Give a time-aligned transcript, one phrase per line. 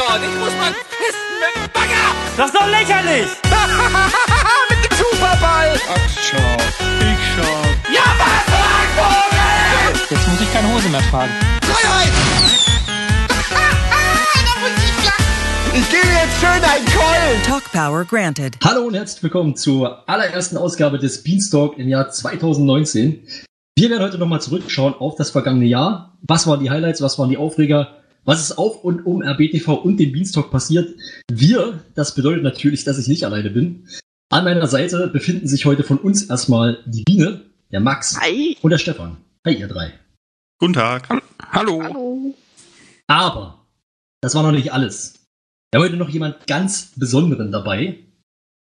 [0.00, 0.22] dort.
[0.22, 2.06] Ich muss mal pissen mit dem Bagger.
[2.36, 3.28] Das ist doch lächerlich!
[4.70, 5.76] mit dem Superball.
[5.92, 6.52] Ach, schau.
[7.04, 7.56] Ich schau.
[7.92, 8.44] Ja, was,
[8.96, 10.00] Vogel?
[10.10, 11.32] Jetzt muss ich keine Hose mehr tragen.
[11.62, 12.12] Freiheit.
[15.72, 17.42] Ich gebe jetzt schön einen Keulen.
[17.46, 18.56] Talk Power granted.
[18.64, 23.24] Hallo und herzlich willkommen zur allerersten Ausgabe des Beanstalk im Jahr 2019.
[23.76, 26.18] Wir werden heute nochmal zurückschauen auf das vergangene Jahr.
[26.22, 29.98] Was waren die Highlights, was waren die Aufreger, was ist auf und um RBTV und
[29.98, 30.94] dem Beanstalk passiert.
[31.30, 33.86] Wir, das bedeutet natürlich, dass ich nicht alleine bin.
[34.30, 38.56] An meiner Seite befinden sich heute von uns erstmal die Biene, der Max Hi.
[38.62, 39.16] und der Stefan.
[39.44, 39.92] Hi, ihr drei.
[40.58, 41.08] Guten Tag.
[41.52, 41.82] Hallo.
[41.82, 42.34] Hallo.
[43.06, 43.66] Aber
[44.20, 45.14] das war noch nicht alles.
[45.72, 47.98] Wir haben heute noch jemand ganz Besonderen dabei.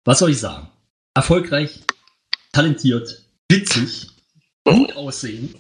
[0.06, 0.70] Was soll ich sagen?
[1.14, 1.82] Erfolgreich,
[2.52, 4.10] talentiert, witzig,
[4.64, 5.54] gut aussehen.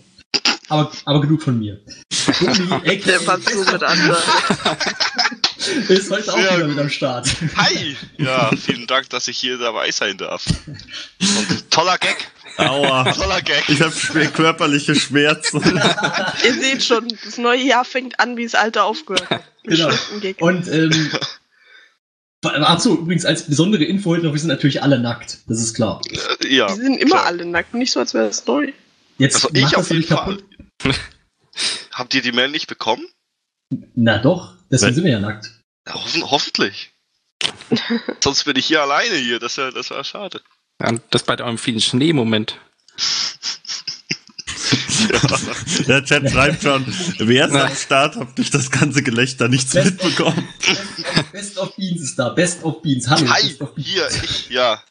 [0.69, 1.79] Aber, aber genug von mir.
[2.09, 4.23] Der so mit anderen.
[5.89, 7.27] ist heute auch Sehr wieder mit am Start.
[7.57, 7.95] Hi!
[8.17, 10.45] Ja, vielen Dank, dass ich hier dabei sein darf.
[11.19, 12.31] Und toller Gag.
[12.57, 13.11] Aua.
[13.13, 13.67] Toller Gag.
[13.67, 13.94] Ich habe
[14.27, 15.61] körperliche Schmerzen.
[16.45, 19.44] Ihr seht schon, das neue Jahr fängt an, wie das alte aufgehört hat.
[19.63, 19.91] Genau.
[20.39, 21.11] Und ähm,
[22.41, 25.39] Achso, übrigens als besondere Info heute noch, wir sind natürlich alle nackt.
[25.47, 26.01] Das ist klar.
[26.41, 26.67] Äh, ja.
[26.67, 27.25] Die sind immer klar.
[27.25, 28.72] alle nackt, nicht so, als wäre das neu.
[29.17, 30.44] Jetzt Also ich auf jeden nicht kaputt.
[31.94, 33.05] Habt ihr die Mail nicht bekommen?
[33.95, 34.95] Na doch, deswegen Nein.
[34.95, 35.52] sind wir ja nackt.
[35.88, 36.91] Ja, hoffen, hoffentlich.
[38.23, 39.39] Sonst bin ich hier alleine hier.
[39.39, 40.41] Das wäre das wär schade.
[40.81, 42.57] Ja, das bei eurem vielen Schneemoment.
[45.88, 46.85] Der Chat schreibt schon,
[47.19, 48.16] wer ist am Start?
[48.17, 50.47] Hab durch das ganze Gelächter nichts Best- mitbekommen.
[50.66, 52.30] Best, Best of Beans ist da.
[52.30, 53.07] Best of Beans.
[53.07, 53.27] Hallo.
[53.30, 53.47] Hi!
[53.47, 53.88] Best of Beans.
[53.88, 54.83] Hier, ich, ja.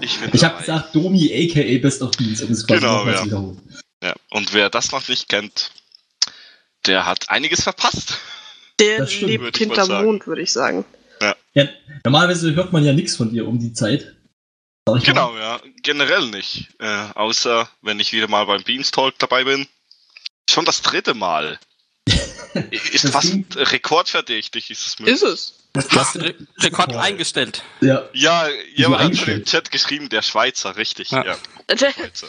[0.00, 3.14] Ich bin Ich habe gesagt Domi aka Best of Beans, um es quasi Genau, nochmal
[3.14, 3.24] ja.
[3.24, 3.60] wiederholen.
[4.02, 4.14] Ja.
[4.30, 5.70] Und wer das noch nicht kennt,
[6.86, 8.18] der hat einiges verpasst.
[8.80, 10.04] Der lebt hinterm.
[10.04, 10.84] Mond, würde ich sagen.
[11.54, 11.68] Ja,
[12.04, 14.16] normalerweise hört man ja nichts von dir um die Zeit.
[14.88, 15.12] Sag ich mal.
[15.12, 15.60] Genau, ja.
[15.82, 16.68] Generell nicht.
[16.80, 19.68] Äh, außer wenn ich wieder mal beim Beanstalk dabei bin.
[20.50, 21.60] Schon das dritte Mal.
[22.70, 25.14] ist Das fast ging- rekordverdächtig, ist es möglich.
[25.16, 25.58] Ist es.
[25.74, 27.62] Das, Du hast Re Rekord eingestellt.
[27.80, 29.44] ja, Ja, jemand hat schon im.
[29.44, 31.10] Chat geschrieben, der Schweizer, richtig.
[31.12, 31.24] Ja.
[31.24, 31.38] Ja.
[31.68, 32.26] Der, Schweizer.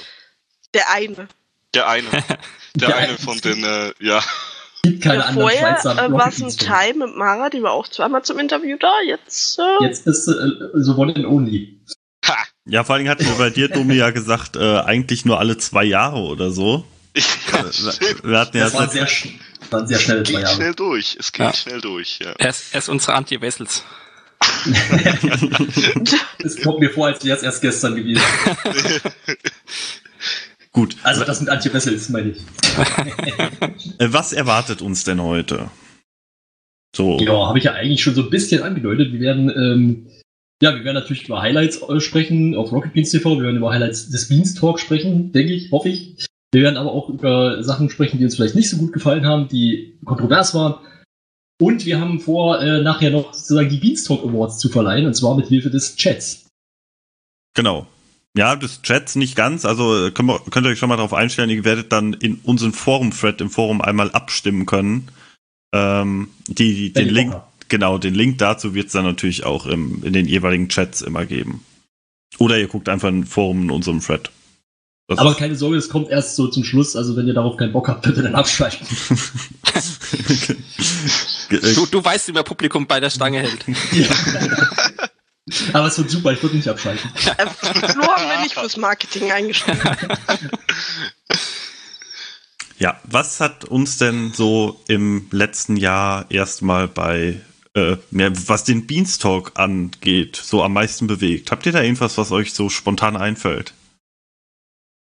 [0.74, 1.28] der eine.
[1.76, 2.08] Der eine.
[2.76, 4.20] Der, Der eine von den, äh, ja.
[4.84, 7.88] gibt keine Ja, anderen vorher äh, war es ein Time mit Mara, die war auch
[7.88, 8.92] zweimal zum Interview da.
[9.06, 10.34] Jetzt, äh, Jetzt ist äh,
[10.74, 11.80] so one and only.
[12.26, 12.36] Ha!
[12.66, 15.84] Ja, vor allem hatten wir bei dir, Domi, ja gesagt, äh, eigentlich nur alle zwei
[15.84, 16.86] Jahre oder so.
[17.52, 17.64] Ja.
[18.24, 19.08] Wir hatten ja Das das sehr,
[19.70, 20.56] waren sehr schnelle zwei Geht Jahre.
[20.56, 21.16] schnell durch.
[21.20, 21.54] Es geht Ja.
[21.54, 22.32] schnell durch, ja.
[22.40, 23.84] Er ist, er ist unsere Antje Wessels.
[26.44, 28.22] Es kommt mir vor, als wäre es erst gestern gewesen.
[30.74, 30.98] Gut.
[31.04, 32.42] Also das Wessel ist, meine ich.
[34.00, 35.70] Äh, was erwartet uns denn heute?
[36.96, 37.20] So.
[37.20, 39.12] Ja, habe ich ja eigentlich schon so ein bisschen angedeutet.
[39.12, 40.08] Wir werden, ähm,
[40.62, 43.38] ja, wir werden natürlich über Highlights äh, sprechen auf Rocket Beans TV.
[43.38, 46.26] Wir werden über Highlights des Beanstalk sprechen, denke ich, hoffe ich.
[46.52, 49.48] Wir werden aber auch über Sachen sprechen, die uns vielleicht nicht so gut gefallen haben,
[49.48, 50.76] die kontrovers waren.
[51.60, 55.36] Und wir haben vor, äh, nachher noch sozusagen die Beanstalk Awards zu verleihen, und zwar
[55.36, 56.48] mit Hilfe des Chats.
[57.56, 57.88] Genau.
[58.36, 59.64] Ja, des Chats nicht ganz.
[59.66, 62.36] Also äh, könnt, wir, könnt ihr euch schon mal darauf einstellen, ihr werdet dann in
[62.44, 65.10] unseren Forum-Thread im Forum einmal abstimmen können.
[65.74, 67.70] Ähm, die, die, den Link, habt.
[67.70, 71.26] genau, den Link dazu wird es dann natürlich auch im, in den jeweiligen Chats immer
[71.26, 71.64] geben.
[72.40, 74.32] Oder ihr guckt einfach im Forum in unserem Thread.
[75.08, 76.96] Das Aber keine Sorge, es kommt erst so zum Schluss.
[76.96, 78.88] Also wenn ihr darauf keinen Bock habt, könnt ihr dann abschalten.
[79.76, 80.54] Äh,
[81.76, 83.66] Du, du weißt, wie man Publikum bei der Stange hält.
[85.74, 87.10] Aber es wird super, ich würde nicht abschalten.
[87.38, 89.80] äh, Flo haben wir nicht fürs Marketing eingestellt.
[92.84, 97.40] Ja, was hat uns denn so im letzten Jahr erstmal bei,
[97.76, 101.52] äh, was den Beanstalk angeht, so am meisten bewegt?
[101.52, 103.74] Habt ihr da irgendwas, was euch so spontan einfällt?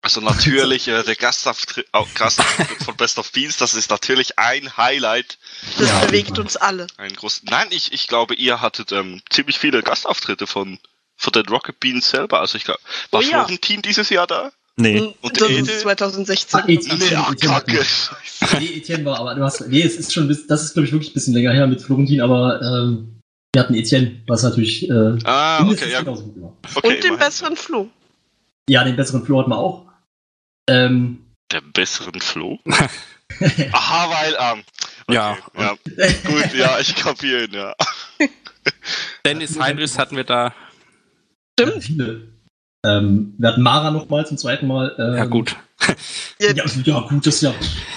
[0.02, 4.76] Also natürlich äh, der Gastauftritt, oh, Gastauftritt von Best of Beans, das ist natürlich ein
[4.76, 5.38] Highlight.
[5.78, 6.86] Das Ja, bewegt uns alle.
[6.96, 7.42] Ein groß.
[7.44, 10.78] Nein, ich, ich glaube, ihr hattet ähm, ziemlich viele Gastauftritte von,
[11.16, 12.40] von den Rocket Beans selber.
[12.40, 12.80] Also ich glaube,
[13.10, 13.44] war Oh ja.
[13.44, 14.52] Florentin dieses Jahr da?
[14.76, 15.14] Nee.
[15.20, 15.70] Und das Ede?
[15.70, 16.60] ist 2016.
[16.60, 17.72] Ah, Etienne, Nee, Etienne hat kacke.
[17.78, 18.10] nicht.
[18.60, 21.10] Nee, Etienne war, aber du hast, nee, es ist schon, das ist glaube ich wirklich
[21.10, 23.20] ein bisschen länger her mit Florentin, aber ähm,
[23.52, 26.02] wir hatten Etienne, was natürlich äh, Ah, okay, ja.
[26.02, 26.06] gut
[26.40, 26.56] war.
[26.76, 27.18] Okay, Und den immerhin.
[27.18, 27.90] besseren Flo.
[28.70, 29.86] Ja, den besseren Flo hatten wir auch.
[30.68, 32.58] Ähm, Der besseren Flo?
[33.72, 34.62] Aha, weil, ähm,
[35.10, 35.74] okay, Ja.
[35.98, 36.08] ja.
[36.26, 37.74] Gut, ja, ich kapiere ihn, ja.
[39.24, 40.54] Dennis Heinrichs hatten wir da.
[41.58, 42.28] ja, viele.
[42.84, 44.94] Ähm, wir hatten Mara noch mal zum zweiten Mal.
[44.98, 45.56] Ähm, Ja, gut.
[46.38, 47.54] Ja, Ja, ja, gut, das ist ja.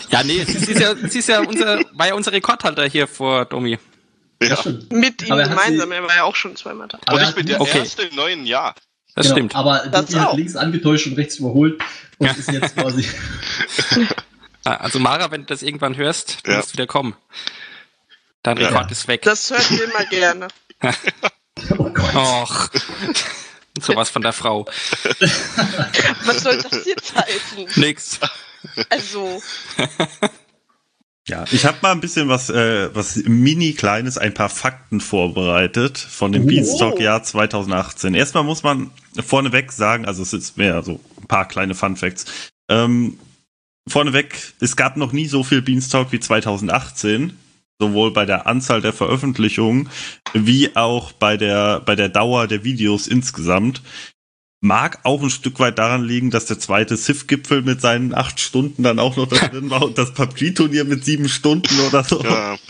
[0.10, 3.46] Ja, nee, sie ist ja, sie ist ja unser, war ja unser Rekordhalter hier vor
[3.46, 3.78] Domi.
[4.42, 4.58] Ja.
[4.58, 4.92] stimmt.
[4.92, 7.00] Mit ihm er gemeinsam, sie- er war ja auch schon zweimal da.
[7.06, 7.80] Aber Und ich bin der Okay.
[7.80, 8.76] Erste im neuen Jahr.
[9.16, 9.56] Das Genau, stimmt.
[9.56, 11.80] Aber Das Domi hat links angetäuscht und rechts überholt
[12.18, 13.06] und ist jetzt quasi.
[14.66, 16.58] Ah, Also Mara, wenn du das irgendwann hörst, du Ja.
[16.58, 17.16] musst wieder kommen.
[18.44, 18.70] Dein Ja.
[18.70, 19.22] Rekord ist weg.
[19.24, 20.48] Das hört ihr immer gerne.
[22.16, 22.70] Och.
[23.82, 24.66] Sowas von der Frau.
[26.26, 27.68] Was soll das jetzt heißen?
[27.82, 28.20] Nix.
[28.90, 29.42] Also,
[31.28, 35.98] Ja, ich habe mal ein bisschen was, äh, was mini kleines, ein paar Fakten vorbereitet
[35.98, 36.48] von dem Oh.
[36.48, 38.14] Beanstalk-Jahr 2018.
[38.14, 38.92] Erstmal muss man
[39.26, 42.26] vorneweg sagen, also es ist mehr so ein paar kleine Fun Facts.
[42.70, 43.18] Ähm,
[43.88, 47.38] vorneweg, es gab noch nie so viel Beanstalk wie 2018,
[47.80, 49.90] sowohl bei der Anzahl der Veröffentlichungen
[50.34, 53.82] wie auch bei der bei der Dauer der Videos insgesamt.
[54.66, 58.82] Mag auch ein Stück weit daran liegen, dass der zweite Civ-Gipfel mit seinen acht Stunden
[58.84, 62.24] dann auch noch da drin war und das PUBG-Turnier mit sieben Stunden oder so.
[62.24, 62.56] Ja.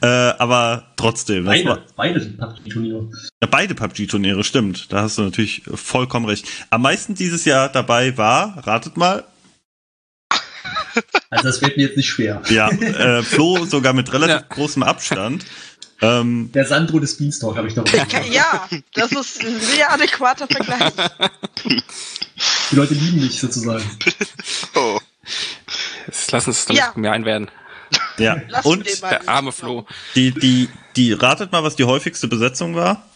[0.00, 3.10] Äh, aber trotzdem, das war, Beide, beide PUBG-Turniere.
[3.42, 4.90] ja, beide PUBG-Turniere, stimmt.
[4.90, 6.46] Da hast du natürlich vollkommen recht.
[6.70, 9.24] Am meisten dieses Jahr dabei war, ratet mal,
[11.30, 12.42] Also das fällt mir jetzt nicht schwer.
[12.50, 14.54] ja, äh, Flo sogar mit relativ Ja.
[14.54, 15.44] großem Abstand.
[16.00, 17.84] Ähm, Der Sandro des Beanstalk habe ich noch.
[17.84, 17.96] Die
[18.32, 20.92] ja, das ist ein sehr adäquater Vergleich.
[22.72, 23.84] Leute lieben mich sozusagen.
[24.74, 24.98] Oh.
[26.06, 26.86] Jetzt lass uns doch Ja.
[26.88, 27.50] nicht mehr einwerden.
[28.18, 28.40] ja.
[28.48, 28.86] Lass Und.
[29.02, 29.86] Der arme Flo.
[30.16, 33.08] die, die, die, ratet mal, was die häufigste Besetzung war?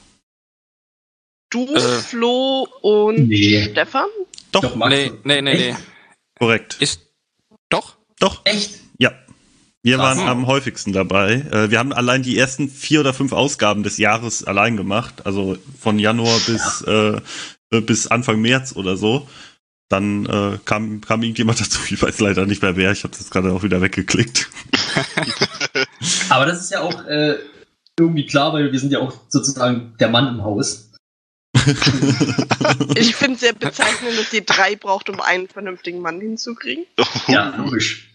[1.51, 1.81] Du, Äh.
[1.81, 3.69] Flo und Nee.
[3.73, 4.07] Stefan?
[4.53, 4.91] Doch, Doch, Max.
[4.95, 5.77] Nee, nee, nee, nee.
[6.39, 6.77] Korrekt.
[6.81, 7.01] Ist.
[7.69, 7.97] Doch?
[8.19, 8.81] Doch, Echt?
[8.99, 9.13] ja.
[9.83, 10.19] Wir Krass.
[10.19, 11.35] waren am häufigsten dabei.
[11.53, 15.25] Äh, wir haben allein die ersten vier oder fünf Ausgaben des Jahres allein gemacht.
[15.25, 17.21] Also von Januar bis, äh,
[17.71, 19.29] äh, bis Anfang März oder so.
[19.89, 21.79] Dann äh, kam, kam irgendjemand dazu.
[21.89, 22.91] Ich weiß leider nicht mehr wer.
[22.91, 24.49] Ich habe das gerade auch wieder weggeklickt.
[26.31, 27.37] Aber das ist ja auch äh,
[27.97, 30.91] irgendwie klar, weil wir sind ja auch sozusagen der Mann im Haus.
[32.97, 36.85] Ich finde es sehr bezeichnend, dass ihr drei braucht, um einen vernünftigen Mann hinzukriegen.
[37.29, 38.11] Ja, logisch.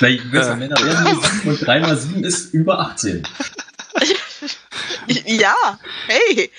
[0.00, 0.56] Besser Äh.
[0.56, 3.22] Männer werden und drei mal sieben ist über 18.
[5.26, 5.54] Ja,
[6.06, 6.50] hey.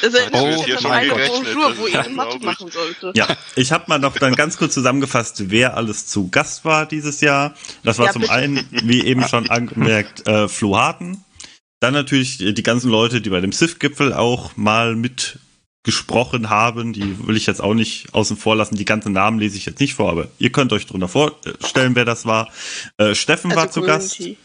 [0.00, 3.12] Das erinnert Oh, hier schon Bonjour, wo ist ihr Mathe machen sollte.
[3.14, 3.26] Ja,
[3.56, 7.54] ich habe mal noch dann ganz kurz zusammengefasst, wer alles zu Gast war dieses Jahr.
[7.82, 8.32] Das war Ja, zum bitte.
[8.32, 11.24] einen, wie eben schon angemerkt, äh, Flo Harten.
[11.80, 16.92] Dann natürlich die ganzen Leute, die bei dem SIF-Gipfel auch mal mitgesprochen haben.
[16.92, 18.76] Die will ich jetzt auch nicht außen vor lassen.
[18.76, 22.04] Die ganzen Namen lese ich jetzt nicht vor, aber ihr könnt euch drunter vorstellen, wer
[22.04, 22.50] das war.
[22.98, 24.38] Äh, Steffen war zu Gast Also Community.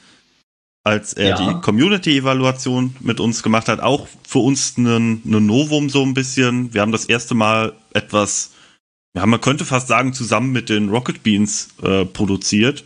[0.86, 1.54] als er Ja.
[1.54, 3.82] die Community-Evaluation mit uns gemacht hat.
[3.82, 6.74] Auch für uns ein Novum so ein bisschen.
[6.74, 8.52] Wir haben das erste Mal etwas,
[9.16, 12.86] ja, man könnte fast sagen, zusammen mit den Rocket Beans äh, produziert.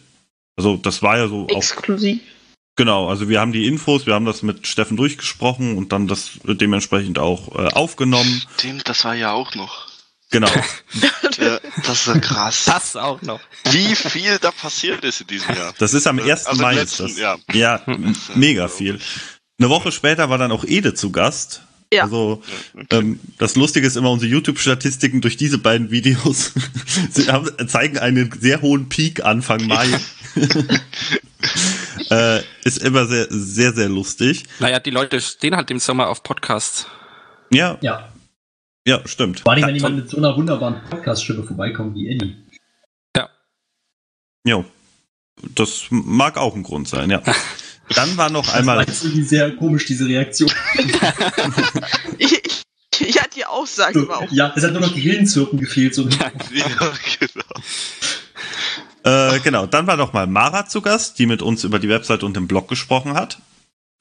[0.58, 2.20] Also das war ja so auch, Exklusiv.
[2.80, 6.40] Genau, also wir haben die Infos, wir haben das mit Steffen durchgesprochen und dann das
[6.46, 8.42] dementsprechend auch äh, aufgenommen.
[8.58, 9.88] Stimmt, das war ja auch noch.
[10.32, 10.50] Genau.
[11.38, 12.66] Ja, das ist ja krass.
[12.66, 13.40] Das auch noch.
[13.72, 15.74] Wie viel da passiert ist in diesem Jahr.
[15.78, 16.48] Das ist am Also 1.
[16.52, 16.74] im Mai.
[16.74, 17.18] letzten, das.
[17.18, 17.38] ja.
[17.54, 17.82] ja,
[18.36, 19.00] mega viel.
[19.58, 21.62] Eine Woche später war dann auch Ede zu Gast.
[21.94, 22.04] Ja.
[22.04, 22.44] Also
[22.90, 26.52] ähm, das Lustige ist immer, unsere YouTube-Statistiken durch diese beiden Videos
[27.10, 29.88] sie haben, zeigen einen sehr hohen Peak Anfang Mai.
[32.12, 34.46] äh, ist immer sehr, sehr, sehr lustig.
[34.60, 36.86] Naja, die Leute stehen halt im Sommer auf Podcasts.
[37.52, 38.12] Ja, Ja.
[38.86, 39.42] ja, stimmt.
[39.42, 42.36] Vor allem, wenn Ja, jemand mit so einer wunderbaren Podcast-Stimme vorbeikommt wie Eddie.
[44.46, 44.64] Jo.
[45.56, 47.22] Das mag auch ein Grund sein, ja.
[47.96, 48.78] Dann war noch einmal.
[48.78, 50.52] Das war jetzt irgendwie sehr komisch, diese Reaktion.
[52.18, 52.34] Ich,
[53.02, 54.32] ich, ja, die Aussage war auch.
[54.32, 55.96] ja, es hat nur noch Grillenzirpen gefehlt.
[55.96, 56.08] So.
[56.10, 56.32] Ja,
[57.20, 57.46] genau.
[59.10, 62.24] Äh, genau, dann war noch mal Mara zu Gast, die mit uns über die Website
[62.24, 63.40] und den Blog gesprochen hat.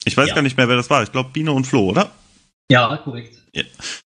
[0.05, 0.35] Ich weiß Ja.
[0.35, 1.03] gar nicht mehr, wer das war.
[1.03, 2.11] Ich glaube, Biene und Flo, oder?
[2.71, 3.35] Ja, korrekt.
[3.53, 3.63] Äh,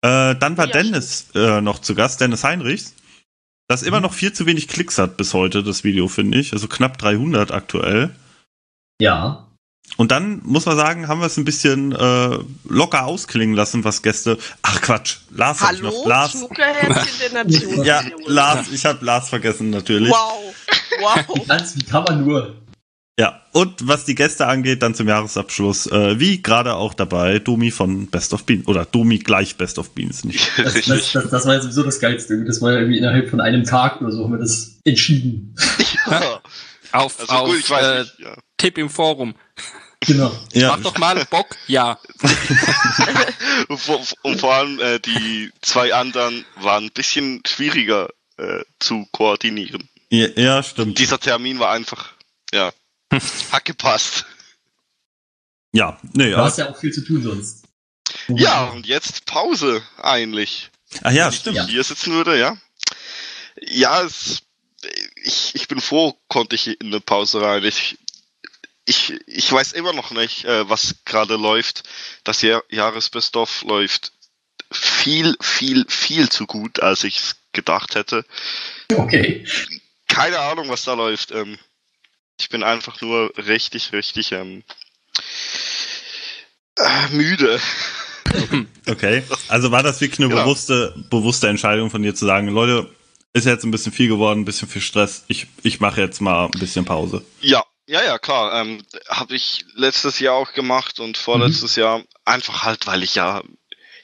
[0.02, 2.94] dann war Ja, Dennis äh, noch zu Gast, Dennis Heinrichs.
[3.68, 6.54] Das immer noch viel zu wenig Klicks hat bis heute, das Video, finde ich.
[6.54, 8.14] Also knapp 300 aktuell.
[9.02, 9.48] Ja.
[9.96, 14.02] Und dann muss man sagen, haben wir es ein bisschen äh, locker ausklingen lassen, was
[14.02, 14.38] Gäste.
[14.64, 16.06] Ach Quatsch, Lars hab ich Hallo, noch.
[16.06, 16.46] Lars.
[16.58, 17.84] Der Nation.
[17.84, 20.10] Ja, Lars, ich habe Lars vergessen natürlich.
[20.10, 20.56] Wow,
[21.00, 21.46] wow.
[21.48, 22.56] Ganz, wie kann man nur?
[23.20, 27.70] Ja, und was die Gäste angeht, dann zum Jahresabschluss, äh, wie gerade auch dabei, Domi
[27.70, 28.66] von Best of Beans.
[28.68, 30.50] Oder Domi gleich Best of Beans, nicht?
[30.58, 32.44] Das, das, das, das war ja sowieso das Geilste.
[32.44, 35.56] Das war ja irgendwie innerhalb von einem Tag oder so haben wir das entschieden.
[36.10, 36.42] Ja.
[36.94, 38.20] Auf, Also auf gut, ich weiß äh, nicht.
[38.20, 38.38] Ja.
[38.58, 39.36] Tipp im Forum.
[40.02, 40.38] Genau.
[40.54, 41.56] Ja, Mach doch mal Bock.
[41.68, 42.00] Ja.
[43.70, 49.08] Und vor, und vor allem äh, die zwei anderen waren ein bisschen schwieriger äh, zu
[49.12, 49.88] koordinieren.
[50.10, 51.00] Ja, ja stimmt.
[51.00, 52.14] Dieser Termin war einfach,
[52.52, 52.74] ja,
[53.52, 54.26] hat gepasst.
[55.72, 57.64] Ja, nee, Du hast ja auch viel zu tun sonst.
[58.28, 60.70] Ja, und jetzt Pause eigentlich.
[61.02, 61.58] ach ja, Wenn ich stimmt.
[61.58, 61.68] Ja.
[61.68, 62.58] Hier sitzen würde, ja.
[63.62, 64.44] Ja, es,
[65.24, 67.64] ich, ich bin froh, konnte ich in eine Pause rein.
[67.64, 67.98] Ich,
[68.86, 71.84] ich, ich weiß immer noch nicht, äh, was gerade läuft.
[72.24, 74.12] Das Jahr, Jahresbest-of läuft
[74.72, 78.26] viel, viel, viel zu gut, als ich es gedacht hätte.
[78.94, 79.46] Okay.
[80.08, 81.32] Keine Ahnung, was da läuft.
[81.32, 81.58] Ähm,
[82.40, 84.64] ich bin einfach nur richtig, richtig ähm,
[86.78, 87.60] äh, müde.
[88.88, 89.24] Okay.
[89.48, 90.44] Also war das wirklich eine Genau.
[90.44, 92.90] bewusste, bewusste Entscheidung von dir zu sagen, Leute,
[93.34, 95.26] ist jetzt ein bisschen viel geworden, ein bisschen viel Stress.
[95.28, 97.26] Ich, ich mache jetzt mal ein bisschen Pause.
[97.42, 98.62] Ja, ja, ja, klar.
[98.62, 103.42] Ähm, Habe ich letztes Jahr auch gemacht und vorletztes Jahr einfach halt, weil ich ja,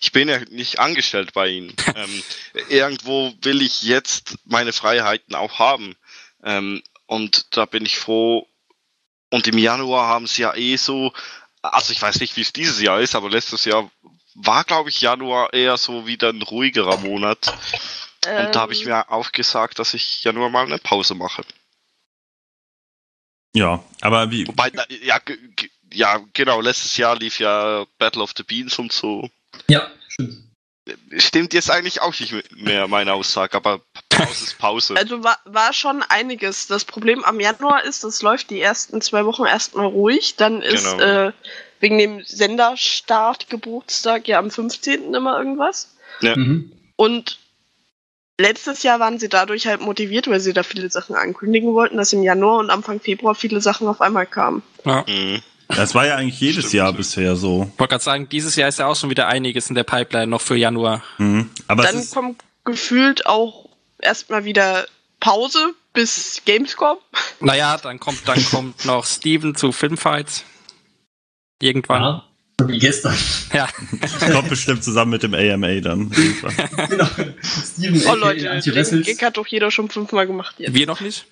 [0.01, 1.73] ich bin ja nicht angestellt bei ihnen.
[1.95, 2.23] ähm,
[2.69, 5.95] irgendwo will ich jetzt meine Freiheiten auch haben.
[6.43, 8.47] Ähm, und da bin ich froh.
[9.29, 11.13] Und im Januar haben sie ja eh so,
[11.61, 13.91] also ich weiß nicht, wie es dieses Jahr ist, aber letztes Jahr
[14.33, 17.53] war, glaube ich, Januar eher so wieder ein ruhigerer Monat.
[18.25, 21.43] Und da habe ich Ähm, mir auch gesagt, dass ich Januar mal eine Pause mache.
[23.55, 25.19] Ja, aber wie, Wobei, na, ja,
[25.91, 29.29] ja, genau, letztes Jahr lief ja Battle of the Beans und so.
[29.67, 30.43] Ja, stimmt.
[31.17, 34.93] Stimmt jetzt eigentlich auch nicht mehr meine Aussage, aber Pause ist Pause.
[34.97, 36.67] Also war, war schon einiges.
[36.67, 40.35] Das Problem am Januar ist, es läuft die ersten zwei Wochen erstmal ruhig.
[40.35, 41.27] Dann ist Genau.
[41.27, 41.33] äh,
[41.79, 45.13] wegen dem Senderstart Geburtstag ja am 15.
[45.13, 45.95] immer irgendwas.
[46.21, 46.71] Mhm.
[46.95, 47.37] Und
[48.39, 52.13] letztes Jahr waren sie dadurch halt motiviert, weil sie da viele Sachen ankündigen wollten, dass
[52.13, 54.63] im Januar und Anfang Februar viele Sachen auf einmal kamen.
[54.85, 55.05] Ja.
[55.07, 55.41] Mhm.
[55.67, 56.73] das war ja eigentlich jedes Stimmt.
[56.73, 57.69] Jahr bisher so.
[57.73, 60.27] Ich wollte gerade sagen, dieses Jahr ist ja auch schon wieder einiges in der Pipeline
[60.27, 61.03] noch für Januar.
[61.17, 61.51] Mhm.
[61.67, 63.69] Aber Dann kommt gefühlt auch
[64.01, 64.85] erstmal wieder
[65.19, 66.97] Pause bis Gamescom.
[67.41, 70.45] Naja, dann kommt, dann kommt noch Steven zu Filmfights.
[71.61, 72.01] Irgendwann.
[72.01, 72.23] Ja.
[72.67, 73.15] Wie gestern.
[73.53, 73.67] Ja.
[74.31, 76.09] kommt bestimmt zusammen mit dem AMA dann.
[76.89, 77.07] genau.
[77.41, 79.05] Steven Oh Leute, den Wessels.
[79.05, 80.73] Gig hat doch jeder schon fünfmal gemacht jetzt.
[80.73, 81.25] Wir noch nicht?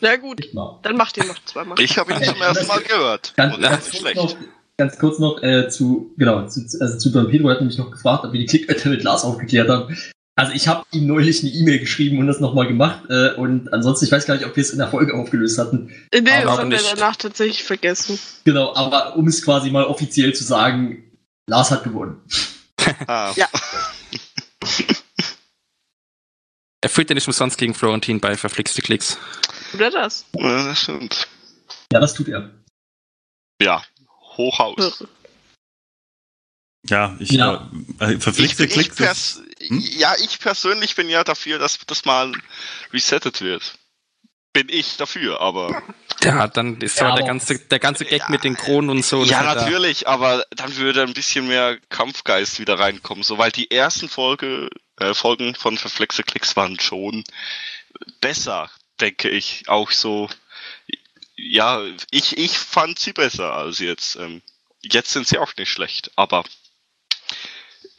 [0.00, 0.48] Na gut,
[0.82, 1.78] dann macht ihr noch zweimal.
[1.78, 3.34] Ich habe ihn zum ersten Mal gehört.
[3.36, 4.16] Ganz, Und ganz, schlecht.
[4.16, 4.34] noch,
[4.78, 8.24] ganz kurz noch äh, zu, genau, zu, also zu Don Pedro hat nämlich noch gefragt,
[8.24, 9.94] ob wir die Klickwette mit Lars aufgeklärt haben.
[10.36, 14.06] Also ich habe ihm neulich eine E-Mail geschrieben und das nochmal gemacht äh, und ansonsten,
[14.06, 15.92] ich weiß gar nicht, ob wir es in der Folge aufgelöst hatten.
[16.14, 16.92] Nee, Aber das haben wir nicht.
[16.92, 18.18] danach tatsächlich vergessen.
[18.44, 21.04] Genau, aber um es quasi mal offiziell zu sagen,
[21.46, 22.22] Lars hat gewonnen.
[23.06, 23.48] Ah, Ja.
[26.82, 29.18] Er führt ja nicht umsonst gegen Florentin bei verflixte Klicks.
[29.74, 30.24] Oder das?
[30.32, 31.28] ja, das stimmt.
[31.92, 32.50] Ja, das tut er.
[33.60, 33.82] Ja,
[34.38, 35.04] Hochhaus.
[36.88, 37.70] Ja, ich Ja.
[38.00, 38.88] Äh, Ich, verpflichte ich Klicks.
[38.90, 39.78] ist- pers Hm?
[39.98, 42.32] Ja, ich persönlich bin ja dafür, dass das mal
[42.92, 43.74] resettet wird.
[44.54, 45.82] Bin ich dafür, aber.
[46.24, 49.04] Ja, dann ist Ja, aber der ganze, der ganze Gag Ja, mit den Kronen und
[49.04, 49.22] so.
[49.22, 53.52] ja, hat da- natürlich, aber dann würde ein bisschen mehr Kampfgeist wieder reinkommen, so weil
[53.52, 57.22] die ersten Folge, äh, Folgen von Verflexe Klicks waren schon
[58.20, 58.70] besser,
[59.00, 59.64] denke ich.
[59.68, 60.28] Auch so,
[61.36, 64.16] ja, ich, ich fand sie besser als jetzt.
[64.16, 64.42] Ähm,
[64.82, 66.44] jetzt sind sie auch nicht schlecht, aber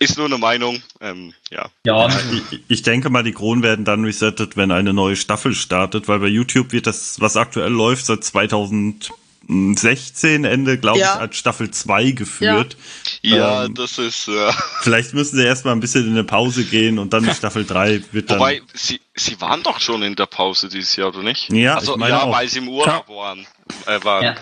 [0.02, 0.82] ist nur eine Meinung.
[1.00, 1.70] Ähm, ja.
[1.86, 2.08] Ja,
[2.52, 6.20] Ich, ich denke mal, die Kronen werden dann resettet, wenn eine neue Staffel startet, weil
[6.20, 11.16] bei YouTube wird das, was aktuell läuft, seit 2016 Ende, glaube Ja.
[11.16, 12.78] ich, als Staffel 2 geführt.
[13.22, 14.28] Ja, Ähm, das ist.
[14.28, 18.02] Äh, Vielleicht müssen sie erstmal ein bisschen in eine Pause gehen und dann Staffel 3
[18.12, 18.40] wird dann.
[18.40, 21.52] wobei, sie, sie waren doch schon in der Pause dieses Jahr, oder nicht?
[21.52, 22.34] Ja, also, ich meine ja, auch.
[22.36, 23.46] weil sie im Urlaub waren.
[23.86, 24.24] Äh, waren.
[24.24, 24.36] ja.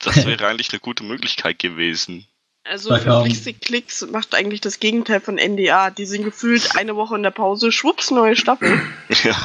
[0.00, 2.24] Das wäre eigentlich eine gute Möglichkeit gewesen.
[2.68, 5.90] Also verflixte Klicks macht eigentlich das Gegenteil von NDA.
[5.90, 8.80] Die sind gefühlt eine Woche in der Pause, schwupps, neue Staffel.
[9.24, 9.36] Ja.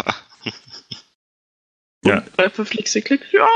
[2.05, 2.21] Ja.
[2.35, 3.47] Bei verflixte Klicks, ja,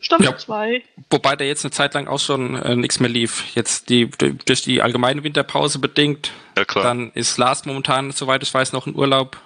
[0.00, 0.36] Staffel Ja.
[0.36, 0.82] 2.
[1.08, 3.44] Wobei da jetzt eine Zeit lang auch schon äh, nichts mehr lief.
[3.54, 6.30] Jetzt die durch die allgemeine Winterpause bedingt.
[6.56, 6.84] Ja, klar.
[6.84, 9.38] Dann ist Lars momentan, soweit ich weiß, noch in Urlaub.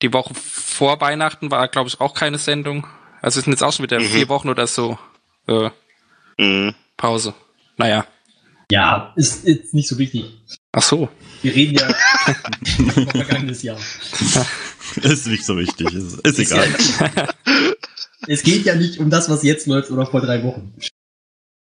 [0.00, 2.86] Die Woche vor Weihnachten war, glaube ich, auch keine Sendung.
[3.20, 4.04] Also es sind jetzt auch schon wieder Mhm.
[4.06, 4.98] vier Wochen oder so
[5.48, 5.68] äh,
[6.38, 6.74] Mhm.
[6.96, 7.34] Pause.
[7.76, 8.06] Naja.
[8.72, 10.24] Ja, ist, ist nicht so wichtig.
[10.72, 11.10] Ach so.
[11.42, 11.94] Wir reden ja
[12.94, 13.78] vom vergangenes Jahr.
[15.02, 15.92] Ist nicht so wichtig.
[15.92, 16.66] Ist, ist Ist egal.
[16.98, 17.28] Ja,
[18.28, 20.72] es geht ja nicht um das, was jetzt läuft oder vor drei Wochen.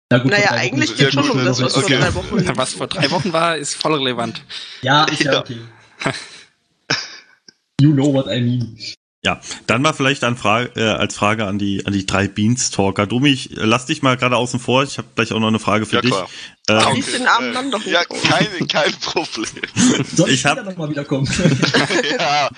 [0.10, 1.98] Na gut, vor Naja, eigentlich geht ja schon um das, was vor Okay.
[2.00, 2.52] drei Wochen lief.
[2.56, 4.42] Was vor drei Wochen war, ist voll relevant.
[4.82, 5.40] Ja, ist ja Ja.
[5.42, 5.58] okay.
[7.82, 8.78] You know what I mean.
[9.24, 13.06] Ja, dann mal vielleicht an Frage, äh, als Frage an die, an die drei Beanstalker.
[13.06, 14.82] Domi, ich äh, lass dich mal gerade außen vor.
[14.82, 16.10] Ich habe gleich auch noch eine Frage für Ja, dich.
[16.12, 16.28] klar.
[16.70, 18.18] Ähm, Lies den armen Mann doch Ja, vor.
[18.68, 19.46] kein, Problem.
[20.16, 21.28] Soll ich, hab- noch mal wiederkommen?
[22.18, 22.50] ja,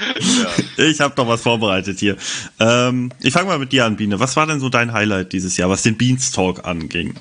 [0.77, 0.83] ja.
[0.85, 2.15] ich habe noch was vorbereitet hier.
[2.61, 4.21] Ähm, ich fange mal mit dir an, Biene.
[4.21, 7.15] Was war denn so dein Highlight dieses Jahr, was den Beanstalk anging?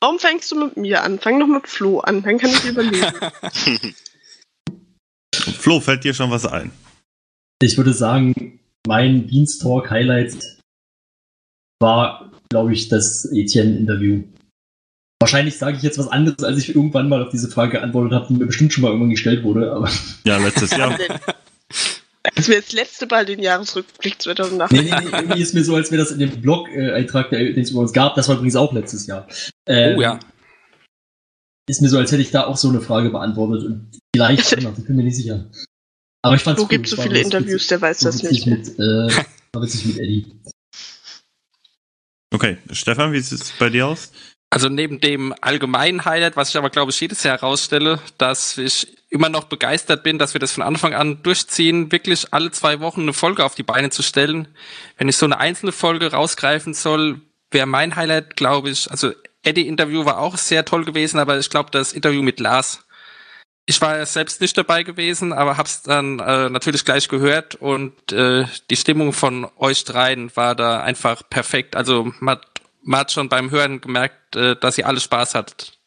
[0.00, 1.18] Warum fängst du mit mir an?
[1.18, 3.04] Fang doch mit Flo an, dann kann ich überlegen.
[5.34, 6.70] Flo, fällt dir schon was ein?
[7.60, 10.36] Ich würde sagen, mein Beanstalk-Highlight
[11.80, 14.24] war, glaube ich, das Etienne-Interview.
[15.20, 18.26] Wahrscheinlich sage ich jetzt was anderes, als ich irgendwann mal auf diese Frage geantwortet habe,
[18.28, 19.72] die mir bestimmt schon mal irgendwann gestellt wurde.
[19.72, 19.90] Aber
[20.24, 20.96] Ja, letztes Jahr.
[22.34, 24.72] Das wäre das letzte Mal den Jahresrückblick 2008.
[24.72, 27.60] nee, nee, nee, irgendwie ist mir so, als wäre das in dem Blog-Eintrag, der- den
[27.62, 28.14] es über uns gab.
[28.14, 29.26] Das war übrigens auch letztes Jahr.
[29.66, 30.18] Ähm, Oh ja.
[31.68, 33.66] Ist mir so, als hätte ich da auch so eine Frage beantwortet.
[33.66, 35.50] Und vielleicht ich bin mir nicht sicher.
[36.22, 36.68] Aber ich fand's Flo cool.
[36.68, 38.46] gibt so viele witzig- Interviews, der weiß das nicht.
[38.46, 39.08] Mit, äh,
[39.52, 40.26] war witzig mit Eddie.
[42.32, 44.12] Okay, Stefan, wie sieht es bei dir aus?
[44.50, 48.96] Also neben dem allgemeinen Highlight, was ich aber glaube ich jedes Jahr herausstelle, dass ich
[49.10, 53.02] immer noch begeistert bin, dass wir das von Anfang an durchziehen, wirklich alle zwei Wochen
[53.02, 54.48] eine Folge auf die Beine zu stellen.
[54.96, 57.20] Wenn ich so eine einzelne Folge rausgreifen soll,
[57.50, 61.70] wäre mein Highlight, glaube ich, also Eddie-Interview war auch sehr toll gewesen, aber ich glaube
[61.70, 62.84] das Interview mit Lars.
[63.68, 68.12] Ich war ja selbst nicht dabei gewesen, aber hab's dann äh, natürlich gleich gehört und
[68.12, 71.76] äh, die Stimmung von euch dreien war da einfach perfekt.
[71.76, 72.46] Also man hat,
[72.82, 75.78] man hat schon beim Hören gemerkt, äh, dass ihr alle Spaß hattet.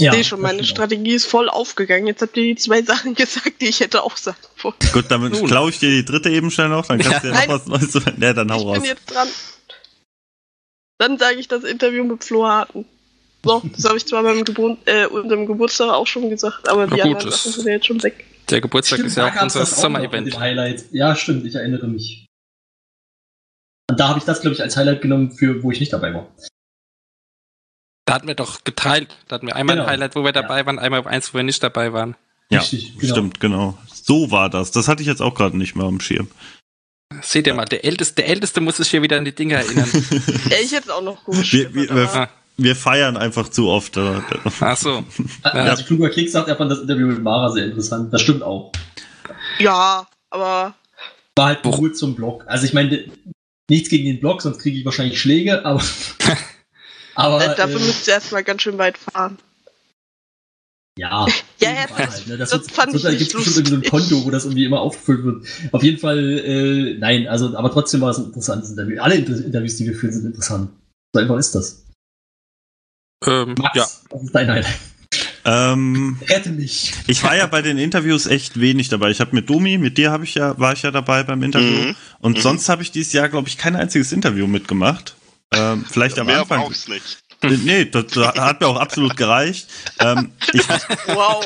[0.00, 2.08] Ja, Ich sehe schon, meine Strategie ist voll aufgegangen.
[2.08, 4.74] Jetzt habt ihr die zwei Sachen gesagt, die ich hätte auch sagen wollen.
[4.92, 5.46] Gut, damit Nun.
[5.46, 7.94] klaue ich dir die dritte eben schnell noch, dann kannst du ja noch was Neues.
[8.18, 8.78] Ja, dann hau ich raus.
[8.78, 9.28] bin jetzt dran.
[10.98, 12.84] Dann sage ich das Interview mit Flo Harten.
[13.44, 17.02] So, das habe ich zwar beim Gebur äh, unserem Geburtstag auch schon gesagt, aber die
[17.02, 18.24] anderen das- Sachen sind ja jetzt schon weg.
[18.50, 20.36] Der Geburtstag Stimmt, ist ja auch unser Sommer-Event.
[20.92, 22.26] Ja, stimmt, ich erinnere mich.
[23.90, 26.12] Und da habe ich das, glaube ich, als Highlight genommen, für wo ich nicht dabei
[26.14, 26.26] war.
[28.06, 29.16] Da hatten wir doch geteilt.
[29.28, 29.86] Da hatten wir einmal Genau.
[29.86, 32.16] ein Highlight, wo wir dabei waren, einmal eins, wo wir nicht dabei waren.
[32.50, 33.14] Ja, Richtig, genau.
[33.14, 33.78] stimmt, genau.
[33.92, 34.70] So war das.
[34.72, 36.28] Das hatte ich jetzt auch gerade nicht mehr am Schirm.
[37.22, 39.88] Seht ihr mal, der Älteste, der Älteste muss sich hier wieder an die Dinge erinnern.
[40.50, 41.50] Ja, ich hätte es auch noch gut.
[41.52, 43.96] Wir, wir, wir, wir feiern einfach zu oft.
[43.96, 44.20] äh,
[44.60, 45.04] ach so.
[45.42, 48.12] Also kluger Kick sagt, er fand das Interview mit Mara sehr interessant.
[48.12, 48.72] Das stimmt auch.
[49.58, 50.74] ja, aber
[51.36, 52.44] War halt nur zum Blog.
[52.46, 53.04] Also ich meine,
[53.68, 55.82] nichts gegen den Blog, sonst kriege ich wahrscheinlich Schläge, aber.
[57.14, 59.38] aber äh, dafür äh, müsst ihr erstmal ganz schön weit fahren.
[60.98, 61.26] ja.
[61.60, 62.36] Ja, ja, das- ne?
[62.36, 64.02] das, das wird, fand ich wird, da nicht gibt's bestimmt irgendwie so ein.
[64.02, 65.46] Konto, wo das irgendwie immer aufgefüllt wird.
[65.72, 69.00] Auf jeden Fall, äh, nein, also, aber trotzdem war es ein interessantes Interview.
[69.00, 70.70] Alle Inter Interviews, die wir führen, sind interessant.
[71.14, 71.86] So einfach ist das.
[73.26, 73.86] Ähm, Max, ja.
[74.10, 74.66] was ist dein Highlight?
[75.46, 76.92] ähm, Rette mich.
[77.06, 79.10] ich war ja bei den Interviews echt wenig dabei.
[79.10, 81.88] Ich habe mit Domi, mit dir habe ich ja, war ich ja dabei beim Interview.
[81.88, 81.96] Mhm.
[82.20, 82.42] Und Mhm.
[82.42, 85.14] sonst habe ich dieses Jahr, glaube ich, kein einziges Interview mitgemacht.
[85.52, 86.60] Ähm, vielleicht am Mehr Anfang.
[86.62, 87.18] brauch's nicht.
[87.42, 89.68] Äh, Nee, das hat mir auch absolut gereicht.
[90.00, 90.62] Ähm, ich,
[91.08, 91.44] Wow.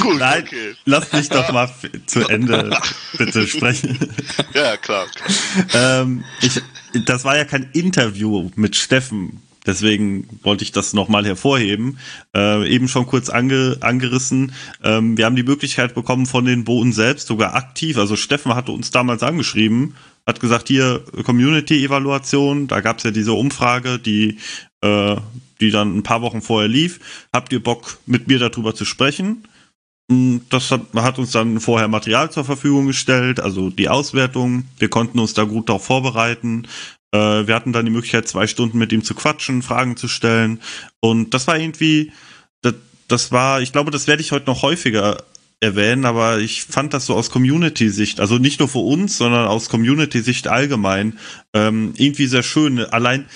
[0.00, 0.42] Gut, Nein.
[0.46, 0.74] okay.
[0.86, 1.70] lass mich doch mal
[2.06, 2.74] zu Ende
[3.18, 3.98] bitte sprechen.
[4.54, 5.06] Ja, klar.
[5.74, 6.60] ähm, ich,
[7.04, 9.42] das war ja kein Interview mit Steffen.
[9.68, 11.98] Deswegen wollte ich das nochmal hervorheben.
[12.34, 14.52] Äh, eben schon kurz ange, angerissen.
[14.82, 17.98] Ähm, wir haben die Möglichkeit bekommen von den Boten selbst, sogar aktiv.
[17.98, 19.94] Also Steffen hatte uns damals angeschrieben,
[20.26, 24.38] hat gesagt, hier Community-Evaluation, da gab es ja diese Umfrage, die,
[24.80, 25.16] äh,
[25.60, 26.98] die dann ein paar Wochen vorher lief.
[27.30, 29.46] Habt ihr Bock, mit mir darüber zu sprechen?
[30.10, 34.64] Mm, Das hat, hat uns dann vorher Material zur Verfügung gestellt, also die Auswertung.
[34.78, 36.66] Wir konnten uns da gut darauf vorbereiten.
[37.12, 40.60] Äh, wir hatten dann die Möglichkeit, zwei Stunden mit ihm zu quatschen, Fragen zu stellen.
[41.00, 42.12] Und das war irgendwie,
[42.62, 42.74] das,
[43.08, 45.18] das war, ich glaube, das werde ich heute noch häufiger
[45.60, 49.68] erwähnen, aber ich fand das so aus Community-Sicht, also nicht nur für uns, sondern aus
[49.68, 51.18] Community-Sicht allgemein,
[51.52, 52.78] ähm, irgendwie sehr schön.
[52.78, 53.26] Allein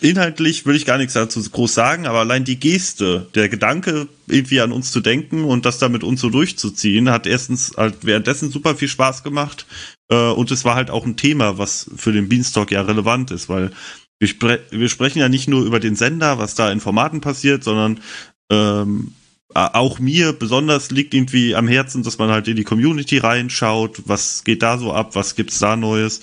[0.00, 4.60] inhaltlich will ich gar nichts dazu groß sagen, aber allein die Geste, der Gedanke, irgendwie
[4.60, 8.50] an uns zu denken und das dann mit uns so durchzuziehen, hat erstens halt währenddessen
[8.50, 9.66] super viel Spaß gemacht.
[10.08, 13.48] Äh, und es war halt auch ein Thema, was für den Beanstalk ja relevant ist,
[13.48, 13.72] weil
[14.20, 17.64] wir, spre wir sprechen ja nicht nur über den Sender, was da in Formaten passiert,
[17.64, 18.00] sondern
[18.52, 19.14] ähm,
[19.52, 24.44] auch mir besonders liegt irgendwie am Herzen, dass man halt in die Community reinschaut, was
[24.44, 26.20] geht da so ab, was gibt's da Neues.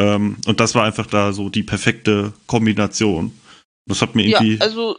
[0.00, 3.32] Ähm, und das war einfach da so die perfekte Kombination.
[3.86, 4.98] Das hat mir Ja, irgendwie, also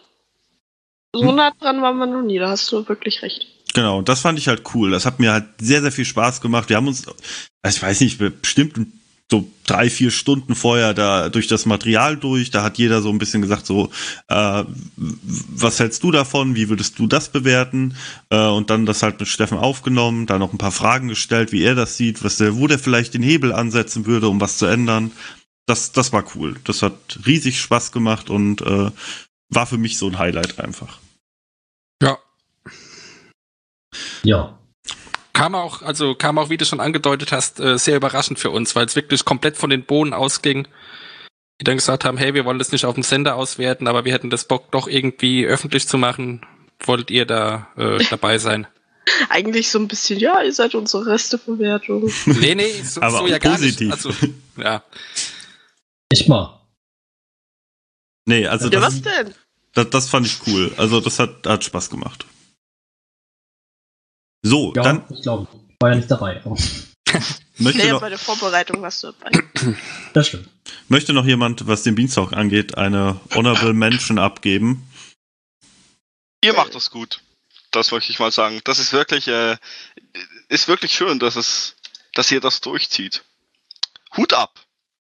[1.16, 1.36] so Hm?
[1.36, 3.48] nah dran waren wir noch nie, da hast du wirklich recht.
[3.74, 4.92] genau, und das fand ich halt cool.
[4.92, 6.70] Das hat mir halt sehr, sehr viel Spaß gemacht.
[6.70, 7.06] Wir haben uns,
[7.68, 8.78] ich weiß nicht, bestimmt
[9.32, 12.52] so drei, vier Stunden vorher da durch das Material durch.
[12.52, 13.90] Da hat jeder so ein bisschen gesagt, so,
[14.28, 14.64] äh,
[14.98, 16.56] was hältst du davon?
[16.56, 17.96] Wie würdest du das bewerten?
[18.30, 21.64] Äh, und dann das halt mit Steffen aufgenommen, da noch ein paar Fragen gestellt, wie
[21.64, 24.66] er das sieht, was der, wo der vielleicht den Hebel ansetzen würde, um was zu
[24.66, 25.12] ändern.
[25.66, 26.60] Das, das war cool.
[26.66, 28.92] Das hat riesig Spaß gemacht und äh,
[29.48, 31.00] war für mich so ein Highlight einfach.
[32.04, 32.18] Ja.
[34.24, 34.61] Ja.
[35.42, 38.76] Kam auch, also kam auch, wie du schon angedeutet hast, äh, sehr überraschend für uns,
[38.76, 40.68] weil es wirklich komplett von den Bohnen ausging.
[41.60, 44.14] Die dann gesagt haben, hey, wir wollen das nicht auf dem Sender auswerten, aber wir
[44.14, 46.46] hätten das Bock doch irgendwie öffentlich zu machen.
[46.86, 48.68] Wollt ihr da äh, dabei sein?
[49.30, 52.12] Eigentlich so ein bisschen, ja, ihr seid unsere Resteverwertung.
[52.28, 53.80] Nee, nee, so, Aber so ja gar positiv.
[53.80, 53.92] nicht.
[53.94, 54.12] Also,
[54.58, 54.84] ja.
[56.10, 56.62] Echt mal.
[58.28, 59.34] Nee, also Ja, das, was denn?
[59.74, 60.72] das, das fand ich cool.
[60.78, 62.28] Also das hat, hat Spaß gemacht.
[64.44, 66.42] So, Ja, dann ich glaube, ich war ja nicht dabei.
[66.44, 66.58] Aber
[67.58, 69.32] möchte Naja, noch, bei der Vorbereitung warst du dabei.
[70.14, 70.50] das stimmt.
[70.88, 74.88] möchte noch jemand, was den Beanstalk angeht, eine Honorable Mention abgeben.
[76.44, 77.22] Ihr macht das gut.
[77.72, 78.62] Das möchte ich mal sagen.
[78.64, 79.58] Das ist wirklich, äh,
[80.50, 81.76] ist wirklich schön, dass es,
[82.16, 83.24] dass ihr das durchzieht.
[84.18, 84.60] Hut ab.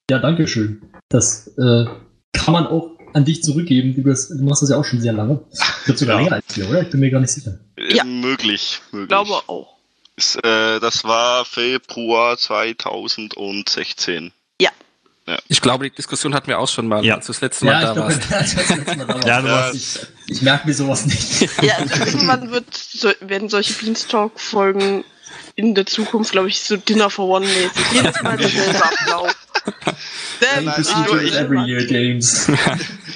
[0.09, 0.93] Ja, danke schön.
[1.09, 1.85] Das äh,
[2.33, 3.95] kann man auch an dich zurückgeben.
[3.95, 5.39] Du, bist, du machst das ja auch schon sehr lange.
[5.51, 6.21] Ich glaube sogar Ja.
[6.23, 6.81] länger als wir, oder?
[6.83, 7.57] Ich bin mir gar nicht sicher.
[7.77, 8.03] Äh, Ja.
[8.03, 9.03] Möglich, möglich.
[9.03, 9.75] Ich glaube auch.
[10.15, 14.31] Ist, äh, das war Februar 2016.
[15.47, 17.15] Ich glaube, die Diskussion hatten wir auch schon mal, Ja.
[17.15, 18.55] als du das letzte Mal Ja, da ich glaube, warst.
[18.57, 19.27] das letzte Mal da war.
[19.27, 19.99] Ja, du Ja, warst, ich,
[20.35, 21.41] ich merke mir sowas nicht.
[21.61, 25.05] Ja, also irgendwann wird, so, werden solche Beanstalk-Folgen
[25.55, 27.71] in der Zukunft, glaube ich, so Dinner for One-mäßig.
[27.93, 29.35] Jedes Mal derselbe Ablauf.
[30.55, 32.47] Nein, nein, feature ich- every year games.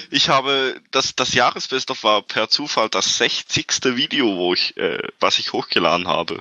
[0.08, 3.66] Ich habe, das, das Jahresbest of war per Zufall das 60.
[3.96, 6.34] Video, wo ich, äh, was ich hochgeladen habe.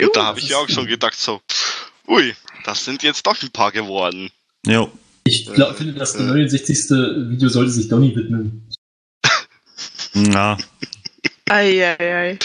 [0.00, 3.26] Und da Uh, habe das ich auch schon gedacht, so, pff, ui, das sind jetzt
[3.26, 4.30] doch ein paar geworden.
[4.66, 4.90] jo.
[5.24, 6.90] Ich glaub, finde, das 69.
[7.28, 8.66] Video sollte sich Donny widmen.
[10.14, 10.56] Na,
[11.48, 12.38] Eieiei.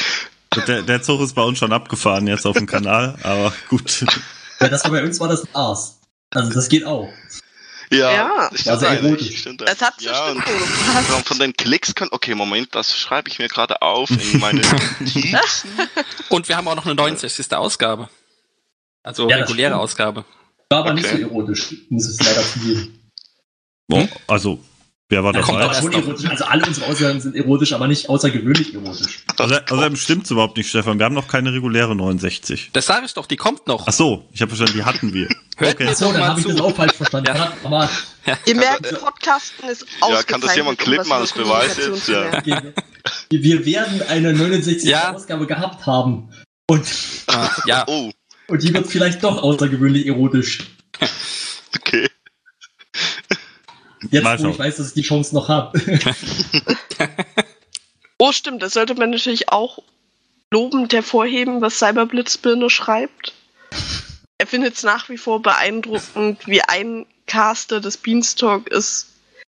[0.68, 4.06] Der, der Zug ist bei uns schon abgefahren jetzt auf dem Kanal, aber gut.
[4.60, 6.00] Ja, das war bei uns war das Aas.
[6.32, 7.10] Also das geht auch.
[7.92, 8.50] Ja, Ja.
[8.66, 9.40] Also eigentlich, erotisch.
[9.40, 10.42] stimmt Das hat so ja, und
[11.26, 14.62] von, den Klicks können, okay, Moment, das schreibe ich mir gerade auf in meine
[15.00, 15.70] Notizen.
[16.30, 17.54] Und wir haben auch noch eine 69.
[17.54, 18.10] Ausgabe.
[19.04, 19.78] Also Ja, das reguläre.
[19.78, 20.26] Ausgabe.
[20.70, 21.18] War aber nicht Okay.
[21.22, 23.12] so erotisch, muss ich leider zugeben.
[23.88, 24.60] Boah, also,
[25.10, 25.66] wer war Da kommt dabei?
[25.66, 26.30] auch Aber schon erotisch.
[26.30, 29.24] Also alle unsere Aussagen sind erotisch, aber nicht außergewöhnlich erotisch.
[29.38, 30.98] Also, außerdem stimmt's überhaupt nicht, Stefan.
[31.00, 32.72] Wir haben noch keine reguläre 69.
[32.74, 33.88] Das sage ich doch, die kommt noch.
[33.88, 35.28] Ach so, ich habe verstanden, die hatten wir.
[35.58, 35.88] Hört Okay.
[35.88, 37.32] Achso, doch dann habe ich das auch falsch verstanden.
[37.36, 37.54] Ja.
[37.64, 37.90] Aber
[38.46, 42.08] Ihr merkt, Podcasten ist Ja, kann das jemand klippen als Beweis jetzt?
[42.08, 42.44] Ja.
[42.44, 42.74] wir,
[43.30, 44.90] wir werden eine 69.
[44.90, 45.14] Ja.
[45.14, 46.30] Ausgabe gehabt haben.
[46.68, 46.84] Und,
[47.28, 48.12] Ah, ja, Oh,
[48.48, 50.60] und die wird vielleicht doch außergewöhnlich erotisch.
[51.76, 52.08] okay.
[54.12, 55.80] Jetzt, Mal wo ich weiß, dass ich die Chance noch habe.
[58.18, 59.80] Oh, stimmt, das sollte man natürlich auch
[60.50, 63.34] lobend hervorheben, was Cyberblitzbirne schreibt.
[64.38, 69.08] Er findet es nach wie vor beeindruckend, wie ein Caster des Beanstalk es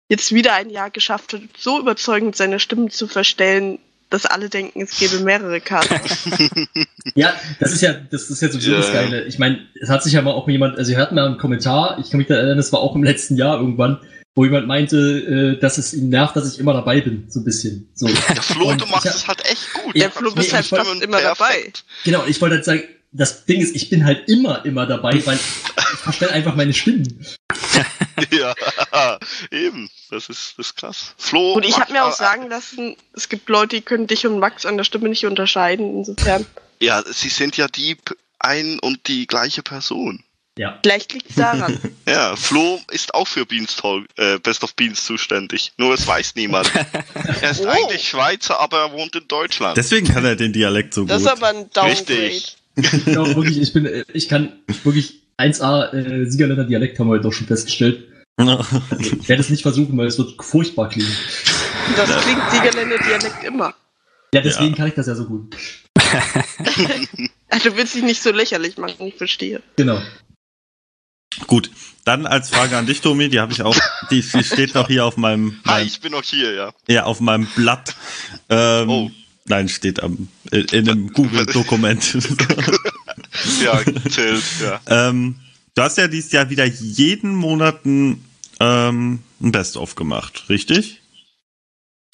[0.09, 4.81] jetzt wieder ein Jahr geschafft hat, so überzeugend seine Stimme zu verstellen, dass alle denken,
[4.81, 5.99] es gäbe mehrere Caster.
[7.15, 8.91] Ja, das ist ja, das ist ja sowieso Ja, das.
[8.91, 9.23] Geile.
[9.23, 11.97] Ich meine, es hat sich ja mal auch jemand, also wir hatten mal einen Kommentar,
[11.99, 13.99] ich kann mich da erinnern, das war auch im letzten Jahr irgendwann,
[14.37, 17.43] wo jemand meinte, äh, dass es ihn nervt, dass ich immer dabei bin, so ein
[17.43, 17.89] bisschen.
[17.95, 18.07] So.
[18.35, 19.95] Ja, Flo, Und du machst es halt echt gut.
[19.95, 21.73] Der Flo bist bist halt fast immer dabei.
[22.03, 25.37] Genau, ich wollte halt sagen, das Ding ist, ich bin halt immer, immer dabei, weil
[25.37, 27.25] ich verstelle einfach meine Stimmen.
[28.31, 28.55] Ja,
[29.51, 29.91] eben.
[30.09, 31.13] Das ist, das ist krass.
[31.17, 31.53] Flo.
[31.53, 34.65] Und ich habe mir auch sagen lassen, es gibt Leute, die können dich und Max
[34.65, 35.97] an der Stimme nicht unterscheiden.
[35.97, 36.47] Insofern,
[36.79, 37.95] Ja, sie sind ja die
[38.39, 40.23] ein und die gleiche Person.
[40.57, 40.79] Ja.
[40.81, 41.77] vielleicht liegt es daran.
[42.07, 45.73] Ja, Flo ist auch für Beanstalk, äh, Best of Beans zuständig.
[45.77, 46.71] Nur es weiß niemand.
[47.41, 47.67] er ist Oh.
[47.69, 49.75] eigentlich Schweizer, aber er wohnt in Deutschland.
[49.77, 51.37] Deswegen kann er den Dialekt so Das ist gut.
[51.37, 52.09] aber ein Downgrade.
[52.09, 52.57] Richtig.
[53.05, 57.23] Genau, wirklich, ich bin, äh, ich kann wirklich 1A äh, Siegerländer Dialekt haben wir heute
[57.23, 58.07] doch schon festgestellt.
[58.99, 61.11] Ich werde es nicht versuchen, weil es wird furchtbar klingen.
[61.95, 63.73] Das klingt Siegerländer Dialekt immer.
[64.33, 65.55] Ja, deswegen kann ich das ja so gut.
[67.49, 69.61] Also, du willst dich nicht so lächerlich machen, ich verstehe.
[69.77, 70.01] Genau.
[71.45, 71.69] Gut,
[72.05, 73.75] dann als Frage an dich, Tomi, die habe ich auch,
[74.09, 76.73] die, die steht noch hier auf meinem, Hi, meinem ich bin noch hier, ja.
[76.87, 77.95] ja, auf meinem Blatt.
[78.49, 79.11] Ähm, Oh.
[79.49, 82.17] Nein, steht am, in, in einem Google-Dokument.
[83.63, 84.79] Ja, zählt, ja.
[84.87, 85.39] ähm,
[85.75, 88.23] du hast ja dieses Jahr wieder jeden Monat ein,
[88.59, 91.01] ähm, ein Best-of gemacht, richtig?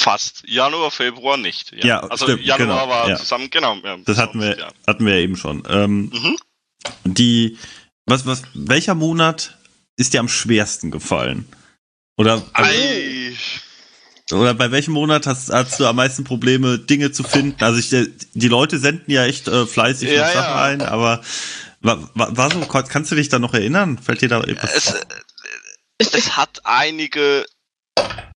[0.02, 0.44] Fast.
[0.48, 1.72] Januar, Februar nicht.
[1.72, 3.16] Ja, Ja, also stimmt, Januar genau, war ja.
[3.18, 3.76] zusammen, genau.
[3.84, 5.64] Ja, Das hatten wir, hatten wir ja eben schon.
[5.70, 6.38] Ähm, Mhm.
[7.06, 7.58] Die,
[8.06, 9.58] was, was, welcher Monat
[9.96, 11.48] ist dir am schwersten gefallen?
[12.18, 12.80] Oder, also,
[14.32, 17.64] oder bei welchem Monat hast, hast du am meisten Probleme, Dinge zu finden?
[17.64, 20.64] Also ich, äh, die Leute senden ja echt äh, fleißig Ja, Sachen ja.
[20.64, 21.24] ein, aber
[21.82, 23.98] war, war, so, kannst du dich da noch erinnern?
[23.98, 24.96] Fällt dir da etwas?
[25.98, 27.46] Es, es hat einige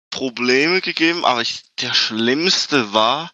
[0.09, 3.31] Probleme gegeben, aber ich, der schlimmste war,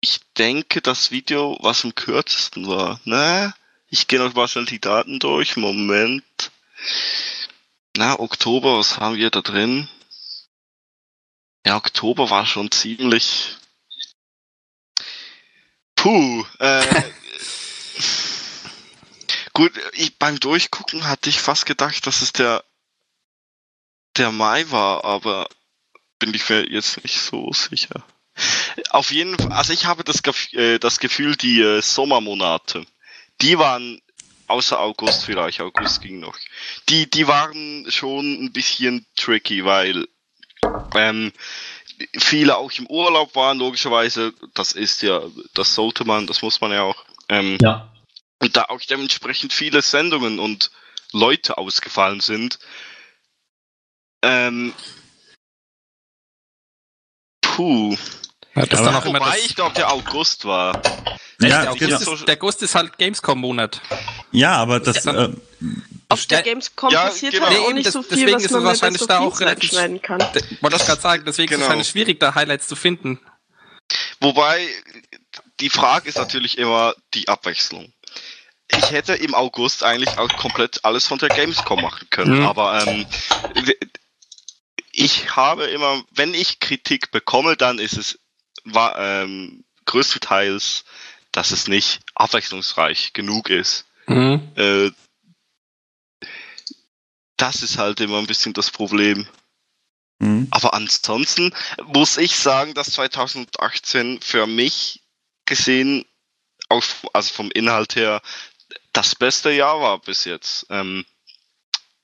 [0.00, 3.00] ich denke, das Video, was am kürzesten war.
[3.04, 3.54] Ne?
[3.90, 5.56] Ich gehe noch mal schnell die Daten durch.
[5.56, 6.50] Moment.
[7.96, 9.88] Na, Oktober, was haben wir da drin?
[11.66, 13.56] Ja, Oktober war schon ziemlich.
[15.96, 16.46] Puh.
[16.60, 16.86] Äh,
[19.52, 22.64] gut, ich, beim Durchgucken hatte ich fast gedacht, dass es der
[24.16, 25.48] der Mai war, aber
[26.18, 28.04] bin ich mir jetzt nicht so sicher.
[28.90, 32.86] Auf jeden Fall, also ich habe das, Gef äh, das Gefühl, die äh, Sommermonate,
[33.42, 34.00] die waren
[34.46, 36.36] außer August vielleicht, August ging noch.
[36.88, 40.08] Die, die waren schon ein bisschen tricky, weil
[40.94, 41.32] ähm,
[42.18, 44.34] viele auch im Urlaub waren, logischerweise.
[44.54, 45.22] Das ist ja,
[45.54, 47.04] das sollte man, das muss man ja auch.
[47.28, 47.92] Ähm, Ja.
[48.40, 50.70] und da auch dementsprechend viele Sendungen und
[51.12, 52.58] Leute ausgefallen sind.
[54.22, 54.74] Ähm,
[57.40, 57.96] puh.
[58.54, 60.74] Ja, das immer Wobei das, ich glaube, der August war.
[61.40, 61.96] ja, der, genau.
[61.96, 63.80] August ist, der August ist halt Gamescom-Monat.
[64.32, 65.26] ja, aber das, Ja.
[65.26, 65.32] äh,
[66.08, 67.46] Auf der Gamescom ja, passiert genau.
[67.46, 69.28] halt Nee, auch nicht das- so viel, deswegen was ist man wahrscheinlich so da viel
[69.28, 70.20] auch relativ- schneiden kann.
[70.20, 71.66] Wollte das gerade sagen, deswegen ist es Genau.
[71.68, 73.20] wahrscheinlich schwierig, da Highlights zu finden.
[74.20, 74.66] Wobei,
[75.60, 77.92] die Frage ist natürlich immer die Abwechslung.
[78.72, 82.46] Ich hätte im August eigentlich auch komplett alles von der Gamescom machen können, Mhm.
[82.46, 83.06] aber ähm,
[84.92, 88.18] ich habe immer, wenn ich Kritik bekomme, dann ist es
[88.64, 90.84] war, ähm, größtenteils,
[91.32, 93.86] dass es nicht abwechslungsreich genug ist.
[94.06, 94.52] Mhm.
[94.56, 94.90] Äh,
[97.36, 99.26] das ist halt immer ein bisschen das Problem.
[100.18, 100.48] mh.
[100.50, 105.02] Aber ansonsten muss ich sagen, dass 2018 für mich
[105.46, 106.04] gesehen,
[106.68, 108.20] auch, also vom Inhalt her,
[108.92, 110.66] das beste Jahr war bis jetzt.
[110.70, 111.04] Ähm,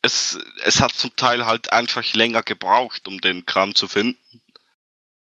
[0.03, 4.43] es, es hat zum Teil halt einfach länger gebraucht, um den Kram zu finden.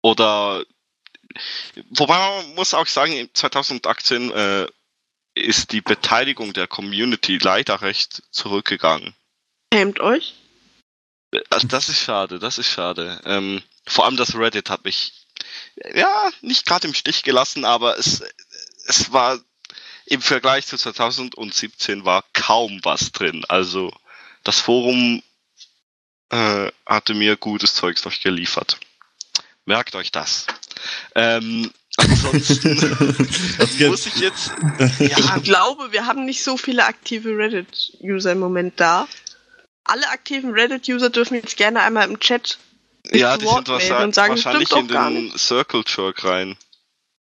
[0.02, 0.63] Oder,
[1.89, 4.68] wobei man muss auch sagen, 2018 äh,
[5.36, 9.13] ist die Beteiligung der Community leider recht zurückgegangen.
[9.74, 10.34] Schämt euch?
[11.50, 13.22] Also das ist schade, das ist schade.
[13.26, 15.13] Ähm, vor allem das Reddit hat mich
[15.94, 18.24] ja nicht gerade im Stich gelassen, aber es,
[18.88, 19.39] es war
[20.06, 23.46] im Vergleich zu 2017 war kaum was drin.
[23.48, 23.94] Also
[24.44, 25.22] das Forum
[26.30, 28.80] äh, hatte mir gutes Zeugs noch geliefert.
[29.65, 30.48] Merkt euch das.
[31.15, 32.76] Ähm, ansonsten
[33.88, 34.52] muss ich jetzt
[35.00, 39.08] Ich ja, glaube, wir haben nicht so viele aktive Reddit-User im Moment da.
[39.84, 42.58] Alle aktiven Reddit-User dürfen jetzt gerne einmal im Chat
[43.12, 46.56] ja, zu die Wort sind wahrscheinlich, und sagen, wahrscheinlich in den Circle Jerk rein.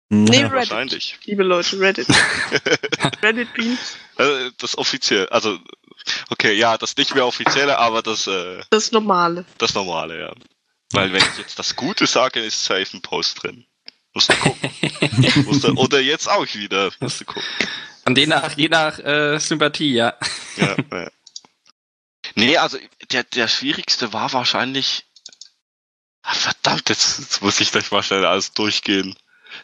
[0.10, 0.48] Nee, Ja.
[0.48, 0.54] Reddit.
[0.54, 1.20] Wahrscheinlich.
[1.26, 2.08] liebe Leute, Reddit.
[3.22, 5.60] Reddit Beans, Äh, Das offiziell, also
[6.30, 9.46] okay, ja, das nicht mehr offizielle, aber das äh, das Normale.
[9.58, 10.34] das normale, ja.
[10.92, 13.66] Weil wenn ich jetzt das Gute sage, ist safe ein Post drin.
[14.14, 14.72] Musst du gucken.
[15.46, 16.92] Musst du, oder jetzt auch wieder.
[17.00, 17.44] Musst du gucken.
[18.06, 20.18] Und je nach, je nach äh, Sympathie, ja.
[20.56, 21.12] Ja, ja.
[22.36, 22.78] Nee, also
[23.12, 25.06] der, der schwierigste war wahrscheinlich.
[26.22, 29.16] Ah, verdammt, jetzt, jetzt muss ich gleich mal schnell alles durchgehen.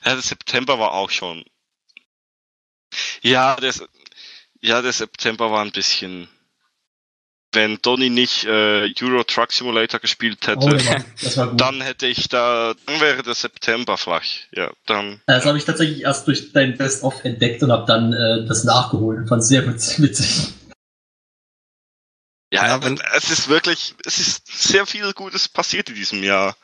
[0.04, 1.44] Ja, der September war auch schon.
[3.22, 3.74] Ja, der,
[4.62, 6.30] ja, der September war ein bisschen.
[7.54, 11.62] Wenn Donny nicht äh, Euro Truck Simulator gespielt hätte, Oh, war gut.
[11.62, 14.24] dann hätte ich da, dann wäre der September flach.
[14.52, 15.22] Ja, dann.
[15.28, 19.20] Das habe ich tatsächlich erst durch dein Best-of entdeckt und habe dann äh, das nachgeholt
[19.20, 20.54] und fand es sehr witz- witzig.
[22.52, 26.56] Ja, Ja, wenn- es ist wirklich, es ist sehr viel Gutes passiert in diesem Jahr.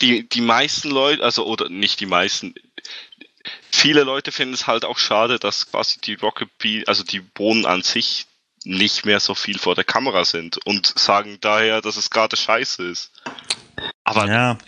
[0.00, 2.54] Die, die meisten Leute, also, oder nicht die meisten,
[3.70, 7.64] viele Leute finden es halt auch schade, dass quasi die Rocket Bee, also die Bohnen
[7.66, 8.26] an sich
[8.66, 12.82] nicht mehr so viel vor der Kamera sind und sagen daher, dass es gerade scheiße
[12.84, 13.12] ist.
[14.04, 14.58] Aber ja,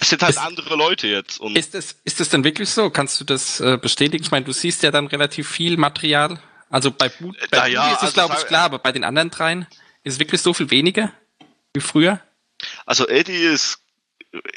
[0.00, 2.90] es sind halt Ist- andere Leute jetzt und Ist das, ist das denn wirklich so?
[2.90, 4.24] Kannst du das äh, bestätigen?
[4.24, 6.40] Ich meine, du siehst ja dann relativ viel Material.
[6.70, 8.90] Also bei, Bu bei Na ja, Budi ist es, also glaube ich, klar, aber bei
[8.90, 9.66] den anderen dreien
[10.02, 11.12] ist es wirklich so viel weniger
[11.74, 12.20] wie früher?
[12.86, 13.78] Also Eddie ist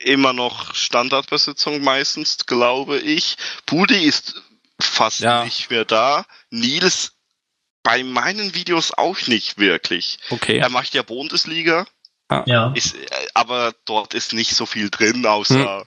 [0.03, 3.37] immer noch Standardbesitzung meistens, glaube ich.
[3.67, 4.41] Budi ist
[4.79, 5.43] fast Ja.
[5.43, 6.25] nicht mehr da.
[6.49, 7.13] Nils
[7.87, 10.19] bei meinen Videos auch nicht wirklich.
[10.29, 10.57] Okay.
[10.57, 11.87] Er macht ja Bundesliga,
[12.45, 12.73] Ja.
[12.73, 15.85] ist, äh, aber dort ist nicht so viel drin, außer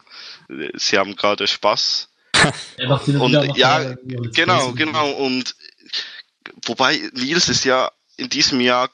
[0.48, 2.08] äh, sie haben gerade Spaß.
[2.78, 3.94] Er Und, ja,
[4.32, 5.10] Genau, genau.
[5.10, 5.54] Und
[6.64, 8.88] wobei Nils ist ja in diesem Jahr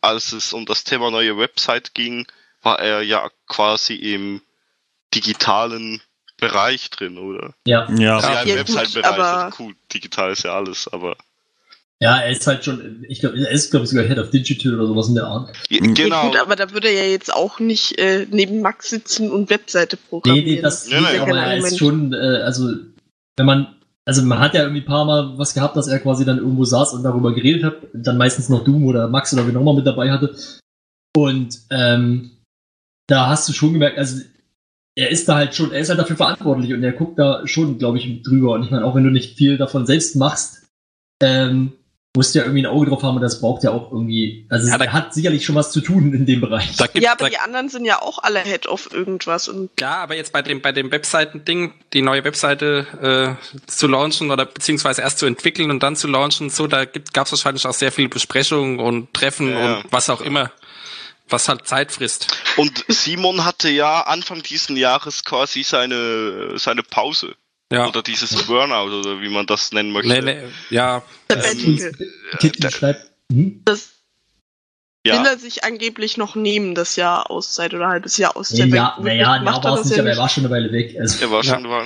[0.00, 2.26] als es um das Thema neue Website ging,
[2.62, 4.40] war er ja quasi im
[5.14, 6.00] digitalen
[6.38, 7.54] Bereich drin, oder?
[7.66, 7.86] Ja.
[7.98, 11.16] Ja, Also ja, im Ja, Website-Bereich, aber- also cool, digital ist ja alles, aber
[12.02, 14.74] Ja, er ist halt schon, ich glaube, er ist, glaube ich, sogar Head of Digital
[14.74, 15.54] oder sowas in der Art.
[15.70, 15.94] Ja, Mhm.
[15.94, 16.26] Ja, genau.
[16.28, 19.96] gut, aber da würde er ja jetzt auch nicht äh, neben Max sitzen und Webseite
[19.96, 20.46] Nee, programmieren.
[20.56, 21.18] nee, das Nee, nee.
[21.18, 22.72] aber er ist schon, äh, also,
[23.36, 26.24] wenn man, also man hat ja irgendwie ein paar Mal was gehabt, dass er quasi
[26.24, 29.56] dann irgendwo saß und darüber geredet hat, dann meistens noch Doom oder Max oder wen
[29.56, 30.34] auch immer mit dabei hatte.
[31.16, 32.32] Und ähm,
[33.06, 34.20] da hast du schon gemerkt, also
[34.96, 37.78] er ist da halt schon, er ist halt dafür verantwortlich und er guckt da schon,
[37.78, 38.52] glaube ich, drüber.
[38.52, 40.66] Und ich meine, auch wenn du nicht viel davon selbst machst,
[41.22, 41.72] ähm,
[42.16, 44.68] musst du ja irgendwie ein Auge drauf haben und das braucht ja auch irgendwie, also
[44.68, 46.76] Ja, da- er hat sicherlich schon was zu tun in dem Bereich.
[46.76, 49.70] Da gibt, ja, aber da, die anderen sind ja auch alle Head of irgendwas und
[49.80, 54.46] ja, aber jetzt bei dem, bei dem Webseiten-Ding, die neue Webseite äh, zu launchen oder
[54.46, 57.90] beziehungsweise erst zu entwickeln und dann zu launchen, so, da gab es wahrscheinlich auch sehr
[57.90, 59.78] viele Besprechungen und Treffen Ja.
[59.78, 60.52] und was auch immer,
[61.28, 62.28] was halt Zeit frisst.
[62.56, 67.34] Und Simon hatte ja Anfang diesen Jahres quasi seine, seine Pause.
[67.74, 67.88] Ja.
[67.88, 70.08] Oder dieses Burnout, oder wie man das nennen möchte.
[70.08, 71.92] Nee, nee, ja, Sabbatical.
[72.38, 73.62] Kitty da- schreibt, hm?
[73.64, 73.90] Das
[75.06, 75.18] Ja.
[75.20, 78.68] will er sich angeblich noch nehmen, das Jahr Auszeit oder halbes Jahr Auszeit.
[78.70, 80.96] Ja, naja, er war es das nicht, ja aber er war schon eine Weile weg.
[80.98, 81.54] Also, Er war Ja.
[81.54, 81.84] schon, war,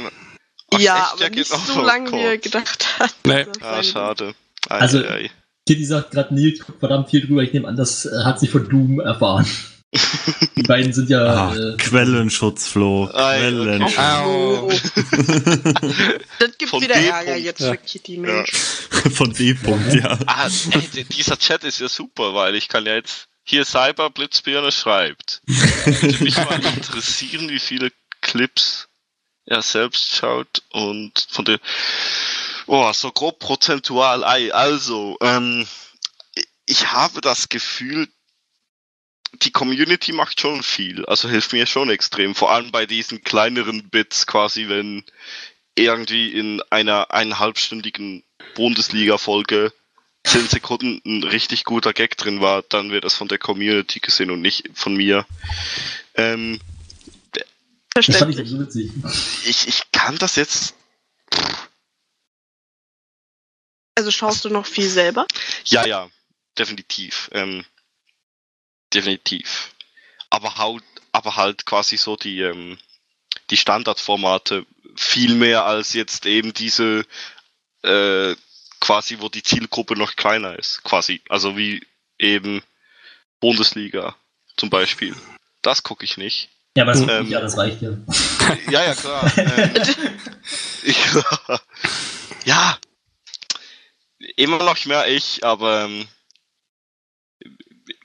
[0.75, 1.07] Ach, ja, echt?
[1.13, 3.15] aber Der nicht geht auch so so lange, wie er gedacht hat.
[3.25, 3.47] Nee.
[3.61, 4.35] Ah, schade.
[4.69, 5.31] Ei, Also- ei, ei.
[5.67, 7.43] Kitty sagt gerade, Nils guckt verdammt viel drüber.
[7.43, 9.47] Ich nehme an, das äh, hat sie von Doom erfahren.
[10.57, 11.49] Die beiden sind ja.
[11.49, 13.09] Ah, äh, Quellenschutz, Flo.
[13.11, 14.93] Quellenschutz.
[16.39, 17.07] Das gibt Von wieder D.
[17.09, 17.45] Ärger Punkt.
[17.45, 17.71] jetzt Ja.
[17.73, 18.51] für Kitty, Mensch.
[19.15, 20.19] Von D-Punkt, ja.
[20.27, 24.71] Ah, ey, dieser Chat ist ja super, weil ich kann ja jetzt hier Cyber Blitzbirne
[24.73, 25.41] schreibt.
[25.47, 28.89] Würde mich mal interessieren, wie viele Clips
[29.47, 31.59] er selbst schaut und von der
[32.67, 34.53] oh, so grob prozentual ei.
[34.53, 35.67] Also, ähm,
[36.67, 38.09] ich habe das Gefühl,
[39.33, 43.89] die Community macht schon viel, also hilft mir schon extrem, vor allem bei diesen kleineren
[43.89, 45.05] Bits quasi, wenn
[45.75, 49.73] irgendwie in einer eineinhalbstündigen Bundesliga-Folge
[50.25, 54.31] 10 Sekunden ein richtig guter Gag drin war, dann wird das von der Community gesehen
[54.31, 55.27] und nicht von mir.
[56.15, 56.61] Ähm,
[57.95, 58.49] das fand ich Verständlich.
[58.49, 58.91] so witzig.
[59.45, 60.75] ich, ich kann das jetzt.
[63.95, 65.27] Also schaust du noch viel selber?
[65.65, 66.11] Ja, ja,
[66.57, 67.31] definitiv.
[67.33, 67.65] Ähm,
[68.95, 69.71] definitiv.
[70.31, 72.79] Aber halt, aber halt quasi so die, ähm,
[73.51, 77.05] die Standardformate viel mehr als jetzt eben diese
[77.83, 78.35] äh,
[78.81, 80.83] quasi, wo die Zielgruppe noch kleiner ist.
[80.85, 81.23] Quasi.
[81.29, 81.87] Also wie
[82.19, 82.63] eben
[83.41, 84.17] Bundesliga
[84.57, 85.15] zum Beispiel.
[85.63, 86.51] Das gucke ich nicht.
[86.77, 87.29] Ja, aber das, Ähm.
[87.29, 87.91] ja, das reicht ja.
[88.71, 89.33] Ja, ja, klar.
[89.37, 89.75] ähm,
[90.85, 91.61] ja,
[92.45, 92.79] ja,
[94.37, 96.09] immer noch mehr ich, aber ähm,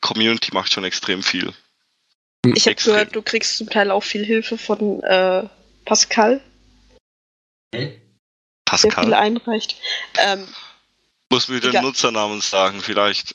[0.04, 1.52] Community macht schon extrem viel.
[2.46, 5.48] Ich habe gehört, du kriegst zum Teil auch viel Hilfe von äh,
[5.86, 6.42] Pascal,
[7.74, 8.02] der viel
[8.66, 9.78] Pascal, einreicht.
[10.20, 10.46] Ähm,
[11.32, 11.82] muss mir den.
[11.82, 13.34] Nutzernamen sagen, vielleicht.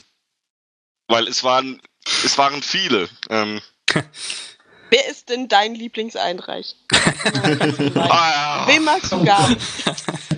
[1.09, 1.81] Weil es waren,
[2.25, 3.09] es waren viele.
[3.31, 3.63] Ähm,
[4.91, 6.77] wer ist denn dein Lieblingseinreich?
[6.93, 6.99] ah,
[7.95, 9.61] ja, Wen magst du gar nicht?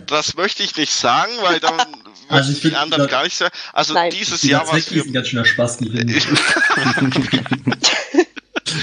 [0.06, 3.54] das möchte ich nicht sagen, weil dann Also ich die anderen gar nicht sagen.
[3.72, 4.10] Also Nein.
[4.10, 6.26] dieses Jahr war es ist ein ganz schöner Spaß, die finde ich.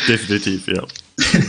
[0.07, 0.85] Definitiv, ja.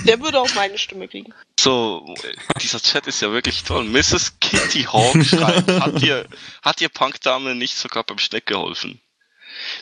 [0.07, 1.33] Der würde auch meine Stimme kriegen.
[1.59, 2.15] So,
[2.63, 3.85] dieser Chat ist ja wirklich toll.
[3.85, 4.39] Mrs.
[4.41, 6.27] Kitty Hawk schreibt, hat dir,
[6.63, 9.01] hat dir Punkdame nicht sogar beim Schneck geholfen?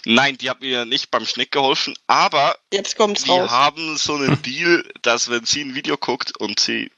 [0.04, 3.50] Nein, die hat mir nicht beim Schneck geholfen, aber Jetzt kommt's wir raus.
[3.50, 6.90] haben so einen Deal, dass wenn sie ein Video guckt und sie,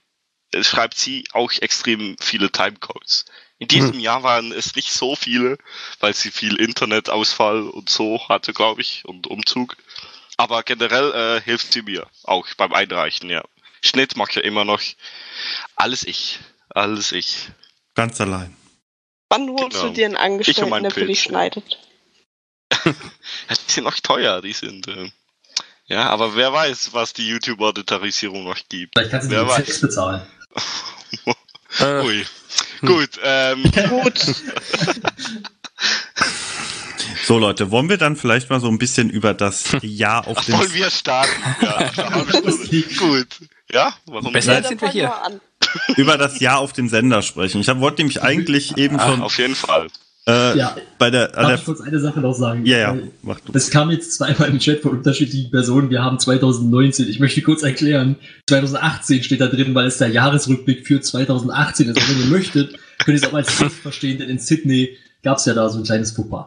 [0.61, 3.25] schreibt sie auch extrem viele Timecodes.
[3.59, 5.59] In diesem Jahr waren es nicht so viele,
[6.01, 9.77] weil sie viel Internetausfall und so hatte, glaube ich, und Umzug.
[10.37, 13.43] Aber generell äh, hilft sie mir auch beim Einreichen, ja.
[13.83, 14.81] Schnitt macht ja immer noch
[15.75, 16.39] alles ich.
[16.71, 17.49] Alles ich.
[17.95, 18.55] Ganz allein.
[19.31, 19.89] Wann holst Genau.
[19.89, 21.65] du dir einen Angestellten, der für dich schneidet?
[22.73, 22.93] Ja,
[23.69, 24.87] die sind noch teuer, die sind.
[24.89, 25.11] Äh,
[25.87, 28.95] ja, aber wer weiß, was die YouTube-Monetarisierung noch gibt.
[28.97, 29.81] Vielleicht kannst du Wer die weiß.
[29.81, 30.27] bezahlen.
[31.81, 32.27] Ui.
[32.85, 34.15] Gut, ähm, Gut.
[37.25, 40.57] So, Leute, wollen wir dann vielleicht mal so ein bisschen über das Jahr auf dem
[40.59, 41.31] wollen wir starten?
[41.61, 42.83] Ja, eine halbe Stunde.
[42.99, 43.27] Gut.
[43.71, 45.13] Ja, warum Besser dann sind wir hier.
[45.97, 47.61] über das Jahr auf dem Sender sprechen.
[47.61, 49.89] Ich wollte nämlich eigentlich eben Ah, schon auf jeden Fall.
[50.29, 50.77] Äh, Ja.
[50.99, 52.65] bei der, Darf der ich kurz eine Sache noch sagen?
[52.67, 53.53] ja, ja, mach du.
[53.55, 55.91] Es kam jetzt zweimal im Chat von unterschiedlichen Personen.
[55.91, 57.09] Wir haben 2019.
[57.09, 58.17] Ich möchte kurz erklären.
[58.49, 61.97] 2018 steht da drin, weil es der Jahresrückblick für 2018 ist.
[61.99, 65.39] Also wenn ihr möchtet, könnt ihr es auch als Text verstehen, denn in Sydney gab
[65.39, 66.47] es ja da so ein kleines Fauxpas.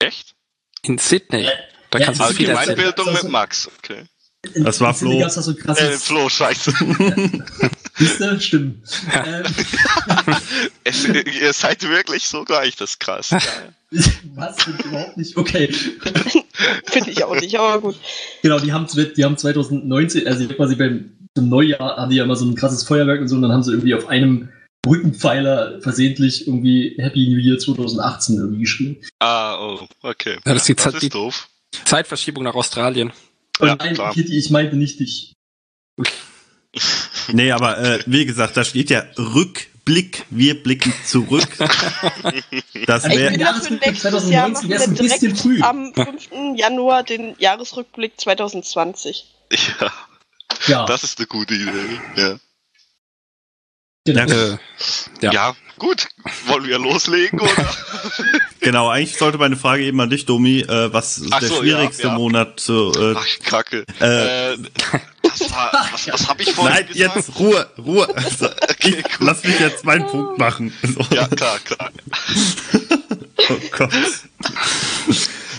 [0.00, 0.34] Echt?
[0.82, 1.48] In Sydney.
[1.90, 4.02] Da Ja, kannst du viel Allgemeinbildung mit Max, okay.
[4.54, 5.20] In- Das war in Sydney Flo.
[5.22, 6.04] gab's da so ein Äh, krasses.
[6.04, 6.72] Flo, scheiße.
[7.98, 8.40] Siehst du?
[8.40, 8.88] Stimmt.
[9.24, 9.44] ähm,
[10.84, 13.30] es, ihr seid wirklich so gleich, das ist krass.
[14.34, 14.56] Was?
[14.66, 15.36] Überhaupt nicht.
[15.36, 15.68] Okay.
[16.86, 17.96] Finde ich auch nicht, aber gut.
[18.42, 18.86] Genau, die haben,
[19.16, 22.84] die haben 2019, also quasi beim zum Neujahr haben die ja immer so ein krasses
[22.84, 24.48] Feuerwerk und so, und dann haben sie irgendwie auf einem
[24.86, 28.96] Rückenpfeiler versehentlich irgendwie Happy New Year 2018 irgendwie geschrieben.
[29.18, 30.38] Ah, oh, okay.
[30.44, 31.48] Ja, das ist die das ist die- doof.
[31.84, 33.12] Zeitverschiebung nach Australien.
[33.58, 34.12] Und Ja, nein, klar.
[34.14, 35.32] Kitty, ich meinte nicht dich.
[37.32, 41.48] Nee, aber äh, wie gesagt, da steht ja Rückblick, wir blicken zurück.
[42.86, 45.62] Das Ich wäre dafür Jahresrückblick nächstes Jahr 2019 machen wir ein bisschen direkt früh.
[45.62, 46.28] am 5.
[46.56, 49.26] Januar den Jahresrückblick 2020.
[49.80, 49.92] Ja,
[50.66, 52.00] Ja, das ist eine gute Idee.
[52.16, 52.38] Ja.
[54.04, 54.32] genau.
[54.32, 54.58] Äh,
[55.22, 55.32] Ja.
[55.32, 55.56] Ja.
[55.78, 56.08] gut.
[56.46, 57.74] Wollen wir loslegen, oder?
[58.60, 58.88] genau.
[58.88, 62.08] Eigentlich sollte meine Frage eben an dich, Domi, äh, was Ach der so, schwierigste ja,
[62.10, 62.14] ja.
[62.18, 62.92] Monat zu.
[62.92, 63.84] Äh, Ach, ich kacke.
[64.00, 64.56] Äh.
[65.40, 67.16] War, was, was habe ich vorhin nein, gesagt?
[67.16, 68.08] jetzt Ruhe, Ruhe.
[68.16, 68.48] Also,
[68.80, 70.72] ich, lass mich jetzt meinen Punkt machen.
[70.82, 71.00] So.
[71.14, 71.90] Ja, klar, klar.
[73.48, 73.92] Oh Gott.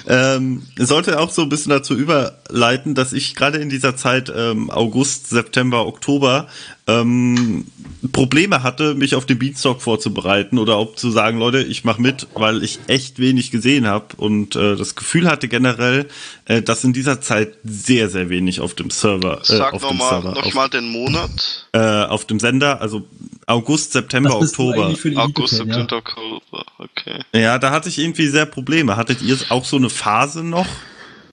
[0.08, 4.70] ähm, sollte auch so ein bisschen dazu überleiten, dass ich gerade in dieser Zeit ähm,
[4.70, 6.48] August, September, Oktober
[6.88, 7.66] ähm,
[8.14, 12.28] Probleme hatte, mich auf den Beanstalk vorzubereiten oder auch zu sagen, Leute, ich mache mit,
[12.34, 16.08] weil ich echt wenig gesehen habe und äh, das Gefühl hatte generell,
[16.46, 19.98] äh, dass in dieser Zeit sehr, sehr wenig auf dem Server, äh, Sag auf dem
[19.98, 21.68] nochmal Server, noch auf, mal den Monat.
[21.74, 23.06] äh, auf dem Sender, also
[23.48, 24.88] August, September, Oktober.
[24.88, 25.74] August, Elite-Fan, ja?
[25.74, 26.66] September, Oktober.
[26.80, 27.22] Okay.
[27.34, 28.96] Ja, da hatte ich irgendwie sehr Probleme.
[28.98, 30.68] Hattet ihr auch so eine Phase noch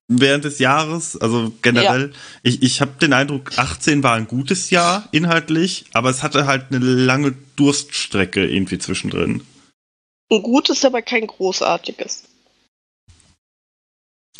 [0.09, 1.16] während des Jahres?
[1.16, 6.22] Also generell, ich, ich habe den Eindruck, 18 war ein gutes Jahr inhaltlich, aber es
[6.22, 9.44] hatte halt eine lange Durststrecke irgendwie zwischendrin.
[10.30, 12.24] Ein gutes, aber kein großartiges.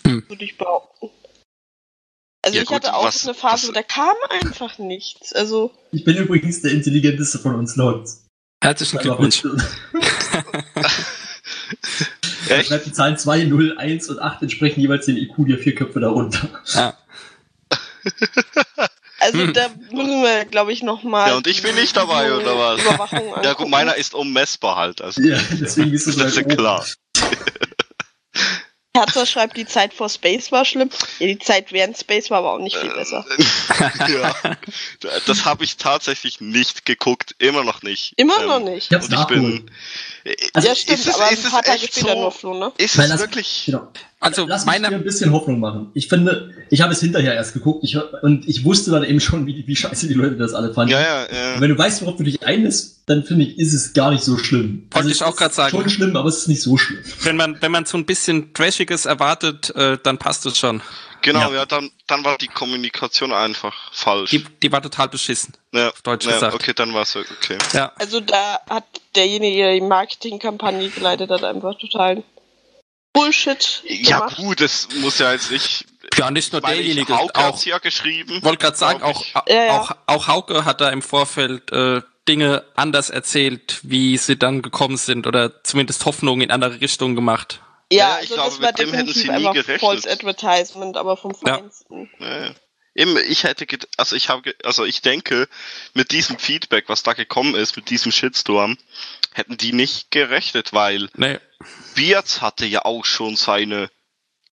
[0.06, 0.24] Hm.
[0.28, 1.10] Würde ich behaupten.
[2.42, 5.32] Also Ja, ich gut, hatte auch was- eine Phase, was- da kam einfach nichts.
[5.32, 8.06] Also Ich bin übrigens der intelligenteste von uns laut.
[8.62, 9.42] herzlichen Glückwunsch.
[12.61, 12.68] Echt?
[12.68, 16.00] Schreibt die Zahlen 2, 0, 1 und 8 entsprechen jeweils dem IQ der vier Köpfe
[16.00, 16.48] darunter.
[16.74, 16.94] Ja.
[19.20, 19.52] Also Hm.
[19.55, 21.30] da müssen wir, glaube ich, nochmal.
[21.30, 22.80] Ja, und ich bin nicht dabei, oder was?
[22.82, 25.00] Überwachung Ja, gut, meiner ist unmessbar halt.
[25.00, 26.57] Also, Ja, deswegen das ist ja weit oben.
[26.57, 26.84] klar.
[28.96, 30.90] Herzer schreibt, die Zeit vor Space war schlimm.
[31.20, 33.24] Ja, die Zeit während Space war aber auch nicht viel besser.
[34.09, 34.34] ja,
[35.26, 38.12] das habe ich tatsächlich nicht geguckt, immer noch nicht.
[38.16, 38.92] Immer Ähm, noch nicht.
[38.92, 39.70] Ich Und ich bin.
[40.54, 42.20] Also, ja, stimmt, ist es- aber ein ist es paar Tage echt später so?
[42.20, 42.72] nur, Flo, ne?
[42.78, 43.62] Ist Weil es das- wirklich.
[43.66, 43.88] Genau.
[44.20, 45.90] Also Lass meine, ein bisschen Hoffnung machen.
[45.92, 49.46] Ich finde, ich habe es hinterher erst geguckt ich, und ich wusste dann eben schon,
[49.46, 50.92] wie, wie scheiße die Leute das alle fanden.
[50.92, 51.60] Ja, ja, Und ja.
[51.60, 54.38] wenn du weißt, worauf du dich einlässt, dann finde ich, ist es gar nicht so
[54.38, 54.86] schlimm.
[54.92, 55.72] Wollte ich es auch grad sagen.
[55.76, 57.00] Schon schlimm, aber es ist nicht so schlimm.
[57.24, 60.80] wenn man, wenn man so ein bisschen Trashiges erwartet, äh, dann passt es schon.
[61.24, 61.54] Genau, Ja.
[61.60, 64.28] ja, dann, dann war die Kommunikation einfach falsch.
[64.30, 66.54] Die, die war total beschissen, ja, auf Deutsch ja, gesagt.
[66.54, 67.56] okay, dann war es okay.
[67.72, 67.92] Ja.
[67.96, 68.84] Also da hat
[69.16, 72.22] derjenige, der die Marketingkampagne geleitet hat, einfach total
[73.14, 74.36] Bullshit Ja, gemacht.
[74.36, 75.86] gut, das muss ja jetzt nicht.
[76.18, 78.42] Ja, nicht nur meine, derjenige, ich, Hauke auch, hat's ja geschrieben.
[78.42, 79.24] wollte gerade sagen, auch.
[79.48, 79.80] Ja, ja.
[79.80, 84.96] auch, auch Hauke hat da im Vorfeld äh, Dinge anders erzählt, wie sie dann gekommen
[84.96, 87.60] sind oder zumindest Hoffnungen in andere Richtungen gemacht.
[87.93, 89.80] Ja, Ja, ich also glaube, das war mit dem hätten definitiv sie nie einfach gerechnet.
[89.80, 91.59] False Advertisement, aber vom Ja.
[91.59, 92.11] Feinsten.
[92.18, 92.55] Ja.
[92.97, 93.66] Eben, ich hätte,
[93.97, 95.49] also ich habe, also ich denke,
[95.95, 98.78] mit diesem Feedback, was da gekommen ist, mit diesem Shitstorm,
[99.32, 101.41] hätten die nicht gerechnet, weil Nee.
[101.97, 103.91] Beards hatte ja auch schon seine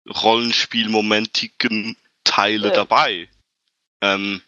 [0.08, 2.74] Rollenspielmomentigen Teile Ja.
[2.74, 3.28] dabei.
[4.00, 4.42] Ähm,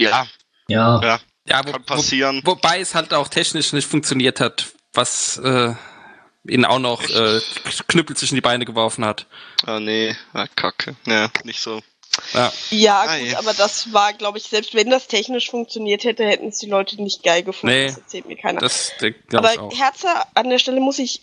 [0.00, 0.26] ja,
[0.68, 2.40] Ja, ja, Ja, wo, kann wo, passieren.
[2.44, 5.74] wobei es halt auch technisch nicht funktioniert hat, was äh,
[6.48, 7.40] ihn auch noch äh,
[7.88, 9.26] Knüppel zwischen die Beine geworfen hat.
[9.66, 10.96] Ah, nee, ah, kacke.
[11.06, 11.82] Ja, nicht so.
[12.32, 12.52] Ja.
[12.70, 13.38] Ja, Ah, gut, ja.
[13.38, 17.02] aber das war, glaube ich, selbst wenn das technisch funktioniert hätte, hätten es die Leute
[17.02, 17.74] nicht geil gefunden.
[17.74, 18.60] Nee, das erzählt mir keiner.
[18.60, 18.92] Das
[19.32, 19.70] aber.
[19.74, 21.22] Herzer an der Stelle muss ich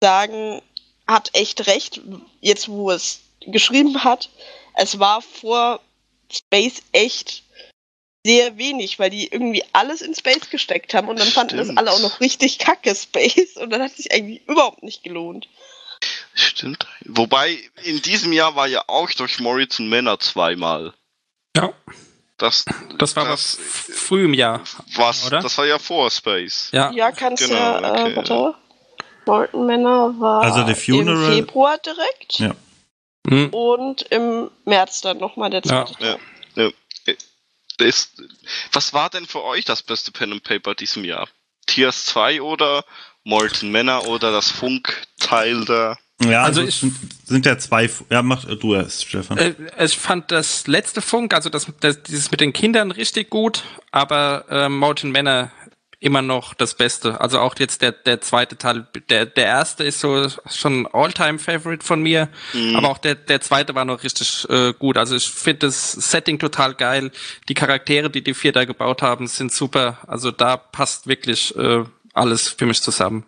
[0.00, 0.62] sagen,
[1.06, 2.00] hat echt recht,
[2.40, 4.30] jetzt wo es geschrieben hat.
[4.74, 5.80] Es war vor
[6.32, 7.42] Space echt
[8.24, 11.78] sehr wenig, weil die irgendwie alles in Space gesteckt haben und dann fanden das Stimmt.
[11.78, 15.48] alle auch noch richtig kacke Space und dann hat sich eigentlich überhaupt nicht gelohnt.
[16.34, 16.86] Stimmt.
[17.06, 20.94] Wobei, in diesem Jahr war ja auch durch Moritz und Männer zweimal.
[21.56, 21.72] Ja,
[22.38, 22.64] Das,
[22.98, 24.62] das war das, f- früh im Jahr.
[24.94, 25.40] was, oder?
[25.40, 26.68] das war ja vor Space.
[26.72, 26.90] Ja.
[26.92, 28.12] Ja, kannst Genau, ja, okay.
[28.12, 28.54] äh, warte.
[29.26, 32.54] Molten Männer war Also im Februar direkt Ja.
[33.28, 33.50] Hm.
[33.50, 35.84] und im März dann nochmal der Ja.
[37.80, 38.12] Das,
[38.72, 41.28] was war denn für euch das beste Pen and Paper diesem Jahr?
[41.66, 42.84] Tiers 2 oder
[43.24, 45.96] Molten Männer oder das Funk-Teil da?
[46.22, 47.88] Ja, Also also, ich- es sind, sind ja zwei.
[48.10, 49.38] Ja, mach du erst, Stefan.
[49.38, 53.62] Äh, ich fand das letzte Funk, also das, das dieses mit den Kindern richtig gut,
[53.90, 55.50] aber äh, Mountain Manor
[56.00, 57.20] immer noch das Beste.
[57.20, 61.84] Also auch jetzt der der zweite Teil, der der erste ist so schon All-Time Favorite
[61.84, 62.28] von mir,
[62.74, 64.96] aber auch der der zweite war noch richtig äh, gut.
[64.96, 67.10] Also ich finde das Setting total geil.
[67.48, 69.98] Die Charaktere, die die vier da gebaut haben, sind super.
[70.06, 71.84] Also da passt wirklich äh,
[72.14, 73.24] alles für mich zusammen.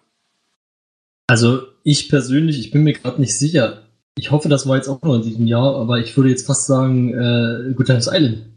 [1.27, 3.83] Also ich persönlich, ich bin mir gerade nicht sicher.
[4.17, 6.67] Ich hoffe, das war jetzt auch noch in diesem Jahr, aber ich würde jetzt fast
[6.67, 8.52] sagen, äh, Good Times Island.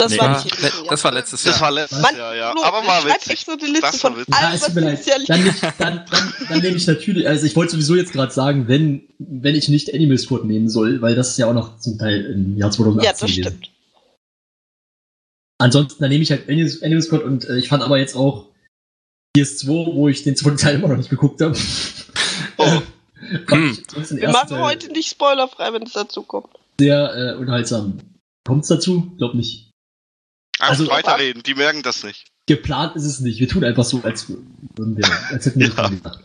[0.00, 0.18] Das Nee.
[0.18, 0.84] war Ah, nicht Jahr.
[0.88, 1.52] das war letztes Jahr.
[1.52, 2.52] Das war letztes Mann, Jahr, ja.
[2.52, 3.32] Flo, Aber mal witzig.
[3.32, 4.74] extra die Liste Das von allem, es was
[5.28, 8.66] Dann, nicht, dann, dann, dann nehme ich natürlich, also ich wollte sowieso jetzt gerade sagen,
[8.68, 11.98] wenn, wenn ich nicht Animal Squad nehmen soll, weil das ist ja auch noch zum
[11.98, 13.42] Teil im Jahr 2018 Ja, das gewesen.
[13.42, 13.70] stimmt.
[15.58, 18.46] Ansonsten, dann nehme ich halt Animal Squad und äh, ich fand aber jetzt auch
[19.36, 21.56] PS2, wo ich den zweiten Teil immer noch nicht geguckt habe.
[22.56, 22.64] Oh.
[23.20, 23.76] den
[24.20, 26.48] Wir machen Teil heute nicht spoilerfrei, wenn es dazu kommt.
[26.80, 27.98] sehr äh, unterhaltsam.
[28.46, 29.12] Kommt's dazu?
[29.18, 29.69] Glaub nicht.
[30.60, 32.26] Einfach Also- weiterreden, die merken das nicht.
[32.46, 33.38] Geplant ist es nicht.
[33.38, 35.74] Wir tun einfach so, als würden wir, als hätten wir Ja.
[35.74, 36.18] das gemacht.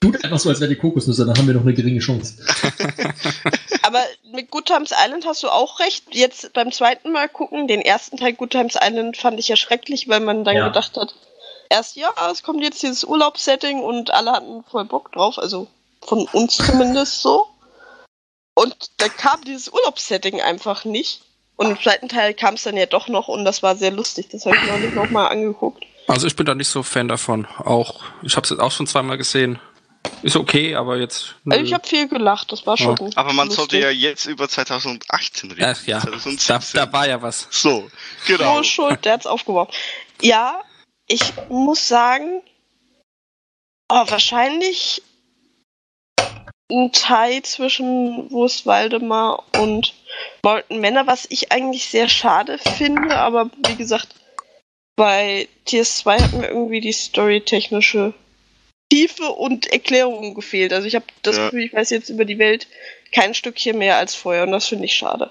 [0.00, 2.42] Tut einfach so, als wäre die Kokosnüsse, dann haben wir noch eine geringe Chance.
[3.82, 4.00] Aber
[4.32, 6.04] mit Good Times Island hast du auch recht.
[6.14, 10.08] Jetzt beim zweiten Mal gucken, den ersten Teil Good Times Island fand ich ja schrecklich,
[10.08, 10.68] weil man dann Ja.
[10.68, 11.14] gedacht hat,
[11.68, 15.68] erst ja, es kommt jetzt dieses Urlaubssetting und alle hatten voll Bock drauf, also
[16.00, 17.46] von uns zumindest so.
[18.54, 21.20] Und da kam dieses Urlaubssetting einfach nicht.
[21.62, 24.28] Und im zweiten Teil kam es dann ja doch noch und das war sehr lustig.
[24.32, 25.84] Das habe ich mir neulich nochmal angeguckt.
[26.08, 27.46] Also ich bin da nicht so Fan davon.
[27.58, 29.60] Auch ich habe es jetzt auch schon zweimal gesehen.
[30.22, 31.36] Ist okay, aber jetzt.
[31.48, 32.98] Also ich habe viel gelacht, das war schon.
[33.14, 33.56] Aber man lustig.
[33.56, 35.60] sollte ja jetzt über 2018 reden.
[35.60, 36.80] ja, ja, da, 2017.
[36.80, 37.46] da war ja was.
[37.50, 37.88] So,
[38.26, 38.54] genau.
[38.54, 39.72] Flo schuld, der hat's aufgebaut.
[40.20, 40.60] Ja,
[41.06, 42.42] ich muss sagen,
[43.88, 45.02] oh, wahrscheinlich
[46.70, 49.94] ein Teil zwischen Wurst Waldemar und
[50.42, 54.14] Molten Männer, was ich eigentlich sehr schade finde, aber wie gesagt,
[54.96, 58.14] bei TS2 hat mir irgendwie die storytechnische
[58.92, 60.72] Tiefe und Erklärung gefehlt.
[60.72, 61.44] Also ich habe das Ja.
[61.46, 62.66] Gefühl, ich weiß jetzt über die Welt
[63.10, 65.30] kein Stückchen mehr als vorher und das finde ich schade.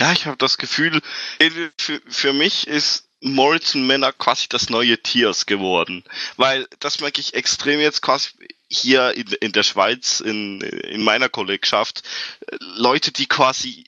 [0.00, 1.00] Ja, ich habe das Gefühl,
[1.76, 6.04] für, für mich ist Morrison Männer quasi das neue Tiers geworden.
[6.36, 8.30] Weil das merke ich extrem jetzt quasi
[8.68, 12.02] hier in, in der Schweiz, in, in meiner Kollegschaft,
[12.60, 13.84] Leute, die quasi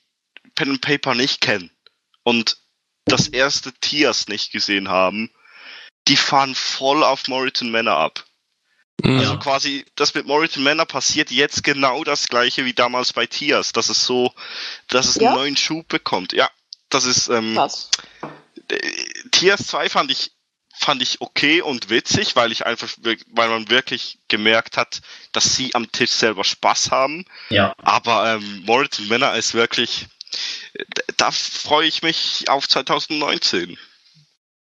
[0.55, 1.71] Pen and Paper nicht kennen
[2.23, 2.57] und
[3.05, 5.31] das erste Tiers nicht gesehen haben,
[6.07, 8.25] die fahren voll auf Morrison Männer ab.
[9.03, 9.37] Also Ja.
[9.37, 13.89] quasi, das mit Morrison Manor passiert jetzt genau das gleiche wie damals bei Tiers, dass
[13.89, 14.31] es so,
[14.89, 15.29] dass es Ja?
[15.29, 16.33] einen neuen Schub bekommt.
[16.33, 16.49] Ja,
[16.89, 17.57] das ist, ähm?
[19.31, 20.31] Tiers 2 fand ich,
[20.73, 25.01] fand ich okay und witzig, weil ich einfach, weil man wirklich gemerkt hat,
[25.31, 27.25] dass sie am Tisch selber Spaß haben.
[27.49, 27.73] Ja.
[27.77, 30.07] Aber ähm, Morrison Manor ist wirklich,
[31.17, 33.77] da freue ich mich auf 2019.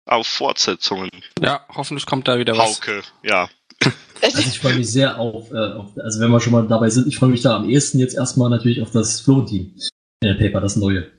[0.07, 1.11] Auf Fortsetzungen.
[1.39, 2.79] Ja, hoffentlich kommt da wieder was.
[2.79, 3.51] Hauke, ja.
[4.23, 7.07] Also ich freue mich sehr auf, äh, auf, also wenn wir schon mal dabei sind,
[7.07, 9.79] ich freue mich da am ehesten jetzt erstmal natürlich auf das Florentin
[10.21, 11.11] äh, Paper, das neue.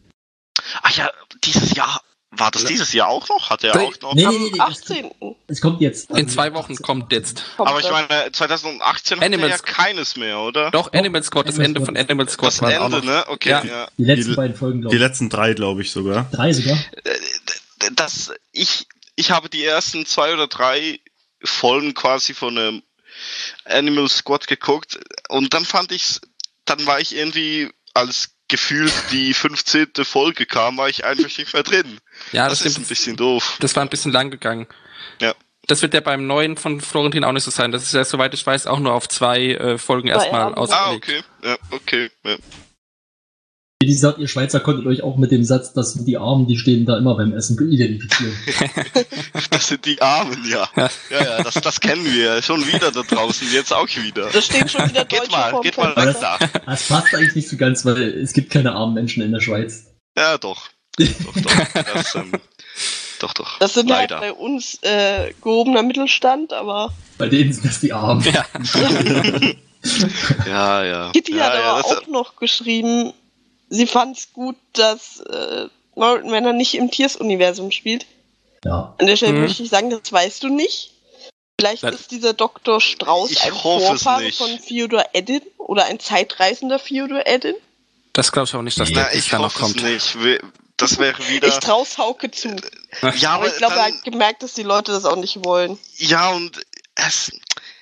[0.82, 1.10] Ach ja,
[1.44, 2.02] dieses Jahr,
[2.40, 3.50] war das dieses Jahr auch noch?
[3.50, 4.14] Hat er Nee, auch noch?
[4.14, 5.12] Nee, nee, nee, nee, es, 18.
[5.48, 6.10] es kommt jetzt.
[6.12, 7.44] In zwei Wochen kommt jetzt.
[7.58, 10.72] Aber ich meine, 2018 hat er Animals- ja keines mehr, oder?
[10.72, 11.98] Doch, Animal Squad, das Animal Ende von.
[11.98, 13.04] Animal Squad Das Ende, noch.
[13.04, 13.24] ne?
[13.28, 13.64] Okay, Ja.
[13.64, 13.88] ja.
[13.98, 15.02] Die letzten Die- beiden Folgen, Die glaube ich.
[15.02, 16.28] letzten drei, glaube ich sogar.
[16.32, 16.78] Drei sogar.
[17.96, 21.00] Das, ich, ich habe die ersten zwei oder drei
[21.44, 22.84] Folgen quasi von einem
[23.66, 26.22] Animal Squad geguckt und dann fand ich's,
[26.66, 29.88] dann war ich irgendwie als gefühlt die 15.
[30.04, 32.00] Folge kam, war ich einfach nicht mehr drin.
[32.34, 33.58] Ja, das das, ist ein bisschen doof.
[33.62, 34.68] Das war ein bisschen lang gegangen.
[35.22, 35.34] Ja.
[35.68, 37.72] Das wird ja beim neuen von Florentin auch nicht so sein.
[37.72, 40.60] Das ist ja, soweit ich weiß, auch nur auf zwei äh, Folgen erstmal Ah, Ah,
[40.88, 41.08] ausgelegt.
[41.08, 41.24] okay.
[41.43, 42.12] Ja, okay.
[42.26, 42.36] Ja.
[43.82, 46.86] Wie gesagt, ihr Schweizer konntet euch auch mit dem Satz, dass die Armen, die stehen
[46.86, 48.36] da immer beim Essen, identifizieren.
[49.51, 50.67] Das sind die Armen, ja.
[50.75, 50.89] Ja.
[51.09, 52.41] Ja, das, das kennen wir.
[52.41, 54.30] Schon wieder da draußen, jetzt auch wieder.
[54.32, 56.38] Da stehen schon wieder Deutsche Geht mal, geht mal Fenster.
[56.41, 56.59] weg da.
[56.65, 59.86] Das passt eigentlich nicht so ganz, weil es gibt keine armen Menschen in der Schweiz.
[60.17, 60.67] Ja, doch.
[60.97, 61.84] Doch, doch.
[61.93, 62.32] Das, ähm,
[63.19, 63.59] doch, doch.
[63.59, 64.19] Das sind Leider.
[64.19, 68.25] halt bei uns äh, gehobener Mittelstand, aber Bei denen sind das die Armen.
[68.25, 68.45] Ja.
[70.45, 71.11] Ja, ja.
[71.13, 73.13] Kitty ja, hat ja, aber das, auch noch geschrieben,
[73.70, 78.05] sie fand es gut, dass äh, Morton Manor nicht im Tiers-Universum spielt.
[78.65, 78.93] Ja.
[78.97, 79.41] An der Stelle Mhm.
[79.41, 80.91] möchte ich sagen, das weißt du nicht.
[81.59, 81.89] Vielleicht Ja.
[81.89, 82.80] ist dieser Dr.
[82.80, 87.55] Strauß ein Vorfahre von Theodor Edin oder ein zeitreisender Theodor Edin.
[88.13, 89.84] Das glaube ich auch nicht, dass der Na, ich bisher noch hoffe es kommt.
[89.84, 90.17] nicht.
[90.78, 91.47] Das wäre wieder.
[91.49, 92.47] Ich trau's Hauke zu.
[93.17, 95.78] ja, Aber aber ich glaube, er hat gemerkt, dass die Leute das auch nicht wollen.
[95.97, 96.61] ja, und
[96.95, 97.32] es,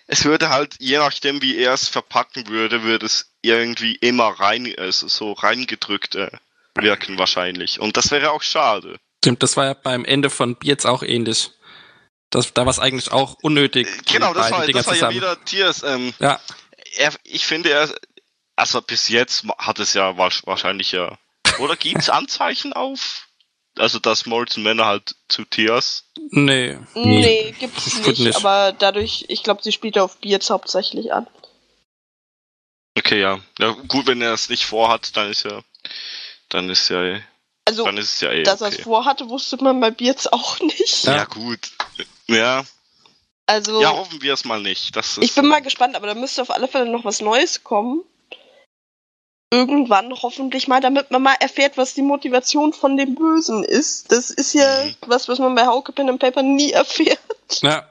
[0.07, 4.73] es würde halt, je nachdem wie er es verpacken würde, würde es irgendwie immer rein,
[4.77, 6.31] also so reingedrückt äh,
[6.75, 7.79] wirken wahrscheinlich.
[7.79, 8.99] Und das wäre auch schade.
[9.23, 11.51] Stimmt, das war ja beim Ende von jetzt auch ähnlich.
[12.29, 13.87] Das, da war es eigentlich auch unnötig.
[13.87, 15.83] Äh, Genau, das war, Dinger das war ja wieder Tiers.
[15.83, 16.39] Ähm, Ja,
[16.95, 17.93] er, ich finde, er,
[18.55, 21.17] also bis jetzt hat es ja wahrscheinlich ja,
[21.59, 23.26] oder gibt's Anzeichen auf?
[23.79, 26.05] Also, dass Molten Männer halt zu Tiers.
[26.31, 26.77] nee.
[26.95, 28.35] Nee, gibt's nicht, nicht.
[28.37, 31.27] aber dadurch, ich glaube, sie spielt auf Beards hauptsächlich an.
[32.97, 33.39] Okay, ja.
[33.59, 35.61] Ja, gut, wenn er es nicht vorhat, dann ist ja,
[36.49, 37.19] dann ist ja,
[37.65, 38.83] Also, dann ist es ja eh dass er es okay.
[38.83, 41.05] vorhatte, wusste man bei Beards auch nicht.
[41.05, 41.17] Ja.
[41.17, 41.23] Ja.
[41.25, 41.71] gut.
[42.27, 42.65] Ja,
[43.45, 44.95] Also, ja, hoffen wir es mal nicht.
[44.95, 47.63] Das ist, ich bin mal gespannt, aber da müsste auf alle Fälle noch was Neues
[47.63, 48.03] kommen.
[49.53, 54.11] Irgendwann hoffentlich mal, damit man mal erfährt, was die Motivation von dem Bösen ist.
[54.11, 54.95] Das ist ja Mhm.
[55.07, 57.17] was, was man bei Hauke Pen and Paper nie erfährt.
[57.61, 57.85] Ja,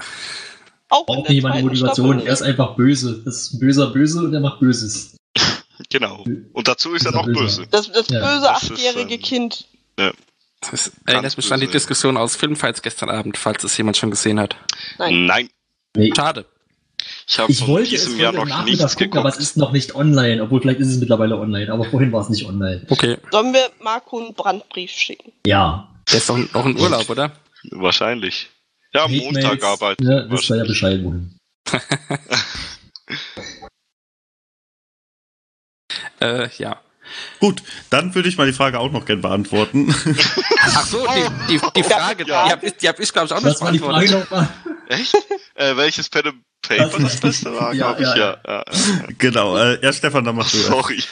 [0.90, 2.12] Auch, nicht meine zweiten Motivation.
[2.14, 3.22] Staffel Er ist einfach böse.
[3.24, 5.16] Das ist ein böser Böse und er macht Böses.
[5.90, 6.24] Genau.
[6.54, 7.61] Und dazu ist er Dieser noch Böse.
[7.62, 7.66] böse.
[7.70, 8.20] Das, das Ja.
[8.20, 9.66] böse Das ist, achtjährige ähm, Kind.
[10.61, 11.66] das erinnert mich an die.
[11.66, 14.57] Diskussion aus Filmfights gestern Abend, falls es jemand schon gesehen hat.
[14.98, 15.26] Nein.
[15.26, 15.48] Nein.
[15.94, 16.12] Nee.
[16.16, 16.46] Schade.
[17.29, 19.51] Ich habe es diesem Jahr noch nichts gucken, aber es geguckt.
[19.51, 20.43] ist noch nicht online.
[20.43, 21.72] Obwohl, vielleicht ist es mittlerweile online.
[21.72, 22.87] Aber vorhin war es nicht online.
[22.89, 23.18] Okay.
[23.33, 25.33] Sollen wir Marco einen Brandbrief schicken?
[25.45, 25.89] Ja.
[26.09, 27.33] Der ist doch noch in Urlaub, oder?
[27.72, 28.49] Wahrscheinlich.
[28.95, 30.05] Ja, Montag Mails, arbeiten.
[30.05, 30.68] Ne, wisst ihr ja wahrscheinlich.
[30.68, 31.39] Bescheid, wohin.
[36.20, 36.81] Äh, ja.
[37.41, 39.95] Gut, dann würde ich mal die Frage auch noch gern beantworten.
[40.61, 42.47] Ach so, die, die, die Frage, Ja.
[42.47, 44.49] die habe ich, die hab ich glaube ich, auch Frage beantwortet.
[44.89, 45.14] Echt?
[45.55, 48.17] äh, welches Pen Paper das Beste war, Ja, glaube ich.
[48.17, 48.64] ja, Ja,
[49.19, 50.67] genau, äh, ja, Stefan, dann machst du das.
[50.67, 51.03] Sorry.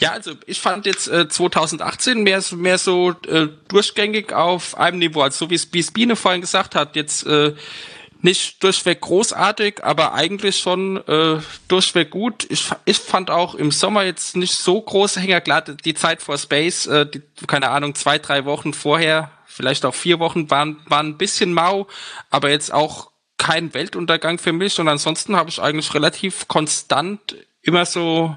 [0.00, 4.98] Ja, also ich fand jetzt äh, 2018 mehr, so- mehr so äh, durchgängig auf einem
[4.98, 7.54] Niveau, also so wie es wie es Biene vorhin gesagt hat, jetzt äh,
[8.22, 12.46] nicht durchweg großartig, aber eigentlich schon äh, durchweg gut.
[12.48, 15.42] Ich, ich fand auch im Sommer jetzt nicht so große Hänger.
[15.42, 19.84] Klar, die- die Zeit vor Space, äh, die, keine Ahnung, zwei, drei Wochen vorher, vielleicht
[19.84, 21.86] auch vier Wochen, waren, waren ein bisschen mau,
[22.30, 24.78] aber jetzt auch kein Weltuntergang für mich.
[24.80, 28.34] Und ansonsten habe ich eigentlich relativ konstant immer so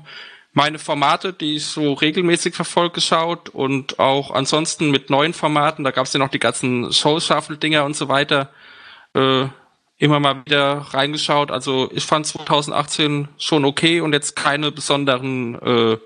[0.53, 5.91] meine Formate, die ich so regelmäßig verfolge, geschaut und auch ansonsten mit neuen Formaten, da
[5.91, 8.49] gab es ja noch die ganzen Show-Shuffle-Dinger und so weiter,
[9.13, 9.45] äh,
[9.99, 11.51] immer mal wieder reingeschaut.
[11.51, 15.97] Also ich fand 2018 schon okay und jetzt keine besonderen äh,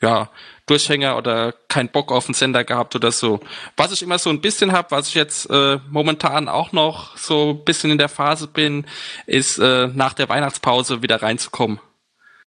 [0.00, 0.30] ja,
[0.68, 3.40] Durchhänger oder kein Bock auf den Sender gehabt oder so.
[3.76, 7.50] Was ich immer so ein bisschen habe, was ich jetzt äh, momentan auch noch so
[7.50, 8.86] ein bisschen in der Phase bin,
[9.26, 11.80] ist äh, nach der Weihnachtspause wieder reinzukommen.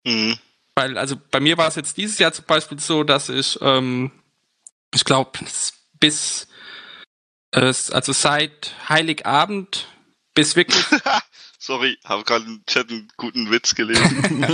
[0.04, 0.38] Mhm.
[0.74, 4.10] Weil, also bei mir war es jetzt dieses Jahr zum Beispiel so, dass ich, ähm,
[4.94, 5.38] ich glaube,
[5.98, 6.48] bis,
[7.52, 9.88] äh, also seit Heiligabend
[10.34, 10.84] bis wirklich,
[11.68, 14.22] Sorry, habe gerade im Chat einen guten Witz gelesen.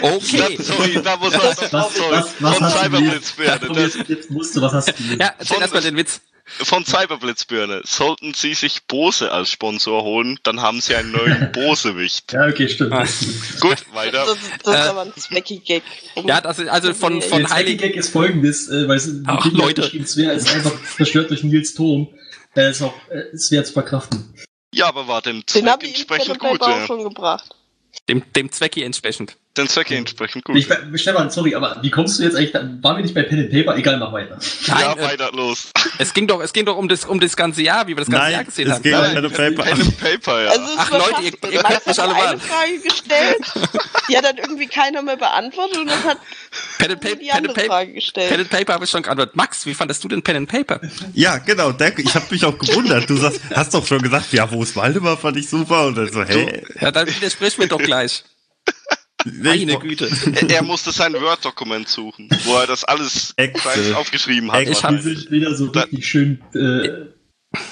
[0.00, 0.56] okay.
[0.56, 1.94] Das, sorry, da muss man Was, was, was,
[2.40, 3.60] was von hast du Cyberblitzbirne.
[3.80, 4.94] jetzt, Das, jetzt musst du, was hast du?
[5.18, 6.20] Ja, erzähl Von- erstmal den Witz.
[6.44, 7.82] von Cyberblitzbirne.
[7.84, 12.32] Sollten Sie sich Bose als Sponsor holen, dann haben Sie einen neuen Bosewicht.
[12.32, 12.92] Ja, okay, stimmt.
[12.92, 13.06] Ah.
[13.60, 14.26] Gut, weiter.
[14.26, 15.82] Das, das ist Äh, aber ein Zwecky-Gag.
[16.16, 19.44] Um- Ja, das ist also von, von Heilig, Gag ist folgendes, äh, weil es Ach,
[19.52, 19.82] Leute.
[20.06, 22.08] Svea ist einfach zerstört durch Nils Turm.
[22.54, 24.34] Äh, ist auch äh, schwer zu verkraften.
[24.74, 26.60] Ja, aber war dem Den Zweck habe ich im Pen entsprechend and gut.
[26.60, 26.86] Paper auch Ja.
[26.86, 27.54] schon gebracht.
[28.08, 29.36] dem, dem Zwecki entsprechend.
[29.54, 30.56] Den Zweck entsprechend gut.
[30.56, 33.38] Ich, Stefan, sorry, aber wie kommst du jetzt eigentlich, da, waren wir nicht bei Pen
[33.40, 33.76] and Paper?
[33.76, 34.38] Egal, mach weiter.
[34.66, 35.70] ja, Nein, äh, weiter los.
[35.98, 38.08] es ging doch, es ging doch um das, um das ganze Jahr, wie wir das
[38.08, 38.82] ganze Jahr Nein, gesehen es haben.
[38.82, 39.62] ging um Pen and Paper.
[39.64, 40.50] Pen and Paper, ja.
[40.52, 42.38] Also es Ach, war Leute, ihr- ihr Max könnt mich alle eine mal.
[42.38, 43.36] Frage gestellt,
[44.08, 46.18] die hat dann irgendwie keiner mehr beantwortet und dann hat
[46.78, 48.32] Pen and Paper, die Pen and andere Paper, Frage Pen gestellt.
[48.40, 49.36] and Paper habe ich schon geantwortet.
[49.36, 50.80] Max, wie fandest du denn Pen and Paper?
[51.12, 53.10] Ja, genau, der, ich habe mich auch gewundert.
[53.10, 55.88] Du sagst, hast doch schon gesagt, ja, wo ist Waldemar, fand ich super.
[55.88, 56.62] Und dann so, hä?
[56.80, 58.24] Ja, dann widersprich mir doch gleich.
[59.24, 60.10] Meine Güte.
[60.34, 64.62] Er, er musste sein Word-Dokument suchen, wo er das alles gleich aufgeschrieben hat.
[64.62, 67.06] Ich Wir hab- sind wieder so Da- richtig schön, äh,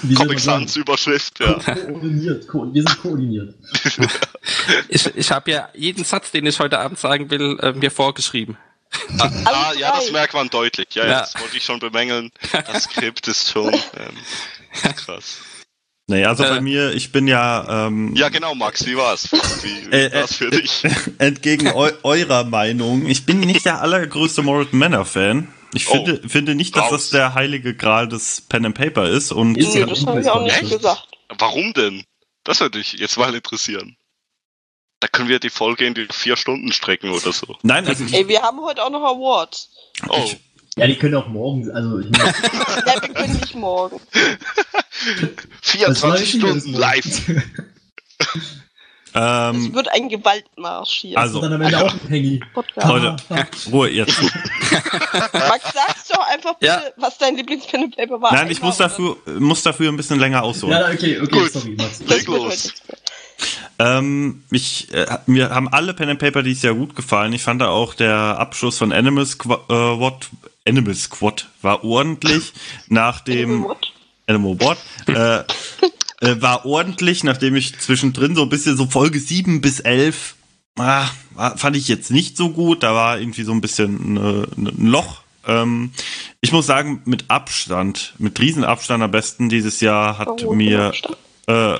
[0.03, 0.39] wie Comic?
[0.39, 1.53] Sans Überschrift, ja.
[1.53, 3.55] Koordiniert, ko wir sind koordiniert.
[4.89, 8.57] Ich, ich habe ja jeden Satz, den ich heute Abend sagen will, äh, mir vorgeschrieben.
[9.17, 10.87] Ah, ja, das merkt man deutlich.
[10.93, 11.19] Ja, ja, Ja.
[11.21, 12.31] das wollte ich schon bemängeln.
[12.51, 13.81] Das Skript ist schon ähm,
[14.95, 15.37] krass.
[16.11, 16.49] Nee, also Äh.
[16.49, 19.29] bei mir, ich bin ja ähm, Ja, genau, Max, wie war's?
[19.31, 20.83] Wie Äh, war's für dich?
[21.19, 23.05] entgegen eu eurer Meinung.
[23.07, 25.47] Ich bin nicht der allergrößte Morton Manor Fan.
[25.73, 26.91] Ich Oh, finde, finde nicht, dass raus.
[26.91, 29.31] das der heilige Gral des Pen and Paper ist.
[29.31, 30.69] Und Ist ja das habe ich auch nicht Echt?
[30.71, 31.07] gesagt.
[31.39, 32.03] Warum denn?
[32.43, 33.95] Das würde mich jetzt mal interessieren.
[34.99, 37.55] Da können wir die Folge in die vier Stunden strecken oder so.
[37.63, 39.69] nein, also ich, Ey, wir haben heute auch noch Awards.
[40.09, 40.29] Oh,
[40.77, 42.33] Ja, die können auch morgen, also ich meine,
[42.87, 43.99] Ja, wir können nicht morgen.
[45.85, 47.05] das war 24 nicht Stunden live.
[49.13, 51.17] Ähm, Es wird ein Gewaltmarsch hier.
[51.17, 52.39] Also- dann am Ende auch ein Penny.
[52.81, 53.17] Leute,
[53.69, 54.21] Ruhe jetzt.
[55.33, 56.81] Max, sag's doch einfach bitte, Ja.
[56.95, 58.31] was dein Lieblings-Pen and Paper war.
[58.33, 60.77] Nein, ich muss dafür, muss dafür ein bisschen länger ausholen.
[60.77, 61.51] Ja, okay, okay, Gut.
[61.51, 61.99] sorry, Max.
[62.07, 62.73] Leg los.
[63.79, 67.33] Ähm, mich, äh, mir haben alle Pen and Paper dieses Jahr gut gefallen.
[67.33, 68.91] Ich fand da auch der Abschluss von
[69.25, 70.29] Squad, äh, What,
[70.67, 72.53] Animal Squad war ordentlich.
[72.87, 73.67] Nach dem?
[74.27, 75.39] Animal What äh,
[76.25, 80.35] äh, war ordentlich, nachdem ich zwischendrin so ein bisschen so Folge 7 bis 11
[80.77, 81.09] ah,
[81.55, 82.83] fand ich jetzt nicht so gut.
[82.83, 85.21] Da war irgendwie so ein bisschen äh, ein Loch.
[85.47, 85.91] Ähm,
[86.39, 90.93] ich muss sagen, mit Abstand, mit Riesenabstand am besten dieses Jahr hat Oh, mir
[91.47, 91.79] äh,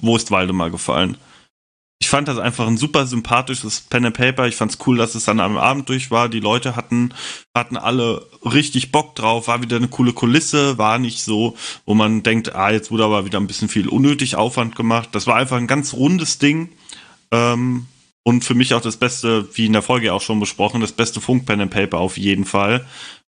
[0.00, 1.16] Wo ist Waldemar gefallen.
[2.02, 4.48] Ich fand das einfach ein super sympathisches Pen and Paper.
[4.48, 6.28] Ich fand's cool, dass es dann am Abend durch war.
[6.28, 7.14] Die Leute hatten,
[7.56, 9.46] hatten alle richtig Bock drauf.
[9.46, 10.78] War wieder eine coole Kulisse.
[10.78, 14.34] War nicht so, wo man denkt, ah, jetzt wurde aber wieder ein bisschen viel unnötig
[14.34, 15.10] Aufwand gemacht.
[15.12, 16.70] Das war einfach ein ganz rundes Ding.
[17.30, 17.86] Ähm,
[18.24, 21.20] und für mich auch das beste, wie in der Folge auch schon besprochen, das beste
[21.20, 22.84] Funk Pen and Paper auf jeden Fall.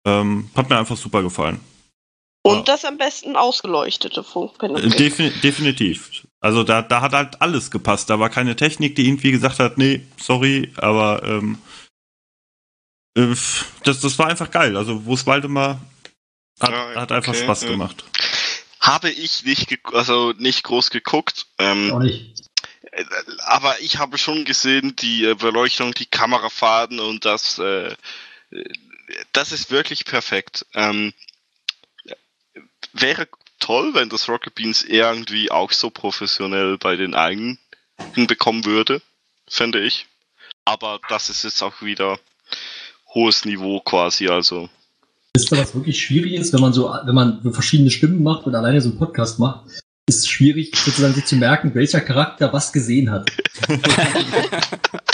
[0.06, 1.60] Ähm, hat mir einfach super gefallen.
[2.44, 4.76] Und das am besten ausgeleuchtete Funkpen.
[4.76, 6.28] Äh, Defin definitiv.
[6.42, 8.10] Also da, da hat halt alles gepasst.
[8.10, 11.58] Da war keine Technik, die irgendwie gesagt hat, nee, sorry, aber ähm,
[13.16, 13.36] äh,
[13.84, 14.78] das, das war einfach geil.
[14.78, 15.82] Also wo es Waldemar
[16.60, 17.70] hat, Ja, hat einfach okay, Spaß ja.
[17.70, 18.06] gemacht.
[18.80, 21.48] Habe ich nicht, ge also nicht groß geguckt.
[21.58, 22.42] Ähm, Auch nicht.
[22.92, 23.04] Äh,
[23.40, 27.94] Aber ich habe schon gesehen, die äh, Beleuchtung, die Kamerafahrten und das, äh,
[29.34, 30.66] das ist wirklich perfekt.
[30.74, 31.14] Ähm,
[32.94, 33.28] wäre
[33.60, 37.60] toll, wenn das Rocket Beans irgendwie auch so professionell bei den eigenen
[38.14, 39.02] hinbekommen würde,
[39.48, 40.08] fände ich.
[40.66, 42.20] Aber das ist jetzt auch wieder
[43.14, 44.70] hohes Niveau quasi, also.
[45.34, 48.56] Wisst ihr, was wirklich schwierig ist, wenn man so, wenn man verschiedene Stimmen macht und
[48.56, 49.66] alleine so einen Podcast macht,
[50.08, 53.32] ist es schwierig, sozusagen sich zu merken, welcher Charakter was gesehen hat.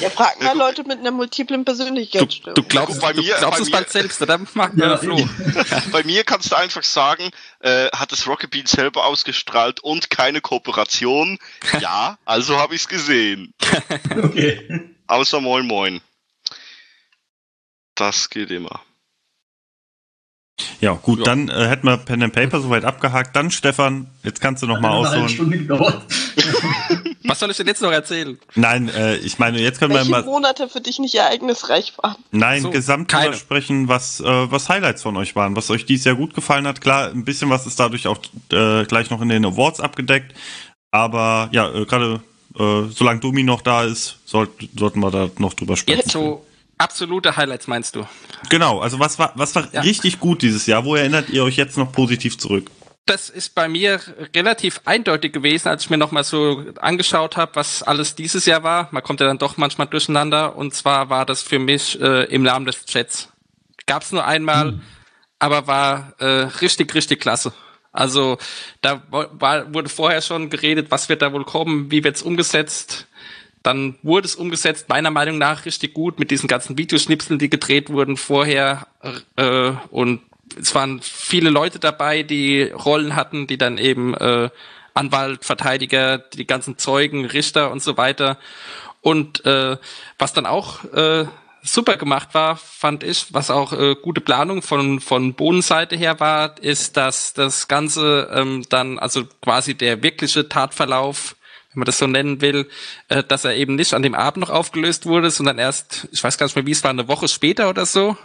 [0.00, 2.54] Ja, frag mal Leute mit einer multiplen Du, Persönlichkeitsstörung.
[2.54, 4.38] du glaubst, Bei du mir- glaubst bei es mir- bald selbst, oder?
[4.54, 5.16] Mag Ja, ja, Flo.
[5.92, 7.30] Bei mir kannst du einfach sagen,
[7.60, 11.38] äh, hat das Rocket Beans selber ausgestrahlt und keine Kooperation?
[11.80, 13.52] Ja, also habe ich es gesehen.
[14.16, 14.90] Okay.
[15.06, 16.00] Außer Moin Moin.
[17.94, 18.80] Das geht immer.
[20.80, 21.24] Ja, gut, Ja.
[21.24, 23.34] dann äh, hätten wir Pen and Paper soweit abgehakt.
[23.36, 25.28] Dann, Stefan, jetzt kannst du noch mal Hat eine halbe ausholen.
[25.28, 26.02] Stunde gedauert.
[27.24, 28.38] Was soll ich denn jetzt noch erzählen?
[28.54, 32.16] Nein, äh, ich meine, jetzt können wir Welche mal Monate für dich nicht ereignisreich waren?
[32.32, 33.34] Nein, So, gesamt keine.
[33.34, 36.80] sprechen, was, äh, was Highlights von euch waren, was euch dieses Jahr gut gefallen hat.
[36.80, 38.18] Klar, ein bisschen was ist dadurch auch
[38.52, 40.34] äh, gleich noch in den Awards abgedeckt.
[40.90, 42.20] Aber ja, äh, gerade
[42.58, 46.00] äh, solange Domi noch da ist, sollt, sollten wir da noch drüber sprechen.
[46.00, 46.44] Jetzt so
[46.80, 48.06] absolute Highlights meinst du?
[48.48, 49.82] Genau, also was war, was war Ja.
[49.82, 50.84] richtig gut dieses Jahr?
[50.84, 52.70] Wo erinnert ihr euch jetzt noch positiv zurück?
[53.06, 54.00] Das ist bei mir
[54.36, 58.88] relativ eindeutig gewesen, als ich mir nochmal so angeschaut habe, was alles dieses Jahr war.
[58.92, 60.54] Man kommt ja dann doch manchmal durcheinander.
[60.56, 63.28] Und zwar war das für mich äh, im Namen des Chats.
[63.86, 64.80] Gab's nur einmal,
[65.40, 66.24] aber war äh,
[66.60, 67.52] richtig, richtig klasse.
[67.92, 68.38] Also
[68.82, 73.06] da war, wurde vorher schon geredet, was wird da wohl kommen, wie wird's umgesetzt.
[73.62, 77.90] Dann wurde es umgesetzt, meiner Meinung nach richtig gut mit diesen ganzen Videoschnipseln, die gedreht
[77.90, 78.86] wurden vorher.
[79.36, 80.22] Äh, und
[80.58, 84.50] es waren viele Leute dabei, die Rollen hatten, die dann eben äh,
[84.94, 88.38] Anwalt, Verteidiger, die ganzen Zeugen, Richter und so weiter.
[89.02, 89.76] Und äh,
[90.18, 91.26] was dann auch äh,
[91.62, 96.60] super gemacht war, fand ich, was auch äh, gute Planung von von Bodenseite her war,
[96.60, 101.36] ist, dass das Ganze ähm, dann also quasi der wirkliche Tatverlauf
[101.72, 102.68] wenn man das so nennen will,
[103.08, 106.36] äh, dass er eben nicht an dem Abend noch aufgelöst wurde, sondern erst, ich weiß
[106.36, 108.16] gar nicht mehr, wie es war, eine Woche später oder so.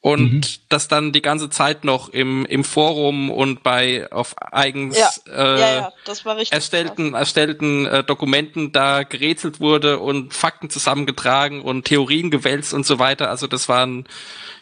[0.00, 0.40] Und Mhm.
[0.68, 5.60] das dann die ganze Zeit noch im, im Forum und bei auf eigens Ja, äh,
[5.60, 6.54] ja, ja, das war richtig.
[6.54, 13.00] erstellten, erstellten äh, Dokumenten da gerätselt wurde und Fakten zusammengetragen und Theorien gewälzt und so
[13.00, 13.28] weiter.
[13.28, 14.06] Also das war ein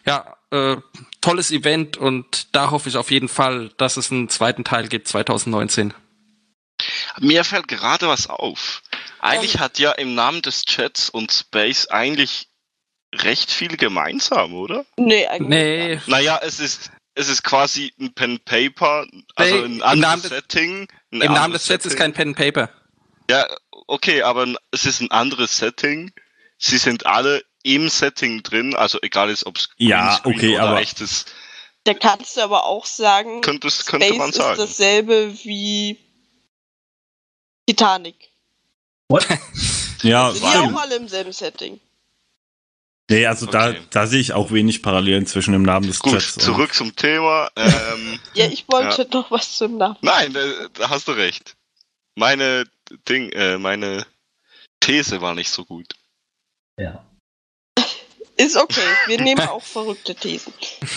[0.07, 0.77] ja, äh,
[1.21, 5.07] tolles Event und da hoffe ich auf jeden Fall, dass es einen zweiten Teil gibt
[5.07, 5.93] 2019.
[7.19, 8.81] Mir fällt gerade was auf.
[9.19, 12.47] Eigentlich hat ja im Namen des Chats und Space eigentlich
[13.15, 14.85] recht viel gemeinsam, oder?
[14.97, 15.49] Nee, eigentlich.
[15.49, 20.01] Nee, Naja, es ist, es ist quasi ein Pen Paper, also Nee, ein im anderes
[20.01, 20.87] Namen des- Setting.
[21.11, 21.97] im Namen des Chats ist Setting.
[21.97, 22.69] kein Pen and Paper.
[23.29, 23.47] Ja,
[23.87, 26.11] okay, aber es ist ein anderes Setting.
[26.59, 30.81] Sie sind alle im Setting drin, also egal ist, ob es Ja, okay, oder aber-
[30.81, 31.25] echtes.
[31.83, 34.57] Da kannst du aber auch sagen, Könnte, es- könnte Space man ist sagen.
[34.59, 35.97] dasselbe wie
[37.67, 38.15] Titanic.
[39.09, 39.25] What?
[40.03, 41.79] Ja, Sind die auch alle im selben Setting?
[43.09, 43.81] Nee, also da, Okay.
[43.89, 46.95] da sehe ich auch wenig Parallelen zwischen dem Namen des Gut, Chats und- zurück zum
[46.95, 47.49] Thema.
[47.55, 49.97] Ähm, Ja, ich wollte noch was zum Namen.
[50.01, 51.55] nein, da, da hast du recht.
[52.15, 52.65] Meine
[53.09, 54.05] Ding, äh, meine
[54.81, 55.95] These war nicht so gut.
[56.79, 57.03] Ja.
[58.35, 58.81] Ist okay.
[59.07, 60.53] Wir nehmen auch verrückte Thesen.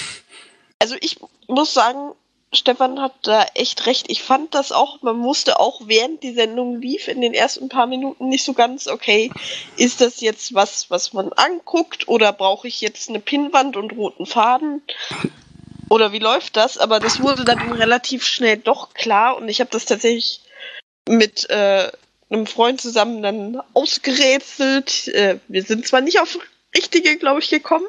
[0.83, 2.13] Also ich muss sagen,
[2.53, 4.11] Stefan hat da echt recht.
[4.11, 7.87] Ich fand das auch, man wusste auch während die Sendung lief in den ersten paar
[7.87, 9.31] Minuten nicht so ganz, okay,
[9.77, 14.27] ist das jetzt was, was man anguckt oder brauche ich jetzt eine Pinnwand und roten
[14.27, 14.83] Faden?
[15.89, 16.77] Oder wie läuft das?
[16.77, 20.41] Aber das wurde dann relativ schnell doch klar und ich habe das tatsächlich
[21.09, 21.91] mit äh,
[22.31, 25.09] einem Freund zusammen dann ausgerätselt.
[25.09, 26.39] Äh, wir sind zwar nicht auf
[26.77, 27.87] richtige, glaube ich, gekommen.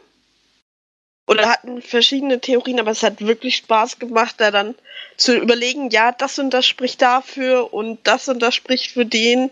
[1.27, 4.75] Oder hatten verschiedene Theorien, aber es hat wirklich Spaß gemacht, da dann
[5.17, 9.51] zu überlegen, ja, das und das spricht dafür und das und das spricht für den.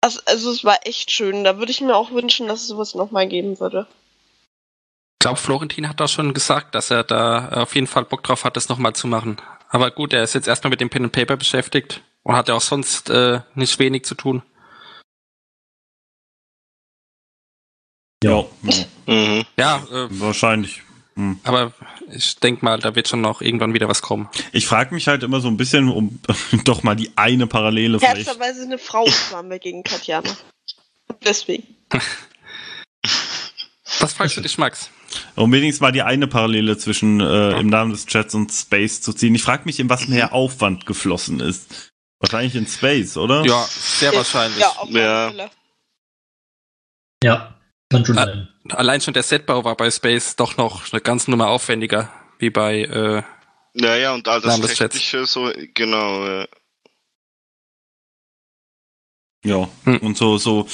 [0.00, 1.44] Also, also es war echt schön.
[1.44, 3.86] Da würde ich mir auch wünschen, dass es sowas nochmal geben würde.
[5.16, 8.44] Ich glaube, Florentin hat auch schon gesagt, dass er da auf jeden Fall Bock drauf
[8.44, 9.38] hat, das nochmal zu machen.
[9.68, 12.54] Aber gut, er ist jetzt erstmal mit dem Pen and Paper beschäftigt und hat ja
[12.54, 14.42] auch sonst äh, nicht wenig zu tun.
[18.22, 18.44] Ja,
[19.06, 19.44] Mhm.
[19.56, 20.82] Ja, äh, wahrscheinlich.
[21.18, 21.40] Hm.
[21.44, 21.72] aber
[22.12, 24.28] ich denke mal, da wird schon noch irgendwann wieder was kommen.
[24.52, 26.20] Ich frage mich halt immer so ein bisschen, um
[26.64, 28.26] doch mal die eine Parallele vielleicht.
[28.26, 30.28] Herzerweise eine Frau waren wir gegen Tatjana.
[31.24, 31.64] Deswegen.
[34.00, 34.90] Was fragst du dich, Max?
[35.36, 39.14] Um wenigstens mal die eine Parallele zwischen äh, im Namen des Chats und Space zu
[39.14, 39.34] ziehen.
[39.34, 41.92] Ich frage mich, in was mehr Aufwand geflossen ist.
[42.18, 43.44] Wahrscheinlich in Space, oder?
[43.46, 44.60] Ja, sehr wahrscheinlich.
[44.60, 45.26] Ja, auf Ja.
[45.28, 45.50] alle Fälle.
[47.24, 47.55] Ja,
[47.90, 48.48] kann schon sein.
[48.70, 52.82] Allein schon der Setbau war bei Space doch noch eine ganze Nummer aufwendiger, wie bei
[52.82, 53.22] äh,
[53.74, 54.60] Naja, und all das.
[54.74, 56.24] Technische, so, genau.
[56.26, 56.46] Äh,
[59.44, 59.98] Ja, Hm.
[59.98, 60.66] und so, so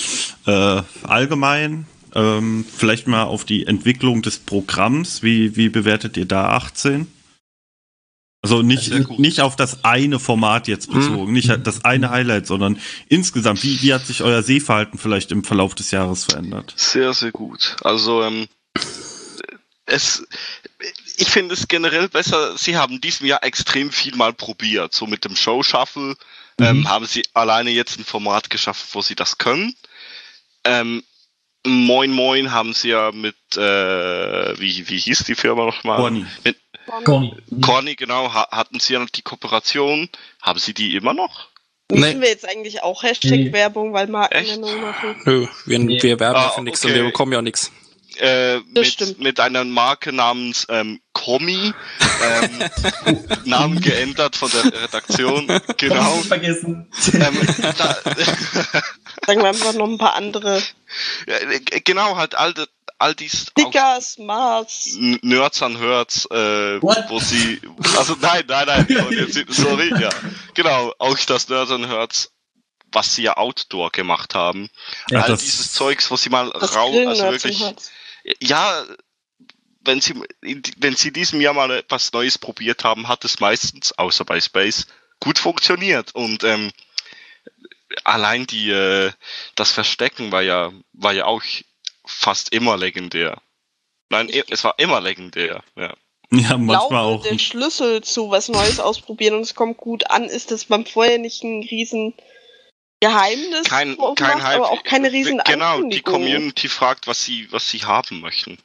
[0.47, 5.23] äh, allgemein, ähm, vielleicht mal auf die Entwicklung des Programms.
[5.23, 7.07] Wie, wie bewertet ihr da 18?
[8.45, 9.21] Also nicht, gut.
[9.21, 13.95] nicht auf das eine Format jetzt bezogen, nicht das eine Highlight, sondern insgesamt, wie, wie
[13.95, 16.75] hat sich euer Sehverhalten vielleicht im Verlauf des Jahres verändert?
[16.77, 17.77] Sehr, sehr gut.
[17.83, 18.49] Also, ähm,
[19.87, 20.27] es,
[21.19, 24.93] ich finde es generell besser, sie haben diesem Jahr extrem viel mal probiert.
[24.93, 26.17] So mit dem Show Shuffle
[26.61, 26.89] ähm, Mhm.
[26.89, 29.75] haben sie alleine jetzt ein Format geschaffen, wo sie das können.
[30.65, 31.03] Ähm,
[31.65, 35.99] Moin Moin haben sie ja mit, äh, wie, wie hieß die Firma nochmal?
[35.99, 36.27] Corny.
[36.45, 36.57] Mit
[37.05, 37.35] Corny.
[37.61, 40.09] Corny, genau, ha hatten sie ja die Kooperation.
[40.41, 41.49] Haben sie die immer noch?
[41.91, 42.21] Müssen Nee.
[42.25, 43.53] wir jetzt eigentlich auch Hashtag Nee.
[43.53, 45.17] Werbung, weil Markennennung machen?
[45.25, 46.03] nö, wir, Nee.
[46.03, 46.93] wir werben Ah, für nichts okay.
[46.93, 47.71] und wir bekommen ja nichts.
[48.19, 51.73] äh, mit, mit einer Marke namens ähm, Komi,
[52.23, 52.61] ähm,
[53.45, 55.47] Namen geändert von der Redaktion,
[55.79, 56.17] genau.
[56.23, 56.91] Vergessen.
[57.15, 57.39] ähm,
[57.79, 57.97] da,
[59.27, 60.63] Sagen wir einfach noch ein paar andere
[61.27, 62.67] äh, genau, halt all, de-
[63.03, 64.97] all dies auch Stickers, Mars.
[65.23, 67.05] Nerds an Herz, äh, What?
[67.09, 67.61] wo sie,
[67.99, 68.87] also nein, nein, nein,
[69.49, 70.09] sorry, ja,
[70.55, 72.31] genau, auch das Nerds an Herz,
[72.93, 74.69] was sie ja Outdoor gemacht haben,
[75.11, 76.75] Ja, all dieses Zeugs, wo sie mal raus,
[77.07, 77.61] also wirklich,
[78.41, 78.85] ja,
[79.85, 83.93] wenn sie, in- wenn sie diesem Jahr mal etwas Neues probiert haben, hat es meistens,
[83.99, 84.87] außer bei Space,
[85.19, 86.15] gut funktioniert.
[86.15, 86.71] Und ähm,
[88.05, 89.11] allein die, äh,
[89.57, 91.43] das Verstecken war ja, war ja auch
[92.07, 93.41] fast immer legendär.
[94.11, 95.63] Nein, Ich- es war immer legendär.
[95.77, 95.95] Ja.
[96.35, 97.23] Ja, Ich manchmal glaube, auch.
[97.23, 101.19] der Schlüssel zu was Neues ausprobieren und es kommt gut an, ist, dass man vorher
[101.19, 102.15] nicht ein riesen
[103.01, 104.57] Geheimnis Kein, macht, kein Hype.
[104.57, 106.01] aber auch keine riesen Genau, die.
[106.01, 108.59] Community fragt, was sie, was sie haben möchten.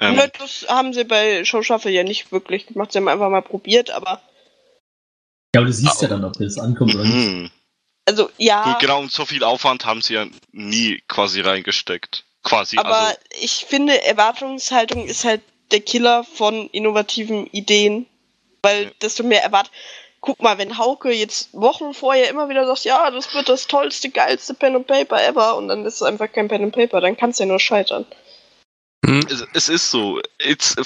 [0.00, 2.90] Ähm, Ne, Das haben sie bei Show Shuffle ja nicht wirklich gemacht.
[2.92, 4.20] Sie haben einfach mal probiert, aber
[5.54, 7.14] Ja, aber du siehst ja dann, ob das ankommt oder nicht.
[7.14, 7.50] mhm.
[8.08, 12.24] also ja, Gut, genau, und so viel Aufwand haben sie ja nie quasi reingesteckt.
[12.44, 13.18] Quasi, aber also.
[13.40, 15.40] ich finde, Erwartungshaltung ist halt
[15.70, 18.06] der Killer von innovativen Ideen,
[18.62, 18.90] weil Ja.
[19.02, 19.72] desto mehr erwartet.
[20.20, 24.08] Guck mal, wenn Hauke jetzt Wochen vorher immer wieder sagt, ja, das wird das tollste,
[24.10, 27.16] geilste Pen and Paper ever und dann ist es einfach kein Pen and Paper, dann
[27.16, 28.06] kann es ja nur scheitern.
[29.04, 29.26] Hm?
[29.52, 30.20] Es, ist so.
[30.40, 30.78] Jetzt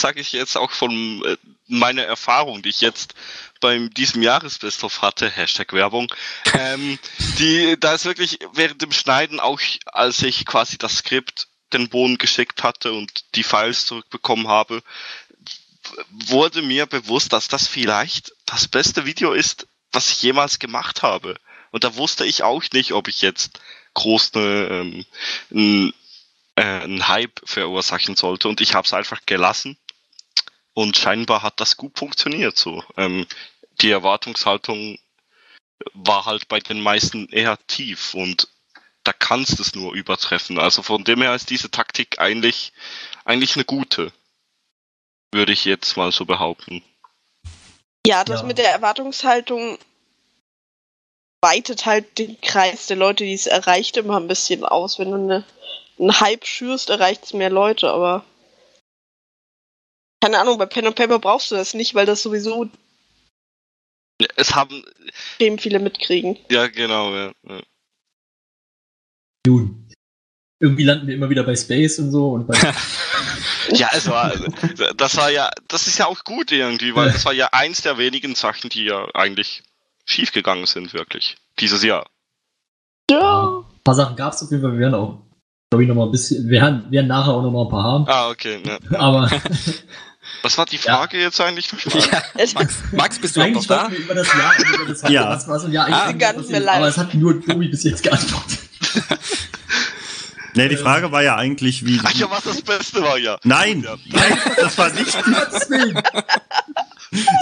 [0.00, 1.22] sage ich jetzt auch von
[1.66, 3.14] meiner Erfahrung, die ich jetzt
[3.60, 6.12] beim diesem Jahresbesthof hatte, Hashtag Werbung,
[6.54, 6.98] ähm,
[7.38, 12.18] die, da ist wirklich während dem Schneiden auch, als ich quasi das Skript den Bohnen
[12.18, 14.82] geschickt hatte und die Files zurückbekommen habe,
[16.10, 21.36] wurde mir bewusst, dass das vielleicht das beste Video ist, was ich jemals gemacht habe.
[21.70, 23.60] Und da wusste ich auch nicht, ob ich jetzt
[23.94, 25.06] groß eine, ähm,
[25.50, 25.92] ein
[26.56, 29.76] äh, einen Hype verursachen sollte und ich habe es einfach gelassen
[30.76, 32.84] und scheinbar hat das gut funktioniert so.
[32.98, 33.26] Ähm,
[33.80, 34.98] die Erwartungshaltung
[35.94, 38.48] war halt bei den meisten eher tief und
[39.02, 40.58] da kannst du es nur übertreffen.
[40.58, 42.74] Also von dem her ist diese Taktik eigentlich
[43.24, 44.12] eigentlich eine gute,
[45.32, 46.82] würde ich jetzt mal so behaupten.
[48.06, 48.46] Ja, das Ja.
[48.46, 49.78] mit der Erwartungshaltung
[51.40, 54.98] weitet halt den Kreis der Leute, die es erreicht, immer ein bisschen aus.
[54.98, 55.44] Wenn du eine,
[55.98, 58.26] einen Hype schürst, erreicht es mehr Leute, aber
[60.26, 62.68] keine Ahnung, bei Pen and Paper brauchst du das nicht, weil das sowieso
[64.34, 66.36] Es haben, extrem viele mitkriegen.
[66.50, 67.32] ja genau, ja.
[67.48, 67.60] ja.
[69.46, 69.88] Nun.
[70.58, 72.58] Irgendwie landen wir immer wieder bei Space und so und bei
[73.70, 74.32] Ja, es war,
[74.96, 77.98] das war ja, das ist ja auch gut irgendwie, weil das war ja eins der
[77.98, 79.62] wenigen Sachen, die ja eigentlich
[80.06, 81.36] schiefgegangen sind, wirklich.
[81.60, 82.06] Dieses Jahr.
[83.10, 83.58] Ja.
[83.58, 84.72] ein paar Sachen gab es auf jeden Fall.
[84.72, 85.18] Wir werden auch,
[85.70, 87.84] glaube ich, noch mal ein bisschen, wir werden, werden nachher auch noch mal ein paar
[87.84, 88.04] haben.
[88.08, 88.60] Ah, okay.
[88.64, 88.78] Ja.
[88.98, 89.28] Aber
[90.42, 91.68] Was war die Frage jetzt eigentlich?
[92.12, 92.22] Ja,
[92.54, 93.90] Max, Max, bist du auch noch eigentlich da?
[93.90, 95.28] wir über das Jahr, über das Jahr Ja.
[95.30, 96.90] was war so ein Jahr eigentlich Ah, gar nicht mehr passiert, Aber live.
[96.90, 98.58] es hat nur Tobi bis jetzt geantwortet.
[100.54, 102.00] Ne, die Frage war ja eigentlich, wie.
[102.02, 103.36] Ach ja, was das Beste war, ja.
[103.44, 103.96] Nein, Ja.
[104.06, 105.14] nein, das war nicht.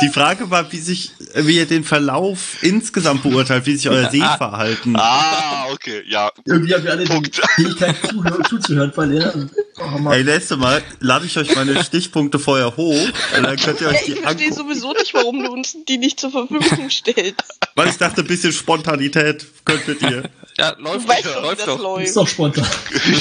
[0.02, 4.96] Die Frage war, wie sich, wie ihr den Verlauf insgesamt beurteilt, wie sich euer Sehverhalten.
[5.06, 6.30] Ah, okay, ja.
[6.44, 7.36] Irgendwie haben wir alle die Punkt.
[7.54, 9.50] Fähigkeit zuhören, zuzuhören verloren.
[9.78, 10.10] Oh.
[10.10, 13.92] Ey, nächstes Mal lade ich euch meine Stichpunkte vorher hoch und dann könnt ihr Ja,
[13.94, 14.54] euch ich die verstehe angucken.
[14.68, 17.42] sowieso nicht, warum du uns die nicht zur Verfügung stellst.
[17.74, 20.30] Weil ich dachte, ein bisschen Spontanität könntet ihr.
[20.58, 21.98] Ja, Du läuft, weißt doch, wie läuft das doch.
[21.98, 22.16] Ist läuft.
[22.16, 22.66] doch spontan.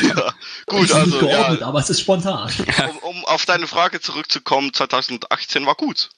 [0.03, 0.33] ja.
[0.67, 2.51] Gut, ist nicht also, geordnet, ja, aber es ist spontan.
[2.91, 6.09] um, um auf deine Frage zurückzukommen, 2018 war gut.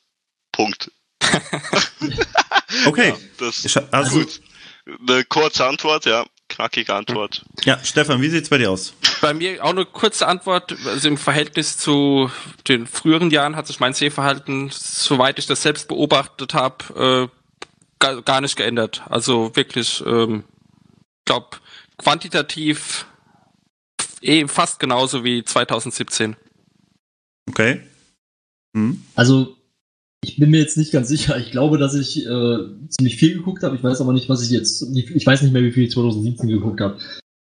[0.56, 0.92] Punkt.
[2.86, 3.10] Okay.
[3.10, 4.42] Ja, das Ich- Also, gut.
[5.08, 6.26] Eine kurze Antwort, ja.
[6.48, 7.44] Knackige Antwort.
[7.64, 8.94] ja, Stefan, wie sieht's bei dir aus?
[9.22, 10.76] Bei mir auch eine kurze Antwort.
[10.86, 12.30] Also im Verhältnis zu
[12.68, 17.68] den früheren Jahren hat sich mein Sehverhalten, soweit ich das selbst beobachtet habe, äh,
[18.00, 19.02] gar, gar nicht geändert.
[19.10, 20.44] Also wirklich, ähm,
[21.26, 21.58] glaube
[21.98, 23.08] quantitativ
[24.22, 26.36] eh fast genauso wie 2017.
[27.50, 27.82] Okay.
[28.76, 29.04] Hm?
[29.16, 29.55] Also,
[30.30, 31.38] ich bin mir jetzt nicht ganz sicher.
[31.38, 32.58] Ich glaube, dass ich äh,
[32.90, 33.76] ziemlich viel geguckt habe.
[33.76, 34.82] Ich weiß aber nicht, was ich jetzt.
[34.96, 36.98] Ich weiß nicht mehr, wie viel ich 2017 geguckt habe.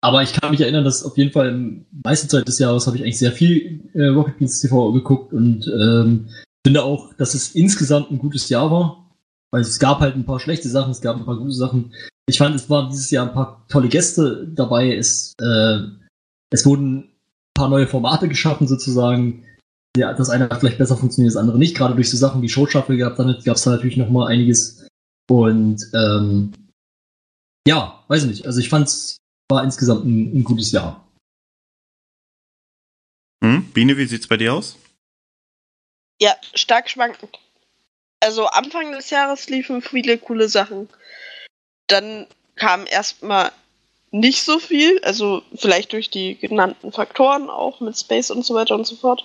[0.01, 2.97] Aber ich kann mich erinnern, dass auf jeden Fall im meiste Zeit des Jahres habe
[2.97, 6.29] ich eigentlich sehr viel äh, Rocket Beans TV geguckt und ähm,
[6.65, 9.11] finde auch, dass es insgesamt ein gutes Jahr war.
[9.51, 11.93] Weil es gab halt ein paar schlechte Sachen, es gab ein paar gute Sachen.
[12.29, 14.95] Ich fand, es waren dieses Jahr ein paar tolle Gäste dabei.
[14.95, 15.79] Es, äh,
[16.51, 17.11] es wurden ein
[17.55, 19.45] paar neue Formate geschaffen, sozusagen
[19.97, 21.77] ja, das eine hat vielleicht besser funktioniert, das andere nicht.
[21.77, 24.29] Gerade durch so Sachen wie Show Shuffle gab dann gab es da natürlich noch mal
[24.29, 24.87] einiges.
[25.31, 26.53] Und ähm,
[27.67, 28.47] ja, weiß nicht.
[28.47, 29.19] Also ich fand es
[29.51, 31.07] war insgesamt ein, ein gutes Jahr.
[33.43, 33.65] Hm?
[33.73, 34.77] Biene, wie sieht's bei dir aus?
[36.21, 37.39] Ja, stark schwankend.
[38.21, 40.89] Also Anfang des Jahres liefen viele coole Sachen.
[41.87, 42.27] Dann
[42.57, 43.53] kam erstmal
[44.11, 48.75] nicht so viel, also vielleicht durch die genannten Faktoren auch mit Space und so weiter
[48.75, 49.25] und so fort.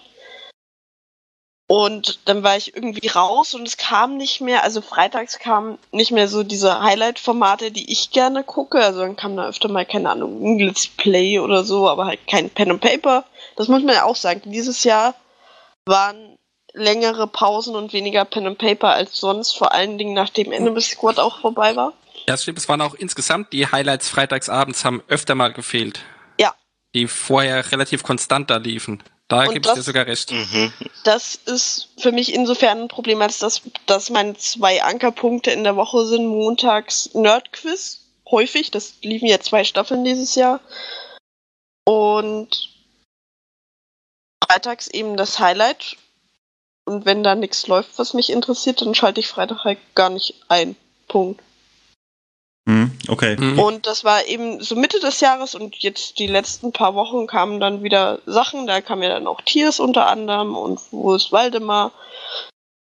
[1.74, 6.12] Und dann war ich irgendwie raus und es kam nicht mehr, also freitags kamen nicht
[6.12, 8.80] mehr so diese Highlight-Formate, die ich gerne gucke.
[8.80, 12.28] Also dann kam da öfter mal, keine Ahnung, ein Let's Play oder so, aber halt
[12.28, 13.26] kein Pen and Paper.
[13.56, 14.52] Das muss man ja auch sagen.
[14.52, 15.16] Dieses Jahr
[15.86, 16.38] waren
[16.74, 21.18] längere Pausen und weniger Pen and Paper als sonst, vor allen Dingen nachdem Enemy Squad
[21.18, 21.94] auch vorbei war.
[22.28, 26.02] Ja, stimmt, es waren auch insgesamt die Highlights freitagsabends haben öfter mal gefehlt.
[26.40, 26.54] Ja.
[26.94, 29.02] Die vorher relativ konstant da liefen.
[29.30, 30.32] Da gebe ich dir das- sogar recht.
[30.32, 30.74] Mhm.
[31.04, 35.76] Das ist für mich insofern ein Problem, als dass, dass meine zwei Ankerpunkte in der
[35.76, 36.28] Woche sind.
[36.28, 40.60] Montags Nerdquiz, häufig, das liefen ja zwei Staffeln dieses Jahr.
[41.86, 42.70] Und
[44.46, 45.98] freitags eben das Highlight.
[46.86, 50.36] Und wenn da nichts läuft, was mich interessiert, dann schalte ich Freitag halt gar nicht
[50.50, 50.76] ein.
[51.08, 51.42] Punkt.
[52.68, 52.92] Hm?
[53.10, 53.36] Okay.
[53.38, 53.60] Mhm.
[53.60, 57.60] Und das war eben so Mitte des Jahres und jetzt die letzten paar Wochen kamen
[57.60, 58.68] dann wieder Sachen.
[58.68, 61.92] Da kam ja dann auch Tiers unter anderem und wo ist Waldemar.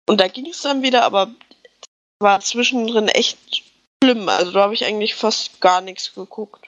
[0.07, 1.29] Und da ging es dann wieder, aber
[2.19, 3.37] war zwischendrin echt
[4.03, 4.29] schlimm.
[4.29, 6.67] Also da habe ich eigentlich fast gar nichts geguckt.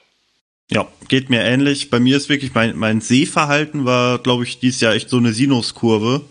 [0.70, 1.90] Ja, geht mir ähnlich.
[1.90, 5.32] Bei mir ist wirklich mein, mein Sehverhalten war, glaube ich, dieses Jahr echt so eine
[5.32, 6.24] Sinuskurve.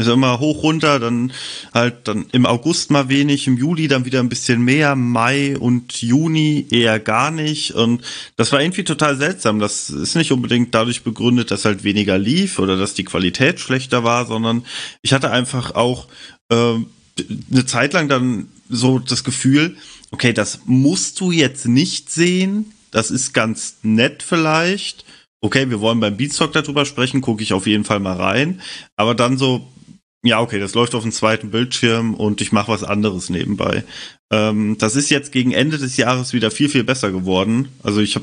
[0.00, 1.30] Ist immer hoch runter, dann
[1.74, 6.00] halt dann im August mal wenig, im Juli dann wieder ein bisschen mehr, Mai und
[6.00, 7.72] Juni eher gar nicht.
[7.72, 8.02] Und
[8.36, 9.58] das war irgendwie total seltsam.
[9.58, 14.02] Das ist nicht unbedingt dadurch begründet, dass halt weniger lief oder dass die Qualität schlechter
[14.02, 14.64] war, sondern
[15.02, 16.08] ich hatte einfach auch
[16.50, 16.86] ähm,
[17.50, 19.76] eine Zeit lang dann so das Gefühl,
[20.10, 22.72] okay, das musst du jetzt nicht sehen.
[22.90, 25.04] Das ist ganz nett vielleicht.
[25.42, 28.60] Okay, wir wollen beim Beatstock darüber sprechen, gucke ich auf jeden Fall mal rein.
[28.96, 29.66] Aber dann so,
[30.22, 33.84] ja, okay, das läuft auf dem zweiten Bildschirm und ich mache was anderes nebenbei.
[34.30, 37.68] Ähm, das ist jetzt gegen Ende des Jahres wieder viel, viel besser geworden.
[37.82, 38.18] Also ich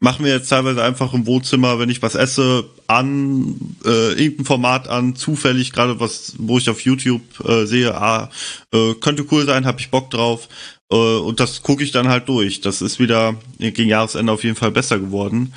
[0.00, 4.88] mache mir jetzt teilweise einfach im Wohnzimmer, wenn ich was esse, an, äh, irgendein Format
[4.88, 8.30] an, zufällig, gerade was, wo ich auf YouTube äh, sehe, ah,
[8.72, 10.48] äh, könnte cool sein, habe ich Bock drauf.
[10.90, 12.60] Äh, und das gucke ich dann halt durch.
[12.60, 15.52] Das ist wieder gegen Jahresende auf jeden Fall besser geworden.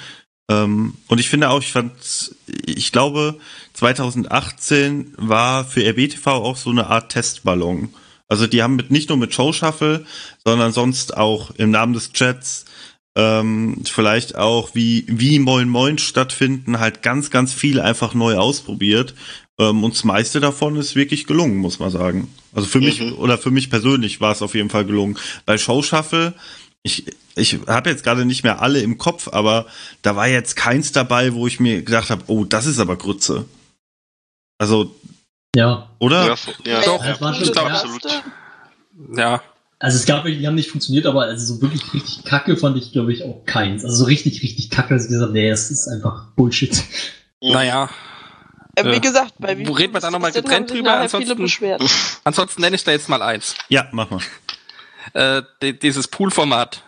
[0.49, 1.91] Ähm, und ich finde auch, ich fand,
[2.65, 3.39] ich glaube,
[3.73, 7.93] 2018 war für RBTV auch so eine Art Testballon.
[8.27, 10.05] Also die haben mit, nicht nur mit Show Shuffle,
[10.45, 12.65] sondern sonst auch im Namen des Chats
[13.15, 19.15] ähm, vielleicht auch wie, wie Moin Moin stattfinden, halt ganz, ganz viel einfach neu ausprobiert.
[19.59, 22.29] Ähm, und das meiste davon ist wirklich gelungen, muss man sagen.
[22.53, 23.13] Also für mich Mhm.
[23.13, 25.17] oder für mich persönlich war es auf jeden Fall gelungen.
[25.45, 26.33] Bei Show Shuffle,
[26.84, 27.05] ich,
[27.36, 29.65] ich habe jetzt gerade nicht mehr alle im Kopf, aber
[30.01, 33.45] da war jetzt keins dabei, wo ich mir gedacht habe, oh, das ist aber Grütze.
[34.57, 34.95] Also,
[35.55, 35.89] Ja.
[35.99, 36.27] oder?
[36.27, 38.03] Ja, ja, Doch, ja, das war schon ich glaub, der absolut.
[39.15, 39.41] Ja,
[39.79, 42.91] Also es gab die haben nicht funktioniert, aber also so wirklich richtig kacke fand ich,
[42.91, 43.84] glaube ich, auch keins.
[43.84, 46.84] Also so richtig, richtig kacke, dass ich gesagt habe, nee, das ist einfach Bullshit.
[47.41, 47.89] naja.
[48.75, 50.93] Äh, Äh, wie gesagt, bei wo reden wir da noch mal Wii-Prozent getrennt drüber?
[50.99, 51.77] Ansonsten-.
[52.23, 53.55] Ansonsten nenne ich da jetzt mal eins.
[53.69, 54.21] Ja, mach mal.
[55.13, 56.83] Äh, di- dieses Pool-Format.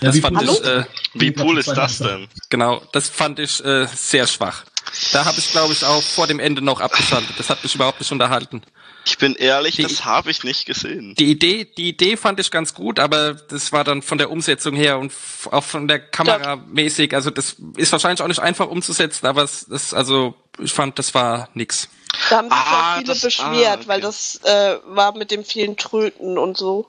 [0.00, 0.84] Ja, Das wie fand ich, äh,
[1.14, 2.28] Wie cool ist das denn?
[2.48, 4.64] genau, das fand ich äh, sehr schwach.
[5.12, 7.34] Da habe ich, glaube ich, auch vor dem Ende noch abgeschaltet.
[7.38, 8.62] Das hat mich überhaupt nicht unterhalten.
[9.04, 11.14] Ich bin ehrlich, Die- das habe ich nicht gesehen.
[11.18, 14.74] Die Idee, die Idee fand ich ganz gut, aber das war dann von der Umsetzung
[14.74, 15.12] her und
[15.50, 19.62] auch von der Kamera mäßig, also das ist wahrscheinlich auch nicht einfach umzusetzen, aber es
[19.64, 21.88] ist, also ich fand, das war nix.
[22.30, 23.88] Da haben sich Ah, auch viele das- beschwert, ah, okay.
[23.88, 26.88] weil das äh, war mit dem vielen Tröten und so.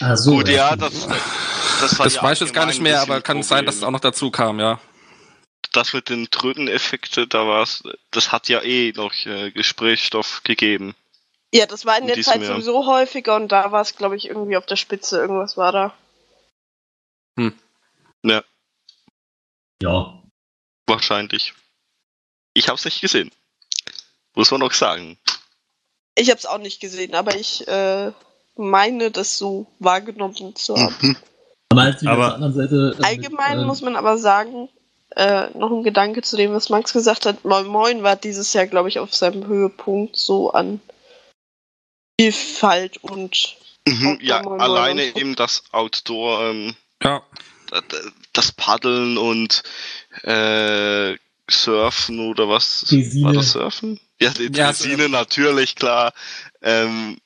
[0.00, 1.06] Ah, so, Gut, ja, das,
[1.80, 3.82] das war Das ja weiß ich jetzt gar nicht mehr, aber kann sein, dass es
[3.82, 3.92] auch Problem.
[3.94, 4.80] noch dazu kam, ja.
[5.72, 10.94] Das mit den Tröteneffekten, da war's, das hat ja eh noch äh, Gesprächsstoff gegeben.
[11.54, 12.54] Ja, das war in Und der Zeit Jahr.
[12.54, 15.18] sowieso häufiger und da war es, glaube ich, irgendwie auf der Spitze.
[15.18, 15.94] Irgendwas war da.
[19.82, 20.22] ja.
[20.86, 21.54] Wahrscheinlich.
[22.54, 23.30] Ich hab's nicht gesehen.
[24.34, 25.18] Muss man noch sagen.
[26.14, 28.12] Ich habe es auch nicht gesehen, aber ich äh,
[28.56, 30.94] meine, das so wahrgenommen zu haben.
[31.00, 31.16] Mhm.
[31.70, 32.96] Aber als Aber- auf der anderen Seite.
[33.00, 34.68] äh, Allgemein äh, muss man aber sagen,
[35.16, 37.44] äh, noch ein Gedanke zu dem, was Max gesagt hat.
[37.44, 40.80] Moin Moin war dieses Jahr, glaube ich, auf seinem Höhepunkt so an
[42.20, 43.56] Vielfalt und
[43.88, 45.20] Mhm, Outdoor ja, Moin Moin alleine und so.
[45.20, 47.22] eben das Outdoor, ähm, Ja,
[48.32, 49.62] das Paddeln und
[50.22, 51.16] äh,
[51.50, 52.82] Surfen oder was?
[52.88, 53.24] Draisine.
[53.26, 53.98] War das Surfen?
[54.20, 56.12] Ja, die Ja, Draisine natürlich, klar.
[56.62, 57.18] Ähm,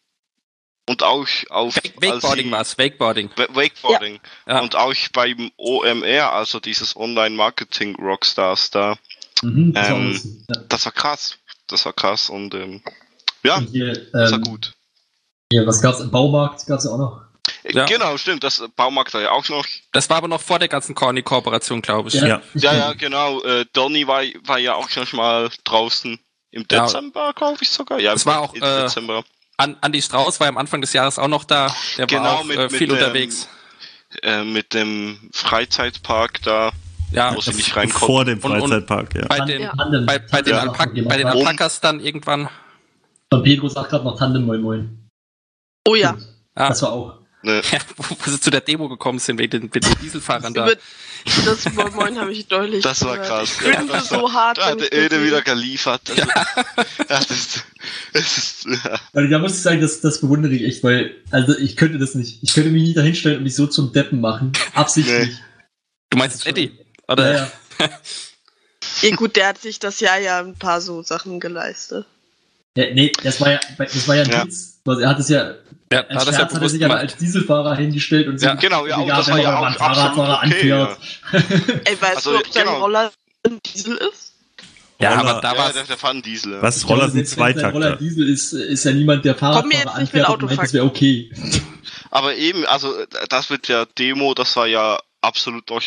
[0.89, 3.31] und auch auf Wake Wakeboarding als war's, Wakeboarding.
[3.37, 4.21] Wa- Wakeboarding.
[4.47, 4.61] Ja.
[4.61, 8.97] Und auch beim OMR, also dieses Online-Marketing Rockstars da.
[9.43, 10.63] Mhm, das war ähm, lustig, ja.
[10.69, 11.39] Das war krass.
[11.67, 12.83] Das war krass und ähm,
[13.43, 14.73] ja, Und hier, das war ähm, gut.
[15.53, 16.67] Hier, was gab's im Baumarkt?
[16.67, 17.21] Gab's ja auch noch.
[17.65, 17.85] Ja.
[17.87, 18.43] Genau, stimmt.
[18.45, 19.65] Das Baumarkt war ja auch noch.
[19.93, 22.15] Das war aber noch vor der ganzen Corny-Kooperation, glaube ich.
[22.15, 22.41] Ja.
[22.55, 23.41] Ja, ja, genau.
[23.43, 26.19] Äh, Donny war, war ja auch schon mal draußen
[26.51, 26.85] im Ja.
[26.87, 27.99] Dezember, glaube ich sogar.
[28.01, 29.25] Ja, Es war auch, im äh, Dezember.
[29.59, 31.75] An, Andy Strauß war am Anfang des Jahres auch noch da.
[31.97, 33.49] Der Genau, war auch mit- äh, mit viel dem- unterwegs.
[34.23, 36.73] Äh, mit dem Freizeitpark da,
[37.11, 38.07] Ja, wo sie nicht reinkommen.
[38.07, 39.27] Vor dem Und- und- Freizeitpark, ja.
[39.27, 40.07] bei den, Tandem.
[40.07, 41.27] bei, bei den, Ja, Alpak bei den.
[41.27, 42.49] Alpakas dann irgendwann.
[43.31, 45.09] Und Pedro sagt gerade noch Tandem, moin moin.
[45.89, 46.17] Oh ja.
[46.55, 46.69] Ah.
[46.69, 47.19] Das war auch.
[47.47, 50.53] Ne, Ja, wo, wo sie zu der Demo gekommen sind, wegen den, mit den Dieselfahrern
[50.53, 50.69] da.
[51.45, 52.83] Das Moin Moin habe ich deutlich.
[52.83, 53.29] das war gehört.
[53.29, 53.53] krass.
[53.53, 54.59] Ich cringe das so hart.
[54.59, 56.03] Da hat der Öde wieder geliefert.
[56.17, 57.07] Das, ja.
[57.09, 57.65] das ist,
[58.13, 58.99] das ist, ja.
[59.13, 62.15] Also da muss ich sagen, das, das bewundere ich echt, weil, also ich könnte das
[62.15, 62.43] nicht.
[62.43, 64.53] Ich könnte mich nicht dahinstellen und mich so zum Deppen machen.
[64.75, 65.37] Absichtlich.
[66.11, 66.73] Du meinst jetzt Eddie?
[67.07, 67.33] Oder?
[67.33, 67.91] Ja, ja.
[69.03, 72.07] Ja gut, der hat sich das Jahr ja ein paar so Sachen geleistet.
[72.77, 72.95] Ja.
[72.95, 74.45] Nee, das war ja, das war ja ein Ja.
[74.45, 74.81] Witz.
[74.87, 75.55] Also Er hat es ja,
[75.93, 77.11] Ja, als da hat das ja Scherz hat er sich aber gemacht.
[77.13, 80.99] als Dieselfahrer hingestellt und Ja, genau, ja, egal, das war ja auch Fahrradfahrer okay, anfährt.
[81.85, 82.79] Ey, weißt Also, du, ob genau.
[82.81, 83.13] Roller
[83.47, 84.33] ein Diesel ist?
[84.99, 85.73] Ja, Roller- aber da ja, war's.
[85.75, 86.63] der, der Fun Diesel.
[86.63, 86.77] Was?
[86.79, 87.97] Ich glaube, Roller sind sein Roller Zweitakter.
[87.97, 91.31] Diesel ist, ist ja niemand, der Komm mir Fahrradfahrer jetzt nicht mit das wäre okay.
[92.11, 92.95] Aber eben, also
[93.29, 95.83] das mit der Demo, das war ja absolut noch,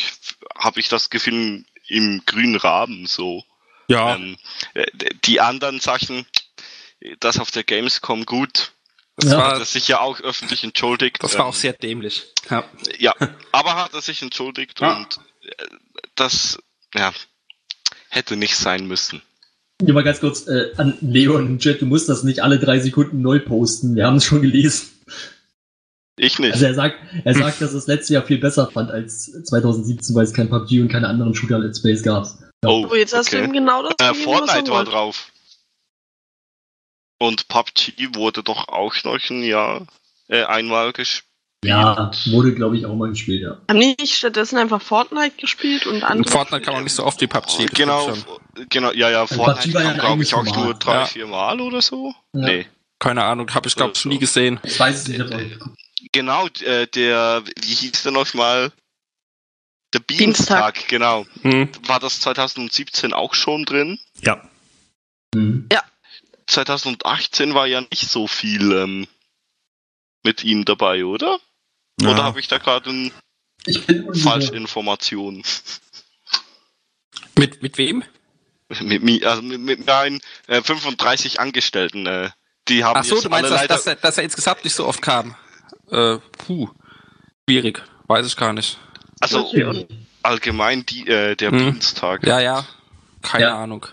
[0.58, 3.42] habe ich das Gefühl, im grünen Rahmen so.
[3.88, 4.36] Ja, Ähm,
[4.74, 4.86] äh,
[5.24, 6.24] die anderen Sachen,
[7.20, 8.72] das auf der Gamescom gut,
[9.16, 9.38] das, Ja.
[9.38, 11.22] war, hat er sich ja auch öffentlich entschuldigt.
[11.22, 12.26] das war ähm, auch sehr dämlich.
[12.50, 12.64] Ja.
[12.98, 13.14] Ja,
[13.52, 14.96] aber hat er sich entschuldigt Ja.
[14.98, 15.66] und äh,
[16.14, 16.58] das,
[16.94, 17.12] ja,
[18.08, 19.22] hätte nicht sein müssen.
[19.82, 22.80] Nur mal ganz kurz äh, an Leon im Chat, du musst das nicht alle drei
[22.80, 23.94] Sekunden neu posten.
[23.96, 24.88] Wir haben es schon gelesen.
[26.16, 26.52] Ich nicht.
[26.52, 30.14] Also er sagt, er sagt, dass er es letztes Jahr viel besser fand als 2017,
[30.14, 32.26] weil es kein PUBG und keine anderen Shooter Let's Plays gab.
[32.66, 33.46] oh, Oh, jetzt hast du okay.
[33.46, 34.90] ihm genau das Äh, er Fortnite war wollte.
[34.90, 35.32] drauf.
[37.20, 39.86] Und PUBG wurde doch auch noch ein Jahr
[40.28, 41.26] äh, einmal gespielt.
[41.62, 43.58] Ja, wurde glaube ich auch mal gespielt, ja.
[43.68, 46.32] Haben die nicht stattdessen einfach Fortnite gespielt und In andere?
[46.32, 47.66] Fortnite kann man nicht so oft wie PUBG.
[47.74, 48.24] Genau, schon.
[48.70, 51.04] genau, ja, ja, PUBG Fortnite war ja kam, glaube ich, auch nur drei, Ja.
[51.06, 52.14] vier Mal oder so.
[52.32, 52.40] Ja.
[52.46, 52.66] Nee.
[52.98, 54.08] Keine Ahnung, habe ich glaube ich So.
[54.08, 54.58] nie gesehen.
[54.62, 55.58] Ich weiß es nicht.
[56.12, 58.72] Genau, äh, der, wie hieß der nochmal?
[59.92, 60.74] Der Dienstag.
[60.76, 61.26] Dienstag, genau.
[61.42, 61.68] Hm.
[61.86, 63.98] War das 2017 auch schon drin?
[64.22, 64.42] Ja.
[65.34, 65.68] Mhm.
[66.50, 69.06] 2018 war ja nicht so viel ähm,
[70.22, 71.38] mit ihm dabei, oder?
[72.02, 72.22] Oder Ja.
[72.24, 74.12] habe ich da gerade unsicher.
[74.14, 75.42] Falschinformation?
[77.38, 78.02] Mit, mit wem?
[78.80, 82.06] mit, mi- also mit, mit meinen äh, 35 Angestellten.
[82.06, 82.30] Äh,
[82.68, 84.64] die haben Ach so, jetzt du meinst, alle dass, leider, dass, er, dass er insgesamt
[84.64, 85.34] nicht so oft kam?
[85.90, 86.68] Äh, puh.
[87.48, 87.82] Schwierig.
[88.06, 88.78] Weiß ich gar nicht.
[89.20, 89.86] also Okay,
[90.22, 91.58] allgemein die, äh, der Hm.
[91.72, 92.24] Dienstag.
[92.26, 92.64] Ja, ja.
[93.22, 93.62] Keine Ja.
[93.62, 93.86] Ahnung.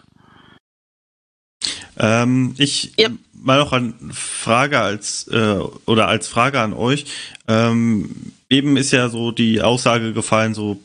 [1.97, 3.09] Ähm, ich Ja.
[3.33, 7.05] mal noch eine Frage als äh, oder als Frage an euch.
[7.47, 10.79] Ähm, eben ist ja so die Aussage gefallen, so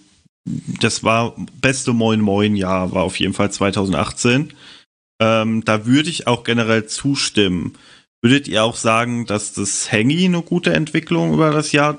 [0.81, 4.53] das war beste Moin Moin Jahr war auf jeden Fall 2018.
[5.21, 7.75] Ähm, da würde ich auch generell zustimmen.
[8.23, 11.99] Würdet ihr auch sagen, dass das Hangy eine gute Entwicklung über das Jahr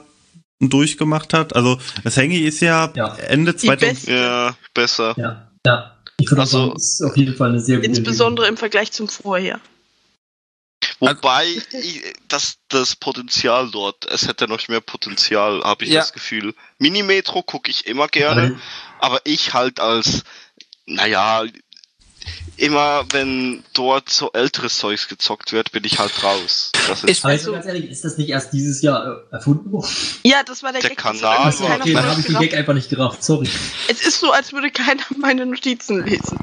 [0.60, 1.56] durchgemacht hat?
[1.56, 3.16] Also das Hangy ist ja, Ja.
[3.16, 5.14] Ende Die 2000 beste, Ja, besser.
[5.18, 5.92] Ja, ja.
[6.20, 9.08] Ich würde Also- es ist auf jeden Fall eine sehr gute insbesondere im Vergleich zum
[9.08, 9.60] Vorher.
[11.00, 16.00] Wobei ich, das, das Potenzial dort, es hätte noch mehr Potenzial, habe ich Ja.
[16.02, 16.56] das Gefühl.
[16.78, 18.62] Minimetro gucke ich immer gerne, Entwicklung.
[19.00, 20.24] aber ich halt als,
[20.86, 21.44] naja,
[22.58, 26.72] immer wenn dort so älteres Zeugs gezockt wird, bin ich halt raus.
[26.88, 29.90] Das ist, Also- ganz ehrlich, ist das nicht erst dieses Jahr äh, erfunden worden?
[30.24, 31.00] Ja, das war der, Der Gag.
[31.00, 32.40] Kanal war- keiner okay, dann habe ich den.
[32.40, 33.50] Gag einfach nicht gerafft, sorry.
[33.88, 36.38] Es ist so, als würde keiner meine Notizen lesen.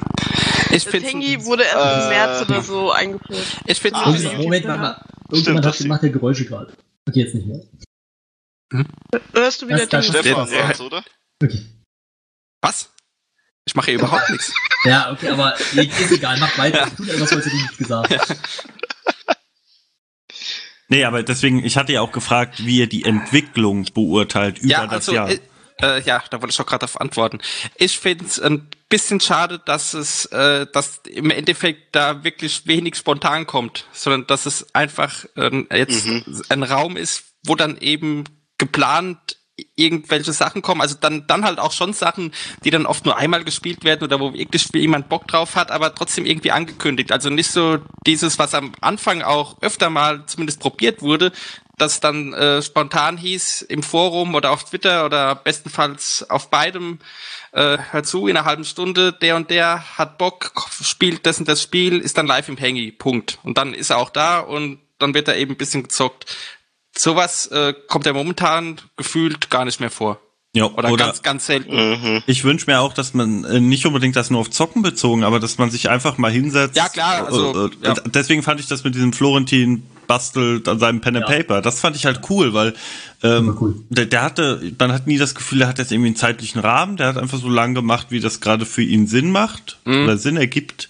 [0.73, 3.45] Ich Das finde Handy wurde erst im Äh, März oder so eingeführt.
[3.65, 4.37] ich find's Ah, ein Moment, ja.
[4.37, 5.05] Moment, mal.
[5.29, 6.73] Irgendjemand das hat gemacht, der Geräusche gerade.
[7.07, 7.61] Okay, jetzt nicht mehr.
[9.33, 10.05] Hörst du wieder Das- das-?
[10.07, 10.79] Stefan Ja.
[10.85, 11.03] oder?
[11.43, 11.65] Okay.
[12.61, 12.89] was?
[13.71, 14.53] Ich mache hier überhaupt nichts.
[14.83, 16.89] Ja, okay, aber ist egal, mach weiter.
[16.97, 18.35] Tut etwas, was du nicht gesagt hast.
[20.87, 24.83] Nee, aber deswegen, ich hatte ja auch gefragt, wie ihr die Entwicklung beurteilt über Ja,
[24.85, 25.29] das also, Jahr.
[25.29, 25.39] äh,
[25.81, 27.39] äh, ja, da wollte ich auch gerade darauf antworten.
[27.77, 32.97] Ich finde es ein bisschen schade, dass es, äh, dass im Endeffekt da wirklich wenig
[32.97, 36.43] spontan kommt, sondern dass es einfach äh, jetzt Mhm.
[36.49, 38.25] ein Raum ist, wo dann eben
[38.57, 39.37] geplant
[39.75, 42.33] irgendwelche Sachen kommen, also dann dann halt auch schon Sachen,
[42.63, 45.95] die dann oft nur einmal gespielt werden oder wo wirklich jemand Bock drauf hat, aber
[45.95, 47.11] trotzdem irgendwie angekündigt.
[47.11, 51.31] Also nicht so dieses, was am Anfang auch öfter mal zumindest probiert wurde,
[51.81, 56.99] dass dann äh, spontan hieß im Forum oder auf Twitter oder bestenfalls auf beidem,
[57.53, 61.47] äh, hör zu, in einer halben Stunde, der und der hat Bock, spielt das und
[61.47, 63.39] das Spiel, ist dann live im Hangy, Punkt.
[63.41, 66.35] Und dann ist er auch da und dann wird er eben ein bisschen gezockt.
[66.97, 70.19] Sowas äh, kommt ja momentan gefühlt gar nicht mehr vor.
[70.53, 71.73] ja, Oder, oder ganz, ganz selten.
[71.73, 72.23] Mhm.
[72.27, 75.39] ich wünsche mir auch, dass man äh, nicht unbedingt das nur auf Zocken bezogen, aber
[75.39, 76.75] dass man sich einfach mal hinsetzt.
[76.75, 77.93] Ja, klar, also, Äh, äh, ja.
[78.13, 81.37] Deswegen fand ich das mit diesem Florentin bastelt an seinem Pen and Ja.
[81.37, 81.61] Paper.
[81.61, 82.73] Das fand ich halt cool, weil
[83.23, 83.75] ähm, cool.
[83.87, 86.97] der, der hatte, man hat nie das Gefühl, der hat jetzt irgendwie einen zeitlichen Rahmen.
[86.97, 90.03] Der hat einfach so lang gemacht, wie das gerade für ihn Sinn macht Mhm.
[90.03, 90.89] oder Sinn ergibt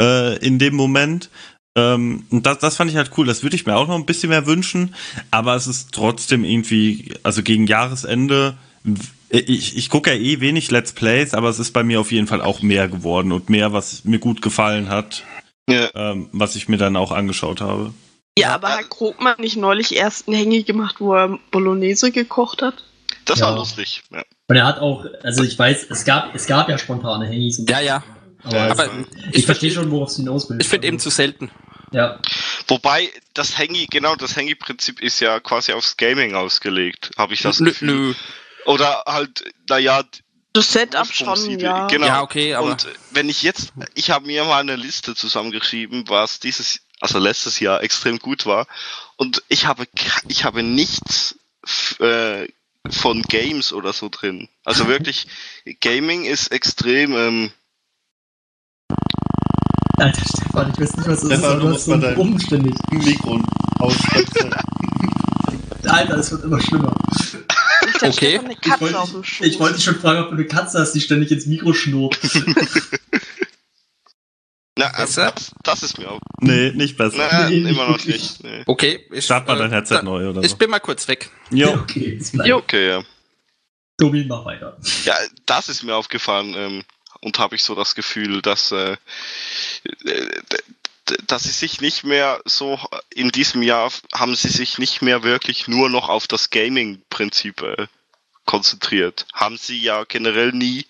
[0.00, 1.30] äh, in dem Moment.
[1.76, 3.26] Ähm, und das, das fand ich halt cool.
[3.26, 4.94] Das würde ich mir auch noch ein bisschen mehr wünschen.
[5.30, 8.56] Aber es ist trotzdem irgendwie, also gegen Jahresende.
[9.28, 12.26] Ich, ich gucke ja eh wenig Let's Plays, aber es ist bei mir auf jeden
[12.26, 15.22] Fall auch mehr geworden und mehr, was mir gut gefallen hat,
[15.68, 15.88] Ja.
[15.94, 17.92] ähm, was ich mir dann auch angeschaut habe.
[18.38, 22.84] Ja, aber hat Krogmann nicht neulich erst ein Handy gemacht, wo er Bolognese gekocht hat?
[23.26, 23.46] Das Ja.
[23.46, 24.02] war lustig.
[24.10, 24.22] Ja.
[24.48, 27.28] Und er hat auch, also ich weiß, es gab, es gab ja spontane.
[27.28, 28.02] Und Ja, ja.
[28.44, 28.90] Aber, Aber
[29.30, 30.58] ich, ich, verstehe schon, worauf es hinaus will.
[30.60, 31.50] ich finde eben zu selten.
[31.92, 32.20] Ja,
[32.68, 37.58] Wobei das Hangy, genau, das Hangy-Prinzip ist ja quasi aufs Gaming ausgelegt, habe ich das
[37.58, 37.88] Nö, Gefühl.
[37.88, 38.14] nö.
[38.66, 40.04] Oder halt, naja,
[40.52, 41.88] Das Setup schon, ja.
[41.88, 42.06] Genau.
[42.06, 46.38] Ja, okay, aber Und wenn ich jetzt, ich habe mir mal eine Liste zusammengeschrieben, was
[46.38, 48.68] dieses, also letztes Jahr extrem gut war.
[49.16, 49.88] Und ich habe,
[50.28, 51.36] ich habe nichts
[51.98, 52.46] äh,
[52.88, 54.48] von Games oder so drin.
[54.64, 55.26] Also wirklich,
[55.80, 57.52] Gaming ist extrem, ähm,
[60.00, 62.16] Alter Stefan, ich weiß nicht, was das ist, Stefan, aber du hast so mal dein-
[62.16, 62.74] umständlich.
[62.90, 63.40] Mikro
[63.78, 64.54] auswechseln.
[65.86, 66.94] Alter, das wird immer schlimmer.
[67.18, 67.36] Ich
[68.02, 68.40] Okay.
[68.64, 71.46] Ich wollte, ich wollte dich schon fragen, ob du eine Katze hast, die ständig ins
[71.46, 72.18] Mikro schnurrt.
[74.76, 75.32] na, äh, Besser?
[75.34, 77.28] das, das ist mir auch, nee, nicht besser.
[77.30, 78.42] na, Nee, immer noch nicht.
[78.42, 78.62] Nee.
[78.66, 80.56] Okay, ich Start mal äh, dein Headset da- neu oder Ich so.
[80.56, 81.30] bin mal kurz weg.
[81.50, 81.68] Jo.
[81.82, 82.34] Okay, ist.
[82.44, 82.58] Jo.
[82.58, 83.02] Okay, ja.
[83.98, 84.78] Tobi, mach weiter.
[85.04, 85.14] Ja,
[85.44, 86.82] das ist mir aufgefallen ähm,
[87.20, 88.96] und habe ich so das Gefühl, dass, äh,
[90.04, 90.42] äh,
[91.26, 92.78] dass sie sich nicht mehr so
[93.10, 97.86] in diesem Jahr haben sie sich nicht mehr wirklich nur noch auf das Gaming-Prinzip äh,
[98.44, 99.26] konzentriert.
[99.32, 100.86] Haben sie ja generell nie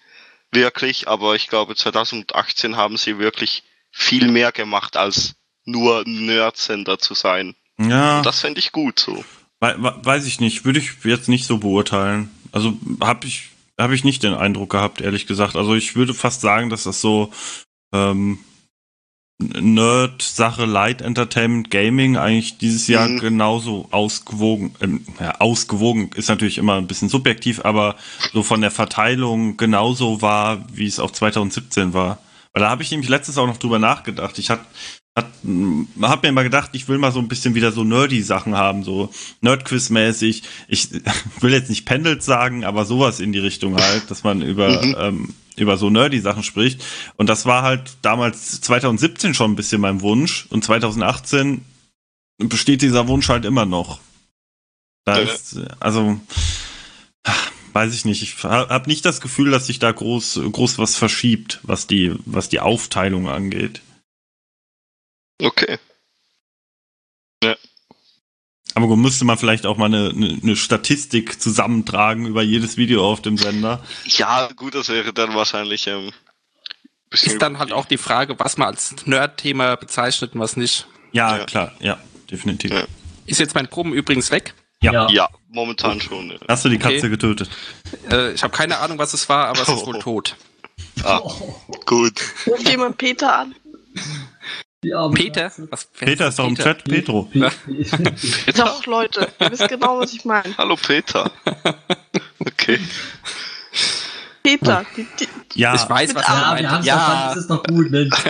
[0.52, 5.34] wirklich, aber ich glaube 2018 haben sie wirklich viel mehr gemacht als
[5.64, 7.54] nur Nerdsender zu sein.
[7.78, 9.24] Ja, Und das fände ich gut so.
[9.60, 12.30] We we weiß ich nicht, würde ich jetzt nicht so beurteilen.
[12.52, 13.49] Also habe ich,
[13.82, 15.56] hab ich nicht den Eindruck gehabt, ehrlich gesagt.
[15.56, 17.32] Also ich würde fast sagen, dass das so
[17.92, 18.38] ähm,
[19.42, 23.20] Nerd-Sache, Light Entertainment, Gaming eigentlich dieses Jahr Mhm.
[23.20, 27.96] genauso ausgewogen, ähm, ja, ausgewogen ist natürlich immer ein bisschen subjektiv, aber
[28.34, 32.18] so von der Verteilung genauso war, wie es auch 2017 war.
[32.52, 34.38] Weil da habe ich nämlich letztens auch noch drüber nachgedacht.
[34.38, 34.50] Ich
[35.16, 38.22] hat, hat, hab mir mal gedacht, ich will mal so ein bisschen wieder so nerdy
[38.22, 39.10] Sachen haben, so
[39.42, 40.42] Nerdquiz-mäßig.
[40.68, 40.88] Ich
[41.40, 45.34] will jetzt nicht Pendels sagen, aber sowas in die Richtung halt, dass man über, ähm,
[45.56, 46.84] über so nerdy Sachen spricht.
[47.16, 51.64] Und das war halt damals 2017 schon ein bisschen mein Wunsch und 2018
[52.38, 54.00] besteht dieser Wunsch halt immer noch.
[55.04, 55.24] Da Ja.
[55.24, 56.20] ist, also,
[57.72, 58.22] weiß ich nicht.
[58.22, 62.48] Ich habe nicht das Gefühl, dass sich da groß, groß was verschiebt, was die, was
[62.48, 63.82] die Aufteilung angeht.
[65.40, 65.78] Okay.
[68.74, 73.04] Aber gut, müsste man vielleicht auch mal eine, eine, eine Statistik zusammentragen über jedes Video
[73.10, 73.82] auf dem Sender.
[74.04, 76.12] Ja, gut, das wäre dann wahrscheinlich ähm,
[77.10, 80.86] bisschen Ist dann halt auch die Frage, was man als Nerd-Thema bezeichnet und was nicht.
[81.10, 81.44] Ja, Ja.
[81.46, 81.98] klar, ja,
[82.30, 82.70] definitiv.
[82.70, 82.84] Ja.
[83.26, 84.54] Ist jetzt mein Proben übrigens weg.
[84.82, 85.08] Ja.
[85.10, 86.30] Ja, momentan schon.
[86.30, 86.38] Ja.
[86.48, 87.08] Hast du die Katze Okay.
[87.10, 87.50] getötet?
[88.08, 90.00] Äh, ich habe keine Ahnung, was es war, aber es ist wohl Oh.
[90.00, 90.36] tot.
[91.02, 91.20] Ah,
[91.86, 92.20] gut.
[92.46, 93.54] Ruft jemand Peter an?
[94.80, 95.52] Peter?
[95.70, 97.24] Was, Peter ist doch im Chat, Petro.
[97.24, 100.56] Pe- Pe- Doch, Leute, ihr wisst genau, was ich meine.
[100.56, 101.30] Hallo Peter.
[102.38, 102.80] Okay.
[104.42, 105.28] Peter, die, die,
[105.60, 106.40] Ja, Ich weiß, was er Ja,
[106.70, 106.84] meint.
[106.84, 108.16] Ja, verstanden, das ist doch gut, Mensch.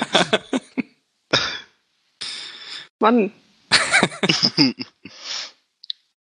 [2.99, 3.31] Mann,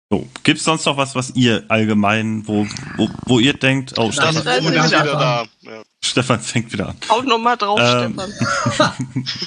[0.10, 0.28] so.
[0.44, 2.66] Gibt's sonst noch was, was ihr allgemein, wo,
[2.98, 5.46] wo, wo ihr denkt, oh, Nein, Stefan, ist wieder wieder da.
[5.62, 5.84] Ja.
[6.04, 6.98] Stefan fängt wieder an.
[7.10, 8.14] hau nochmal drauf, Ähm.
[8.14, 9.26] Stefan.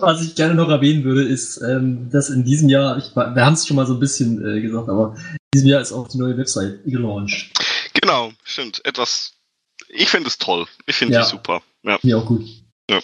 [0.00, 3.52] Was ich gerne noch erwähnen würde, ist, ähm, dass in diesem Jahr, ich, wir haben
[3.54, 6.18] es schon mal so ein bisschen äh, gesagt, aber in diesem Jahr ist auch die
[6.18, 7.50] neue Website gelauncht.
[7.94, 8.84] Genau, stimmt.
[8.84, 9.32] Etwas.
[9.88, 10.66] Ich finde es toll.
[10.86, 11.22] Ich finde Ja.
[11.22, 11.62] die super.
[11.84, 11.98] Ja.
[11.98, 12.44] Finde ich auch gut.
[12.90, 12.98] Ja,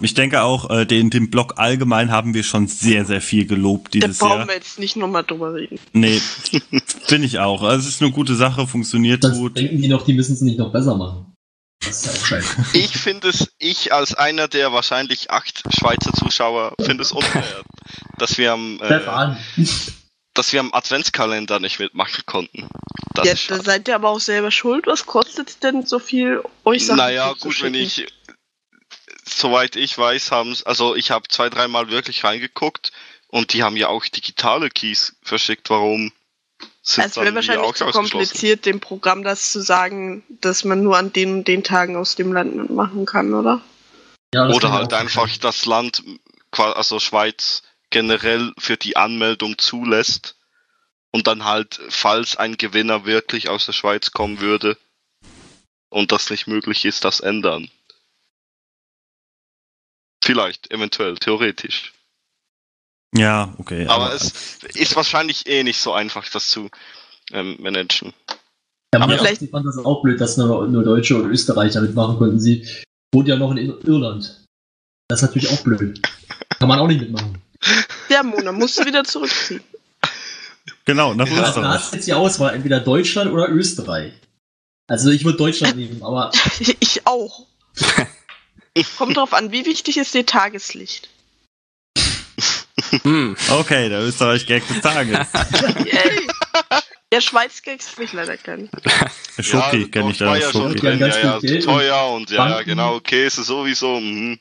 [0.00, 3.94] ich denke auch, äh, den, den Blog allgemein haben wir schon sehr, sehr viel gelobt
[3.94, 4.48] Da dieses brauchen Jahr.
[4.48, 5.78] wir jetzt nicht nochmal drüber reden.
[5.92, 6.20] Nee,
[7.06, 7.62] finde ich auch.
[7.62, 9.56] Also es ist eine gute Sache, funktioniert Sonst gut.
[9.56, 11.32] denken die noch, die müssen es nicht noch besser machen.
[11.80, 12.64] Das ist ja auch scheiße.
[12.72, 17.44] Ich finde es, ich als einer der wahrscheinlich acht Schweizer Zuschauer, finde es unfair,
[18.18, 19.00] dass wir am, äh,
[20.34, 22.68] dass wir am Adventskalender nicht mitmachen konnten.
[23.14, 24.88] Das Ja, da seid ihr aber auch selber schuld.
[24.88, 28.06] Was kostet denn so viel, euch Sachen Naja, zu gut, wenn ich,
[29.28, 32.92] soweit ich weiß, haben also ich habe zwei, dreimal wirklich reingeguckt
[33.28, 35.70] und die haben ja auch digitale Keys verschickt.
[35.70, 36.12] Warum
[36.82, 40.96] sind Es wäre wahrscheinlich auch zu kompliziert, dem Programm das zu sagen, dass man nur
[40.96, 43.60] an den und den Tagen aus dem Land mitmachen kann, oder?
[44.34, 45.42] Ja, Oder halt einfach verstehen.
[45.42, 46.02] das Land,
[46.52, 50.36] also Schweiz, generell für die Anmeldung zulässt.
[51.10, 54.76] Und dann halt, falls ein Gewinner wirklich aus der Schweiz kommen würde
[55.88, 57.70] und das nicht möglich ist, das ändern.
[60.28, 61.94] Vielleicht, eventuell, theoretisch.
[63.16, 63.86] Ja, okay.
[63.86, 66.68] Aber es ist wahrscheinlich eh nicht so einfach, das zu
[67.32, 68.12] ähm, managen.
[68.28, 68.36] Ja,
[69.00, 72.38] aber Aber vielleicht fand das auch blöd, dass nur, nur Deutsche und Österreicher mitmachen konnten.
[72.38, 72.68] Sie
[73.14, 74.44] wohnt ja noch in Ir- Irland.
[75.08, 76.02] Das ist natürlich auch blöd.
[76.58, 77.40] Kann man auch nicht mitmachen.
[78.10, 79.62] Ja, Mona, musst du wieder zurückziehen.
[80.84, 81.80] Genau, nach Ja, Also da Österreich.
[81.86, 84.12] ist jetzt die Auswahl, entweder Deutschland oder Österreich.
[84.90, 86.30] Also ich würde Deutschland nehmen, aber
[86.80, 87.46] Ich auch.
[88.98, 91.08] Kommt drauf an, wie wichtig ist dir Tageslicht?
[93.02, 93.36] Hm.
[93.50, 95.18] Okay, der Österreich-Gag des Tages.
[95.84, 96.28] Yay!
[97.12, 98.68] Ja, Schweiz-Gags habe ich leider keinen.
[99.40, 100.36] Schoki ja, kenne ich da.
[100.36, 100.86] ja schon Schoki.
[100.86, 102.70] Ja, ja, Geld teuer und ja, ja, Banken.
[102.70, 103.98] genau, Käse sowieso.
[103.98, 104.38] Mhm.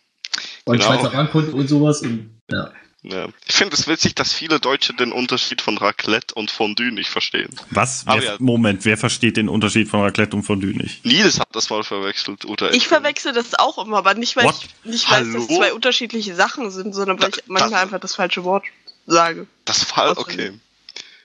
[0.65, 0.85] und Genau.
[0.85, 2.01] Schweizer Bankkonto und sowas.
[2.01, 2.71] Und, ja.
[3.03, 3.27] Ja.
[3.45, 7.49] Ich finde es witzig, dass viele Deutsche den Unterschied von Raclette und Fondue nicht verstehen.
[7.69, 8.05] Was?
[8.07, 8.35] Wer, ja.
[8.39, 11.05] Moment, wer versteht den Unterschied von Raclette und Fondue nicht?
[11.05, 12.73] Nils hat das mal verwechselt, oder?
[12.73, 14.55] Ich verwechsel das auch immer, aber nicht, weil What?
[14.83, 15.57] ich nicht weiß, dass es Hallo?
[15.59, 18.65] zwei unterschiedliche Sachen sind, sondern weil Da- ich manchmal das- einfach das falsche Wort
[19.05, 19.47] sage.
[19.65, 20.51] Das Fall, okay.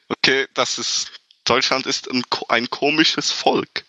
[0.08, 1.10] Okay, das ist.
[1.44, 3.84] Deutschland ist ein, ein komisches Volk.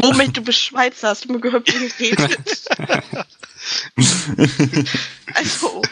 [0.00, 2.68] Moment, du bist Schweizer, hast du mir gehört, wie du redest?
[5.34, 5.82] Also,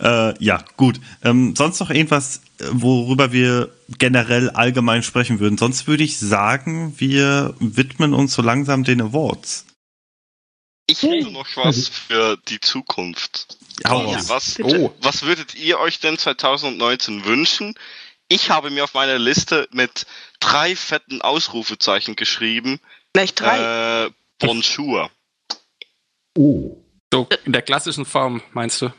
[0.00, 1.00] Äh, ja, gut.
[1.22, 5.58] Ähm, sonst noch irgendwas, äh, worüber wir generell allgemein sprechen würden?
[5.58, 9.66] Sonst würde ich sagen, wir widmen uns so langsam den Awards.
[10.86, 13.56] Ich hätte noch was für die Zukunft.
[13.88, 14.16] Hau Ja.
[14.18, 14.28] raus.
[14.28, 14.80] Was, Bitte.
[14.80, 14.94] Oh.
[15.00, 17.74] was würdet ihr euch denn 2019 wünschen?
[18.28, 20.06] Ich habe mir auf meiner Liste mit
[20.40, 22.80] drei fetten Ausrufezeichen geschrieben.
[23.12, 24.06] gleich drei.
[24.06, 24.10] Äh,
[24.40, 25.10] Bonjour.
[26.36, 26.76] Oh.
[27.12, 28.90] So in der klassischen Form, meinst du?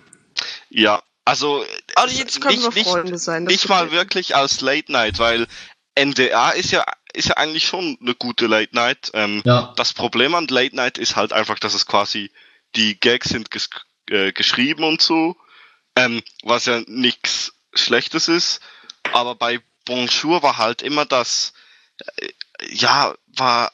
[0.75, 1.65] Ja, Also
[1.95, 3.45] Aber jetzt können wir nicht, Freunde sein.
[3.45, 5.47] das nicht mal wirklich als Late Night, weil
[5.95, 9.09] NDR ist ja ist ja eigentlich schon eine gute Late Night.
[9.13, 9.73] Ähm, Ja.
[9.77, 12.29] Das Problem an Late Night ist halt einfach, dass es quasi
[12.75, 13.69] die Gags sind ges
[14.09, 15.37] äh, geschrieben und so,
[15.95, 18.59] ähm, was ja nichts Schlechtes ist.
[19.13, 21.53] Aber bei Bonjour war halt immer das,
[22.17, 22.29] äh,
[22.67, 23.71] ja, war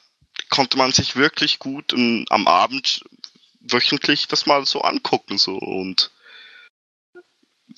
[0.50, 3.02] konnte man sich wirklich gut ähm, am Abend
[3.60, 6.12] wöchentlich das mal so angucken so und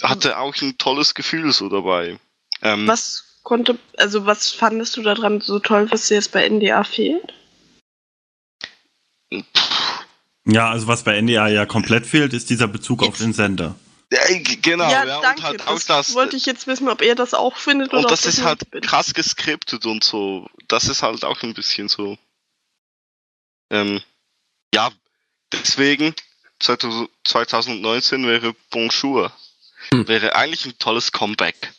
[0.03, 2.19] hatte auch ein tolles Gefühl so dabei.
[2.63, 6.85] Ähm, Was konnte, also was fandest du daran so toll, was dir jetzt bei NDA
[6.85, 7.33] fehlt?
[10.47, 13.75] Ja, also was bei NDA ja komplett fehlt, ist dieser Bezug auf den Sender.
[14.13, 15.41] Ja, g- genau, ja, ja, danke.
[15.41, 17.99] und halt das, auch das, wollte ich jetzt wissen, ob ihr das auch findet oder
[18.01, 18.83] und ob das ist halt bin.
[18.83, 20.47] krass geskriptet und so.
[20.69, 22.19] Das ist halt auch ein bisschen so.
[23.71, 24.03] Ähm,
[24.75, 24.91] ja,
[25.53, 26.15] deswegen
[26.61, 29.33] 2000 2019 wäre Bonjour.
[29.93, 30.09] Hm.
[30.09, 31.73] Wäre eigentlich ein tolles Comeback.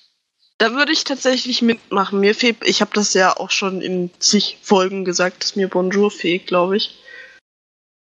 [0.57, 2.19] Da würde ich tatsächlich mitmachen.
[2.19, 6.10] Mir fehlt, ich habe das ja auch schon in zig Folgen gesagt, dass mir Bonjour
[6.11, 6.98] fehlt, glaube ich.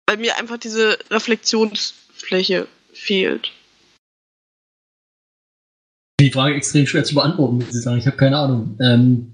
[0.07, 3.51] Weil mir einfach diese Reflexionsfläche fehlt.
[6.19, 7.97] Die Frage extrem schwer zu beantworten, muss ich sagen.
[7.97, 8.77] Ich habe keine Ahnung.
[8.80, 9.34] Ähm,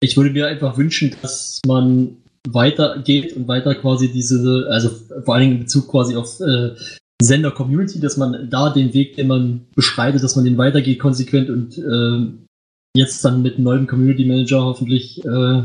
[0.00, 2.16] ich würde mir einfach wünschen, dass man
[2.48, 4.90] weitergeht und weiter quasi diese, also
[5.24, 6.74] vor allen Dingen in Bezug quasi auf äh,
[7.20, 11.78] Sender-Community, dass man da den Weg, den man beschreitet, dass man den weitergeht konsequent und
[11.78, 15.62] äh, jetzt dann mit einem neuen Community Manager hoffentlich äh,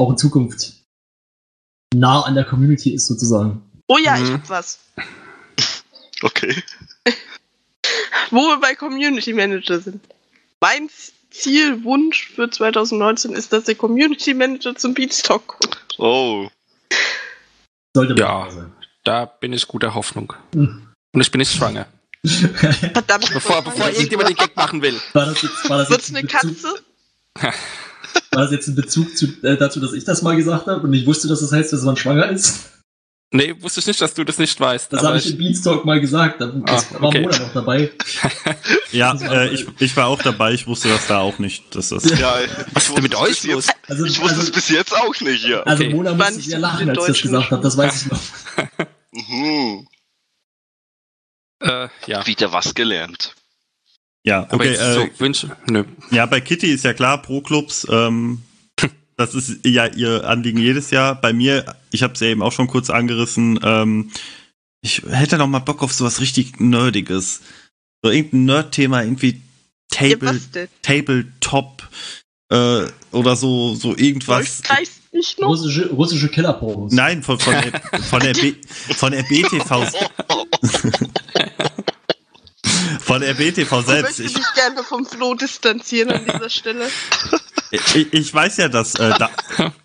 [0.00, 0.74] auch in Zukunft
[1.94, 3.62] nah an der Community ist sozusagen.
[3.88, 4.34] Oh ja, ich Mhm.
[4.34, 4.78] hab was.
[6.22, 6.54] Okay.
[8.30, 10.02] Wo wir bei Community Manager sind.
[10.60, 10.88] Mein
[11.30, 15.78] Ziel, Wunsch für 2019 ist, dass der Community Manager zum Beatstock kommt.
[15.98, 16.48] Oh.
[17.94, 18.50] Sollte man Ja.
[18.50, 18.72] sein.
[19.04, 20.32] Da bin ich guter Hoffnung.
[20.54, 20.88] Hm.
[21.12, 21.86] Und ich bin nicht schwanger.
[22.24, 23.32] Verdammt.
[23.32, 25.00] Bevor, bevor irgendjemand den Gag machen will.
[25.12, 27.54] War das jetzt, war das jetzt eine ein Bezug- Katze?
[28.32, 30.92] War das jetzt ein Bezug zu, äh, dazu, dass ich das mal gesagt habe und
[30.94, 32.77] ich wusste, dass das heißt, dass man schwanger ist?
[33.30, 34.90] Nee, wusste ich nicht, dass du das nicht weißt.
[34.90, 36.40] Das habe ich im Beanstalk mal gesagt.
[36.40, 37.20] Da Ah, war okay.
[37.22, 37.90] Mona noch dabei.
[38.90, 42.04] Ja, äh, ich, ich war auch dabei, ich wusste das da auch nicht, dass das.
[42.18, 42.38] Ja,
[42.72, 43.66] Was ist denn mit es euch los?
[43.66, 45.60] jetzt- Also, Ich wusste es also, bis jetzt auch nicht, ja.
[45.64, 45.94] also Okay.
[45.94, 47.62] Mona musste sehr lachen, als ich das gesagt habe.
[47.62, 48.20] Das weiß ich noch.
[49.12, 49.86] Mhm.
[51.60, 52.26] Äh, ja.
[52.26, 53.34] Wieder was gelernt.
[54.24, 54.70] Ja, okay.
[54.70, 55.56] jetzt Äh, so Wünsche.
[55.66, 55.84] Nö.
[56.10, 58.42] Ja, bei Kitty ist ja klar, Pro-Clubs, ähm,
[59.18, 61.20] das ist ja ihr Anliegen jedes Jahr.
[61.20, 64.10] Bei mir, ich habe es ja eben auch schon kurz angerissen, ähm,
[64.80, 67.40] ich hätte noch mal Bock auf sowas richtig Nerdiges.
[68.00, 69.42] So irgendein Nerd-Thema, irgendwie
[69.90, 70.40] Table?
[70.82, 71.82] Tabletop
[72.50, 74.62] äh, oder so, so irgendwas.
[75.10, 75.48] Nicht noch?
[75.48, 76.92] Russische, russische Killerpornos.
[76.92, 78.54] Nein, von, von, der, von, der B,
[78.94, 79.90] von der BTV.
[83.08, 84.18] Von der BTV Ich selbst.
[84.18, 86.86] möchte Ich, mich gerne vom Flo distanzieren an dieser Stelle.
[87.70, 89.30] ich, ich weiß ja, dass, äh, da,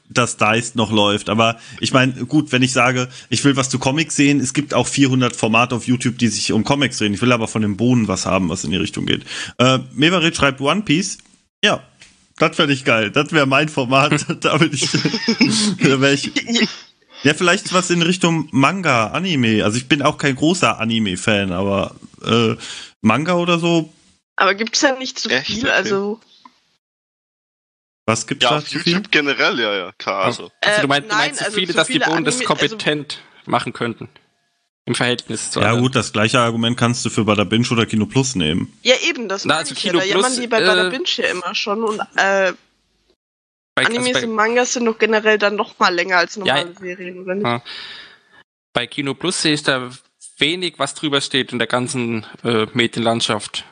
[0.10, 3.80] dass Dice noch läuft, aber ich meine, gut, wenn ich sage, ich will was zu
[3.80, 7.14] Comics sehen, es gibt auch 400 Formate auf YouTube, die sich um Comics drehen.
[7.14, 9.24] Ich will aber von dem Bohnen was haben, was in die Richtung geht.
[9.58, 11.18] Äh, Meverit schreibt One Piece.
[11.64, 11.82] Ja,
[12.38, 13.10] das fände ich geil.
[13.10, 14.26] Das wäre mein Format.
[14.42, 14.90] da bin ich,
[15.82, 16.30] da wär ich.
[17.24, 19.64] Ja, vielleicht was in Richtung Manga, Anime.
[19.64, 21.96] Also ich bin auch kein großer Anime-Fan, aber
[22.26, 22.56] äh,
[23.02, 23.92] Manga oder so,
[24.36, 25.48] Aber gibt's ja nicht so Echt?
[25.48, 26.20] viel, also.
[28.06, 28.94] was gibt's Ja, da auf zu viel?
[28.94, 30.26] YouTube generell, ja, ja, klar.
[30.26, 30.52] Also.
[30.62, 32.26] Also du Äh, meinst, du nein, meinst so also viele, zu dass die viele Bohnen
[32.26, 34.10] das Anime- also- kompetent machen könnten.
[34.86, 35.84] Im Verhältnis zu Ja anderen.
[35.86, 38.78] gut, das gleiche Argument kannst du für Bada Binge oder Kino Plus nehmen.
[38.82, 40.00] Ja, eben, das Na, meine also ich Kino ja.
[40.00, 41.84] Da Plus, jammern die bei äh, Bada Binge ja immer schon.
[41.86, 42.52] Und äh,
[43.76, 46.70] bei, also Animes bei, und Mangas sind doch generell dann noch mal länger als normale
[46.70, 46.80] Ja.
[46.80, 47.46] Serien, oder nicht?
[47.46, 47.64] Ja.
[48.74, 49.92] bei Kino Plus sehe ich da
[50.38, 53.66] wenig, was drüber steht in der ganzen äh, Medienlandschaft.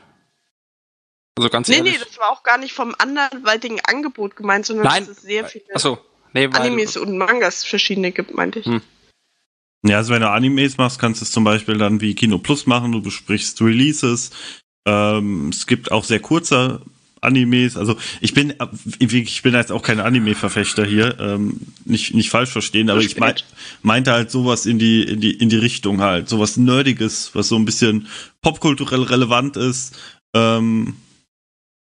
[1.38, 1.94] Also ganz Nee, ehrlich.
[1.94, 5.08] nee, das war auch gar nicht vom anderweitigen Angebot gemeint, sondern Nein.
[5.08, 5.98] dass es sehr viele Achso,
[6.34, 8.66] nee, weil, Animes und Mangas verschiedene gibt, meinte ich.
[8.66, 8.82] Hm.
[9.84, 12.68] Ja, also wenn du Animes machst, kannst du es zum Beispiel dann wie Kino Plus
[12.68, 14.30] machen, du besprichst Releases.
[14.86, 16.82] Ähm, es gibt auch sehr kurze
[17.22, 17.78] Animes.
[17.78, 18.54] Also ich bin
[19.00, 23.36] ich bin jetzt auch kein Anime-Verfechter hier, ähm, nicht, nicht falsch verstehen, aber ich mein,
[23.82, 27.56] meinte halt sowas in die, in die, in die Richtung halt, sowas Nerdiges, was so
[27.56, 28.08] ein bisschen
[28.42, 29.98] popkulturell relevant ist.
[30.36, 30.96] Ähm,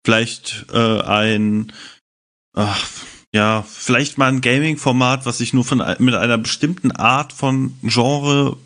[0.05, 1.71] vielleicht äh, ein
[2.53, 2.87] ach,
[3.33, 8.57] ja, vielleicht mal ein Gaming-Format, was sich nur von, mit einer bestimmten Art von Genre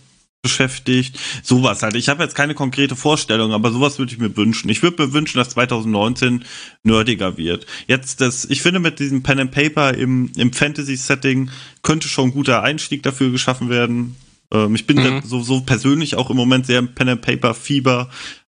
[0.41, 1.17] beschäftigt.
[1.43, 1.95] Sowas halt.
[1.95, 4.69] Ich habe jetzt keine konkrete Vorstellung, aber sowas würde ich mir wünschen.
[4.69, 6.43] Ich würde mir wünschen, dass 2019
[6.83, 7.65] nerdiger wird.
[7.87, 11.51] Jetzt das, ich finde mit diesem Pen and Paper im, im Fantasy-Setting
[11.83, 14.15] könnte schon ein guter Einstieg dafür geschaffen werden.
[14.51, 15.21] Ähm, ich bin Mhm.
[15.23, 18.09] so, so persönlich auch im Moment sehr im Pen and Paper Fieber.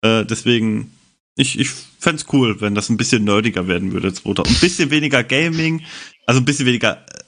[0.03, 0.93] Äh, deswegen,
[1.37, 4.45] ich, ich fände cool, wenn das ein bisschen nerdiger werden würde, zweiter.
[4.47, 5.83] Ein bisschen weniger Gaming,
[6.27, 7.23] also ein bisschen weniger äh,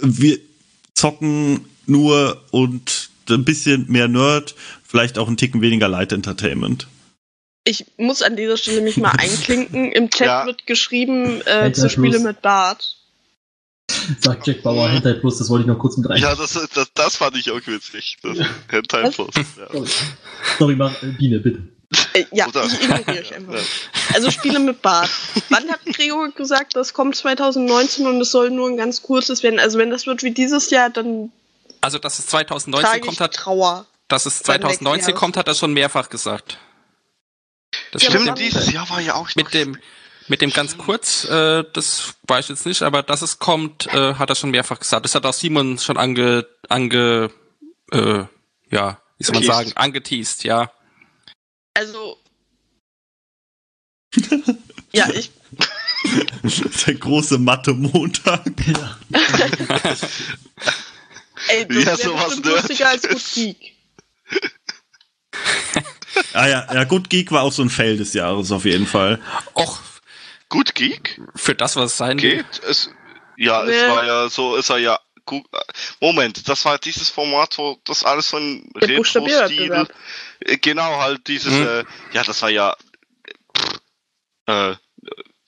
[0.00, 0.38] wir
[0.94, 6.86] zocken nur und ein bisschen mehr Nerd, vielleicht auch ein Ticken weniger Light Entertainment.
[7.64, 9.92] Ich muss an dieser Stelle mich mal einklinken.
[9.92, 10.46] Im Chat Ja.
[10.46, 12.94] wird geschrieben, äh, zu Spiele mit Bart.
[14.20, 16.20] Sagt Jack Bauer, Hentai Plus, das wollte ich noch kurz mit rein.
[16.20, 18.18] Ja, das, das, das fand ich auch witzig.
[18.22, 18.38] Das
[18.68, 19.14] Hentai Was?
[19.14, 19.28] Plus.
[19.58, 19.66] Ja.
[19.72, 19.88] Sorry,
[20.58, 21.62] Sorry mach, äh, Biene, bitte.
[22.12, 23.54] Äh, ja, Oder- ich ignoriere euch einfach.
[23.54, 23.60] Ja.
[24.14, 25.10] Also Spiele mit Bart.
[25.48, 29.58] Wann hat Gregor gesagt, das kommt 2019 und es soll nur ein ganz kurzes werden?
[29.58, 31.32] Also wenn das wird wie dieses Jahr, dann
[31.80, 33.86] Also, dass es 2019 trage kommt, hat, Trauer.
[34.08, 35.18] dass es Dann nächstes 2019 Jahr.
[35.18, 36.58] kommt, hat er schon mehrfach gesagt.
[37.92, 39.78] Das Ja, Stimmt, dieses Jahr war ja auch Mit dem,
[40.26, 44.14] mit dem ganz kurz, äh, das weiß ich jetzt nicht, aber dass es kommt, äh,
[44.14, 45.04] hat er schon mehrfach gesagt.
[45.04, 47.30] Das hat auch Simon schon ange, ange,
[47.92, 48.24] äh,
[48.70, 49.46] ja, wie soll man Teased.
[49.54, 50.70] sagen, angeteased, ja.
[51.74, 52.18] Also
[54.92, 55.30] ja, ich
[56.86, 58.42] Der große Mathe-Montag.
[58.66, 58.96] Ja.
[61.48, 63.22] Ey, das Ja, wäre bestimmt lustiger als Good.
[63.34, 63.74] Geek.
[66.32, 69.20] Ah ja, ja, gut, Geek war auch so ein Fail des Jahres auf jeden Fall.
[69.54, 69.78] Och,
[70.48, 72.46] Gut Geek für das, was es sein geht.
[72.66, 72.90] Es,
[73.36, 73.72] ja, Nee.
[73.72, 75.44] es war ja so, ist er ja gut.
[76.00, 79.86] Moment, das war dieses Format, wo das alles so ein Retro-Stil.
[80.62, 81.66] Genau, halt dieses, Mhm.
[81.66, 82.74] äh, ja, das war ja,
[83.56, 83.80] pff,
[84.46, 84.74] äh,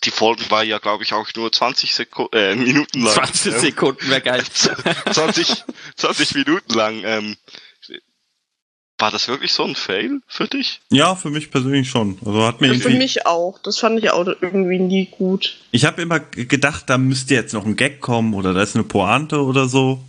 [0.05, 3.15] die Folge war ja, glaube ich, auch nur 20 Sekunden, äh, Minuten lang.
[3.15, 4.45] 20 Ähm, Sekunden wäre geil.
[5.13, 5.65] 20,
[5.97, 7.03] 20 Minuten lang.
[7.05, 7.37] Ähm,
[8.99, 10.81] war das wirklich so ein Fail für dich?
[10.91, 12.19] Ja, für mich persönlich schon.
[12.25, 12.99] Also hat mir Für irgendwie.
[12.99, 13.59] mich auch.
[13.63, 15.57] Das fand ich auch irgendwie nie gut.
[15.71, 18.85] Ich habe immer gedacht, da müsste jetzt noch ein Gag kommen oder da ist eine
[18.85, 20.05] Pointe oder so.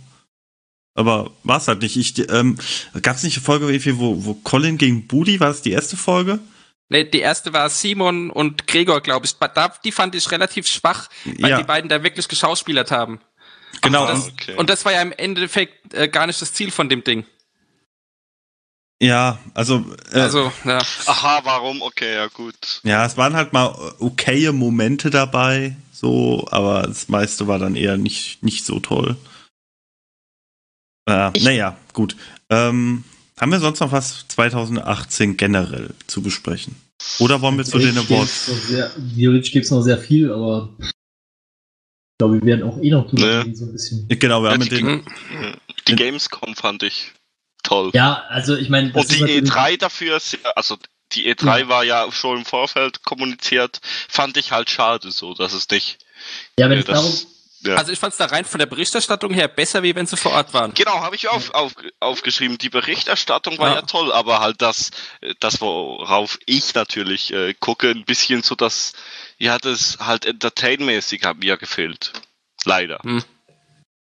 [0.94, 1.96] Aber war es halt nicht.
[1.96, 2.58] Ich, ähm,
[3.00, 5.96] Gab es nicht eine Folge, irgendwie, wo, wo Colin gegen Budi, war das die erste
[5.96, 6.38] Folge?
[6.92, 9.32] Nee, die erste war Simon und Gregor, glaube ich.
[9.38, 11.56] Da, die fand ich relativ schwach, weil Ja.
[11.58, 13.18] die beiden da wirklich geschauspielert haben.
[13.80, 14.04] Genau.
[14.04, 14.54] Ah, Das, okay.
[14.56, 17.24] Und das war ja im Endeffekt äh, gar nicht das Ziel von dem Ding.
[19.02, 20.78] ja, also, äh, Also, ja.
[21.06, 21.80] Aha, warum?
[21.82, 22.80] Okay, ja gut.
[22.84, 27.96] ja, es waren halt mal okaye Momente dabei, so, aber das meiste war dann eher
[27.96, 29.16] nicht, nicht so toll.
[31.08, 32.16] Äh, Ich- naja, gut.
[32.50, 33.02] Ähm,
[33.42, 36.76] haben wir sonst noch was 2018 generell zu besprechen?
[37.18, 38.50] Oder wollen wir zu den Awards?
[39.16, 40.90] Theoretisch gibt es noch sehr viel, aber ich
[42.18, 43.36] glaube, wir werden auch eh noch drüber Nee.
[43.40, 44.06] reden, so ein bisschen.
[44.08, 45.56] Genau, wir haben Ja, mit die- den.
[45.88, 47.10] Die Gamescom fand ich
[47.64, 47.90] toll.
[47.94, 50.78] Ja, also ich meine, das Und die ist natürlich- E3 dafür, ist ja- also
[51.12, 55.68] die E3 war ja schon im Vorfeld kommuniziert, fand ich halt schade so, dass es
[55.68, 55.98] nicht.
[56.56, 57.26] Ja, wenn äh, es darum, das,
[57.62, 57.76] ja.
[57.76, 60.32] Also ich fand es da rein von der Berichterstattung her besser, wie wenn sie vor
[60.32, 60.74] Ort waren.
[60.74, 62.58] Genau, habe ich auf, auf, aufgeschrieben.
[62.58, 63.74] Die Berichterstattung war Ja.
[63.76, 63.82] ja.
[63.82, 64.90] toll, aber halt das,
[65.40, 68.92] das worauf ich natürlich äh, gucke, ein bisschen so das,
[69.38, 72.12] ja, das halt entertainmäßig hat mir gefehlt.
[72.64, 72.98] Leider.
[73.02, 73.22] Hm.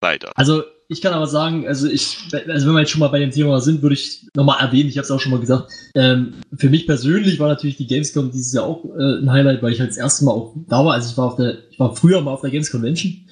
[0.00, 0.32] Leider.
[0.36, 3.30] Also ich kann aber sagen, also ich, also wenn wir jetzt schon mal bei dem
[3.30, 6.68] Thema sind, würde ich nochmal erwähnen, ich habe es auch schon mal gesagt, ähm, für
[6.68, 9.90] mich persönlich war natürlich die Gamescom dieses Jahr auch äh, ein Highlight, weil ich halt
[9.90, 10.94] das erste Mal auch da war.
[10.94, 13.29] Also ich war auf der, ich war früher mal auf der Games Convention.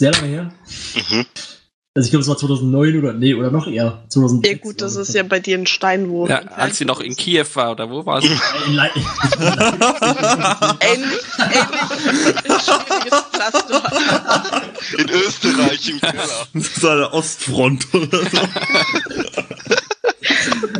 [0.00, 0.52] Sehr lange her.
[1.10, 1.26] Mhm.
[1.92, 4.04] Also ich glaube, es war 2009 oder, nee, oder noch eher.
[4.08, 4.48] 2006.
[4.50, 6.30] Ja gut, das ist ja bei dir in Steinwurf.
[6.30, 8.28] Ja, als sie noch in Kiew war, oder wo war sie?
[8.28, 8.90] In Le-
[10.80, 13.82] Ähnlich, ähnlich ein schwieriges Pflaster.
[14.98, 16.46] In Österreich im Keller.
[16.80, 18.38] so eine Ostfront oder so.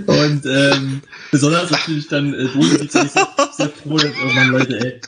[0.06, 3.10] Und ähm, besonders natürlich dann äh, Dosen, die sehr,
[3.56, 5.00] sehr froh, dass irgendwann Leute, ey.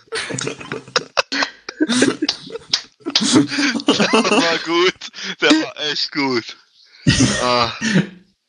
[3.15, 4.95] Der war gut.
[5.41, 6.57] Der war echt gut.
[7.43, 7.73] Ah,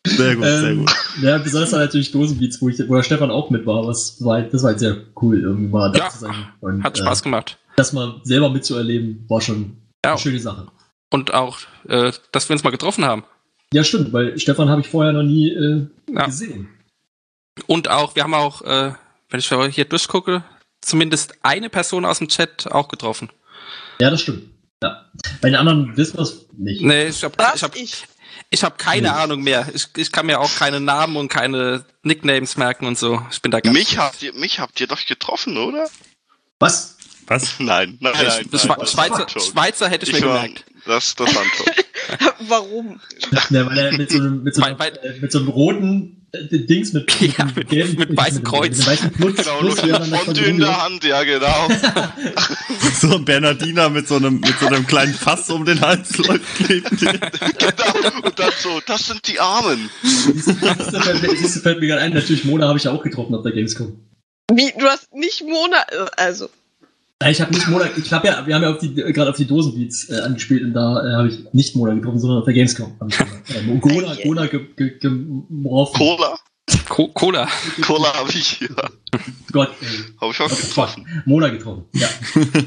[0.05, 0.95] Sehr gut, sehr Ähm, gut.
[1.21, 4.41] ja, besonders dann natürlich Dosenbeats, wo, ich, wo der Stefan auch mit war, was war,
[4.41, 6.35] das war halt sehr cool, irgendwie mal da Ja, zu sein.
[6.59, 7.57] Und, Hat Spaß äh, gemacht.
[7.77, 10.11] das mal selber mitzuerleben, war schon Ja.
[10.11, 10.67] eine schöne Sache.
[11.09, 13.23] Und auch, äh, dass wir uns mal getroffen haben.
[13.73, 16.25] Ja, stimmt, weil Stefan habe ich vorher noch nie äh, Ja.
[16.25, 16.67] gesehen.
[17.67, 18.93] Und auch, wir haben auch, äh,
[19.29, 20.43] wenn ich hier durchgucke,
[20.81, 23.29] zumindest eine Person aus dem Chat auch getroffen.
[23.99, 24.49] Ja, das stimmt.
[24.83, 25.05] Ja.
[25.41, 26.81] Bei den anderen wissen wir es nicht.
[26.81, 28.03] Nee, ich habe ich hab, Ich.
[28.49, 29.15] ich hab keine Nee.
[29.15, 29.67] Ahnung mehr.
[29.73, 33.25] Ich, ich kann mir auch keine Namen und keine Nicknames merken und so.
[33.31, 33.73] Ich bin da ganz.
[33.73, 35.87] mich habt ihr, mich habt ihr doch getroffen, oder?
[36.59, 36.97] Was?
[37.27, 37.59] Was?
[37.59, 38.47] Nein, nein, nein.
[38.51, 39.27] Das nein, das Schweizer.
[39.39, 40.65] Schweizer hätte ich, mir war, gemerkt.
[40.85, 41.82] Das, das war ein Joke.
[42.47, 42.99] warum?
[43.49, 46.27] Ja, weil er mit so einem, mit so einem, Weil- äh, mit so einem roten
[46.31, 48.77] äh, Dings mit, mit, Ja, mit- gelben- mit weißem einem- Kreuz.
[48.77, 49.79] Mit einem weißen Plus, Genau, Plus
[50.25, 51.67] Fondue in der Hand, ja genau.
[52.99, 56.57] So ein Bernardiner mit so einem, mit so einem kleinen Fass um den Hals läuft
[56.67, 58.17] genau.
[58.23, 59.89] Und dann so, das sind die Armen.
[60.01, 60.47] Siehst
[61.57, 63.99] du, fällt mir- gerade ein, natürlich Mona habe ich ja auch getroffen auf der Gamescom.
[64.51, 65.77] Wie, du hast nicht Mona,
[66.17, 66.49] also, Ja,
[67.29, 69.45] Ich habe nicht Mona, ich habe ja, wir haben ja auf die, gerade auf die
[69.45, 72.95] Dosenbeats äh, angespielt und da äh, habe ich nicht Mona getroffen, sondern auf der Gamescom.
[72.99, 73.19] Hab ich
[73.55, 75.95] äh, Gona, Gona ge, ge, gemorpht.
[75.97, 76.37] Cola?
[76.89, 77.47] Co Cola.
[77.81, 78.75] Cola habe ich hier.
[79.51, 79.87] Gott, ey.
[80.21, 80.61] Habe ich auch fuck.
[80.61, 81.23] getroffen.
[81.25, 81.85] Mona getroffen.
[81.93, 82.07] Ja.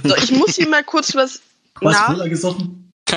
[0.05, 1.41] so, ich muss hier mal kurz was
[1.81, 2.91] Was, nach, Cola gesoffen?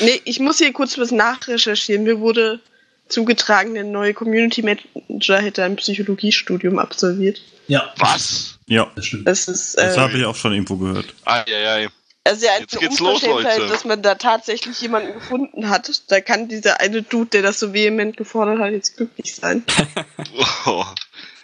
[0.00, 2.04] nee, ich muss hier kurz was nachrecherchieren.
[2.04, 2.60] Mir wurde
[3.08, 7.42] zugetragen, der neue Community Manager hätte ein Psychologiestudium absolviert.
[7.68, 8.58] Ja, Was?
[8.66, 9.26] Ja, das stimmt.
[9.28, 11.14] Das ist, das äh, habe ich auch schon irgendwo gehört.
[11.24, 11.88] Eieiei.
[12.24, 13.68] also ja, Jetzt geht's los, Leute.
[13.68, 15.90] dass man da tatsächlich jemanden gefunden hat.
[16.08, 19.64] Da kann dieser eine Dude, der das so vehement gefordert hat, jetzt glücklich sein.
[20.66, 20.84] Oh.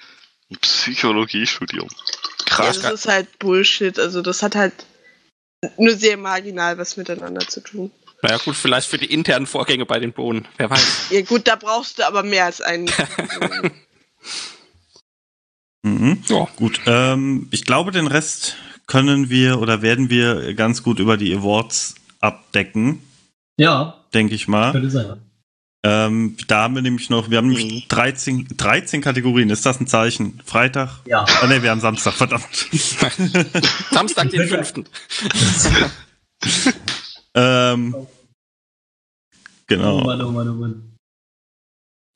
[0.51, 1.89] Ein Psychologiestudium.
[1.89, 2.81] Ja, Krass.
[2.81, 3.99] das ist halt Bullshit.
[3.99, 4.73] Also das hat halt
[5.77, 7.91] nur sehr marginal was miteinander zu tun.
[8.23, 10.49] Naja gut, vielleicht für die internen Vorgänge bei den Bohnen.
[10.57, 11.11] Wer weiß.
[11.11, 12.91] Ja gut, da brauchst du aber mehr als einen.
[15.83, 16.23] Mhm.
[16.29, 16.49] Ja.
[16.57, 18.57] Gut, ähm, ich glaube, den Rest
[18.87, 23.01] können wir oder werden wir ganz gut über die Awards abdecken,
[23.59, 24.73] Ja, denke ich mal.
[24.73, 25.21] könnte sein.
[25.85, 29.49] Ähm, da haben wir nämlich noch, wir haben nämlich 13, 13 Kategorien.
[29.49, 30.41] Ist das ein Zeichen?
[30.45, 31.01] Freitag?
[31.07, 31.25] Ja.
[31.41, 32.45] Ah ne, wir haben Samstag, verdammt.
[33.93, 34.75] Samstag, den 5.
[37.35, 38.09] ähm, Oh
[39.69, 40.01] genau.
[40.05, 40.98] Mann, oh Mann, oh Mann.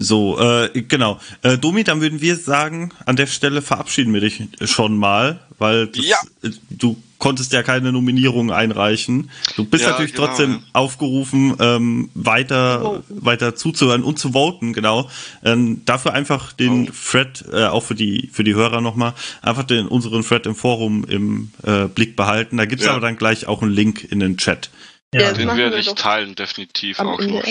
[0.02, 1.20] So, äh, genau.
[1.42, 5.86] Äh, Domi, dann würden wir sagen, an der Stelle verabschieden wir dich schon mal, weil
[5.88, 6.16] das, Ja.
[6.42, 9.30] äh, du konntest ja keine Nominierung einreichen.
[9.54, 10.58] Du bist Ja, natürlich genau, trotzdem ja.
[10.72, 13.24] aufgerufen, ähm, weiter, Voten.
[13.24, 15.08] weiter zuzuhören und zu voten, genau.
[15.44, 16.92] Ähm, dafür einfach den Oh.
[17.10, 21.04] Thread, äh, auch für die, für die Hörer nochmal, einfach den, unseren Thread im Forum
[21.04, 22.56] im äh, Blick behalten.
[22.56, 22.90] Da gibt's Ja.
[22.92, 24.70] aber dann gleich auch einen Link in den Chat.
[25.14, 27.44] Ja, Ja, Den werde wir ich teilen, definitiv auch noch.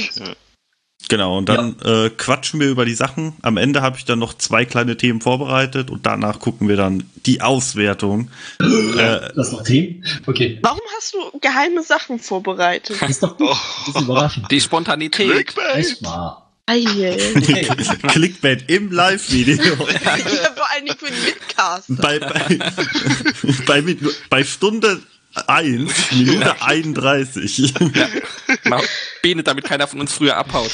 [1.02, 1.08] Ja.
[1.10, 3.34] Genau, und dann äh, quatschen wir über die Sachen.
[3.42, 7.04] Am Ende habe ich dann noch zwei kleine Themen vorbereitet und danach gucken wir dann
[7.26, 8.30] die Auswertung.
[8.60, 10.06] äh, das noch Themen?
[10.26, 10.60] Okay.
[10.62, 13.02] Warum hast du geheime Sachen vorbereitet?
[13.02, 13.50] Das ist doch gut.
[13.52, 13.58] Oh.
[13.88, 14.52] Das ist überraschend.
[14.52, 15.30] Die Spontanität.
[15.30, 15.76] Clickbait.
[15.76, 16.52] Echt wahr.
[18.08, 19.56] Clickbait im Live-Video.
[19.66, 21.88] ja, vor allen Dingen für den Midcast.
[21.90, 22.60] bei, bei,
[23.82, 23.98] bei,
[24.30, 25.02] bei Stunde
[25.48, 27.74] 1, Minute 31.
[28.66, 28.84] Mal
[29.22, 30.72] Bene, damit keiner von uns früher abhaut.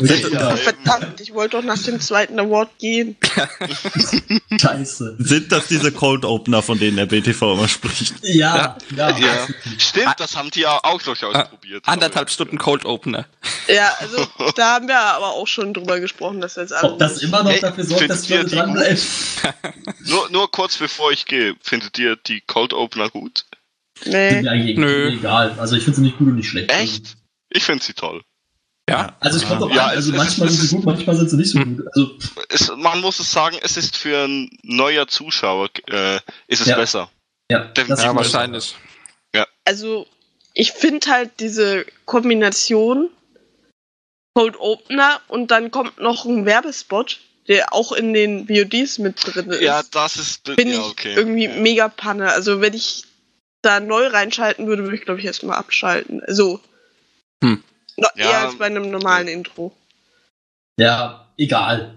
[0.00, 3.16] ja, Verdammt, ich wollte doch nach dem zweiten Award gehen.
[4.60, 5.16] scheiße.
[5.18, 8.14] Sind das diese Cold Opener, von denen der BTV immer spricht?
[8.22, 9.16] Ja, ja.
[9.18, 9.46] Ja.
[9.78, 11.82] Stimmt, das haben die ja auch durchaus Ah, probiert.
[11.86, 13.26] Anderthalb Stunden Cold Opener.
[13.68, 14.26] Ja, also
[14.56, 16.92] da haben wir aber auch schon drüber gesprochen, dass wir jetzt alle.
[16.92, 18.98] Ob das immer noch dafür sorgt, dass die dranbleiben?
[20.06, 23.44] Nur, nur kurz bevor ich gehe, findet ihr die Cold Opener gut?
[24.04, 24.42] Ist Nee.
[24.42, 25.08] mir eigentlich Nö.
[25.12, 25.54] egal.
[25.58, 26.70] Also ich finde sie nicht gut und nicht schlecht.
[26.70, 27.16] Echt?
[27.50, 28.22] Ich finde sie toll.
[28.88, 29.16] Ja.
[29.20, 29.90] Also ich komme doch Ja, an.
[29.90, 31.86] Also es- manchmal es- sind sie gut, manchmal sind sie nicht so gut.
[31.94, 32.10] Also
[32.50, 36.16] Es, man muss es sagen, es ist für ein neuer Zuschauer äh,
[36.48, 36.76] ist es Ja.
[36.76, 37.10] besser.
[37.50, 37.88] ja, Definitiv.
[37.88, 38.74] das Ja, ist wahrscheinlich.
[39.66, 40.06] Also,
[40.52, 43.08] ich finde halt diese Kombination
[44.34, 49.50] Cold Opener und dann kommt noch ein Werbespot, der auch in den VODs mit drin
[49.50, 49.62] ist.
[49.62, 51.14] Ja, das ist Bin ja, ich okay.
[51.14, 52.30] irgendwie mega Panne.
[52.30, 53.04] Also, wenn ich
[53.64, 56.22] da neu reinschalten würde, würde ich, glaube ich, erstmal abschalten.
[56.28, 56.60] So.
[57.42, 57.62] Hm.
[57.96, 58.30] Noch Ja.
[58.30, 59.74] eher als bei einem normalen Intro.
[60.78, 61.96] Ja, egal.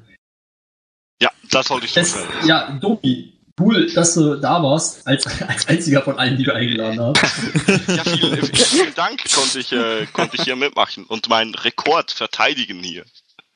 [1.21, 2.47] Ja, das wollte ich Es, sagen.
[2.47, 6.99] ja, Domi, cool, dass du da warst, als, als einziger von allen, die du eingeladen
[7.01, 7.87] hast.
[7.87, 12.83] Ja, vielen, vielen Dank, konnte ich, äh, konnte ich hier mitmachen und meinen Rekord verteidigen
[12.83, 13.05] hier.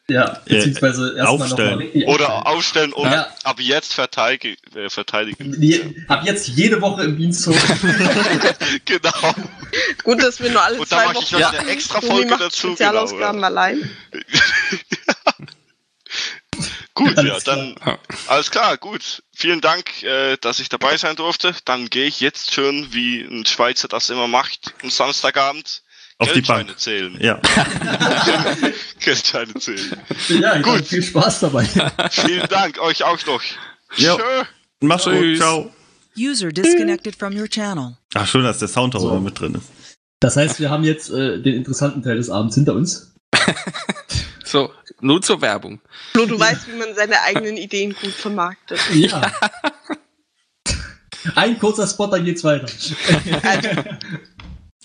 [0.09, 1.77] Ja, beziehungsweise erstmal nochmal aufstellen.
[1.79, 3.27] richtig Oder aufstellen und Ja.
[3.43, 4.57] ab jetzt verteidigen.
[4.75, 5.59] Äh, verteidigen.
[5.61, 7.55] Die, ab jetzt jede Woche im Diensthof.
[8.85, 9.35] genau.
[10.03, 12.29] Gut, dass wir nur alle Und da zwei mache ich Wochen noch eine extra Folge
[12.29, 12.61] macht dazu.
[12.61, 13.47] Genau, Spezialausgaben ja.
[13.47, 13.89] allein.
[16.93, 17.99] Gut, ja, Alles dann klar.
[18.27, 19.23] alles klar, gut.
[19.33, 21.55] Vielen Dank, äh, dass ich dabei sein durfte.
[21.63, 25.83] Dann gehe ich jetzt schön, wie ein Schweizer das immer macht, am Samstagabend
[26.21, 26.79] Auf die Geldscheine Bank.
[26.79, 27.17] zählen.
[27.19, 27.39] Ja.
[28.99, 29.97] Geldscheine zählen.
[30.29, 30.85] Ja, Gut.
[30.85, 31.65] viel Spaß dabei.
[32.11, 33.41] Vielen Dank, euch auch noch.
[33.97, 34.15] Ja.
[34.15, 34.43] Tschö.
[34.81, 35.13] Mach's gut.
[35.13, 35.39] Tschüss.
[35.39, 35.73] Ciao.
[36.17, 37.97] User disconnected from your channel.
[38.13, 39.19] Ach, schön, dass der Sound auch So.
[39.19, 39.69] mit drin ist.
[40.19, 43.13] Das heißt, wir haben jetzt äh, den interessanten Teil des Abends hinter uns.
[44.43, 44.69] So,
[44.99, 45.79] nur zur Werbung.
[46.11, 48.81] Flo, du weißt, wie man seine eigenen Ideen gut vermarktet.
[48.93, 49.31] Ja.
[51.35, 52.67] Ein kurzer Spot, dann geht's weiter.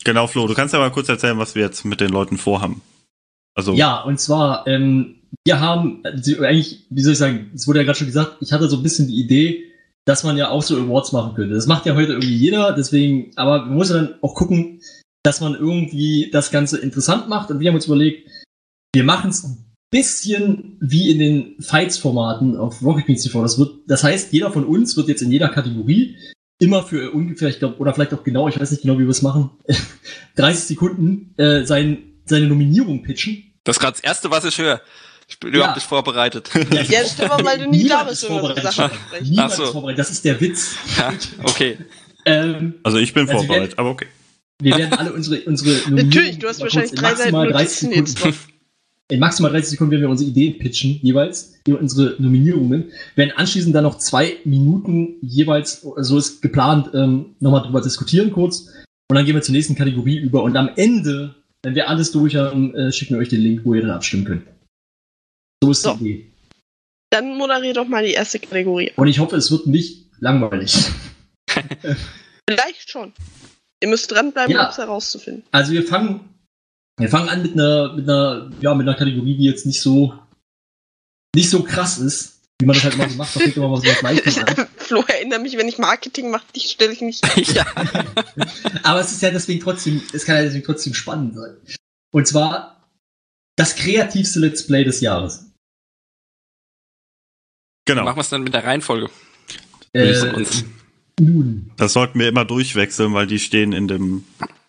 [0.06, 2.80] Genau, Flo, du kannst ja mal kurz erzählen, was wir jetzt mit den Leuten vorhaben.
[3.56, 7.80] Also, Ja, und zwar, ähm, wir haben, also eigentlich, wie soll ich sagen, es wurde
[7.80, 9.64] ja gerade schon gesagt, ich hatte so ein bisschen die Idee,
[10.04, 11.56] dass man ja auch so Awards machen könnte.
[11.56, 14.80] Das macht ja heute irgendwie jeder, deswegen, aber man muss ja dann auch gucken,
[15.24, 17.50] dass man irgendwie das Ganze interessant macht.
[17.50, 18.30] Und wir haben uns überlegt,
[18.94, 23.42] wir machen es ein bisschen wie in den Fights-Formaten auf Rocket Beans TV.
[23.42, 26.16] Das wird, das heißt, jeder von uns wird jetzt in jeder Kategorie
[26.58, 29.08] immer für ungefähr, ich glaube, oder vielleicht auch genau, ich weiß nicht genau, wie wir
[29.10, 29.50] es machen,
[30.36, 33.52] 30 Sekunden äh, sein, seine Nominierung pitchen.
[33.64, 34.80] Das ist gerade das Erste, was ich höre.
[35.28, 35.56] Ich bin Ja.
[35.56, 36.50] überhaupt nicht vorbereitet.
[36.72, 38.62] Ja, stimmt, weil du nie da Niemand bist, ist wenn wir.
[38.62, 39.28] Sachen besprechen.
[39.28, 39.62] Niemand Ach so.
[39.64, 39.98] ist vorbereitet.
[39.98, 40.76] Das ist der Witz.
[40.98, 41.12] Ja,
[41.42, 41.78] okay.
[42.24, 44.06] Ähm, also ich bin Also vorbereitet, aber okay.
[44.60, 47.82] wir werden alle unsere, unsere Nominierungen Natürlich, du hast mal wahrscheinlich drei Seiten maximal 30
[47.82, 48.38] Notizen jetzt Sekunden,
[49.08, 52.90] in maximal 30 Sekunden werden wir unsere Ideen pitchen, jeweils, unsere Nominierungen.
[53.14, 58.68] Werden anschließend dann noch zwei Minuten jeweils, so ist geplant, ähm, nochmal drüber diskutieren kurz.
[59.08, 60.42] Und dann gehen wir zur nächsten Kategorie über.
[60.42, 63.74] Und am Ende, wenn wir alles durch haben, äh, schicken wir euch den Link, wo
[63.74, 64.42] ihr dann abstimmen könnt.
[65.62, 65.94] So ist So.
[65.94, 66.32] die Idee.
[67.10, 68.90] Dann moderier doch mal die erste Kategorie.
[68.96, 70.74] Und ich hoffe, es wird nicht langweilig.
[72.50, 73.12] Vielleicht schon.
[73.82, 74.64] Ihr müsst dranbleiben, Ja.
[74.64, 75.44] um es herauszufinden.
[75.52, 76.20] Also wir fangen,
[76.98, 80.18] wir fangen an mit einer, mit einer, ja, mit einer Kategorie, die jetzt nicht so,
[81.34, 83.36] nicht so krass ist, wie man das halt immer so macht.
[83.36, 84.66] Da fängt immer was was Leichtes an.
[84.76, 87.22] Flo, erinnere mich, wenn ich Marketing mache, dich stelle ich nicht.
[87.54, 87.66] ja.
[88.82, 91.56] Aber es ist ja deswegen trotzdem, es kann ja deswegen trotzdem spannend sein.
[92.12, 92.88] Und zwar
[93.56, 95.50] das kreativste Let's Play des Jahres.
[97.86, 98.04] Genau.
[98.04, 99.10] Machen wir es dann mit der Reihenfolge.
[99.92, 100.14] Äh,
[101.18, 104.24] nun, Das sollten wir immer durchwechseln, weil die stehen in dem,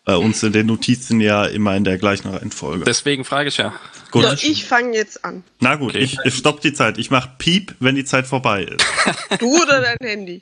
[0.07, 2.85] bei uns in den Notizen ja immer in der gleichen Reihenfolge.
[2.85, 3.77] Deswegen frage ich ja.
[4.11, 4.23] Gut.
[4.23, 5.43] So, ich fange jetzt an.
[5.59, 6.97] Na gut, ich, ich stopp die Zeit.
[6.97, 8.85] Ich mach Piep, wenn die Zeit vorbei ist.
[9.39, 10.41] Du oder dein Handy?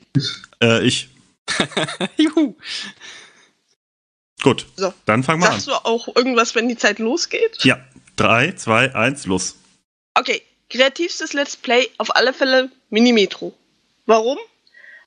[0.62, 1.08] äh, ich.
[2.16, 2.54] Juhu.
[4.40, 4.66] Gut.
[4.76, 4.94] So.
[5.04, 5.54] Dann fangen wir an.
[5.54, 7.64] Sagst du auch irgendwas, wenn die Zeit losgeht?
[7.64, 7.84] Ja.
[8.14, 9.56] Drei, zwei, eins, los.
[10.14, 13.52] Okay, kreativstes Let's Play auf alle Fälle Minimetro.
[14.06, 14.38] Warum?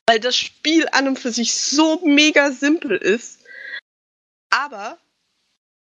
[0.06, 3.39] Weil das Spiel an und für sich so mega simpel ist,
[4.50, 4.98] aber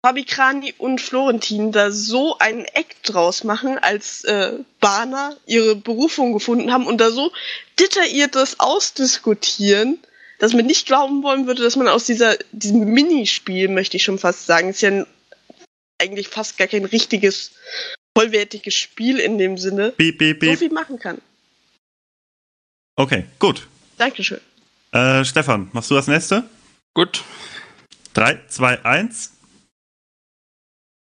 [0.05, 6.73] Fabikrani und Florentin da so einen Act draus machen, als äh, Bahner ihre Berufung gefunden
[6.73, 7.33] haben und da so
[7.81, 9.99] detailliertes ausdiskutieren,
[10.39, 14.19] dass man nicht glauben wollen würde, dass man aus dieser, diesem Minispiel, möchte ich schon
[14.19, 15.07] fast sagen, ist ja ein,
[16.01, 17.53] eigentlich fast gar kein richtiges
[18.17, 20.59] vollwertiges Spiel in dem Sinne Piep, piep, so piep.
[20.59, 21.21] viel machen kann.
[22.95, 23.67] Okay, gut.
[23.99, 24.41] Dankeschön.
[24.93, 26.45] Äh, Stefan, machst du das nächste?
[26.95, 27.25] Gut.
[28.17, 29.37] Drei, zwei, eins.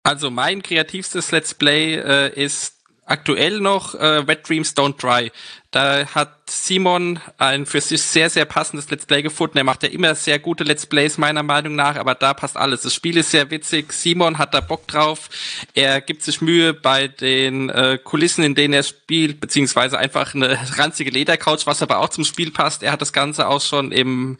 [0.02, 2.77] Also mein kreativstes Let's Play äh, ist
[3.08, 5.30] aktuell noch äh, Wet Dreams Don't Dry.
[5.70, 9.58] Da hat Simon ein für sich sehr, sehr passendes Let's Play gefunden.
[9.58, 12.82] Er macht ja immer sehr gute Let's Plays meiner Meinung nach, aber da passt alles.
[12.82, 13.92] Das Spiel ist sehr witzig.
[13.92, 15.28] Simon hat da Bock drauf.
[15.74, 20.58] Er gibt sich Mühe bei den äh, Kulissen, in denen er spielt, beziehungsweise einfach eine
[20.78, 22.82] ranzige Ledercouch, was aber auch zum Spiel passt.
[22.82, 24.38] Er hat das Ganze auch schon im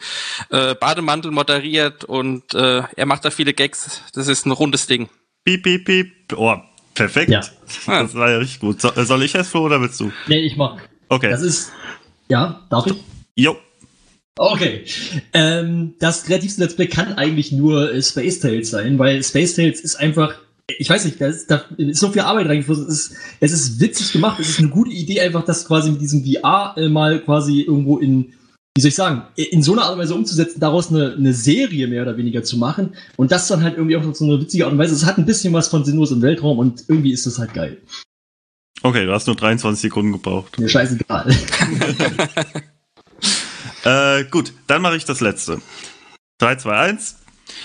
[0.48, 4.02] äh, Bademantel moderiert und äh, er macht da viele Gags.
[4.14, 5.10] Das ist ein rundes Ding.
[5.44, 6.32] Piep, piep, piep.
[6.36, 6.56] Oh,
[6.98, 7.30] perfekt.
[7.30, 7.40] Ja.
[7.86, 8.80] Das war ja richtig gut.
[8.80, 10.12] So, soll ich es, Flo, oder willst du?
[10.26, 10.78] nee, ich mach.
[11.08, 11.30] Okay.
[11.30, 11.72] Das ist,
[12.28, 12.94] ja, darf ich?
[13.34, 13.56] Jo.
[14.36, 14.84] Okay.
[15.32, 19.80] Ähm, das kreativste Let's Play kann eigentlich nur äh, Space Tales sein, weil Space Tales
[19.80, 20.34] ist einfach,
[20.78, 22.86] ich weiß nicht, da ist, da ist so viel Arbeit reingeflossen.
[22.86, 26.00] Es ist, es ist witzig gemacht, es ist eine gute Idee, einfach das quasi mit
[26.00, 28.34] diesem VR äh, mal quasi irgendwo in,
[28.78, 31.88] wie soll ich sagen, in so einer Art und Weise umzusetzen, daraus eine, eine Serie
[31.88, 34.66] mehr oder weniger zu machen und das dann halt irgendwie auch noch so eine witzige
[34.66, 34.94] Art und Weise.
[34.94, 37.78] Es hat ein bisschen was von Sinnlos im Weltraum und irgendwie ist das halt geil.
[38.82, 40.60] Okay, du hast nur 23 Sekunden gebraucht.
[40.60, 41.26] Mir scheißegal.
[43.84, 45.62] Äh, gut, dann mache ich das letzte.
[46.38, 47.16] 3, 2, 1.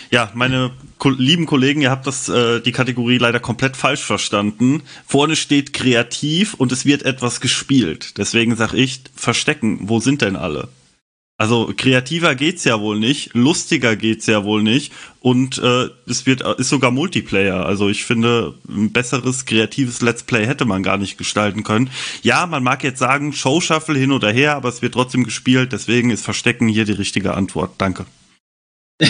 [0.10, 4.84] Ja, meine ko lieben Kollegen, ihr habt das, äh, die Kategorie leider komplett falsch verstanden.
[5.06, 8.18] Vorne steht kreativ und es wird etwas gespielt.
[8.20, 10.70] Deswegen sag ich, verstecken, wo sind denn alle?
[11.44, 16.42] Also kreativer geht's ja wohl nicht, lustiger geht's ja wohl nicht und äh, es wird
[16.58, 17.66] ist sogar Multiplayer.
[17.66, 21.90] Also ich finde, ein besseres kreatives Let's Play hätte man gar nicht gestalten können.
[22.22, 25.74] Ja, man mag jetzt sagen, Show Shuffle hin oder her, aber es wird trotzdem gespielt.
[25.74, 27.74] Deswegen ist Verstecken hier die richtige Antwort.
[27.78, 28.06] Danke.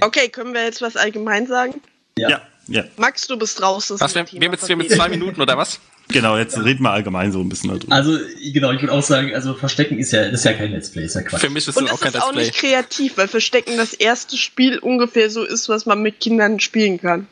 [0.00, 1.80] Okay, können wir jetzt was allgemein sagen?
[2.18, 2.28] Ja.
[2.28, 3.94] Ja, ja, Max, du bist raus.
[3.96, 5.78] Was, wir, wir, mit, wir mit zwei Minuten oder was?
[6.08, 6.36] genau.
[6.36, 7.94] Jetzt reden wir allgemein so ein bisschen darüber.
[7.94, 8.18] Also,
[8.52, 11.04] genau, ich würde auch sagen, also Verstecken ist ja, das ist ja kein Let's Play,
[11.04, 11.40] ist ja Quatsch.
[11.40, 12.44] Für mich ist Und das es auch kein ist Let's auch Play.
[12.44, 17.00] nicht kreativ, weil Verstecken das erste Spiel ungefähr so ist, was man mit Kindern spielen
[17.00, 17.26] kann.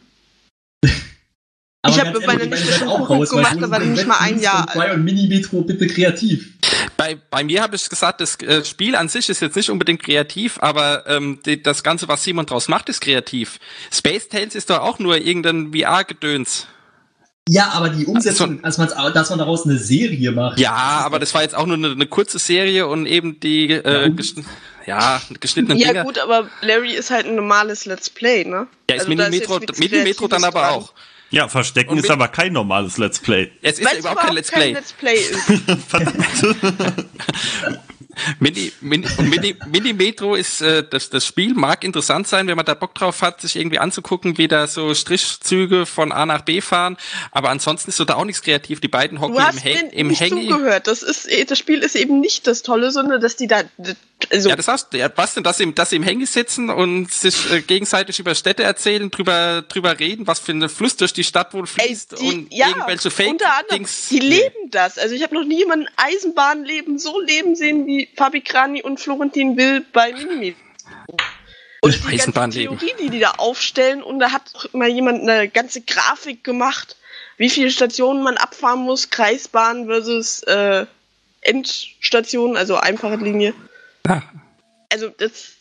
[1.88, 3.78] Ich hab ganz mit meiner ehrlich, Nichte meine schon auch raus, weil gemacht, da war
[3.78, 6.52] denn nicht mal ein Jahr 2 und Mini-Metro bitte kreativ.
[6.96, 10.02] Bei, bei mir habe ich gesagt, das äh, Spiel an sich ist jetzt nicht unbedingt
[10.02, 13.58] kreativ, aber ähm, die, das Ganze, was Simon draus macht, ist kreativ.
[13.92, 16.66] Space Tales ist doch auch nur irgendein VR-Gedöns.
[17.48, 20.58] Ja, aber die Umsetzung, also, dass, man, dass man daraus eine Serie macht.
[20.58, 24.10] Ja, aber das war jetzt auch nur eine, eine kurze Serie und eben die äh,
[24.10, 24.44] geschn
[24.84, 26.04] ja, geschnittenen Ja Dinger.
[26.04, 28.68] gut, aber Larry ist halt ein normales Let's Play, ne?
[28.88, 30.74] Ja, ist Also da Mini-Metro jetzt nichts Mini-Metro dann aber dran.
[30.74, 30.92] auch.
[31.30, 33.50] Ja, Verstecken Und ist aber kein normales Let's Play.
[33.62, 34.72] Es ist ja überhaupt kein Let's Play.
[34.72, 35.48] Let's Play ist.
[38.40, 42.64] Mini, Mini, Mini, Mini Metro ist äh, das, das Spiel mag interessant sein, wenn man
[42.64, 46.60] da Bock drauf hat, sich irgendwie anzugucken, wie da so Strichzüge von A nach B
[46.60, 46.96] fahren.
[47.30, 48.80] Aber ansonsten ist so da auch nichts kreativ.
[48.80, 49.36] Die beiden hocken
[49.92, 50.86] im, mir im zugehört.
[50.86, 53.62] Das ist, das Spiel ist eben nicht das Tolle, sondern dass die da,
[54.32, 54.98] also, Ja, das hast du.
[54.98, 58.18] Ja, was denn, dass sie, im- dass sie im Hangy sitzen und sich äh, gegenseitig
[58.18, 61.86] über Städte erzählen, drüber, drüber reden, was für ein Fluss durch die Stadt wohl ey,
[61.88, 64.08] fließt die, und ja, irgendwelche Fake unter anderem, Dings.
[64.08, 64.98] die leben das.
[64.98, 69.56] Also ich habe noch nie jemanden Eisenbahnleben so leben sehen wie Fabi Krani und Florentin
[69.56, 70.56] Will bei Minimet.
[71.82, 72.78] Und die Eisenbahnleben.
[72.78, 76.96] Theorie, die die da aufstellen, und da hat mal jemand eine ganze Grafik gemacht,
[77.36, 80.86] wie viele Stationen man abfahren muss, Kreisbahn versus äh,
[81.42, 83.54] Endstation, also einfache Linie.
[84.06, 84.22] Ja.
[84.92, 85.52] Also das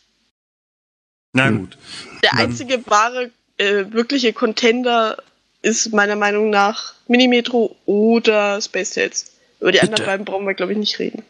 [1.32, 1.76] Na gut.
[2.22, 5.16] der Dann- einzige wahre, äh, wirkliche Contender
[5.62, 9.32] ist meiner Meinung nach Minimetro oder Space Tales.
[9.60, 11.24] Über die anderen beiden brauchen wir, glaube ich, nicht reden.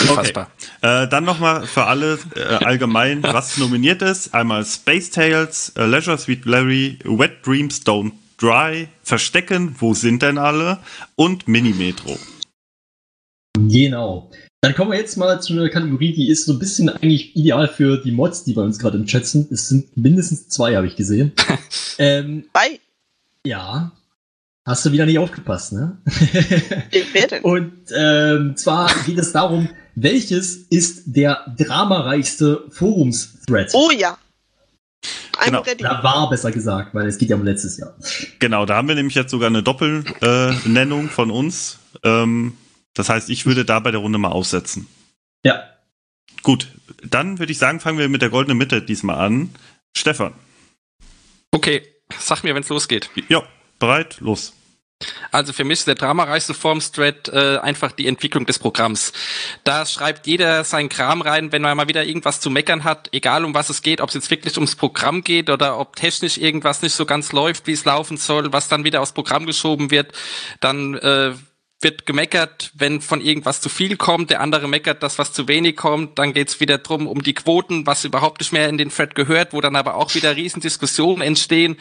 [0.00, 0.50] Unfassbar.
[0.82, 4.34] Äh, dann nochmal für alle äh, allgemein, was nominiert ist.
[4.34, 10.36] Einmal Space Tales, äh, Leisure Suite Larry, Wet Dreams Don't Dry, Verstecken, wo sind denn
[10.38, 10.78] alle?
[11.14, 12.18] Und Mini-Metro.
[13.58, 14.30] Genau.
[14.62, 17.68] Dann kommen wir jetzt mal zu einer Kategorie, die ist so ein bisschen eigentlich ideal
[17.68, 19.52] für die Mods, die bei uns gerade im Chat sind.
[19.52, 21.32] Es sind mindestens zwei, habe ich gesehen.
[21.98, 22.80] ähm, Bei
[23.46, 23.92] ja.
[24.64, 25.96] Hast du wieder nicht aufgepasst, ne?
[27.12, 27.42] wer denn?
[27.44, 33.70] Und ähm, zwar geht es darum, welches ist der dramareichste Forums-Thread?
[33.74, 34.18] Oh ja.
[35.38, 35.62] Ein Genau.
[35.62, 37.94] der Da war besser gesagt, weil es geht ja um letztes Jahr.
[38.40, 41.78] Genau, da haben wir nämlich jetzt sogar eine Doppelnennung äh, von uns.
[42.02, 42.54] Ähm,
[42.96, 44.88] das heißt, ich würde da bei der Runde mal aufsetzen.
[45.44, 45.62] Ja.
[46.42, 46.68] Gut,
[47.04, 49.54] dann würde ich sagen, fangen wir mit der goldenen Mitte diesmal an.
[49.96, 50.32] Stefan.
[51.52, 51.82] Okay,
[52.18, 53.10] sag mir, wenn's losgeht.
[53.28, 53.42] Ja,
[53.78, 54.16] bereit?
[54.20, 54.54] Los.
[55.30, 59.12] Also für mich ist der dramareichste Formstrat äh, einfach die Entwicklung des Programms.
[59.62, 63.44] Da schreibt jeder seinen Kram rein, wenn man mal wieder irgendwas zu meckern hat, egal
[63.44, 66.80] um was es geht, ob es jetzt wirklich ums Programm geht oder ob technisch irgendwas
[66.80, 70.12] nicht so ganz läuft, wie es laufen soll, was dann wieder aus Programm geschoben wird,
[70.60, 71.34] dann äh,
[71.82, 75.76] wird gemeckert, wenn von irgendwas zu viel kommt, der andere meckert, dass was zu wenig
[75.76, 79.14] kommt, dann geht's wieder drum um die Quoten, was überhaupt nicht mehr in den Thread
[79.14, 81.76] gehört, wo dann aber auch wieder Riesendiskussionen entstehen.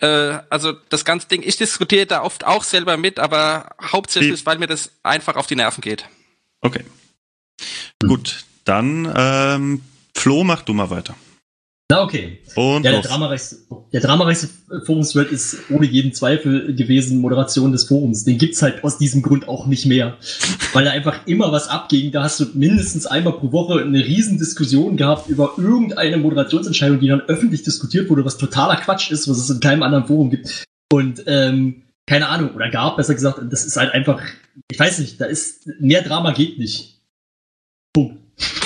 [0.00, 4.46] Äh, also das ganze Ding, ich diskutiere da oft auch selber mit, aber hauptsächlich, Wie-
[4.46, 6.06] weil mir das einfach auf die Nerven geht.
[6.60, 6.84] Okay.
[8.06, 9.82] Gut, dann ähm,
[10.14, 11.16] Flo, mach du mal weiter.
[11.92, 12.38] Na okay.
[12.56, 13.56] Und Ja, der dramareichste,
[13.92, 14.48] der dramareichste
[14.86, 18.24] Forumsthread ist ohne jeden Zweifel gewesen Moderation des Forums.
[18.24, 20.16] Den gibt's halt aus diesem Grund auch nicht mehr.
[20.72, 22.10] Weil da einfach immer was abging.
[22.10, 27.08] Da hast du mindestens einmal pro Woche eine riesen Diskussion gehabt über irgendeine Moderationsentscheidung, die
[27.08, 30.64] dann öffentlich diskutiert wurde, was totaler Quatsch ist, was es in keinem anderen Forum gibt.
[30.90, 34.22] Und ähm, keine Ahnung, oder gab, besser gesagt, das ist halt einfach,
[34.70, 37.02] ich weiß nicht, da ist mehr Drama geht nicht.
[37.92, 38.21] Punkt.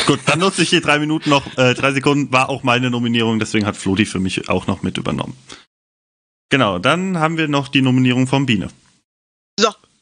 [0.07, 3.39] Gut, dann nutze ich hier drei Minuten noch, äh, drei Sekunden, war auch meine Nominierung,
[3.39, 5.36] deswegen hat Flo die für mich auch noch mit übernommen.
[6.48, 8.69] Genau, dann haben wir noch die Nominierung von Biene.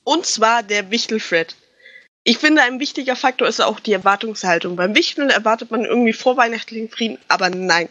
[0.05, 1.57] Und zwar der Wichtel-Thread.
[2.23, 4.77] Ich finde, ein wichtiger Faktor ist auch die Erwartungshaltung.
[4.77, 7.89] Beim Wichteln erwartet man irgendwie vorweihnachtlichen Frieden, aber nein.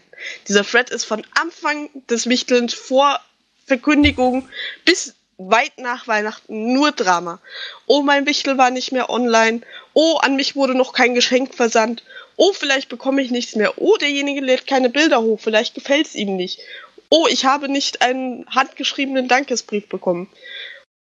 [0.47, 3.19] Dieser Thread ist von Anfang des Wichtelns vor
[3.65, 4.47] Verkündigung
[4.85, 7.39] bis weit nach Weihnachten nur Drama.
[7.87, 9.61] Oh, mein Wichtel war nicht mehr online.
[9.93, 12.03] Oh, an mich wurde noch kein Geschenk versandt.
[12.35, 13.73] Oh, vielleicht bekomme ich nichts mehr.
[13.77, 15.39] Oh, derjenige lädt keine Bilder hoch.
[15.39, 16.59] Vielleicht gefällt es ihm nicht.
[17.09, 20.29] Oh, ich habe nicht einen handgeschriebenen Dankesbrief bekommen.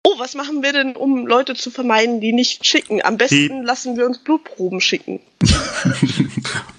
[0.04, 3.04] Oh, was machen wir denn, um Leute zu vermeiden, die nicht schicken?
[3.04, 5.20] Am besten lassen wir uns Blutproben schicken.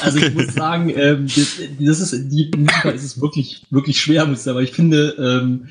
[0.00, 2.50] Also ich muss sagen, ähm, das, das ist, die,
[2.82, 5.68] Fall ist es wirklich, wirklich schwer, muss ich sagen, aber ich finde, ähm,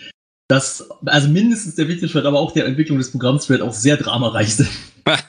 [0.48, 4.56] dass, also mindestens der Wichtelthread, aber auch der Entwicklung des Programms wird auch sehr dramareich
[4.56, 4.70] sind.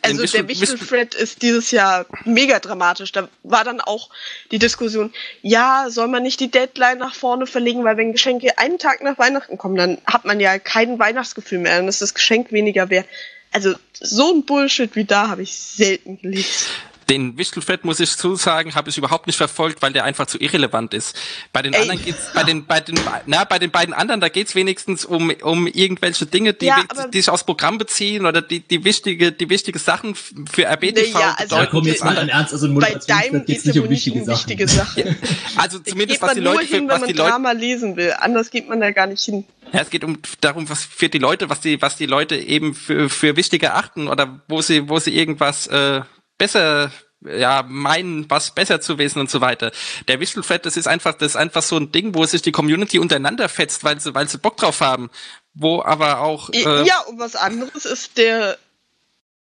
[0.00, 3.12] Also der Wichtel- Wichtel-Thread ist dieses Jahr mega dramatisch.
[3.12, 4.08] Da war dann auch
[4.50, 5.12] die Diskussion,
[5.42, 9.18] ja, soll man nicht die Deadline nach vorne verlegen, weil wenn Geschenke einen Tag nach
[9.18, 13.06] Weihnachten kommen, dann hat man ja kein Weihnachtsgefühl mehr, dann ist das Geschenk weniger wert.
[13.52, 16.66] Also so ein Bullshit wie da habe ich selten gelesen.
[17.10, 20.92] Den Wichtelfett, muss ich zusagen, habe ich überhaupt nicht verfolgt, weil der einfach zu irrelevant
[20.92, 21.16] ist.
[21.52, 21.82] Bei den Ey.
[21.82, 25.30] anderen geht's, bei den, bei den, na, bei den beiden anderen, da geht's wenigstens um,
[25.42, 29.48] um irgendwelche Dinge, die, Ja, die, sich aus Programm beziehen oder die, die wichtige, die
[29.48, 31.70] wichtige Sachen für RBTV Nee, ja, also- Ja, bedeuten.
[31.70, 33.92] komm jetzt mal Ernst, also in Bei deinem geht's geht es nicht ja um wohl
[33.94, 34.38] nicht wichtige um Sachen.
[34.38, 35.16] wichtige Sachen.
[35.56, 37.52] Also Da zumindest geht was die nur Leute, hin, für, was man die Leute, Drama
[37.52, 38.14] lesen will.
[38.18, 39.44] Anders geht man da gar nicht hin.
[39.72, 42.74] Ja, es geht um darum, was für die Leute, was die, was die Leute eben
[42.74, 46.02] für, für wichtig erachten oder wo sie, wo sie irgendwas äh,
[46.38, 46.90] besser
[47.20, 49.72] ja, meinen, was besser zu wissen und so weiter.
[50.06, 53.00] Der Wichtelfett, das ist einfach, das ist einfach so ein Ding, wo sich die Community
[53.00, 55.10] untereinander fetzt, weil sie, weil sie Bock drauf haben.
[55.52, 58.56] Wo aber auch, äh, ja, und was anderes ist der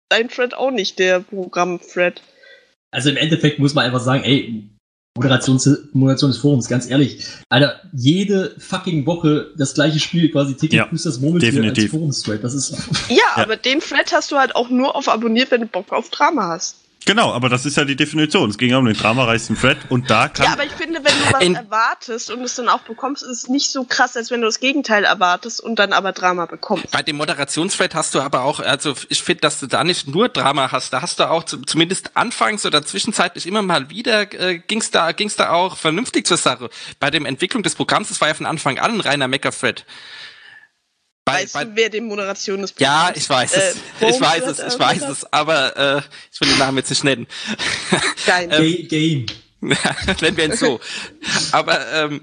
[0.09, 2.21] dein Thread auch nicht, der Programm-Thread.
[2.91, 4.69] Also im Endeffekt muss man einfach sagen, ey,
[5.17, 5.59] Moderation,
[5.93, 7.25] Moderation des Forums, ganz ehrlich.
[7.47, 12.43] Alter, jede fucking Woche das gleiche Spiel, quasi täglich Ja, plus das Murmeltier als Forumsthread.
[12.43, 12.75] Das ist,
[13.09, 16.09] Ja, aber den Thread hast du halt auch nur auf abonniert, wenn du Bock auf
[16.09, 16.84] Drama hast.
[17.05, 18.49] Genau, aber das ist ja die Definition.
[18.49, 21.13] Es ging ja um den dramareichsten Thread und da kann Ja, aber ich finde, wenn
[21.13, 24.31] du was In- erwartest und es dann auch bekommst, ist es nicht so krass, als
[24.31, 26.89] wenn du das Gegenteil erwartest und dann aber Drama bekommst.
[26.91, 30.29] Bei dem Moderationsthread hast du aber auch, also ich finde, dass du da nicht nur
[30.29, 34.57] Drama hast, da hast du auch zu, zumindest anfangs oder zwischenzeitlich immer mal wieder äh,
[34.57, 36.69] ging's da ging's da auch vernünftig zur Sache.
[36.99, 39.85] Bei dem Entwicklung des Programms, das war ja von Anfang an ein reiner Mecker-Thread.
[41.25, 44.43] Bei, weißt bei, du, wer den Moderation des ja, ich weiß es, äh, ich weiß
[44.45, 47.25] es, ich weiß es, aber äh, ich will den Namen jetzt nicht nennen.
[48.27, 48.47] Geil.
[48.47, 49.25] Ga- Game.
[49.61, 50.79] Nennen wir ihn so.
[51.51, 52.21] Aber ähm,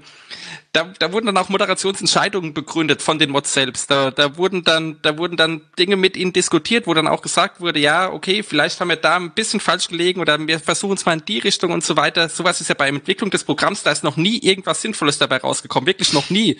[0.71, 3.91] da, da wurden dann auch Moderationsentscheidungen begründet von den Mods selbst.
[3.91, 7.59] Da, da wurden dann, da wurden dann Dinge mit ihnen diskutiert, wo dann auch gesagt
[7.59, 11.05] wurde, ja, okay, vielleicht haben wir da ein bisschen falsch gelegen oder wir versuchen es
[11.05, 12.29] mal in die Richtung und so weiter.
[12.29, 15.37] Sowas ist ja bei der Entwicklung des Programms, da ist noch nie irgendwas Sinnvolles dabei
[15.37, 16.57] rausgekommen, wirklich noch nie.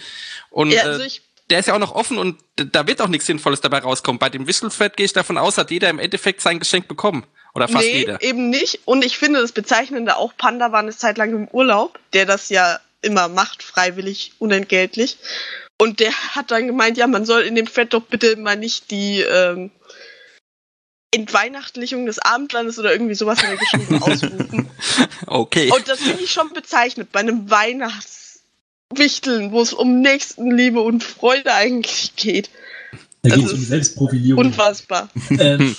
[0.50, 3.08] Und Ja, also äh, ich- der ist ja auch noch offen und da wird auch
[3.08, 4.20] nichts Sinnvolles dabei rauskommen.
[4.20, 7.26] Bei dem Whistlethread gehe ich davon aus, hat jeder im Endeffekt sein Geschenk bekommen.
[7.54, 8.22] Oder fast nee, jeder.
[8.24, 8.80] eben nicht.
[8.86, 12.50] Und ich finde das Bezeichnende auch, Panda war eine Zeit lang im Urlaub, der das
[12.50, 15.18] ja immer macht, freiwillig, unentgeltlich.
[15.78, 18.90] Und der hat dann gemeint, ja, man soll in dem Thread doch bitte mal nicht
[18.90, 19.70] die ähm,
[21.12, 24.70] Entweihnachtlichung des Abendlandes oder irgendwie sowas in der geschrieben ausrufen.
[25.28, 25.72] Okay.
[25.72, 27.50] Und das finde ich schon bezeichnet bei einem
[28.98, 32.50] Weihnachtswichteln, wo es um Nächstenliebe und Freude eigentlich geht.
[33.22, 34.46] Da Das geht es um ist Selbstprofilierung.
[34.46, 35.10] Unfassbar.
[35.40, 35.76] Ähm,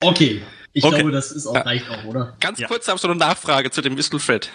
[0.00, 0.42] okay,
[0.72, 0.96] ich Okay.
[0.96, 1.62] glaube, das ist auch, Ja.
[1.62, 2.36] reicht auch, oder?
[2.40, 2.68] Ganz Ja.
[2.68, 4.50] kurz habe ich so eine Nachfrage zu dem Whistlethread.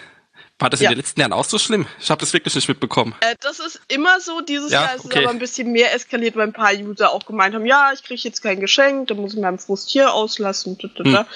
[0.58, 0.90] War das Ja.
[0.90, 1.86] in den letzten Jahren auch so schlimm?
[2.00, 3.14] Ich habe das wirklich nicht mitbekommen.
[3.20, 5.18] Äh, das ist immer so, dieses Ja, Jahr ist okay.
[5.20, 8.02] es aber ein bisschen mehr eskaliert, weil ein paar User auch gemeint haben, ja, ich
[8.02, 10.76] kriege jetzt kein Geschenk, da muss ich meinen Frust hier auslassen.
[10.96, 11.26] Da.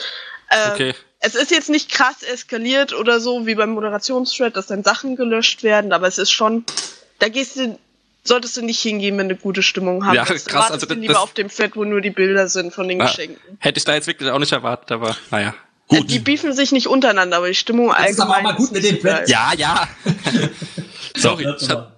[0.50, 0.94] Äh, Okay.
[1.26, 5.62] Es ist jetzt nicht krass eskaliert oder so, wie beim Moderationsthread, dass dann Sachen gelöscht
[5.62, 6.64] werden, aber es ist schon,
[7.18, 7.78] da gehst du,
[8.24, 10.98] solltest du nicht hingehen, wenn du gute Stimmung haben Ja, krass, Wartest also du das-
[11.00, 13.38] lieber das- auf dem Thread, wo nur die Bilder sind von den Ah, Geschenken.
[13.58, 15.54] hätte ich da jetzt wirklich auch nicht erwartet, aber naja.
[15.90, 18.54] Äh, die beefen sich nicht untereinander, aber die Stimmung Das ist aber allgemein.
[18.54, 19.28] auch mal gut mit dem Thread.
[19.28, 19.86] Ja, ja.
[21.16, 21.46] Sorry,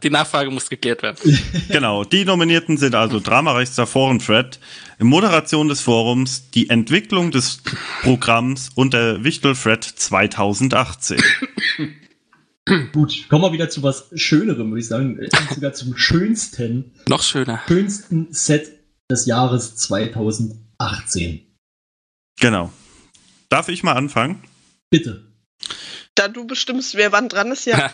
[0.03, 1.17] die Nachfrage muss geklärt werden.
[1.69, 4.59] Genau, die Nominierten sind also dramareichster Foren-Thread,
[4.99, 7.63] Moderation des Forums, die Entwicklung des
[8.03, 11.23] Programms und der Wichtel-Thread 2018.
[12.93, 15.19] Gut, kommen wir wieder zu was Schönerem, würde ich sagen.
[15.19, 17.63] Äh, Sogar zum schönsten, Noch schöner.
[17.69, 18.73] schönsten Set
[19.11, 21.47] des Jahres 2018.
[22.41, 22.73] Genau.
[23.49, 24.43] Darf ich mal anfangen?
[24.91, 25.33] Bitte.
[26.17, 27.93] Da du bestimmst, wer wann dran ist, ja.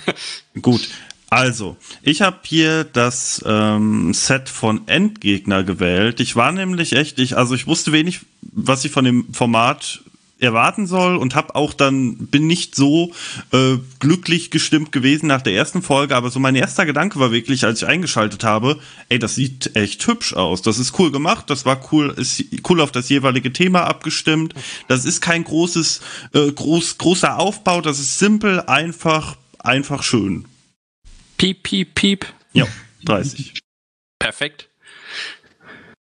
[0.62, 0.88] Gut.
[1.30, 6.20] Also, ich habe hier das ähm, Set von Endgegner gewählt.
[6.20, 10.00] Ich war nämlich echt, ich, also ich wusste wenig, was ich von dem Format
[10.40, 13.12] erwarten soll und habe auch dann bin nicht so
[13.52, 17.64] äh, glücklich gestimmt gewesen nach der ersten Folge, aber so mein erster Gedanke war wirklich,
[17.64, 18.78] als ich eingeschaltet habe,
[19.08, 20.62] ey, das sieht echt hübsch aus.
[20.62, 24.54] Das ist cool gemacht, das war cool, ist cool auf das jeweilige Thema abgestimmt.
[24.86, 26.00] Das ist kein großes
[26.32, 30.44] äh, groß großer Aufbau, das ist simpel, einfach einfach schön.
[31.38, 32.26] Piep, piep, piep.
[32.52, 32.66] Ja,
[33.04, 33.54] 30.
[34.18, 34.68] Perfekt.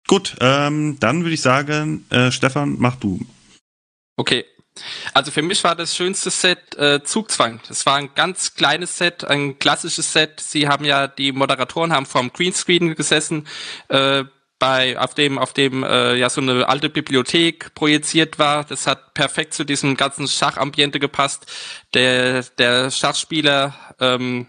[0.08, 3.24] Gut, ähm, dann würde ich sagen, äh, Stefan, mach du.
[4.16, 4.44] Okay.
[5.12, 7.60] Also für mich war das schönste Set äh, Zugzwang.
[7.68, 10.40] Das war ein ganz kleines Set, ein klassisches Set.
[10.40, 13.46] Sie haben ja, die Moderatoren haben vorm Greenscreen gesessen,
[13.88, 14.24] äh,
[14.58, 18.64] bei, auf dem, auf dem äh, ja so eine alte Bibliothek projiziert war.
[18.64, 21.46] Das hat perfekt zu diesem ganzen Schachambiente gepasst.
[21.94, 24.46] Der, der Schachspieler, ähm,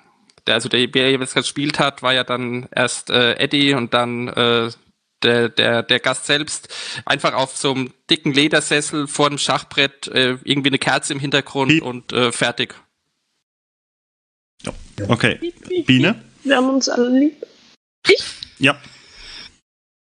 [0.47, 4.27] der, also der, wer jetzt gespielt hat, war ja dann erst äh, Eddie und dann
[4.29, 4.71] äh,
[5.23, 6.67] der, der, der Gast selbst
[7.05, 11.71] einfach auf so einem dicken Ledersessel vor dem Schachbrett, äh, irgendwie eine Kerze im Hintergrund
[11.71, 11.83] Piep.
[11.83, 12.75] und äh, fertig.
[15.07, 15.53] Okay.
[15.85, 16.21] Biene?
[16.43, 17.45] Wir haben uns alle lieb.
[18.59, 18.79] Ja.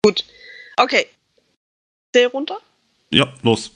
[0.03, 0.25] Gut.
[0.77, 1.07] Okay.
[2.15, 2.59] Zähl runter.
[3.11, 3.73] Ja, los.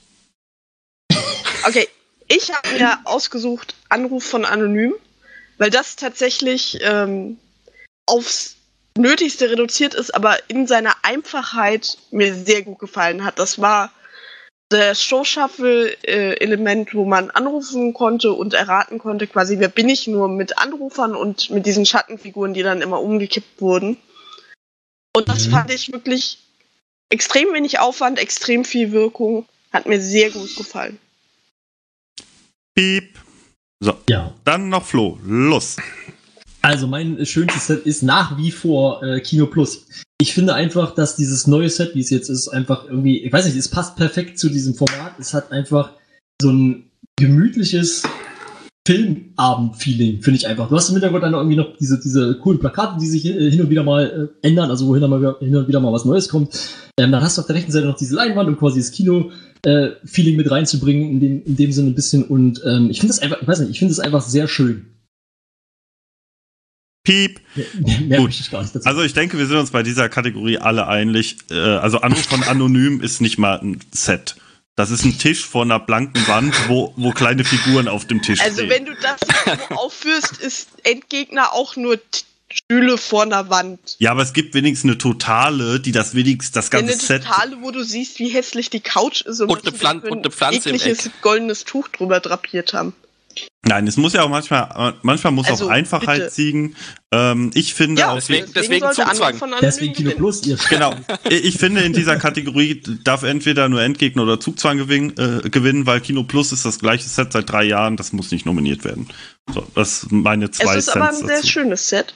[1.65, 1.87] Okay,
[2.27, 4.93] ich habe mir ausgesucht Anruf von Anonym,
[5.63, 7.39] weil das tatsächlich ähm,
[8.05, 8.57] aufs
[8.97, 13.39] Nötigste reduziert ist, aber in seiner Einfachheit mir sehr gut gefallen hat.
[13.39, 13.89] Das war
[14.67, 20.57] das Show-Shuffle-Element, wo man anrufen konnte und erraten konnte, quasi, wer bin ich nur mit
[20.57, 23.95] Anrufern und mit diesen Schattenfiguren, die dann immer umgekippt wurden.
[25.15, 25.51] Und das Mhm.
[25.51, 26.39] fand ich wirklich
[27.09, 29.47] extrem wenig Aufwand, extrem viel Wirkung.
[29.71, 30.99] Hat mir sehr gut gefallen.
[32.75, 33.22] Piep.
[33.83, 34.33] So, Ja.
[34.45, 35.19] dann noch Flo.
[35.25, 35.75] Los.
[36.61, 39.85] Also mein schönstes Set ist nach wie vor äh, Kino Plus.
[40.21, 43.45] Ich finde einfach, dass dieses neue Set, wie es jetzt ist, einfach irgendwie, ich weiß
[43.45, 45.19] nicht, es passt perfekt zu diesem Format.
[45.19, 45.91] Es hat einfach
[46.41, 46.85] so ein
[47.19, 48.03] gemütliches
[48.87, 50.69] Filmabend-Feeling, finde ich einfach.
[50.69, 53.59] Du hast im Hintergrund dann irgendwie noch diese, diese coolen Plakate, die sich äh, hin
[53.61, 56.53] und wieder mal äh, ändern, also wohin mal, hin und wieder mal was Neues kommt.
[56.97, 58.91] Ähm, dann hast du auf der rechten Seite noch diese Leinwand, um quasi das
[59.63, 62.23] Kino-Feeling mit reinzubringen, in dem, in dem Sinne ein bisschen.
[62.23, 64.89] Und ähm, ich finde es einfach, ich weiß nicht, ich finde es einfach sehr schön.
[67.03, 67.41] Piep.
[67.79, 68.31] Mehr, mehr Gut.
[68.31, 68.87] ich gar nicht dazu.
[68.87, 71.37] Also ich denke, wir sind uns bei dieser Kategorie alle einig.
[71.51, 74.35] Äh, also Anruf von Anonym ist nicht mal ein Set.
[74.75, 78.39] Das ist ein Tisch vor einer blanken Wand, wo, wo kleine Figuren auf dem Tisch
[78.41, 78.69] Also stehen.
[78.69, 79.19] wenn du das
[79.69, 81.99] so aufführst, ist Endgegner auch nur
[82.53, 83.95] Stühle vor einer Wand.
[83.99, 87.23] ja, aber es gibt wenigstens eine Totale, die das wenigstens das Eine ganze Set.
[87.23, 90.11] Totale, wo du siehst, wie hässlich die Couch ist und, Und eine sie Pflan- und
[90.11, 92.93] ein eine Pflanze im ekliges goldenes Tuch drüber drapiert haben.
[93.65, 96.29] Nein, es muss ja auch manchmal, manchmal muss Also, auch Einfachheit bitte.
[96.31, 96.75] siegen.
[97.11, 100.11] Ähm, ich finde Ja, auch, deswegen- deswegen Anonym Deswegen Kino.
[100.11, 100.93] Plus, ihr Genau.
[101.29, 106.01] Ich finde, in dieser Kategorie darf entweder nur Endgegner oder Zugzwang gewinnen, äh, gewinnen, weil
[106.01, 109.07] Kino Plus ist das gleiche Set seit drei Jahren, das muss nicht nominiert werden.
[109.51, 111.47] So, das sind meine zwei Es ist aber ein sehr dazu.
[111.47, 112.13] schönes Set.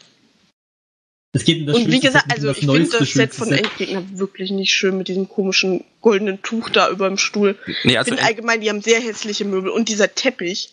[1.38, 3.52] Es geht in das Und wie gesagt, Set, also ich finde das Set von.
[3.52, 7.56] Endgegner wirklich nicht schön mit diesem komischen goldenen Tuch da über dem Stuhl.
[7.84, 10.72] Nee, Ich also finde allgemein, die haben sehr hässliche Möbel und dieser Teppich.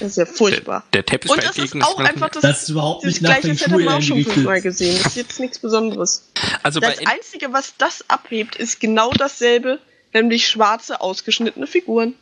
[0.00, 0.84] Das ist ja furchtbar.
[0.92, 3.40] der Teppich Und bei das ist auch einfach das, Das ist überhaupt das nicht nach
[3.40, 4.98] gleiche Set haben wir auch schon fünfmal gesehen.
[5.02, 6.30] Das ist jetzt nichts Besonderes.
[6.62, 9.78] Also Das Einzige, was das abhebt, ist genau dasselbe,
[10.12, 12.14] nämlich schwarze, ausgeschnittene Figuren.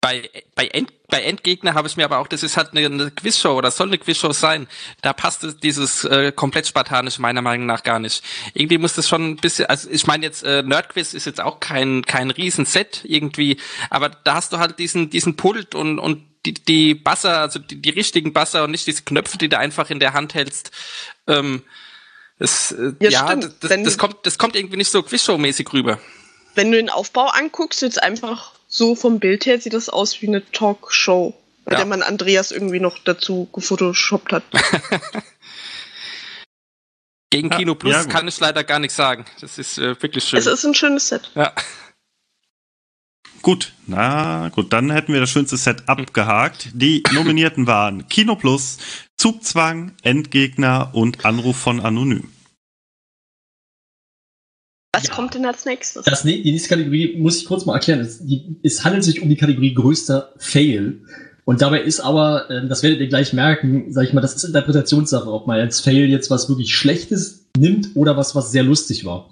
[0.00, 3.10] Bei, bei, End, bei Endgegner habe ich mir aber auch, das ist halt eine, eine
[3.10, 4.66] Quizshow oder soll eine Quizshow sein.
[5.02, 8.24] Da passt es- dieses äh, komplett spartanische meiner Meinung nach gar nicht.
[8.54, 11.60] Irgendwie muss das schon ein bisschen, also ich meine jetzt, äh, Nerdquiz ist jetzt auch
[11.60, 13.58] kein, kein Riesenset irgendwie,
[13.90, 17.82] aber da hast du halt diesen, diesen Pult und, und die, die Basser, also die,
[17.82, 20.70] die richtigen Basser und nicht diese Knöpfe, die du einfach in der Hand hältst.
[21.26, 21.62] Ähm,
[22.38, 23.44] das, äh, Ja, ja, stimmt.
[23.44, 25.98] das, das, das, kommt, das kommt irgendwie nicht so Quizshow-mäßig rüber.
[26.54, 30.28] Wenn du den Aufbau anguckst, jetzt einfach so vom Bild her sieht das aus wie
[30.28, 31.34] eine Talkshow,
[31.64, 31.78] bei Ja.
[31.78, 34.44] der man Andreas irgendwie noch dazu gefotoshoppt hat.
[37.30, 39.24] Gegen Ja, Kino Plus ja, kann ich leider gar nichts sagen.
[39.40, 40.38] Das ist äh, wirklich schön.
[40.38, 41.30] Es ist ein schönes Set.
[41.34, 41.52] ja.
[43.42, 46.68] Gut, na gut, dann hätten wir das schönste Set abgehakt.
[46.74, 48.76] Die Nominierten waren Kino Plus,
[49.16, 52.30] Zugzwang, Endgegner und Anruf von Anonym.
[54.92, 55.14] Was Ja.
[55.14, 56.04] kommt denn als nächstes?
[56.04, 58.00] Das, die nächste Kategorie muss ich kurz mal erklären.
[58.00, 61.02] Es, die, es handelt sich um die Kategorie größter Fail.
[61.44, 64.44] Und dabei ist aber, ähm, das werdet ihr gleich merken, sag ich mal, das ist
[64.44, 69.04] Interpretationssache, ob man als Fail jetzt was wirklich Schlechtes nimmt oder was, was sehr lustig
[69.04, 69.30] war.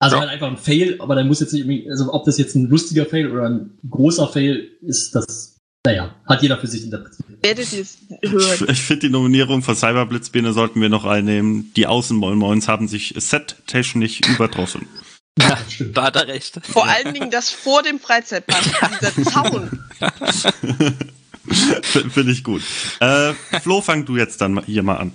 [0.00, 0.20] Also Ja.
[0.20, 2.68] halt einfach ein Fail, aber dann muss jetzt nicht irgendwie, also ob das jetzt ein
[2.68, 5.51] lustiger Fail oder ein großer Fail ist, das,
[5.84, 7.28] naja, hat jeder für sich interpretiert.
[7.42, 8.68] Werdet ihr es Ich, hören?
[8.70, 11.72] ich finde die Nominierung von Cyberblitzbirne sollten wir noch einnehmen.
[11.74, 14.86] Die Außenmollmoins haben sich set-technisch übertroffen.
[15.40, 15.96] Ja, stimmt.
[15.96, 16.60] Da hat er recht.
[16.62, 18.62] Vor allen Dingen das vor dem Freizeitpark,
[19.00, 19.80] dieser Zaun.
[22.10, 22.62] finde ich gut.
[23.00, 25.12] Äh, Flo, fang du jetzt dann hier mal an.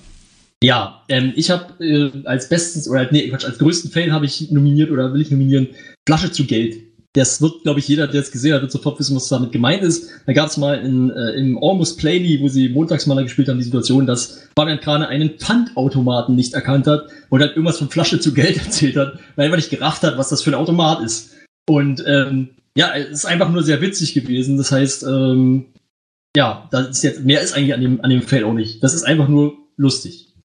[0.63, 4.49] Ja, ähm, ich habe äh, als bestens oder nee, Quatsch, als größten Fail habe ich
[4.49, 5.67] nominiert oder will ich nominieren
[6.07, 6.86] Flasche zu Geld.
[7.17, 9.81] Das wird, glaube ich, jeder, der es gesehen hat, wird sofort wissen, was damit gemeint
[9.81, 10.11] ist.
[10.27, 13.63] Da gab es mal in, äh, im Almost Plainly, wo sie Montagsmaler gespielt haben, die
[13.63, 18.35] Situation, dass Fabian Krane einen Pfandautomaten nicht erkannt hat und dann irgendwas von Flasche zu
[18.35, 21.33] Geld erzählt hat, weil er einfach nicht gerafft hat, was das für ein Automat ist.
[21.67, 24.57] Und ähm, ja, es ist einfach nur sehr witzig gewesen.
[24.57, 25.65] Das heißt, ähm,
[26.35, 28.83] ja, das ist jetzt, mehr ist eigentlich an dem, an dem Fail auch nicht.
[28.83, 30.35] Das ist einfach nur lustig.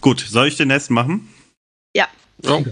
[0.00, 1.28] Gut, soll ich den nächsten machen?
[2.46, 2.62] Oh.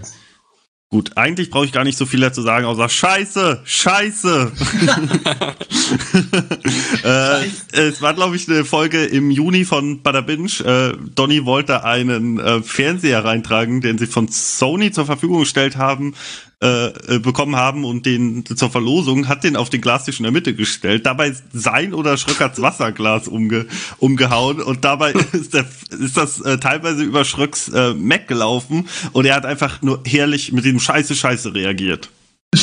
[0.89, 4.53] Gut, eigentlich brauche ich gar nicht so viel dazu sagen, außer Scheiße, Scheiße.
[7.05, 10.51] äh, es war, glaube ich, eine Folge im Juni von Bada Binge.
[10.65, 16.15] Äh, Donny wollte einen äh, Fernseher reintragen, den sie von Sony zur Verfügung gestellt haben,
[16.63, 20.33] äh, äh, bekommen haben und den zur Verlosung, hat den auf den Glastisch in der
[20.33, 23.67] Mitte gestellt, dabei sein oder Schröckerts Wasserglas umge
[23.99, 29.27] umgehauen und dabei ist, der, ist das äh, teilweise über Schröcks äh, Mac gelaufen und
[29.27, 32.09] er hat einfach nur herrlich mit dem Scheiße Scheiße reagiert.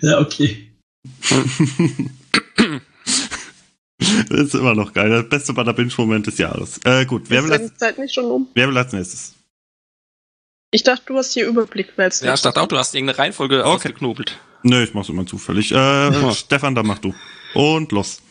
[0.00, 0.72] Ja, okay.
[4.28, 5.10] Das ist immer noch geil.
[5.10, 6.80] Das beste Bada Binge-Moment des Jahres.
[6.84, 8.48] Äh, gut, wer Ist will, als, nicht schon um?
[8.54, 9.34] wer will als nächstes?
[10.74, 13.18] Ich dachte, du hast hier Überblick, weil es Ja, ich dachte auch, du hast irgendeine
[13.18, 13.68] Reihenfolge Okay.
[13.74, 14.38] ausgeknobelt.
[14.62, 15.70] Nö, ich mach's immer zufällig.
[15.70, 17.14] Äh, Stefan, dann mach du.
[17.54, 18.22] Und los.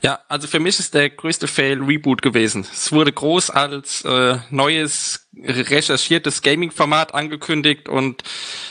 [0.00, 2.66] Ja, also für mich ist der größte Fail Reboot gewesen.
[2.72, 8.22] Es wurde groß als äh, neues recherchiertes Gaming-Format angekündigt und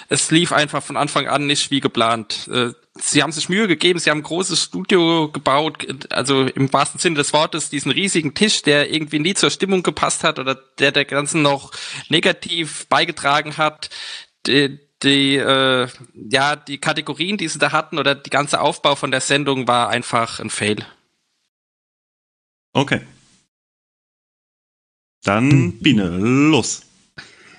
[0.10, 2.48] es lief einfach von Anfang an nicht wie geplant.
[2.52, 7.00] Äh, sie haben sich Mühe gegeben, sie haben ein großes Studio gebaut, also im wahrsten
[7.00, 10.94] Sinne des Wortes diesen riesigen Tisch, der irgendwie nie zur Stimmung gepasst hat oder der
[10.94, 11.72] der Ganzen noch
[12.10, 13.90] negativ beigetragen hat.
[14.46, 19.12] Die, die äh, ja die Kategorien, die sie da hatten oder die ganze Aufbau von
[19.12, 20.86] der Sendung war einfach ein Fail.
[22.74, 23.02] Okay.
[25.24, 26.84] Dann Biene, los.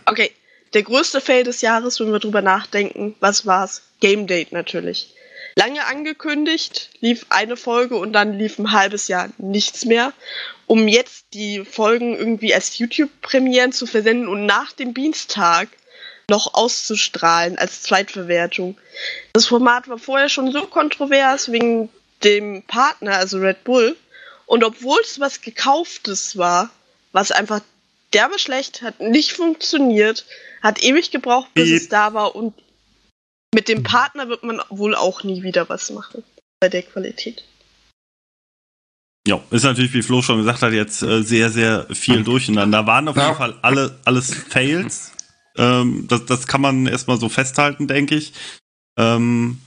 [0.07, 0.33] Okay,
[0.75, 3.83] der größte Fail des Jahres, wenn wir drüber nachdenken, was war's?
[4.01, 5.15] Game Date natürlich.
[5.55, 10.13] Lange angekündigt, lief eine Folge und dann lief ein halbes Jahr nichts mehr,
[10.67, 15.69] um jetzt die Folgen irgendwie als YouTube-Premieren zu versenden und nach dem Dienstag
[16.29, 18.77] noch auszustrahlen als Zweitverwertung.
[19.33, 21.89] Das Format war vorher schon so kontrovers wegen
[22.23, 23.97] dem Partner, also Red Bull.
[24.47, 26.71] Und obwohl es was Gekauftes war,
[27.13, 27.61] was einfach
[28.13, 30.27] derbe schlecht, hat nicht funktioniert,
[30.63, 31.77] hat ewig gebraucht, bis Piep.
[31.77, 32.55] es da war und
[33.55, 36.23] mit dem Partner wird man wohl auch nie wieder was machen
[36.61, 37.45] bei der Qualität.
[39.27, 42.87] Ja, ist natürlich, wie Flo schon gesagt hat, jetzt äh, sehr, sehr viel durcheinander.
[42.87, 43.35] Waren auf jeden.
[43.35, 45.13] Fall alle, alles Fails.
[45.59, 48.33] Ähm, das, das kann man erstmal so festhalten, denke ich.
[48.97, 49.59] Ähm,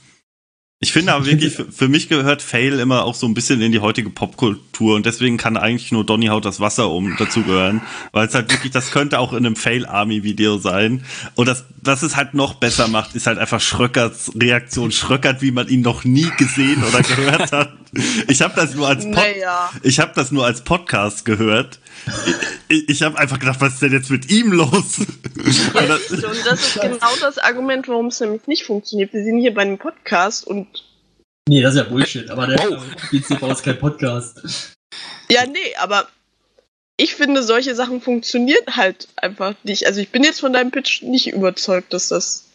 [0.84, 3.72] ich finde aber wirklich, für, für mich gehört Fail immer auch so ein bisschen in
[3.72, 7.82] die heutige Popkultur und deswegen kann eigentlich nur Donny haut das Wasser um dazugehören,
[8.14, 11.06] weil es halt wirklich, das könnte auch in einem Fail-Army-Video sein.
[11.36, 14.92] Und das, was es halt noch besser macht, ist halt einfach Schröckers Reaktion.
[14.92, 17.74] Schröckert, wie man ihn noch nie gesehen oder gehört hat.
[18.28, 19.70] Ich habe das nur als Pod Naja.
[19.84, 21.81] ich habe das nur als Podcast gehört.
[22.70, 25.00] Ich, ich habe einfach gedacht, was ist denn jetzt mit ihm los?
[25.36, 29.14] Und Ja, das- und das ist genau das Argument, warum es nämlich nicht funktioniert.
[29.14, 30.68] Wir sind hier bei einem Podcast und
[31.50, 32.82] Nee, das ist ja Bullshit, aber der.
[33.10, 34.74] BCV ist kein Podcast.
[35.30, 36.08] Ja, nee, aber
[36.98, 39.88] ich finde, solche Sachen funktionieren halt einfach nicht.
[39.88, 42.46] Also ich bin jetzt von deinem Pitch nicht überzeugt, dass das.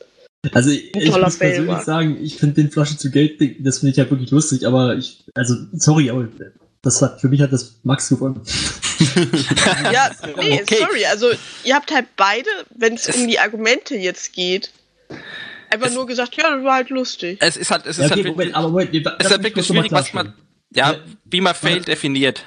[0.52, 1.82] Also ich, Ein ich toller muss persönlich war.
[1.82, 5.24] sagen, ich finde den Flasche zu Geld, das finde ich halt wirklich lustig, aber ich,
[5.34, 6.28] also sorry, aber
[6.86, 8.40] das hat für mich hat das Max gewonnen.
[9.92, 10.78] Ja, nee, Okay.
[10.80, 11.04] sorry.
[11.04, 11.30] Also
[11.64, 14.70] ihr habt halt beide, wenn es um die Argumente jetzt geht,
[15.70, 17.38] einfach Es- nur gesagt, ja, das war halt lustig.
[17.42, 19.26] Es ist halt, es ist Ja, halt okay, wirklich, Moment, aber Moment, nee, da- es
[19.26, 20.32] ist halt wirklich schwierig, was man,
[20.74, 20.98] ja, Ja.
[21.26, 22.44] wie man Fail definiert.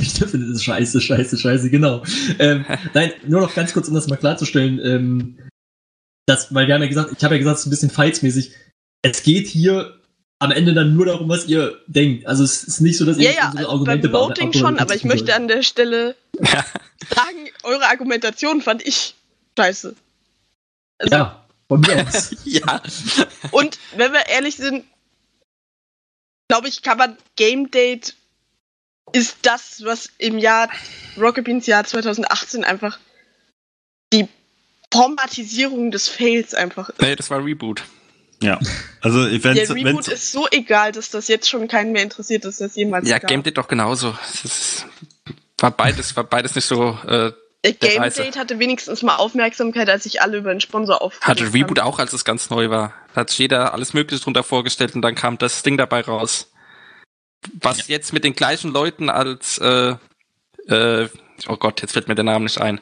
[0.00, 2.02] ich finde, das ist scheiße, scheiße, scheiße, genau.
[2.38, 5.38] ähm, nein, nur noch ganz kurz, um das mal klarzustellen, ähm,
[6.26, 8.52] das, weil wir haben ja gesagt, ich habe ja gesagt, es ist ein bisschen fightsmäßig.
[9.02, 9.94] Es geht hier
[10.40, 12.26] am Ende dann nur darum, was ihr denkt.
[12.26, 14.78] Also es ist nicht so, dass ihr Ja, ja, unsere also beim Argumente Voting schon,
[14.78, 19.14] aber ich möchte an an der Stelle sagen, eure Argumentation fand ich
[19.56, 19.94] scheiße.
[20.98, 22.34] Also, Ja, von mir aus.
[22.44, 22.82] Ja.
[23.50, 24.84] Und wenn wir ehrlich sind,
[26.48, 28.16] glaube ich, kann man Game Date
[29.12, 30.70] ist das, was im Jahr
[31.18, 32.98] Rocket Beans Jahr 2018 einfach
[34.12, 34.26] die
[34.92, 37.00] Formatisierung des Fails einfach ist.
[37.00, 37.82] Nee, das war Reboot.
[38.42, 38.58] Ja,
[39.00, 42.44] also Der wenn's, Reboot wenn's, ist so egal, dass das jetzt schon keinen mehr interessiert,
[42.44, 43.28] dass das jemals Ja, gab.
[43.28, 44.16] Game Date doch genauso.
[44.32, 44.86] Es ist,
[45.58, 48.22] war beides, war beides nicht so, äh, Der Game Reise.
[48.22, 51.88] Date hatte wenigstens mal Aufmerksamkeit, als sich alle über den Sponsor aufgeregt hatte Reboot haben.
[51.88, 52.94] auch, als es ganz neu war.
[53.14, 56.50] Da hat sich jeder alles Mögliche drunter vorgestellt und dann kam das Ding dabei raus.
[57.60, 59.96] Was jetzt mit den gleichen Leuten als, äh,
[60.66, 61.08] äh,
[61.48, 62.80] oh Gott, jetzt fällt mir der Name nicht ein.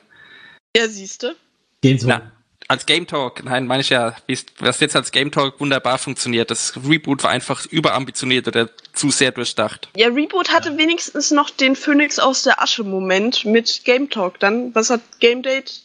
[0.76, 1.36] Ja, siehste.
[1.80, 2.32] Games Na,
[2.68, 4.14] als Game Talk, nein, meine ich ja,
[4.58, 6.50] was jetzt als Game Talk wunderbar funktioniert.
[6.50, 9.88] Das Reboot war einfach überambitioniert oder zu sehr durchdacht.
[9.96, 14.38] Ja, Reboot hatte wenigstens noch den Phoenix aus der Asche-Moment mit Game Talk.
[14.38, 15.82] Dann, was hat Game Date?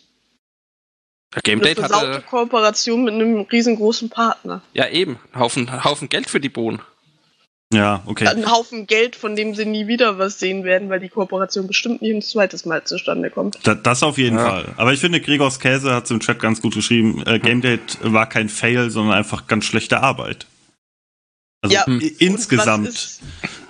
[1.41, 4.61] Game Eine Date hatte, Kooperation mit einem riesengroßen Partner.
[4.73, 6.81] ja eben, Haufen, Haufen Geld für die Bohnen.
[7.73, 8.27] Ja, okay.
[8.27, 12.01] Ein Haufen Geld, von dem sie nie wieder was sehen werden, weil die Kooperation bestimmt
[12.01, 13.57] nicht ein zweites Mal zustande kommt.
[13.63, 14.49] Da, das auf jeden Ja.
[14.49, 14.73] Fall.
[14.77, 18.27] Aber ich finde, Gregors Käse hat im Chat ganz gut geschrieben, äh, Game Date war
[18.27, 20.45] kein Fail, sondern einfach ganz schlechte Arbeit.
[21.61, 21.85] Also Ja,
[22.19, 23.19] insgesamt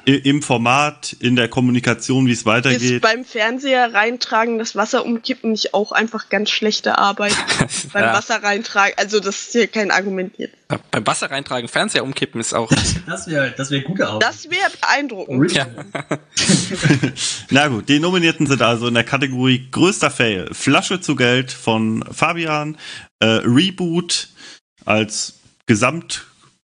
[0.05, 3.01] im Format, in der Kommunikation, wie es ist, ist weitergeht.
[3.01, 7.33] beim Fernseher reintragen, das Wasser umkippen nicht auch einfach ganz schlechte Arbeit?
[7.93, 10.55] beim ja, Wasser reintragen, also das ist hier kein Argument jetzt.
[10.91, 12.71] beim Wasser reintragen, Fernseher umkippen ist auch.
[13.05, 14.23] Das wäre das wär gute Arbeit.
[14.23, 15.37] Das wäre beeindruckend.
[15.37, 15.85] Original.
[17.49, 20.49] Na gut, die Nominierten sind also in der Kategorie größter Fail.
[20.53, 22.77] Flasche zu Geld von Fabian,
[23.19, 24.29] äh, Reboot
[24.85, 25.33] als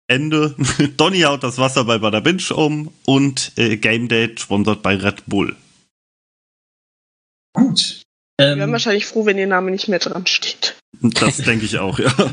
[0.07, 0.55] Ende.
[0.97, 5.25] Donny haut das Wasser bei Bada Binge um und äh, Game Date sponsert bei Red
[5.27, 5.55] Bull.
[7.53, 8.01] Gut.
[8.39, 10.75] Wir wären Ähm, wahrscheinlich froh, wenn ihr Name nicht mehr dran steht.
[11.01, 12.13] Das denke ich auch, ja.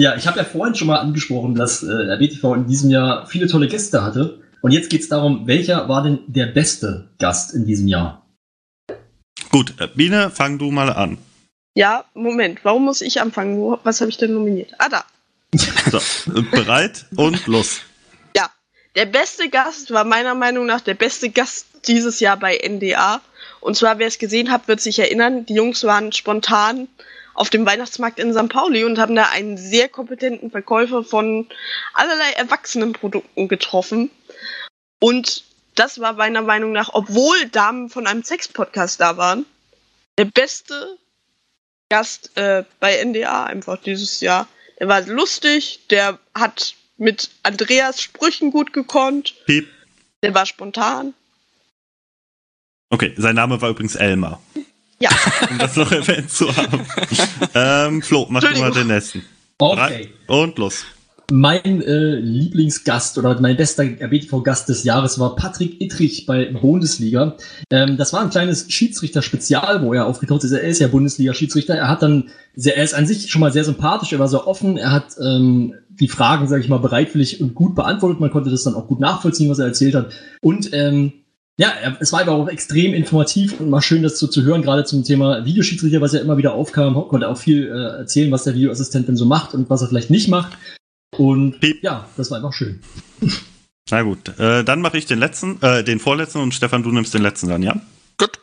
[0.00, 3.26] ja, ich habe ja vorhin schon mal angesprochen, dass äh, der BTV in diesem Jahr
[3.26, 4.42] viele tolle Gäste hatte.
[4.62, 8.26] Und jetzt geht es darum, welcher war denn der beste Gast in diesem Jahr?
[9.50, 11.18] Gut, äh, Biene, fang du mal an.
[11.76, 13.58] Ja, Moment, warum muss ich anfangen?
[13.58, 14.72] Wo, was habe ich denn nominiert?
[14.78, 15.04] Ah, da.
[15.56, 16.00] So,
[16.50, 17.80] bereit und los.
[18.36, 18.50] Ja,
[18.96, 23.20] der beste Gast war meiner Meinung nach der beste Gast dieses Jahr bei NDA.
[23.60, 26.88] Und zwar, wer es gesehen hat, wird sich erinnern, die Jungs waren spontan
[27.34, 28.48] auf dem Weihnachtsmarkt in St.
[28.48, 31.48] Pauli und haben da einen sehr kompetenten Verkäufer von
[31.92, 34.10] allerlei Erwachsenenprodukten getroffen.
[35.00, 35.44] Und
[35.74, 39.44] das war meiner Meinung nach, obwohl Damen von einem Sex-Podcast da waren,
[40.18, 40.96] der beste
[41.88, 44.48] Gast äh, bei NDA einfach dieses Jahr.
[44.80, 49.68] Der war lustig, der hat mit Andreas Sprüchen gut gekonnt, Piep.
[50.22, 51.14] der war spontan.
[52.90, 54.40] Okay, sein Name war übrigens Elmar,
[55.00, 55.10] Ja,
[55.50, 56.86] um das noch erwähnt zu haben.
[57.54, 59.24] ähm, Flo, mach du mal den nächsten.
[59.58, 60.12] Okay.
[60.26, 60.84] Und los.
[61.36, 67.36] Mein äh, Lieblingsgast oder mein bester BTV-Gast des Jahres war Patrick Ittrich bei Bundesliga.
[67.70, 70.52] Ähm, das war ein kleines Schiedsrichter-Spezial, wo er aufgetaucht ist.
[70.52, 71.74] Er ist ja Bundesliga-Schiedsrichter.
[71.74, 74.46] Er hat dann, sehr, er ist an sich schon mal sehr sympathisch, er war sehr
[74.46, 78.20] offen, er hat ähm, die Fragen, sage ich mal, bereitwillig und gut beantwortet.
[78.20, 80.12] Man konnte das dann auch gut nachvollziehen, was er erzählt hat.
[80.40, 81.14] Und ähm,
[81.58, 84.84] ja, es war aber auch extrem informativ und mal schön, das so zu hören, gerade
[84.84, 88.54] zum Thema Videoschiedsrichter, was ja immer wieder aufkam, konnte auch viel äh, erzählen, was der
[88.54, 90.56] Videoassistent denn so macht und was er vielleicht nicht macht.
[91.18, 91.82] Und Piep.
[91.82, 92.80] ja, das war einfach schön.
[93.90, 97.12] Na gut, äh, dann mache ich den letzten, äh, den vorletzten und Stefan, du nimmst
[97.12, 97.80] den letzten dann, ja?
[98.16, 98.40] Gut.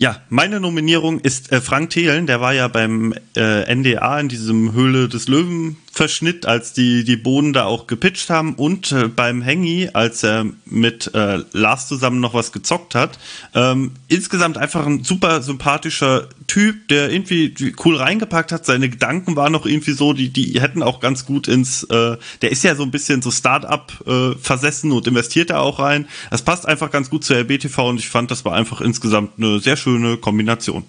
[0.00, 4.72] Ja, meine Nominierung ist äh, Frank Thelen, der war ja beim äh, NDA in diesem
[4.74, 9.42] Höhle des Löwen Verschnitt, als die die Bohnen da auch gepitcht haben und äh, beim
[9.42, 13.18] Hengi, als er mit äh, Lars zusammen noch was gezockt hat.
[13.54, 17.54] Ähm, insgesamt einfach ein super sympathischer Typ, der irgendwie
[17.84, 18.66] cool reingepackt hat.
[18.66, 21.84] Seine Gedanken waren noch irgendwie so, die die hätten auch ganz gut ins.
[21.84, 25.78] Äh, der ist ja so ein bisschen so Start-up äh, versessen und investiert da auch
[25.78, 26.08] rein.
[26.30, 29.60] Das passt einfach ganz gut zur RBTV und ich fand, das war einfach insgesamt eine
[29.60, 30.84] sehr schöne Kombination.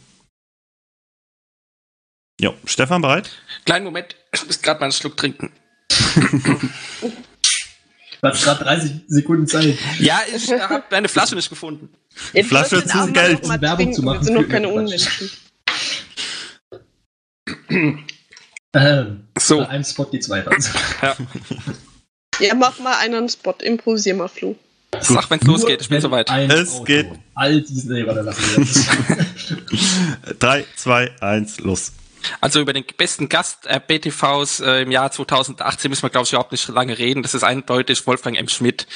[2.39, 3.31] Ja, Stefan bereit?
[3.65, 5.51] Kleinen Moment, ich muss gerade mal einen Schluck trinken.
[8.21, 9.77] Du hast gerade 30 Sekunden Zeit.
[9.99, 11.89] Ja, ich habe meine Flasche nicht gefunden.
[12.33, 13.41] Jetzt Flasche zu Geld.
[13.41, 14.69] noch mal Werbung zu machen Wir sind für keine.
[14.69, 15.29] Unmenschen.
[18.73, 19.59] Ähm, So.
[19.59, 20.51] Bei einem Spot geht's weiter.
[22.39, 24.57] Ja, mach mal einen Spot, improvisier mal, Flo.
[25.01, 26.29] Sag, wenn es Nur losgeht, ich bin wenn soweit.
[26.29, 27.07] Es Auto geht.
[27.33, 28.65] All diesen, warte, lassen wir
[30.25, 30.39] das.
[30.39, 31.91] 3, 2, 1, los.
[32.41, 36.33] Also über den besten Gast äh, BTVs äh, im Jahr 2018 müssen wir, glaube ich,
[36.33, 37.23] überhaupt nicht lange reden.
[37.23, 38.47] Das ist eindeutig Wolfgang M.
[38.47, 38.87] Schmidt.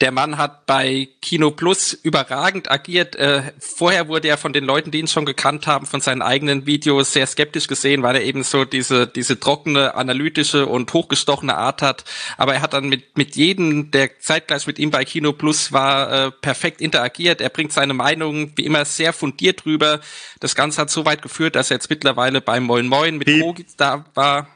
[0.00, 3.16] Der Mann hat bei Kino Plus überragend agiert.
[3.16, 6.66] Äh, vorher wurde er von den Leuten, die ihn schon gekannt haben, von seinen eigenen
[6.66, 11.82] Videos sehr skeptisch gesehen, weil er eben so diese, diese trockene, analytische und hochgestochene Art
[11.82, 12.04] hat.
[12.36, 16.12] Aber er hat dann mit, mit jedem, der zeitgleich mit ihm bei Kino Plus war,
[16.12, 17.40] äh, perfekt interagiert.
[17.40, 20.00] Er bringt seine Meinung wie immer sehr fundiert rüber.
[20.40, 23.42] Das Ganze hat so weit geführt, dass er jetzt mittlerweile beim Moin Moin mit Piep.
[23.42, 24.48] Kogitz da war.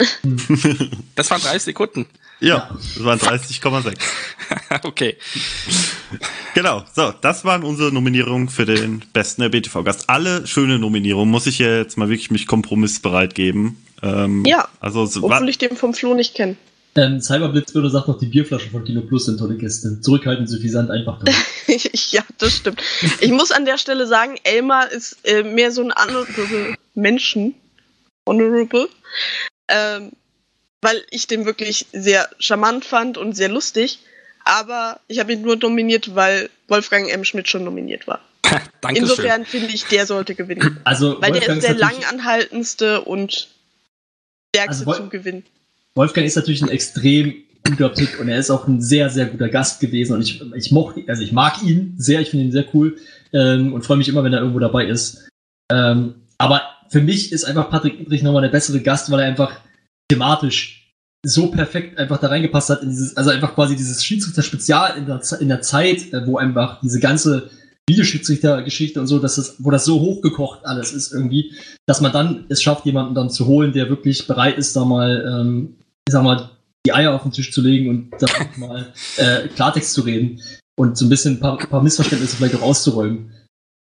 [1.14, 2.06] Das waren 30 Sekunden.
[2.40, 3.94] Ja, das waren 30,6.
[4.84, 5.18] okay.
[6.54, 10.08] Genau, so, das waren unsere Nominierungen für den besten RBTV-Gast.
[10.08, 13.84] Alle schöne Nominierungen, muss ich ja jetzt mal wirklich mich kompromissbereit geben.
[14.02, 16.56] Ähm, Ja, Also, Obwohl ich den vom Flo nicht kenne.
[16.96, 20.00] ähm, Cyberblitzbürger sagt noch, die Bierflaschen von Kino Plus sind tolle Gäste.
[20.00, 21.18] Zurückhaltend, suffisant, einfach
[21.66, 22.82] ja, das stimmt.
[23.20, 27.54] Ich muss an der Stelle sagen, Elmar ist äh, mehr so ein honorable Menschen.
[28.26, 28.88] Honorable.
[29.68, 30.12] Ähm,
[30.82, 34.00] weil ich den wirklich sehr charmant fand und sehr lustig.
[34.44, 37.24] Aber ich habe ihn nur nominiert, weil Wolfgang M.
[37.24, 38.20] Schmidt schon nominiert war.
[38.80, 38.96] Dankeschön.
[39.08, 40.80] Insofern finde ich, der sollte gewinnen.
[40.84, 43.48] Also, Weil der Wolfgang ist der langanhaltendste und
[44.54, 45.44] stärkste Also zum Gewinnen.
[45.94, 47.34] Wolfgang ist natürlich ein extrem
[47.64, 50.72] guter Pick und er ist auch ein sehr, sehr guter Gast gewesen und ich, ich
[50.72, 52.96] mochte, also ich mag ihn sehr, ich finde ihn sehr cool
[53.32, 55.28] ähm, und freue mich immer, wenn er irgendwo dabei ist.
[55.70, 59.60] Ähm, aber für mich ist einfach Patrick Idrich nochmal der bessere Gast, weil er einfach
[60.10, 60.92] thematisch
[61.24, 65.20] so perfekt einfach da reingepasst hat in dieses, also einfach quasi dieses Schiedsrichter-Spezial in der,
[65.40, 67.50] in der Zeit, äh, wo einfach diese ganze
[67.88, 71.52] Videoschiedsrichter-Geschichte und so, dass das, wo das so hochgekocht alles ist irgendwie,
[71.86, 75.24] dass man dann es schafft, jemanden dann zu holen, der wirklich bereit ist, da mal,
[75.26, 75.76] ähm,
[76.08, 76.50] ich sag mal,
[76.86, 78.26] die Eier auf den Tisch zu legen und da
[78.56, 80.40] mal äh, Klartext zu reden
[80.78, 83.34] und so ein bisschen ein paar, paar Missverständnisse vielleicht auch auszuräumen.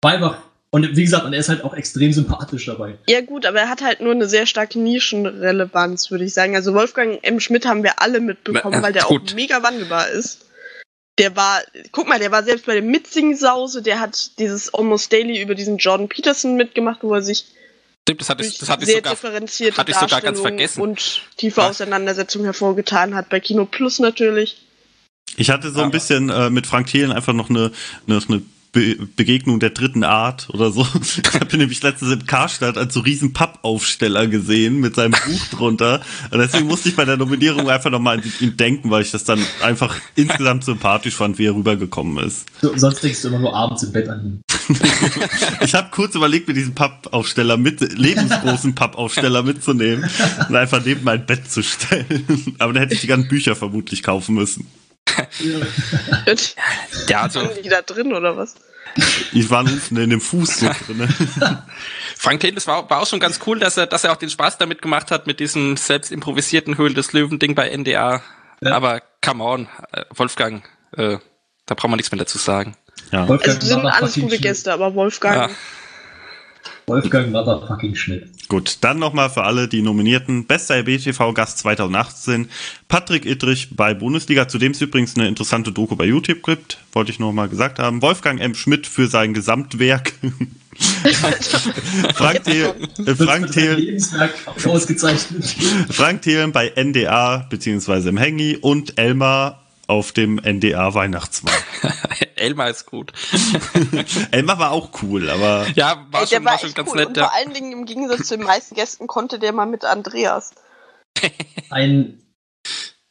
[0.03, 0.39] War einfach
[0.75, 2.97] Und wie gesagt, und er ist halt auch extrem sympathisch dabei.
[3.07, 6.57] Ja gut, aber er hat halt nur eine sehr starke Nischenrelevanz, würde ich sagen.
[6.57, 7.41] Also Wolfgang M.
[7.41, 9.33] Schmidt haben wir alle mitbekommen, Na, weil der gut.
[9.33, 10.47] auch mega wandelbar ist.
[11.19, 15.43] Der war, guck mal, der war selbst bei dem Mitsing-Sause, der hat dieses Almost Daily
[15.43, 17.45] über diesen Jordan Peterson mitgemacht, wo er sich
[18.09, 20.81] Stimmt, das hatte ich, das hatte ich sehr sogar, differenzierte hatte ich sogar ganz vergessen.
[20.81, 21.69] und tiefe Ah.
[21.69, 23.29] Auseinandersetzungen hervorgetan hat.
[23.29, 24.57] Bei Kino Plus natürlich.
[25.37, 27.71] Ich hatte so ein bisschen äh, mit Frank Thelen einfach noch eine,
[28.09, 28.43] eine, eine
[28.73, 30.87] Be Begegnung der dritten Art oder so.
[31.03, 36.01] Ich habe nämlich letztens im Karstadt als so riesen Pappaufsteller gesehen mit seinem Buch drunter.
[36.31, 39.25] Und deswegen musste ich bei der Nominierung einfach nochmal an ihn denken, weil ich das
[39.25, 42.47] dann einfach insgesamt sympathisch fand, wie er rübergekommen ist.
[42.63, 44.43] So, sonst denkst du immer nur abends im Bett an ihn.
[45.61, 50.09] Ich habe kurz überlegt, mir diesen Pappaufsteller mit, lebensgroßen Pappaufsteller mitzunehmen
[50.49, 52.55] und einfach neben mein Bett zu stellen.
[52.59, 54.67] Aber dann hätte ich die ganzen Bücher vermutlich kaufen müssen.
[57.09, 58.55] Ja, also, die da drin oder was?
[59.33, 61.09] Die waren unten in dem Fuß so drin.
[62.17, 64.31] Frank Thelen, das war, war auch schon ganz cool, dass er, dass er auch den
[64.31, 68.23] Spaß damit gemacht hat, mit diesem selbst improvisierten Höhlen des Löwen-Ding bei NDA.
[68.61, 68.73] Ja.
[68.75, 70.63] Aber come on, äh, Wolfgang,
[70.97, 71.19] äh,
[71.67, 72.77] da braucht man nichts mehr dazu sagen.
[73.11, 73.25] Ja.
[73.27, 74.39] Also die sind alles gute.
[74.39, 75.51] Gäste, aber Wolfgang.
[75.51, 75.57] Ja.
[76.87, 78.49] Wolfgang Motherfucking Schmidt.
[78.49, 80.47] Gut, dann nochmal für alle die Nominierten.
[80.47, 82.49] Bester RBTV-Gast 2018,
[82.89, 87.13] Patrick Ittrich bei Bundesliga, zu dem es übrigens eine interessante Doku bei YouTube gibt, wollte
[87.13, 88.03] ich nochmal gesagt haben.
[88.03, 88.55] Wolfgang M.
[88.55, 90.13] Schmidt für sein Gesamtwerk.
[92.15, 92.75] Frank, Thiel,
[93.07, 94.01] äh, Frank, Thiel.
[95.91, 101.65] Frank Thelen bei NDA beziehungsweise im Hengi und Elmar auf dem NDA Weihnachtsmarkt.
[102.37, 103.13] Elmar ist gut.
[104.31, 106.97] Elmar war auch cool, aber Ja, war Ey, schon, war schon echt ganz cool.
[106.97, 107.09] nett.
[107.09, 110.53] Und vor allen Dingen im Gegensatz zu den meisten Gästen konnte der mal mit Andreas.
[111.71, 112.21] Ein,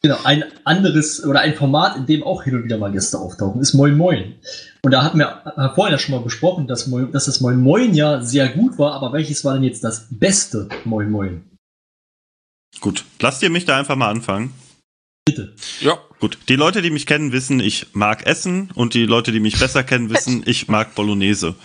[0.02, 3.60] genau, ein anderes oder ein Format, in dem auch hin und wieder mal Gäste auftauchen,
[3.60, 4.34] ist Moin Moin.
[4.82, 7.60] Und da hatten wir äh, vorhin ja schon mal besprochen, dass, Moin, dass das Moin
[7.60, 11.48] Moin ja sehr gut war, aber welches war denn jetzt das beste Moin Moin?
[12.80, 13.04] gut.
[13.20, 14.52] Lasst ihr mich da einfach mal anfangen.
[15.24, 15.54] Bitte.
[15.80, 15.98] ja.
[16.22, 19.58] Gut, die Leute, die mich kennen, wissen, ich mag Essen und die Leute, die mich
[19.58, 21.56] besser kennen, wissen, ich mag Bolognese.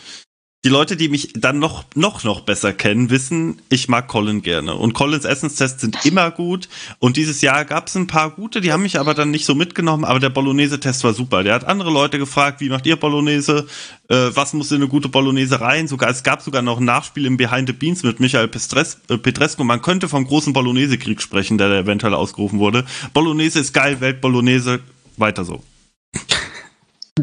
[0.65, 4.73] Die Leute, die mich dann noch, noch, noch besser kennen, wissen, ich mag Colin gerne.
[4.73, 6.67] Und Collins Essenstests sind immer gut.
[6.97, 9.53] Und dieses Jahr gab es ein paar gute, die haben mich aber dann nicht so
[9.53, 10.03] mitgenommen.
[10.03, 11.43] Aber der Bolognese-Test war super.
[11.43, 13.67] Der hat andere Leute gefragt, wie macht ihr Bolognese?
[14.09, 15.87] Äh, was muss in eine gute Bolognese rein?
[15.87, 19.17] Sogar, es gab sogar noch ein Nachspiel im Behind the Beans mit Michael Pestres, äh,
[19.17, 19.63] Petrescu.
[19.63, 22.83] Man könnte vom großen Bolognese-Krieg sprechen, der da eventuell ausgerufen wurde.
[23.13, 24.79] Bolognese ist geil, Welt-Bolognese,
[25.17, 25.63] weiter so.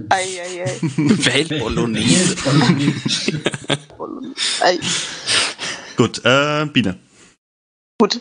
[0.09, 0.79] Eieiei.
[0.97, 2.37] Weltbolognese.
[4.61, 4.79] Ei.
[5.97, 6.99] Gut, äh, Biene.
[8.01, 8.21] Gut.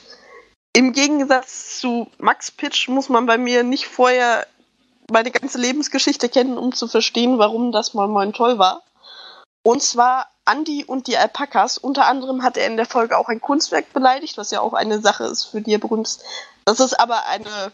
[0.76, 4.48] Im Gegensatz zu Max Pitch muss man bei mir nicht vorher
[5.12, 8.84] meine ganze Lebensgeschichte kennen, um zu verstehen, warum das mal Moin toll war.
[9.64, 11.78] Und zwar Andy und die Alpakas.
[11.78, 15.00] Unter anderem hat er in der Folge auch ein Kunstwerk beleidigt, was ja auch eine
[15.00, 16.24] Sache ist, für die er berühmt ist.
[16.66, 17.72] Das ist aber eine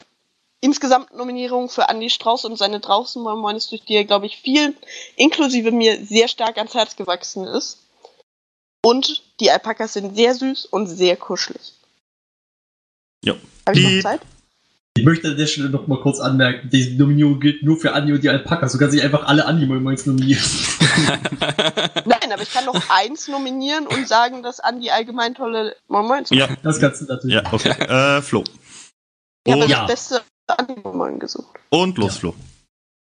[0.62, 4.26] insgesamt Nominierung für Andy Strauß und seine draußen Moin Moin ist, durch die er, glaube
[4.26, 4.76] ich, vielen,
[5.16, 7.80] inklusive mir, sehr stark ans Herz gewachsen ist.
[8.84, 11.74] Und die Alpakas sind sehr süß und sehr kuschelig.
[13.24, 13.34] Ja.
[13.68, 14.22] Habe ich Die- noch Zeit?
[14.98, 18.12] Ich möchte an der Stelle noch mal kurz anmerken, die Nominierung gilt nur für Andi
[18.12, 18.74] und die Alpakas.
[18.74, 20.44] Du kannst nicht einfach alle Andi Moin Moins nominieren.
[22.06, 26.30] Nein, aber ich kann noch eins nominieren und sagen, dass Andi allgemein tolle Moin Moins
[26.32, 27.36] Ja, Das kannst du natürlich.
[27.36, 27.70] ja, okay.
[27.70, 28.44] Äh, Flo.
[29.46, 29.86] Ich habe Und, ja.
[29.86, 30.22] das beste
[30.94, 31.58] Moin gesucht.
[31.70, 32.20] und los, Ja.
[32.20, 32.36] Flo.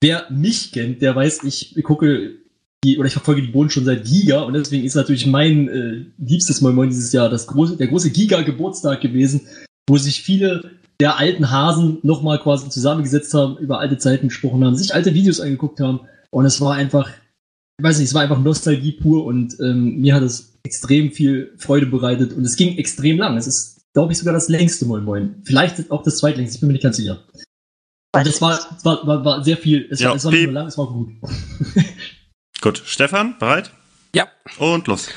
[0.03, 2.37] Wer mich kennt, der weiß, ich gucke
[2.85, 6.05] die, oder ich verfolge die Bohnen schon seit Giga und deswegen ist natürlich mein äh,
[6.19, 9.49] liebstes Moin Moin dieses Jahr das große, der große Giga-Geburtstag gewesen,
[9.89, 14.77] wo sich viele der alten Hasen nochmal quasi zusammengesetzt haben, über alte Zeiten gesprochen haben,
[14.77, 16.01] sich alte Videos angeguckt haben
[16.31, 17.09] und es war einfach,
[17.79, 21.53] ich weiß nicht, es war einfach Nostalgie pur und ähm, mir hat es extrem viel
[21.57, 23.37] Freude bereitet und es ging extrem lang.
[23.37, 25.43] Es ist, glaube ich, sogar das längste Moin Moin.
[25.45, 27.25] Vielleicht auch das zweitlängste, ich bin mir nicht ganz sicher.
[28.15, 29.89] Und das war, es war, war, war sehr viel.
[29.91, 31.13] Es, Ja, war, es war nicht nur lang, es war gut.
[32.61, 33.71] Gut, Stefan, bereit?
[34.15, 34.29] Ja.
[34.59, 35.09] Und los.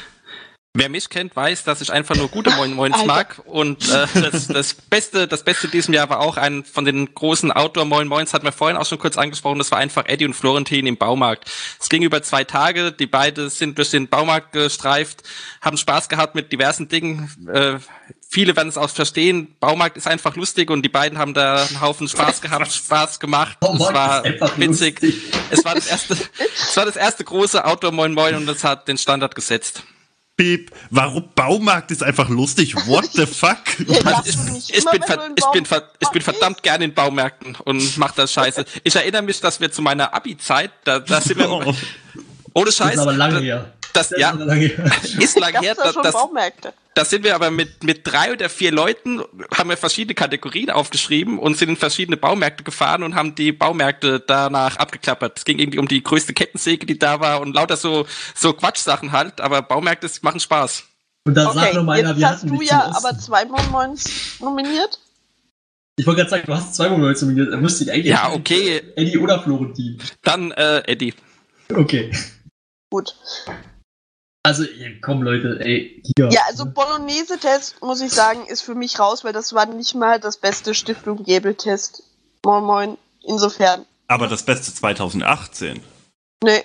[0.75, 3.07] Wer mich kennt, weiß, dass ich einfach nur gute Moin Moins Alter.
[3.07, 3.41] mag.
[3.45, 7.51] Und äh, das, das Beste, das Beste diesem Jahr war auch ein von den großen
[7.51, 9.57] Outdoor Moin Moins, hatten wir vorhin auch schon kurz angesprochen.
[9.57, 11.49] Das war einfach Eddie und Florentin im Baumarkt.
[11.79, 12.91] Es ging über zwei Tage.
[12.91, 15.23] Die beide sind durch den Baumarkt gestreift,
[15.59, 17.31] haben Spaß gehabt mit diversen Dingen.
[17.51, 17.79] Äh,
[18.29, 19.55] viele werden es auch verstehen.
[19.59, 23.57] Baumarkt ist einfach lustig und die beiden haben da einen Haufen Spaß gehabt, Spaß gemacht.
[23.59, 25.01] es Baumarkt war witzig.
[25.01, 25.33] lustig.
[25.49, 28.87] Es war das erste, es war das erste große Outdoor Moin Moin und das hat
[28.87, 29.81] den Standard gesetzt.
[30.39, 30.71] Piep.
[30.89, 32.73] Warum Baumarkt ist einfach lustig?
[32.87, 33.57] What the fuck?
[33.77, 34.37] Das ich,
[34.85, 37.55] bin wenn ver, du in ich, bin ver, Baum- ich bin verdammt gerne in Baumärkten
[37.65, 38.63] und mach das scheiße.
[38.85, 41.73] Ich erinnere mich, dass wir zu meiner Abi-Zeit, da, da sind wir, Oh.
[42.53, 43.73] ohne Das Scheiß, ist aber lange da, her.
[43.93, 44.91] Das, Das ja, ist lange her.
[45.19, 45.75] ist lang her.
[45.75, 46.73] da Das, schon das, Baumärkte?
[46.95, 49.21] da sind wir aber mit, mit drei oder vier Leuten,
[49.55, 54.19] haben wir verschiedene Kategorien aufgeschrieben und sind in verschiedene Baumärkte gefahren und haben die Baumärkte
[54.19, 55.37] danach abgeklappert.
[55.37, 58.05] Es ging irgendwie um die größte Kettensäge, die da war und lauter so,
[58.35, 60.83] so Quatschsachen halt, aber Baumärkte machen Spaß.
[61.25, 63.45] Und dann sag Okay, noch mal einer, jetzt wir hast hatten du ja aber zwei
[63.45, 64.99] Monmoins nominiert.
[65.97, 67.51] Ich wollte gerade sagen, du hast zwei Monate nominiert.
[67.53, 68.81] Da müsste ich eigentlich Ja, okay.
[68.95, 69.97] Eddie oder Florentin.
[70.23, 71.13] Dann äh, Eddie.
[71.73, 72.09] Okay.
[72.89, 73.15] Gut.
[74.43, 74.63] Also,
[75.01, 76.01] komm Leute, ey.
[76.17, 76.29] Hier.
[76.29, 80.19] Ja, also Bolognese-Test, muss ich sagen, ist für mich raus, weil das war nicht mal
[80.19, 82.03] das beste Stiftung Gebel-Test.
[82.45, 82.97] Moin Moin.
[83.23, 83.85] Insofern.
[84.07, 85.81] Aber das Beste 2018.
[86.43, 86.63] Nee.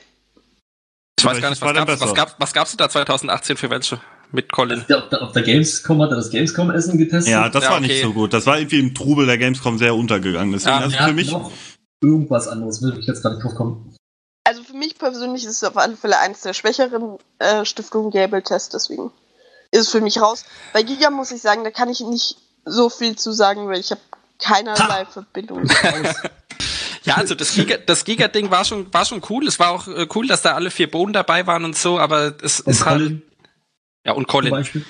[1.18, 2.14] Ich weiß gar nicht, was denn gab's, was, besser?
[2.14, 4.00] gab's, was gab's denn da 2018 für welche?
[4.30, 4.84] Mit Colin.
[4.88, 7.32] Der, auf, der, auf der Gamescom hat er das Gamescom-Essen getestet.
[7.32, 7.86] Ja, das Ja, war okay.
[7.86, 8.32] nicht so gut.
[8.32, 10.52] Das war irgendwie im Trubel der Gamescom sehr untergegangen.
[10.52, 11.52] Deswegen, Ja, also er für mich, noch
[12.02, 13.94] irgendwas anderes, will ich jetzt gar nicht drauf kommen.
[14.44, 18.68] Also für mich persönlich ist es auf alle Fälle eins der schwächeren äh, Stiftung Gable-Tests,
[18.68, 19.10] deswegen
[19.70, 20.44] ist es für mich raus.
[20.72, 23.90] Bei Giga muss ich sagen, da kann ich nicht so viel zu sagen, weil ich
[23.90, 24.00] habe
[24.38, 25.68] keinerlei Verbindung.
[27.04, 29.46] Ja, also das Giga, das Giga-Ding war schon, war schon cool.
[29.46, 32.34] Es war auch äh, cool, dass da alle vier Boden dabei waren und so, aber
[32.42, 32.98] es Und ist halt.
[32.98, 33.22] Colin
[34.06, 34.50] Ja, und zum Colin.
[34.52, 34.86] Beispiel.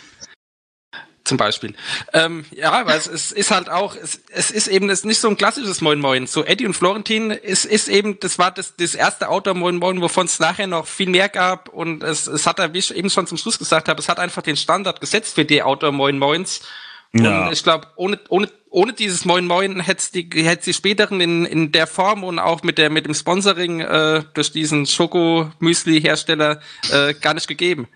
[1.25, 1.75] Zum Beispiel.
[2.13, 5.29] Ähm, ja, aber es, es ist halt auch, es, es ist eben das nicht so
[5.29, 6.27] ein klassisches Moin Moin.
[6.27, 10.03] So Eddie und Florentin ist, ist eben, das war das, das erste Outdoor Moin Moin,
[10.03, 13.27] wovon es nachher noch viel mehr gab und es, es hat, wie ich eben schon
[13.27, 16.61] zum Schluss gesagt habe, es hat einfach den Standard gesetzt für die Outdoor Moin Moins.
[17.15, 17.47] Ja.
[17.47, 21.21] Und ich glaube, ohne, ohne, ohne dieses Moin Moin hätte es die, hätte die späteren
[21.21, 26.61] in, in der Form und auch mit der, mit dem Sponsoring, äh, durch diesen Schoko-Müsli-Hersteller,
[26.91, 27.89] äh, gar nicht gegeben.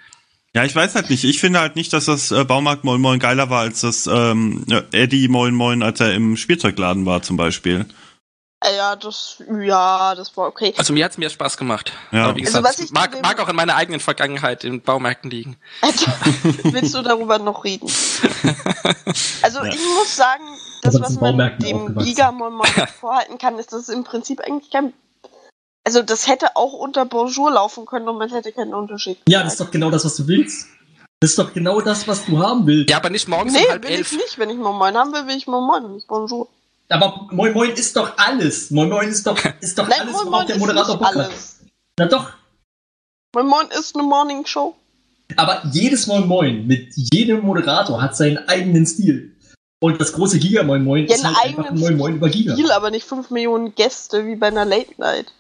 [0.54, 1.24] Ja, ich weiß halt nicht.
[1.24, 4.64] Ich finde halt nicht, dass das äh, Baumarkt Moin Moin geiler war als das ähm,
[4.68, 7.86] ja, Eddie Moin Moin, als er im Spielzeugladen war zum Beispiel.
[8.64, 10.74] Äh, ja, das, ja, das war okay.
[10.76, 11.92] Also mir hat's mehr Spaß gemacht.
[12.10, 12.24] Ja.
[12.24, 14.64] Aber wie Also gesagt, was es ich zu mag, mag auch in meiner eigenen Vergangenheit
[14.64, 15.56] in Baumärkten liegen.
[15.80, 16.06] Also,
[16.64, 17.88] willst du darüber noch reden?
[19.42, 19.72] Also Ja.
[19.72, 20.42] ich muss sagen,
[20.82, 22.04] das, was man dem aufgewachsen.
[22.04, 22.66] Gigamon mal
[23.00, 24.92] vorhalten kann, ist, dass es im Prinzip eigentlich kein...
[25.89, 29.16] Also das hätte auch unter Bonjour laufen können und man hätte keinen Unterschied.
[29.27, 30.66] Ja, das ist doch genau das, was du willst.
[31.20, 32.90] Das ist doch genau das, was du haben willst.
[32.90, 34.12] Ja, aber nicht morgens Nee, um halb will elf.
[34.12, 34.39] ich nicht.
[34.39, 36.47] Wenn ich Moin Moin haben will, will ich Moin Moin, nicht Bonjour.
[36.90, 38.70] Aber Moin Moin ist doch alles.
[38.70, 41.06] Moin Moin ist doch, ist doch Nein, alles, Moin worauf Moin der ist Moderator Bock
[41.09, 41.16] hat.
[41.16, 41.60] alles.
[41.98, 42.32] Na doch.
[43.35, 44.77] Moin Moin ist eine Morning Show.
[45.36, 49.35] Aber jedes Moin Moin mit jedem Moderator hat seinen eigenen Stil.
[49.81, 52.55] Und das große Giga Moin Moin Ja, ist halt einfach Moin Moin über Giga.
[52.56, 55.32] Viel, aber nicht 5 Millionen Gäste wie bei einer Late Night.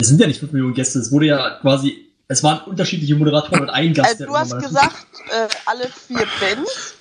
[0.00, 3.62] Es sind ja nicht 5 Millionen Gäste, es wurde ja quasi, es waren unterschiedliche Moderatoren
[3.62, 4.10] und ein Gast.
[4.12, 4.94] Also, du hast gesagt,
[5.28, 6.94] äh, alle vier Bands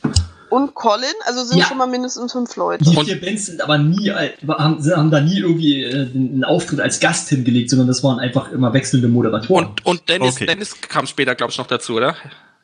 [0.50, 1.66] und Colin, also sind Ja.
[1.68, 2.84] schon mal mindestens fünf Leute.
[2.84, 6.80] Die vier Bands sind aber nie, äh, haben, haben da nie irgendwie äh, einen Auftritt
[6.80, 9.68] als Gast hingelegt, sondern das waren einfach immer wechselnde Moderatoren.
[9.68, 10.48] Und, und Dennis, Okay.
[10.48, 12.16] Dennis kam später, glaube ich, noch dazu, oder?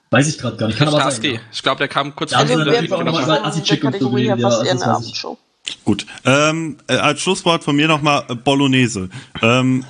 [0.09, 0.79] Weiß ich gerade gar nicht.
[0.79, 1.33] Kann aber sein.
[1.33, 1.39] Ja.
[1.51, 4.63] Ich glaube, der kam kurz Ja, vor also Also der Assi-Chick und so ja, das
[4.63, 4.81] ich.
[4.83, 5.37] Abendshow.
[5.85, 6.07] Gut.
[6.25, 9.09] Ähm, äh, als Schlusswort von mir nochmal Bolognese.
[9.43, 9.85] Ähm,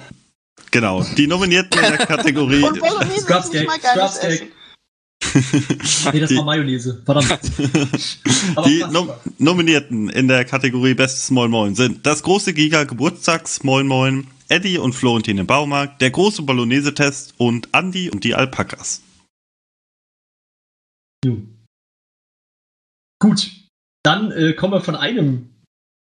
[0.73, 1.03] genau.
[1.15, 2.63] Die Nominierten in der Kategorie.
[2.63, 4.17] Und Bolognese ist Scrubs nicht mal geiles.
[4.17, 4.47] Essen.
[6.11, 7.01] Nee, das Die- war Mayonnaise.
[7.05, 7.31] Verdammt.
[8.55, 8.83] Aber Die.
[8.91, 14.27] Nom Nominierten in der Kategorie Bestes Moin Moin sind das große Giga Geburtstags Moin Moin,
[14.49, 19.01] Eddie und Florentin im Baumarkt, der große Bolognese-Test und Andi und die Alpakas.
[23.19, 23.51] Gut.
[24.03, 25.49] Dann äh, kommen wir von einem,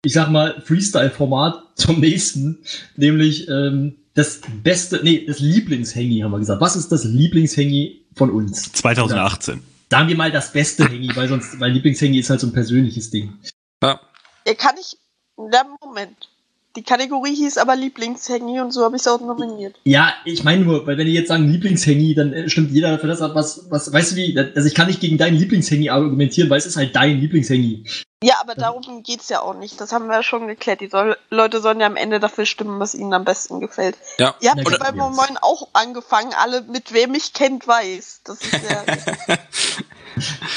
[0.06, 2.64] ich sag mal, Freestyle-Format zum nächsten,
[2.96, 6.62] nämlich ähm, das beste, nee, das Lieblingshängi, haben wir gesagt.
[6.62, 8.72] Was ist das Lieblingshängi von uns?
[8.74, 9.62] 2018.
[9.90, 13.10] Sagen wir mal das beste Hängi, weil sonst, weil Lieblingshängi ist halt so ein persönliches
[13.10, 13.34] Ding.
[13.84, 14.00] Ja.
[14.48, 14.98] Ja, kann ich.
[15.38, 16.30] Na, Moment.
[16.78, 19.76] Die Kategorie hieß aber Lieblingshängi und so habe ich es auch nominiert.
[19.84, 23.08] Ja, ich meine nur, weil wenn die jetzt sagen Lieblingshängi, dann äh, stimmt jeder für
[23.08, 26.50] das ab, was, was, weißt du wie, also ich kann nicht gegen dein Lieblingshängi argumentieren,
[26.50, 27.84] weil es ist halt dein Lieblingshängi.
[28.24, 29.82] Ja, aber darum geht's ja auch nicht.
[29.82, 30.82] Das haben wir ja schon geklärt.
[30.82, 33.98] Die soll, Leute sollen ja am Ende dafür stimmen, was ihnen am besten gefällt.
[34.20, 34.36] Ja.
[34.40, 34.92] Ihr habt ja bei.
[34.92, 38.22] Moin auch angefangen, alle mit wer mich kennt, weiß.
[38.24, 39.38] Das ist ja.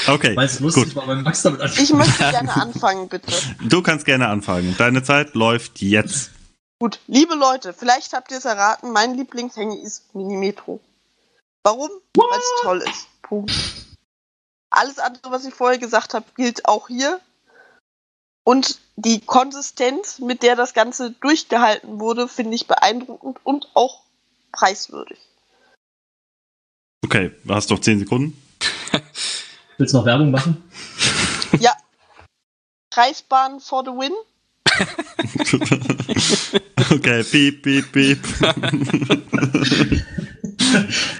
[0.07, 0.95] Okay, Weil es lustig gut.
[0.95, 1.89] war, weil Max damit anfängt.
[1.89, 3.31] ich möchte gerne anfangen, bitte.
[3.61, 4.75] Du kannst gerne anfangen.
[4.77, 6.31] Deine Zeit läuft jetzt.
[6.79, 10.81] Gut, liebe Leute, vielleicht habt ihr es erraten, mein Lieblingshängi ist Minimetro.
[11.63, 11.89] Warum?
[12.15, 13.07] Weil es toll ist.
[13.21, 13.51] Punkt.
[14.69, 17.19] Alles andere, was ich vorher gesagt habe, gilt auch hier.
[18.45, 24.01] Und die Konsistenz, mit der das Ganze durchgehalten wurde, finde ich beeindruckend und auch
[24.51, 25.17] preiswürdig.
[27.03, 28.41] Okay, du hast noch 10 Sekunden.
[29.77, 30.63] Willst du noch Werbung machen?
[31.59, 31.73] Ja.
[32.91, 34.13] Kreisbahn for the win.
[36.91, 38.19] okay, piep, piep, piep.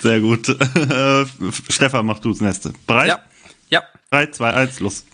[0.02, 0.50] Sehr gut.
[0.50, 1.26] Äh,
[1.70, 2.74] Stefan, mach du das nächste.
[2.86, 3.08] Bereit?
[3.08, 3.20] Ja.
[3.70, 3.82] Ja.
[4.12, 5.06] 3, 2, 1, los.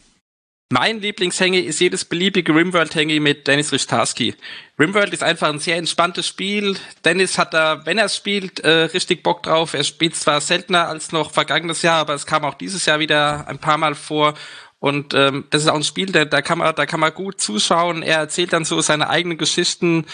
[0.71, 4.35] Mein Lieblingshängi ist jedes beliebige Rimworld-Hängi mit Dennis Richtarski.
[4.79, 6.77] Rimworld ist einfach ein sehr entspanntes Spiel.
[7.03, 9.73] Dennis hat da, wenn er es spielt, äh, richtig Bock drauf.
[9.73, 13.49] Er spielt zwar seltener als noch vergangenes Jahr, aber es kam auch dieses Jahr wieder
[13.49, 14.33] ein paar Mal vor.
[14.79, 17.41] Und ähm, das ist auch ein Spiel, da, da kann man, da kann man gut
[17.41, 18.01] zuschauen.
[18.01, 20.05] Er erzählt dann so seine eigenen Geschichten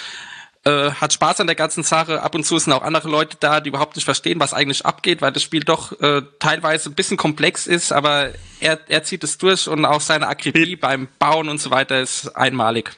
[0.68, 2.22] äh, hat Spaß an der ganzen Sache.
[2.22, 5.22] Ab und zu sind auch andere Leute da, die überhaupt nicht verstehen, was eigentlich abgeht,
[5.22, 9.38] weil das Spiel doch äh, teilweise ein bisschen komplex ist, aber er, er zieht es
[9.38, 12.91] durch und auch seine Akribie beim Bauen und so weiter ist einmalig.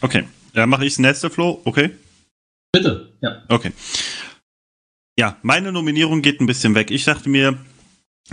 [0.00, 0.26] Okay.
[0.52, 1.60] Ja, mache ich das nächste, Flo.
[1.64, 1.90] Okay.
[2.72, 3.42] Bitte, ja.
[3.48, 3.72] Okay.
[5.18, 6.90] Ja, meine Nominierung geht ein bisschen weg.
[6.90, 7.56] Ich dachte mir,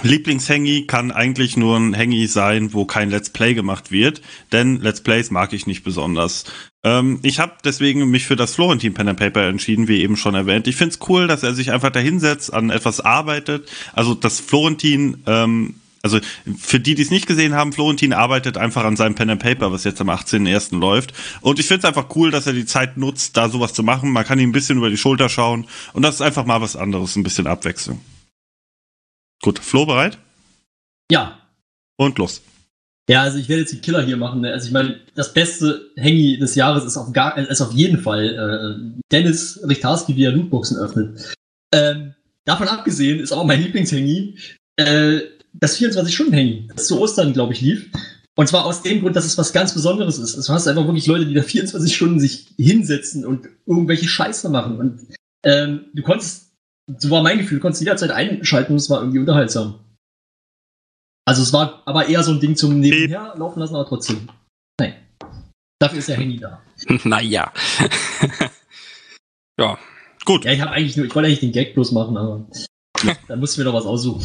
[0.01, 4.21] Lieblingshängi kann eigentlich nur ein Hängi sein, wo kein Let's Play gemacht wird,
[4.51, 6.45] denn Let's Plays mag ich nicht besonders.
[6.83, 10.33] Ähm, ich habe deswegen mich für das Florentin Pen and Paper entschieden, wie eben schon
[10.33, 10.67] erwähnt.
[10.67, 13.71] Ich find's cool, dass er sich einfach dahinsetzt, an etwas arbeitet.
[13.93, 16.19] Also das Florentin, ähm, also
[16.57, 19.71] für die, die es nicht gesehen haben, Florentin arbeitet einfach an seinem Pen and Paper,
[19.71, 20.79] was jetzt am 18.01.
[20.79, 21.13] läuft.
[21.41, 24.11] Und ich find's einfach cool, dass er die Zeit nutzt, da sowas zu machen.
[24.11, 26.75] Man kann ihm ein bisschen über die Schulter schauen und das ist einfach mal was
[26.75, 28.01] anderes, ein bisschen Abwechslung.
[29.43, 30.17] Gut, Flo bereit?
[31.11, 31.37] Ja.
[31.97, 32.41] Und los.
[33.09, 34.39] Ja, also ich werde jetzt die Killer hier machen.
[34.39, 34.53] Ne?
[34.53, 38.23] Also ich meine, das beste Hängi des Jahres ist auf gar, ist auf jeden Fall
[38.23, 41.35] äh, Dennis Richtarski, wie er Lootboxen öffnet.
[41.73, 42.13] Ähm,
[42.45, 44.37] davon abgesehen ist auch mein Lieblingshängi
[44.77, 45.19] äh,
[45.51, 47.91] das 24-Stunden-Hängi, das zu Ostern, glaube ich, lief.
[48.35, 50.35] Und zwar aus dem Grund, dass es was ganz Besonderes ist.
[50.47, 54.79] Du hast einfach wirklich Leute, die da 24 Stunden sich hinsetzen und irgendwelche Scheiße machen.
[54.79, 55.01] Und
[55.43, 56.42] ähm, du konntest,
[56.87, 59.79] so war mein Gefühl, du konntest jederzeit einschalten und es war irgendwie unterhaltsam.
[61.25, 64.29] Also es war aber eher so ein Ding zum Nebenher laufen lassen, aber trotzdem.
[64.79, 64.95] Nein.
[65.79, 66.61] Dafür ist der Handy da.
[67.03, 67.51] naja.
[69.59, 69.77] ja.
[70.25, 70.45] Gut.
[70.45, 72.45] Ja, ich habe eigentlich nur, ich wollte eigentlich den Gag bloß machen, aber
[73.27, 74.23] da mussten wir doch was aussuchen.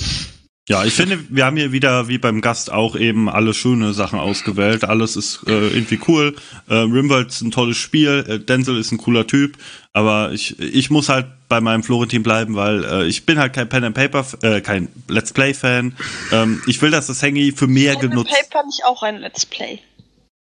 [0.68, 4.18] Ja, ich finde, wir haben hier wieder, wie beim Gast auch eben, alle schöne Sachen
[4.18, 4.84] ausgewählt.
[4.84, 6.36] Alles ist äh, irgendwie cool.
[6.68, 8.22] Äh, Rimworld ist ein tolles Spiel.
[8.28, 9.56] Äh, Denzel ist ein cooler Typ.
[9.94, 13.70] Aber ich, ich muss halt bei meinem Florentin bleiben, weil äh, ich bin halt kein
[13.70, 15.96] Pen and Paper, äh, kein Let's Play Fan.
[16.32, 18.30] Ähm, ich will, dass das Hangy für mehr Pen and genutzt.
[18.30, 19.78] Paper nicht auch ein Let's Play.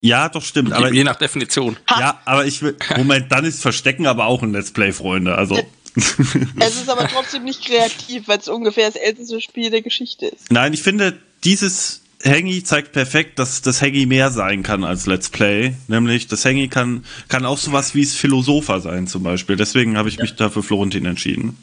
[0.02, 0.74] Ja, doch stimmt.
[0.74, 1.78] Aber Je nach Definition.
[2.00, 2.76] ja, aber ich will.
[2.98, 5.36] Moment, dann ist Verstecken aber auch ein Let's Play, Freunde.
[5.36, 5.60] Also.
[5.96, 10.52] Es ist aber trotzdem nicht kreativ, weil es ungefähr das älteste Spiel der Geschichte ist.
[10.52, 15.30] Nein, ich finde, dieses Hangy zeigt perfekt, dass das Hangy mehr sein kann als Let's
[15.30, 15.76] Play.
[15.88, 19.56] Nämlich, das Hangy kann, kann auch sowas wie es Philosopher sein, zum Beispiel.
[19.56, 21.58] Deswegen habe ich mich da für Florentin entschieden.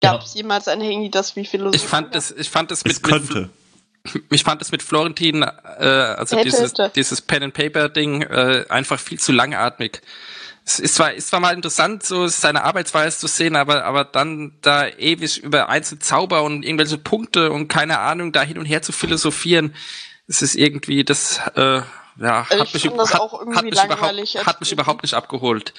[0.00, 1.76] Gab es jemals ein Handy, das wie Philosophie?
[1.76, 3.50] Ich fand das, ich fand das Es mit, mit könnte.
[4.30, 6.92] ich fand es mit Florentin, äh, also Hätte, dieses, hätte.
[6.94, 10.02] dieses Pen and Paper Ding, äh, einfach viel zu langatmig.
[10.68, 14.58] Es ist zwar, ist zwar mal interessant, so seine Arbeitsweise zu sehen, aber, aber dann
[14.62, 18.82] da ewig über einzelne Zauber und irgendwelche Punkte und keine Ahnung, da hin und her
[18.82, 19.76] zu philosophieren,
[20.26, 21.82] es ist irgendwie, das, äh,
[22.18, 23.20] ja, Also hat ich mich, hat,
[23.54, 25.72] hat mich überhaupt, hat mich überhaupt nicht abgeholt.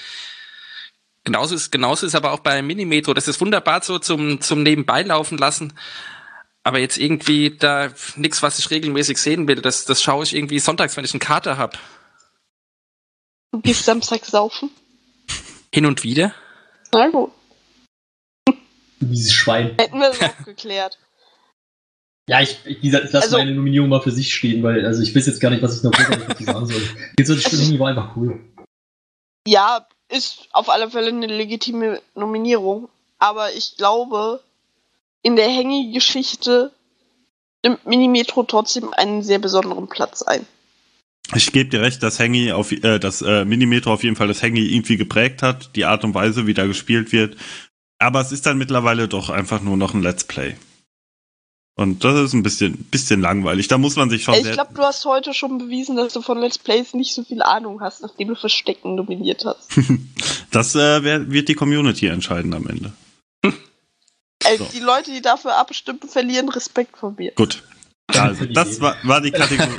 [1.26, 3.14] Genauso ist, genauso ist aber auch bei Minimetro.
[3.14, 5.74] Das ist wunderbar so zum, zum Nebenbei laufen lassen.
[6.64, 9.62] Aber jetzt irgendwie da nichts, was ich regelmäßig sehen will.
[9.62, 11.78] Das, das schaue ich irgendwie sonntags, wenn ich einen Kater hab.
[13.52, 14.70] Du gehst Samstag saufen?
[15.74, 16.34] Hin und wieder.
[16.94, 17.32] Na gut.
[19.00, 19.76] Dieses Schwein.
[19.80, 20.98] Hätten wir das auch geklärt.
[22.30, 24.86] Ja, ich, ich, wie gesagt, ich lasse Also- meine Nominierung mal für sich stehen, weil,
[24.86, 26.82] also ich weiß jetzt gar nicht, was ich noch großartig sagen soll.
[27.18, 28.40] Jetzt so die Stimme war einfach cool.
[29.48, 32.90] Ja, ist auf alle Fälle eine legitime Nominierung.
[33.18, 34.44] Aber ich glaube,
[35.22, 36.72] in der Hängi-Geschichte
[37.64, 40.46] nimmt Minimetro trotzdem einen sehr besonderen Platz ein.
[41.36, 44.42] Ich gebe dir recht, dass Hangy auf äh, das äh, Minimetro auf jeden Fall das
[44.42, 47.36] Hangy irgendwie geprägt hat, die Art und Weise, wie da gespielt wird.
[48.00, 50.56] Aber es ist dann mittlerweile doch einfach nur noch ein Let's Play.
[51.76, 53.68] Und das ist ein bisschen, bisschen langweilig.
[53.68, 56.40] Da muss man sich schon ich glaube, du hast heute schon bewiesen, dass du von
[56.40, 59.70] Let's Plays nicht so viel Ahnung hast, nachdem du Verstecken nominiert hast.
[60.52, 62.94] das äh, wird die Community entscheiden am Ende.
[64.44, 64.72] Also So.
[64.74, 67.32] die Leute, die dafür abstimmen, verlieren Respekt von mir.
[67.32, 67.64] Gut.
[68.16, 69.72] Also, das war, war die Kategorie.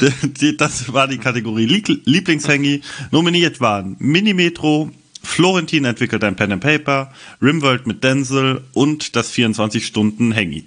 [0.56, 2.80] Das war die Kategorie Lie- Lieblingshängi.
[3.10, 4.90] Nominiert waren Minimetro,
[5.22, 10.64] Florentin entwickelt ein Pen and Paper, Rimworld mit Denzel und das 24-Stunden-Hängi.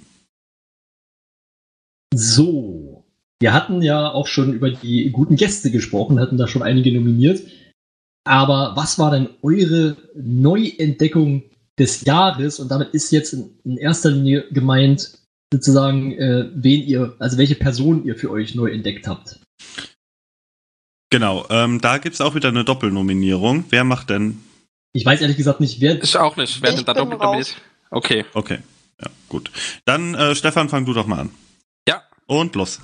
[2.14, 3.06] So.
[3.40, 7.42] Wir hatten ja auch schon über die guten Gäste gesprochen, hatten da schon einige nominiert.
[8.26, 11.44] Aber was war denn eure Neuentdeckung
[11.78, 12.60] des Jahres?
[12.60, 15.18] Und damit ist jetzt in, in erster Linie gemeint,
[15.54, 19.40] sozusagen, äh, wen ihr, also welche Person ihr für euch neu entdeckt habt.
[21.10, 23.66] Genau, ähm, da gibt's auch wieder eine Doppelnominierung.
[23.70, 24.40] Wer macht denn
[24.94, 26.02] Ich weiß ehrlich gesagt nicht, wer.
[26.04, 26.62] Ich auch nicht.
[26.62, 27.56] Wer Ich denn da doppelt nominiert?
[27.92, 28.26] Okay.
[28.34, 28.58] Okay,
[29.00, 29.52] ja, gut.
[29.86, 31.30] Dann, äh, Stefan, fang du doch mal an.
[31.88, 32.02] Ja.
[32.26, 32.82] Und los.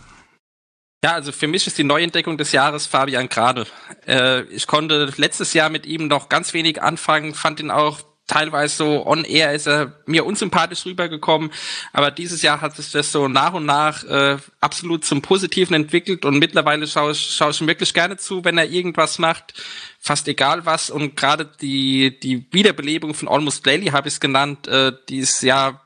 [1.03, 3.65] Ja, also für mich ist die Neuentdeckung des Jahres Fabian Grade.
[4.05, 8.75] Äh, ich konnte letztes Jahr mit ihm noch ganz wenig anfangen, fand ihn auch teilweise
[8.75, 11.51] so on air ist er mir unsympathisch rübergekommen,
[11.91, 16.25] aber dieses Jahr hat sich das so nach und nach äh, absolut zum Positiven entwickelt
[16.25, 19.53] und mittlerweile schaue ich, schaue ich ihm wirklich gerne zu, wenn er irgendwas macht,
[19.99, 24.67] fast egal was und gerade die die Wiederbelebung von Almost Daily habe ich es genannt,
[24.67, 25.81] äh, die ist ja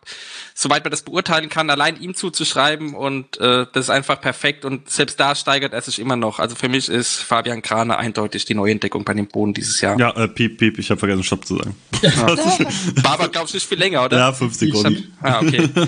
[0.53, 4.89] soweit man das beurteilen kann, allein ihm zuzuschreiben und äh, das ist einfach perfekt und
[4.89, 6.39] selbst da steigert er sich immer noch.
[6.39, 9.97] Also für mich ist Fabian Krane eindeutig die Neuentdeckung bei dem Boden dieses Jahr.
[9.99, 11.75] Ja, äh, piep, piep, ich habe vergessen, Stopp zu sagen.
[12.01, 12.32] War
[13.03, 14.17] aber, glaube ich, nicht viel länger, oder?
[14.17, 15.13] Ja, fünf Sekunden.
[15.21, 15.69] Ah, okay.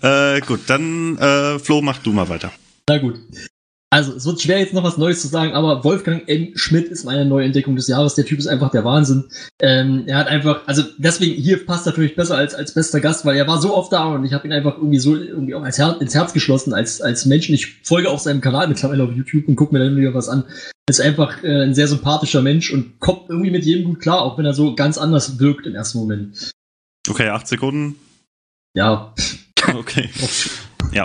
[0.00, 2.52] Äh, gut, dann, äh, Flo, mach du mal weiter.
[2.88, 3.18] Na gut.
[3.90, 6.52] Also, es wird schwer jetzt noch was Neues zu sagen, aber Wolfgang M.
[6.56, 8.14] Schmidt ist meine Neuentdeckung des Jahres.
[8.14, 9.24] Der Typ ist einfach der Wahnsinn.
[9.62, 13.24] Ähm, er hat einfach, also deswegen hier passt er natürlich besser als als bester Gast,
[13.24, 15.62] weil er war so oft da und ich habe ihn einfach irgendwie so irgendwie auch
[15.62, 17.48] als Her ins Herz geschlossen als als Mensch.
[17.48, 20.28] Und ich folge auch seinem Kanal mittlerweile auf YouTube und gucke mir dann wieder was
[20.28, 20.44] an.
[20.90, 24.36] Ist einfach äh, ein sehr sympathischer Mensch und kommt irgendwie mit jedem gut klar, auch
[24.36, 26.50] wenn er so ganz anders wirkt im ersten Moment.
[27.08, 27.94] Okay, acht Sekunden.
[28.74, 29.14] Ja,
[29.74, 30.10] Okay.
[30.92, 31.04] Ja.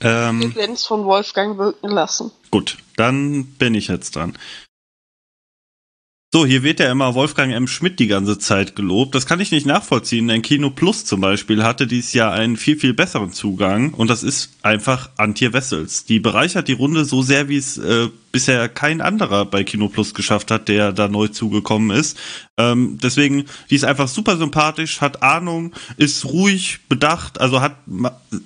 [0.00, 2.30] Ähm, Glänz von Wolfgang wirken lassen.
[2.50, 4.36] gut, dann bin ich jetzt dran.
[6.36, 7.66] So, hier wird ja immer Wolfgang M.
[7.66, 9.14] Schmidt die ganze Zeit gelobt.
[9.14, 12.76] Das kann ich nicht nachvollziehen, denn Kino Plus zum Beispiel hatte dieses Jahr einen viel,
[12.78, 16.04] viel besseren Zugang und das ist einfach Antje Wessels.
[16.04, 20.12] Die bereichert die Runde so sehr, wie es äh, bisher kein anderer bei Kino Plus
[20.12, 22.18] geschafft hat, der da neu zugekommen ist.
[22.58, 27.76] Ähm, deswegen, die ist einfach super sympathisch, hat Ahnung, ist ruhig, bedacht, also hat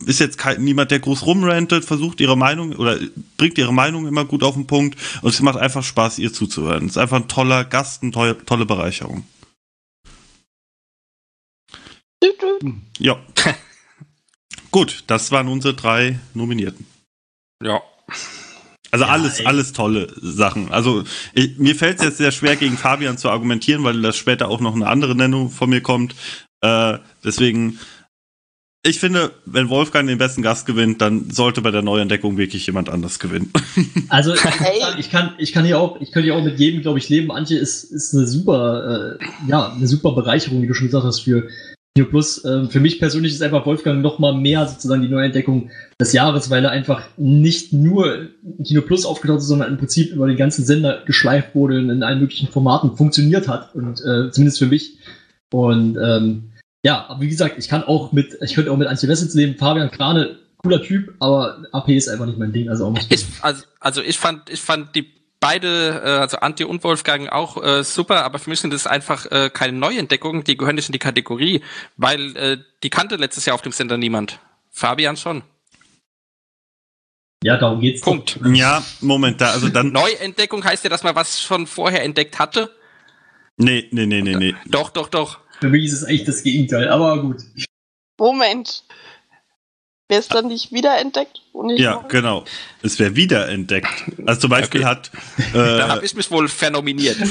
[0.05, 2.99] ist jetzt kein, niemand, der groß rumrantet, versucht ihre Meinung oder
[3.37, 6.87] bringt ihre Meinung immer gut auf den Punkt und es macht einfach Spaß, ihr zuzuhören.
[6.87, 9.25] Ist einfach ein toller Gast, eine tolle, tolle Bereicherung.
[12.99, 13.17] Ja.
[14.71, 16.87] Gut, das waren unsere drei Nominierten.
[17.63, 17.81] Ja.
[18.91, 19.47] Also Ja, alles, ey.
[19.47, 20.71] alles tolle Sachen.
[20.71, 21.05] Also
[21.35, 24.61] ich, mir fällt es jetzt sehr schwer, gegen Fabian zu argumentieren, weil das später auch
[24.61, 26.15] noch eine andere Nennung von mir kommt.
[26.61, 27.79] Äh, deswegen,
[28.83, 32.89] ich finde, wenn Wolfgang den besten Gast gewinnt, dann sollte bei der Neuentdeckung wirklich jemand
[32.89, 33.53] anders gewinnen.
[34.09, 34.57] Also ich, sagen,
[35.13, 37.31] kann, ich kann hier auch, ich könnte hier auch mit jedem, glaube ich, leben.
[37.31, 41.21] Antje ist, ist eine super, äh, ja, eine super Bereicherung, wie du schon gesagt hast,
[41.21, 41.49] für
[41.97, 42.45] Kino Plus.
[42.45, 45.71] Ähm, für mich persönlich ist einfach Wolfgang noch mal mehr sozusagen die Neuentdeckung
[46.01, 48.29] des Jahres, weil er einfach nicht nur
[48.65, 52.03] Kino Plus aufgetaucht ist, sondern im Prinzip über den ganzen Sender geschleift wurde und in
[52.03, 54.99] allen möglichen Formaten funktioniert hat und äh, zumindest für mich.
[55.53, 56.53] Und ähm,
[56.85, 59.57] ja, aber wie gesagt, ich kann auch mit, ich könnte auch mit Antje Wessels leben.
[59.57, 62.69] Fabian Krane, cooler Typ, aber AP ist einfach nicht mein Ding.
[62.69, 63.13] Also auch nicht.
[63.13, 67.63] Ich, also, also ich fand, ich fand die beide, äh, also Antje und Wolfgang auch
[67.63, 70.93] äh, super, aber für mich sind das einfach äh, keine Neuentdeckungen, die gehören nicht in
[70.93, 71.63] die Kategorie,
[71.97, 74.39] weil äh, die kannte letztes Jahr auf dem Sender niemand.
[74.71, 75.43] Fabian schon.
[77.43, 78.03] Ja, darum geht's.
[78.03, 78.13] doch.
[78.13, 78.39] Punkt.
[78.53, 79.93] ja, Moment, da, also dann.
[79.93, 82.71] Neuentdeckung heißt ja, dass man was schon vorher entdeckt hatte.
[83.57, 84.55] Nee, nee, nee, nee, nee.
[84.67, 85.41] Doch, doch, doch.
[85.61, 87.43] Für mich ist es eigentlich das Gegenteil, aber gut.
[88.19, 88.85] Moment.
[90.11, 91.41] Wer ist dann nicht wiederentdeckt?
[91.53, 92.09] Und nicht Ja, neu?
[92.09, 92.45] genau.
[92.83, 93.87] Es wäre wiederentdeckt.
[94.27, 94.91] Also zum Beispiel Okay.
[94.91, 95.11] hat.
[95.53, 97.17] Da Äh, habe ich mich wohl vernominiert.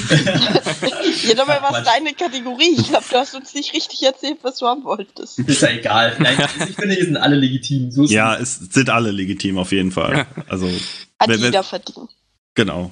[1.27, 2.75] Ja, dabei war es deine Kategorie.
[2.77, 5.39] Ich glaube, du hast uns nicht richtig erzählt, was du haben wolltest.
[5.47, 6.15] Ist ja egal.
[6.19, 6.37] Nein,
[6.69, 7.91] ich finde, hier sind alle legitim.
[7.91, 8.61] So ist ja, es.
[8.61, 10.25] es sind alle legitim auf jeden Fall.
[10.47, 12.09] Also, Hat Wer- wer- jeder verdient.
[12.55, 12.91] genau.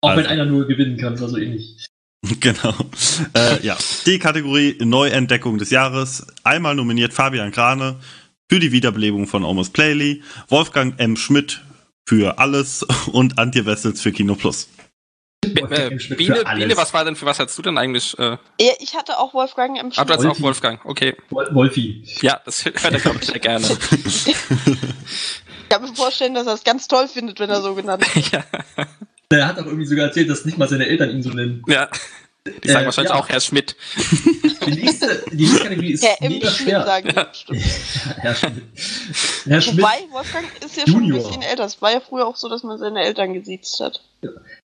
[0.00, 0.30] Auch wenn also.
[0.30, 1.76] einer nur gewinnen kann, also ähnlich.
[2.40, 2.74] Genau.
[3.34, 6.26] Äh, ja, die Kategorie Neuentdeckung des Jahres.
[6.42, 7.96] Einmal nominiert Fabian Krane
[8.50, 11.16] für die Wiederbelebung von Almost Playly, Wolfgang M.
[11.16, 11.62] Schmidt
[12.08, 14.68] für alles und Antje Wessels für Kino Plus.
[15.44, 15.98] Wolfgang äh, M.
[16.00, 16.44] Schmidt Biene.
[16.54, 18.18] Biene, was war denn für was hast du denn eigentlich?
[18.18, 18.36] Äh,
[18.80, 20.32] ich hatte auch Wolfgang im ah, du hast Schnitt.
[20.32, 20.84] auch Wolfgang.
[20.84, 21.16] Okay.
[21.30, 22.04] Wol- Wolfi.
[22.20, 23.66] Ja, das hört er, glaube ich, sehr gerne.
[24.04, 24.34] Ich
[25.68, 28.30] kann mir vorstellen, dass er es ganz toll findet, wenn er so genannt wird.
[28.32, 28.44] ja.
[29.30, 31.62] Der hat auch irgendwie sogar erzählt, dass nicht mal seine Eltern ihn so nennen.
[31.66, 31.88] ja.
[32.62, 33.18] Die sagen Äh, wahrscheinlich ja.
[33.18, 33.76] auch Herr Schmidt.
[34.66, 36.84] Die nächste, die nächste Kategorie ist Herr mega Schmidt schwer.
[36.84, 37.62] sagen die bestimmt.
[38.18, 38.62] Herr Schmidt.
[39.46, 41.28] Herr Schmidt, Wobei, Wolfgang ist ja schon ein Junior.
[41.28, 41.64] bisschen älter.
[41.64, 44.00] Es war ja früher auch so, dass man seine Eltern gesiezt hat.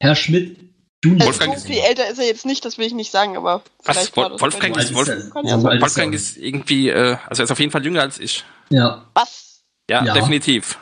[0.01, 0.59] Herr Schmidt
[1.05, 1.27] Junior.
[1.27, 3.63] Also Wolfgang so viel älter ist er jetzt nicht, das will ich nicht sagen, aber
[3.85, 3.97] Was?
[3.97, 4.95] vielleicht war Wol- das Wolfgang ist.
[4.95, 8.19] Wolf- ja, so Wolfgang ist irgendwie, äh, also er ist auf jeden Fall jünger als
[8.21, 8.45] ich.
[8.71, 9.63] Ja, Was?
[9.91, 10.15] Ja, Ja.
[10.15, 10.79] definitiv.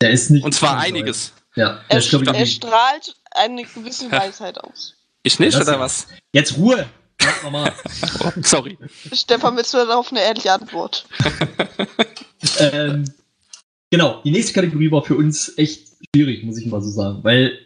[0.00, 0.44] der ist nicht.
[0.44, 1.32] Und zwar einiges.
[1.56, 4.94] Ja, Er, er strahlt eine gewisse Weisheit aus.
[5.24, 6.06] Ich nicht, das oder was?
[6.32, 6.88] Jetzt Ruhe!
[7.20, 7.72] Sag mal.
[8.20, 8.78] Oh, sorry.
[9.12, 11.06] Stefan, willst du darauf eine ehrliche Antwort?
[12.58, 13.04] ähm,
[13.90, 17.58] genau, die nächste Kategorie war für uns echt schwierig, muss ich mal so sagen, weil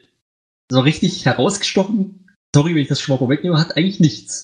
[0.71, 4.43] so richtig herausgestochen sorry, wenn ich das schon mal vorwegnehme, hat eigentlich nichts.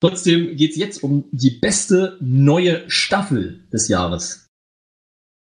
[0.00, 4.48] Trotzdem geht es jetzt um die beste neue Staffel des Jahres.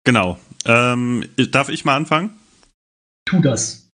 [0.04, 0.40] Genau.
[0.66, 2.38] Ähm, darf ich mal anfangen?
[3.26, 3.89] Tu das.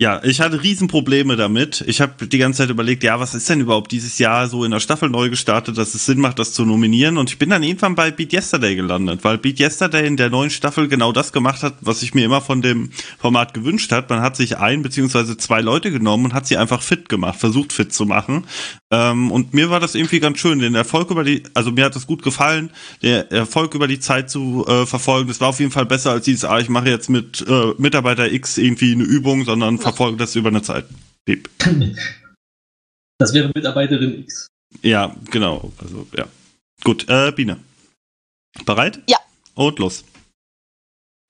[0.00, 1.84] Ja, ich hatte Riesenprobleme damit.
[1.86, 4.72] Ich habe die ganze Zeit überlegt, ja, was ist denn überhaupt dieses Jahr so in
[4.72, 7.16] der Staffel neu gestartet, dass es Sinn macht, das zu nominieren.
[7.16, 10.50] Und ich bin dann irgendwann bei Beat Yesterday gelandet, weil Beat Yesterday in der neuen
[10.50, 12.90] Staffel genau das gemacht hat, was ich mir immer von dem
[13.20, 14.10] Format gewünscht hat.
[14.10, 17.72] Man hat sich ein beziehungsweise zwei Leute genommen und hat sie einfach fit gemacht, versucht
[17.72, 18.46] fit zu machen.
[18.90, 21.94] Ähm, und mir war das irgendwie ganz schön, den Erfolg über die, also mir hat
[21.94, 22.70] das gut gefallen,
[23.02, 25.28] der Erfolg über die Zeit zu äh, verfolgen.
[25.28, 28.32] Das war auf jeden Fall besser als dieses, ah, ich mache jetzt mit äh, Mitarbeiter
[28.32, 30.86] X irgendwie eine Übung, sondern verfolge das über eine Zeit.
[31.24, 31.48] Piep.
[33.16, 34.48] Das wäre Mitarbeiterin X.
[34.82, 35.70] Ja, genau.
[35.80, 36.26] Also, ja.
[36.82, 37.60] Gut, äh, Biene.
[38.66, 39.00] Bereit?
[39.08, 39.18] Ja.
[39.54, 40.02] Und los.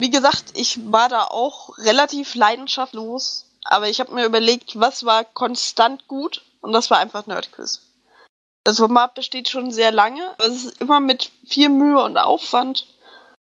[0.00, 5.24] Wie gesagt, ich war da auch relativ leidenschaftlos, aber ich habe mir überlegt, was war
[5.24, 7.82] konstant gut und das war einfach Nerdquiz.
[8.64, 12.86] Das Format besteht schon sehr lange, es ist immer mit viel Mühe und Aufwand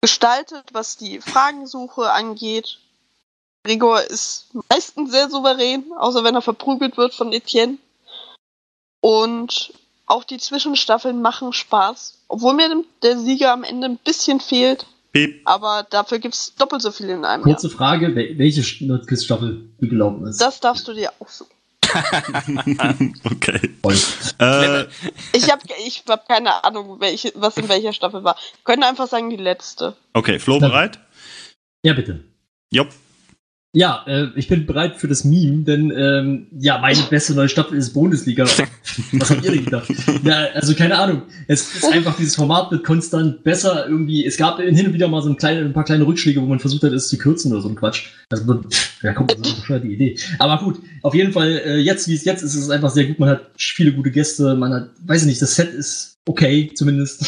[0.01, 2.79] gestaltet, was die Fragensuche angeht.
[3.65, 7.77] Gregor ist meistens sehr souverän, außer wenn er verprügelt wird von Etienne.
[9.01, 9.73] Und
[10.05, 12.19] auch die Zwischenstaffeln machen Spaß.
[12.27, 14.85] Obwohl mir der Sieger am Ende ein bisschen fehlt.
[15.13, 15.41] Piep.
[15.45, 19.87] Aber dafür gibt es doppelt so viel in einem Kurze Frage, wel- welche Nerdquiz-Staffel die
[19.89, 20.39] gelaufen ist.
[20.39, 20.49] Jahr.
[20.51, 21.45] Das darfst du dir auch so.
[23.23, 23.69] okay.
[24.39, 24.85] Äh,
[25.33, 28.35] Ich habe ich hab keine Ahnung, welche, was in welcher Staffel war.
[28.63, 29.95] Können einfach sagen, die letzte.
[30.13, 30.99] okay, Flo bereit?
[31.83, 32.23] Ja, bitte.
[32.71, 32.89] Jopp.
[33.75, 37.77] Ja, äh, ich bin bereit für das Meme, denn ähm, ja, meine beste neue Staffel
[37.77, 38.45] ist Bundesliga.
[39.11, 39.91] Was habt ihr denn gedacht?
[40.23, 41.23] Ja, also keine Ahnung.
[41.49, 44.25] Es ist einfach dieses Format wird konstant besser irgendwie.
[44.25, 46.59] Es gab hin und wieder mal so ein, kleine, ein paar kleine Rückschläge, wo man
[46.59, 48.05] versucht hat, es zu kürzen oder so ein Quatsch.
[48.29, 50.17] Also pff, da kommt so eine bescheuerte Idee.
[50.39, 53.07] Aber gut, auf jeden Fall äh, jetzt, wie es jetzt ist, ist es einfach sehr
[53.07, 53.19] gut.
[53.19, 54.55] Man hat viele gute Gäste.
[54.55, 57.25] Man hat, weiß ich nicht, das Set ist okay zumindest.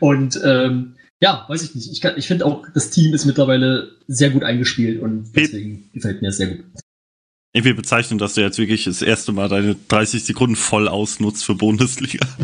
[0.00, 1.90] Und ähm, ja, weiß ich nicht.
[1.90, 6.22] Ich, kann- ich finde auch, das Team ist mittlerweile sehr gut eingespielt und deswegen gefällt
[6.22, 6.64] mir das sehr gut.
[7.56, 11.44] Ich will bezeichnen, dass du jetzt wirklich das erste Mal deine 30 Sekunden voll ausnutzt
[11.44, 12.26] für Bundesliga.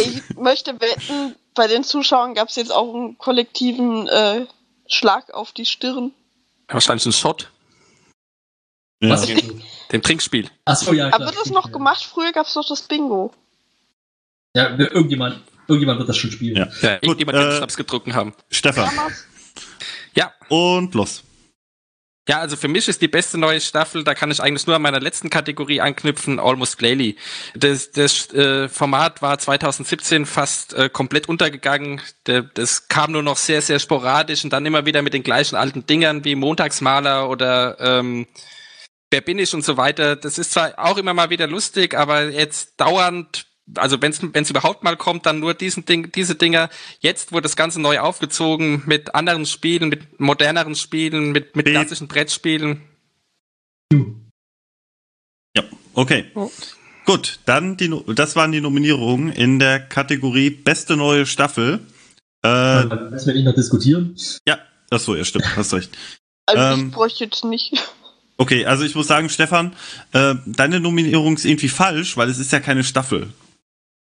[0.00, 4.46] Ich möchte wetten, bei den Zuschauern gab es jetzt auch einen kollektiven äh,
[4.86, 6.12] Schlag auf die Stirn.
[6.68, 7.50] Wahrscheinlich ein Shot.
[9.02, 9.10] Ja.
[9.10, 9.26] Was?
[9.26, 10.48] Dem Trinkspiel.
[10.64, 11.06] Achso, ja.
[11.08, 11.28] Aber klar.
[11.30, 12.04] wird das noch gemacht?
[12.04, 13.32] Früher gab es doch das Bingo.
[14.54, 16.56] Ja, irgendjemand, irgendjemand wird das schon spielen.
[16.56, 16.68] Ja.
[16.82, 18.34] Ja, Gut, irgendjemand wird äh, Schnaps getrunken haben.
[18.50, 18.90] Stefan.
[20.14, 20.32] Ja.
[20.48, 21.22] Und los.
[22.28, 24.82] Ja, also für mich ist die beste neue Staffel, da kann ich eigentlich nur an
[24.82, 27.16] meiner letzten Kategorie anknüpfen, Almost Playly.
[27.54, 32.02] Das, das äh, Format war 2017 fast äh, komplett untergegangen.
[32.26, 35.56] Der, das kam nur noch sehr, sehr sporadisch und dann immer wieder mit den gleichen
[35.56, 38.26] alten Dingern wie Montagsmaler oder ähm,
[39.10, 40.16] Wer bin ich und so weiter.
[40.16, 44.82] Das ist zwar auch immer mal wieder lustig, aber jetzt dauernd, also wenn es überhaupt
[44.84, 46.70] mal kommt, dann nur diesen Ding, diese Dinger.
[47.00, 52.08] Jetzt wurde das Ganze neu aufgezogen mit anderen Spielen, mit moderneren Spielen, mit, mit klassischen
[52.08, 52.82] Brettspielen.
[55.56, 55.64] Ja,
[55.94, 56.26] okay.
[56.34, 56.50] Oh.
[57.04, 61.80] Gut, dann die, das waren die Nominierungen in der Kategorie Beste neue Staffel.
[62.42, 64.14] Äh, Dann müssen wir nicht noch diskutieren.
[64.46, 64.58] ja,
[64.90, 65.96] ach so, ja, stimmt, hast recht.
[66.44, 66.88] Also Ähm.
[66.88, 67.72] ich bräuchte jetzt nicht.
[68.36, 69.74] Okay, also ich muss sagen, Stefan,
[70.12, 73.32] äh, deine Nominierung ist irgendwie falsch, weil es ist ja keine Staffel.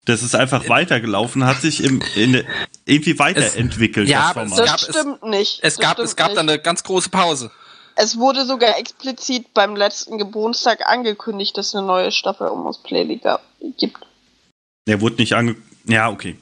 [0.06, 2.44] Das ist einfach weitergelaufen, hat sich im, in
[2.84, 4.08] irgendwie weiterentwickelt.
[4.08, 4.58] ja, das es Format.
[4.58, 5.58] Das gab- stimmt nicht.
[5.62, 6.38] Es Das gab, es gab nicht.
[6.38, 7.50] dann eine ganz große Pause.
[7.96, 13.20] Es wurde sogar explizit beim letzten Geburtstag angekündigt, dass es eine neue Staffel Almost Playly
[13.78, 13.98] gibt.
[14.86, 15.56] Der wurde nicht ange...
[15.86, 16.36] Ja, okay.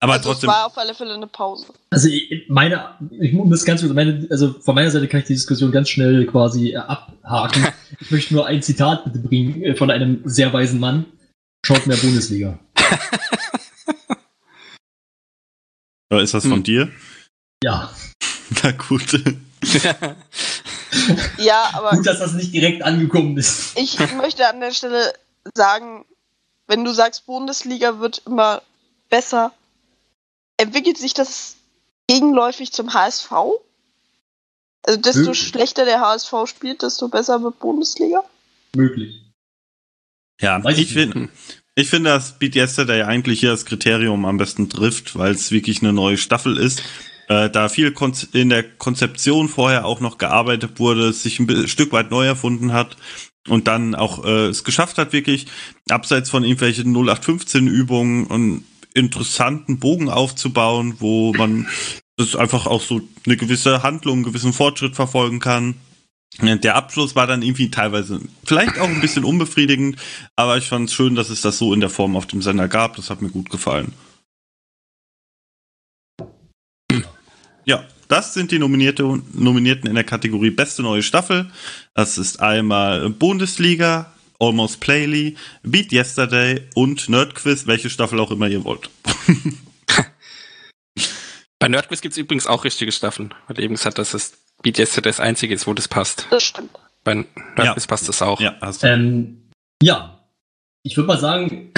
[0.00, 0.50] Aber also trotzdem...
[0.50, 1.66] es war auf alle Fälle eine Pause.
[1.90, 5.72] Also ich- meine, ich muss ganz meine, also von meiner Seite kann ich die Diskussion
[5.72, 7.66] ganz schnell quasi äh, abhaken.
[8.00, 11.06] ich möchte nur ein Zitat bitte bringen äh, von einem sehr weisen Mann.
[11.64, 12.58] Schaut mehr Bundesliga.
[16.10, 16.62] Oder ist das von Hm.
[16.64, 16.92] dir?
[17.62, 17.92] Ja,
[18.62, 19.22] Na gut.
[21.36, 23.76] Ja, aber gut, dass das nicht direkt angekommen ist.
[23.76, 25.12] ich möchte an der Stelle
[25.54, 26.06] sagen,
[26.68, 28.62] wenn du sagst, Bundesliga wird immer
[29.10, 29.52] besser,
[30.56, 31.56] entwickelt sich das
[32.08, 33.30] gegenläufig zum HSV?
[34.82, 35.48] Also desto Möglich.
[35.48, 38.24] schlechter der HSV spielt, desto besser wird Bundesliga?
[38.74, 39.22] Möglich.
[40.40, 41.28] Ja, Weiß ich ich finde,
[41.76, 45.82] ich finde, dass Beat Yesterday eigentlich hier das Kriterium am besten trifft, weil es wirklich
[45.82, 46.82] eine neue Staffel ist.
[47.28, 47.94] Äh, da viel
[48.32, 52.96] in der Konzeption vorher auch noch gearbeitet wurde, sich ein Stück weit neu erfunden hat
[53.46, 55.46] und dann auch äh, es geschafft hat, wirklich
[55.90, 58.64] abseits von irgendwelchen 0815 Übungen einen
[58.94, 61.66] interessanten Bogen aufzubauen, wo man
[62.16, 65.74] das einfach auch so eine gewisse Handlung, einen gewissen Fortschritt verfolgen kann.
[66.40, 69.96] Der Abschluss war dann irgendwie teilweise vielleicht auch ein bisschen unbefriedigend,
[70.36, 72.68] aber ich fand es schön, dass es das so in der Form auf dem Sender
[72.68, 72.96] gab.
[72.96, 73.92] Das hat mir gut gefallen.
[77.64, 81.50] Ja, das sind die Nominierte, Nominierten in der Kategorie Beste neue Staffel.
[81.94, 88.62] Das ist einmal Bundesliga, Almost Playly, Beat Yesterday und Nerdquiz, welche Staffel auch immer ihr
[88.64, 88.90] wollt.
[91.58, 95.10] Bei Nerdquiz gibt es übrigens auch richtige Staffeln, weil eben gesagt, dass das Beat Yesterday
[95.10, 96.26] das einzige ist, wo das passt.
[96.30, 96.70] Das stimmt.
[97.04, 97.88] Bei Nerdquiz Ja.
[97.88, 98.40] passt das auch.
[98.40, 98.88] ja, hast du.
[98.88, 99.42] Ähm,
[99.82, 100.20] ja,
[100.82, 101.72] ich würde mal sagen,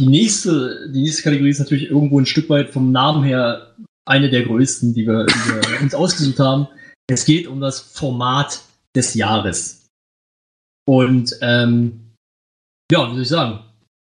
[0.00, 3.74] die nächste, die nächste Kategorie ist natürlich irgendwo ein Stück weit vom Namen her
[4.08, 6.68] eine der größten, die wir, die wir uns ausgesucht haben.
[7.08, 8.62] Es geht um das Format
[8.94, 9.86] des Jahres.
[10.88, 12.12] Und ähm,
[12.90, 13.60] ja, wie soll ich sagen?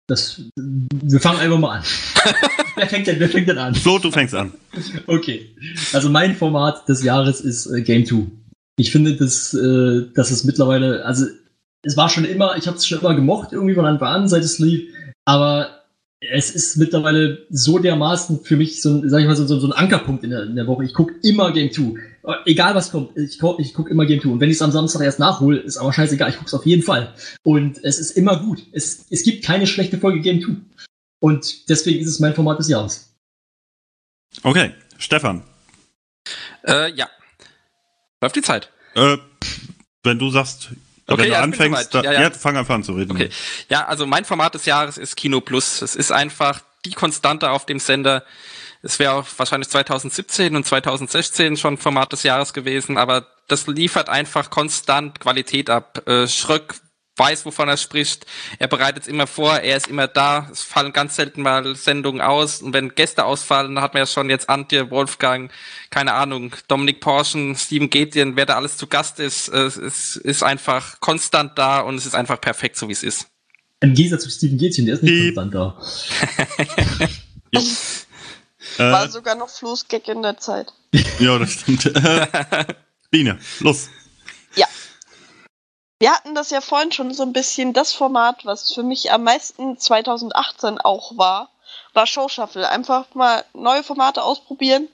[0.09, 1.85] Das, wir fangen einfach mal an.
[2.77, 3.75] wer, fängt denn, wer fängt denn an?
[3.75, 4.55] Flo, du fängst an.
[5.07, 5.55] Okay.
[5.93, 8.27] Also mein Format des Jahres ist äh, Game 2.
[8.79, 11.27] Ich finde, dass, äh, dass es mittlerweile, also
[11.83, 14.43] es war schon immer, ich habe es schon immer gemocht, irgendwie von Anfang an, seit
[14.43, 14.89] es lief,
[15.27, 15.78] aber
[16.21, 19.69] es ist mittlerweile so dermaßen für mich so ein, sag ich mal, so, so, so
[19.69, 20.85] ein Ankerpunkt in der, in der Woche.
[20.85, 21.95] Ich gucke immer Game 2.
[22.45, 24.29] Egal was kommt, ich, guck- ich gucke immer Game 2.
[24.31, 26.67] Und wenn ich es am Samstag erst nachhole, ist aber scheißegal, ich gucke es auf
[26.67, 27.15] jeden Fall.
[27.45, 28.63] Und es ist immer gut.
[28.73, 30.53] Es, es gibt keine schlechte Folge Game 2.
[31.21, 33.15] Und deswegen ist es mein Format des Jahres.
[34.43, 35.43] Okay, Stefan.
[36.67, 37.09] Äh, ja.
[38.21, 38.71] Läuft die Zeit.
[38.95, 39.17] Äh,
[40.03, 40.71] wenn du sagst,
[41.09, 42.31] Okay, wenn du ja, anfängst, da, Ja, ja, ja.
[42.31, 43.13] fang einfach an zu reden.
[43.13, 43.31] Okay.
[43.69, 45.81] Ja, also mein Format des Jahres ist Kino Plus.
[45.83, 48.25] Es ist einfach die Konstante auf dem Sender.
[48.83, 54.09] Es wäre auch wahrscheinlich 2017 und 2016 schon Format des Jahres gewesen, aber das liefert
[54.09, 56.07] einfach konstant Qualität ab.
[56.07, 56.75] Äh, Schröck
[57.19, 58.27] weiß, wovon er spricht.
[58.59, 60.49] Er bereitet es immer vor, er ist immer da.
[60.53, 62.63] Es fallen ganz selten mal Sendungen aus.
[62.63, 65.51] Und wenn Gäste ausfallen, dann hat man ja schon jetzt Antje, Wolfgang,
[65.91, 69.49] keine Ahnung, Dominik Porschen, Steven Gätjen, wer da alles zu Gast ist.
[69.49, 69.77] Es
[70.17, 73.27] ist, einfach konstant da und es ist einfach perfekt, so wie es ist.
[73.81, 75.79] Im Gegensatz zu Steven Gätchen, der ist nicht konstant da.
[78.79, 80.73] War Äh, sogar noch Flo's Gag in der Zeit.
[81.19, 81.87] ja, das stimmt.
[81.95, 82.65] Äh,
[83.11, 83.89] Biene, los.
[86.01, 87.73] Wir hatten das ja vorhin schon so ein bisschen.
[87.73, 91.51] Das Format, was für mich am meisten 2018 auch war,
[91.93, 92.69] war Show Shuffle.
[92.69, 94.89] Einfach mal neue Formate ausprobieren.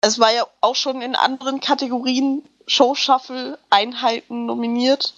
[0.00, 5.14] Es war ja auch schon in anderen Kategorien Show Shuffle Einheiten nominiert.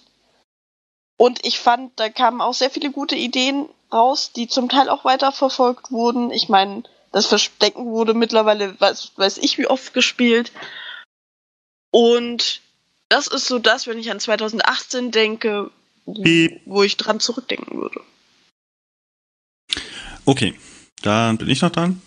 [1.17, 5.03] Und ich fand, da kamen auch sehr viele gute Ideen raus, die zum Teil auch
[5.03, 6.31] weiterverfolgt wurden.
[6.31, 10.51] Ich meine, das Verstecken wurde mittlerweile, weiß, weiß ich wie oft gespielt.
[11.91, 12.61] Und
[13.11, 15.69] das ist so das, wenn ich an 2018 denke,
[16.05, 17.99] wo, ich dran zurückdenken würde.
[20.25, 20.53] Okay,
[21.01, 22.01] dann bin ich noch dran.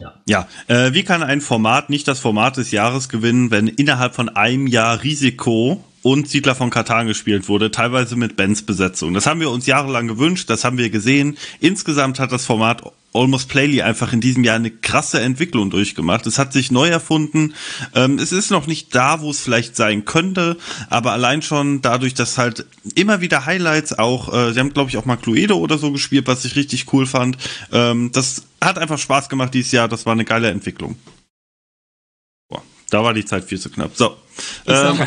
[0.00, 0.20] Ja.
[0.26, 4.28] Ja, äh, wie kann ein Format nicht das Format des Jahres gewinnen, wenn innerhalb von
[4.30, 9.14] einem Jahr Risiko und Siedler von Katan gespielt wurde, teilweise mit Bens Besetzung.
[9.14, 11.36] Das haben wir uns jahrelang gewünscht, das haben wir gesehen.
[11.60, 12.82] Insgesamt hat das Format
[13.14, 16.26] Almost Playly einfach in diesem Jahr eine krasse Entwicklung durchgemacht.
[16.26, 17.54] Es hat sich neu erfunden.
[17.94, 20.56] Ähm, es ist noch nicht da, wo es vielleicht sein könnte,
[20.88, 24.96] aber allein schon dadurch, dass halt immer wieder Highlights auch, äh, sie haben glaube ich
[24.96, 27.36] auch mal Cluedo oder so gespielt, was ich richtig cool fand.
[27.70, 29.88] Ähm, das hat einfach Spaß gemacht dieses Jahr.
[29.88, 30.96] Das war eine geile Entwicklung.
[32.48, 33.92] Boah, da war die Zeit viel zu knapp.
[33.94, 34.16] So.
[34.66, 34.98] Ähm.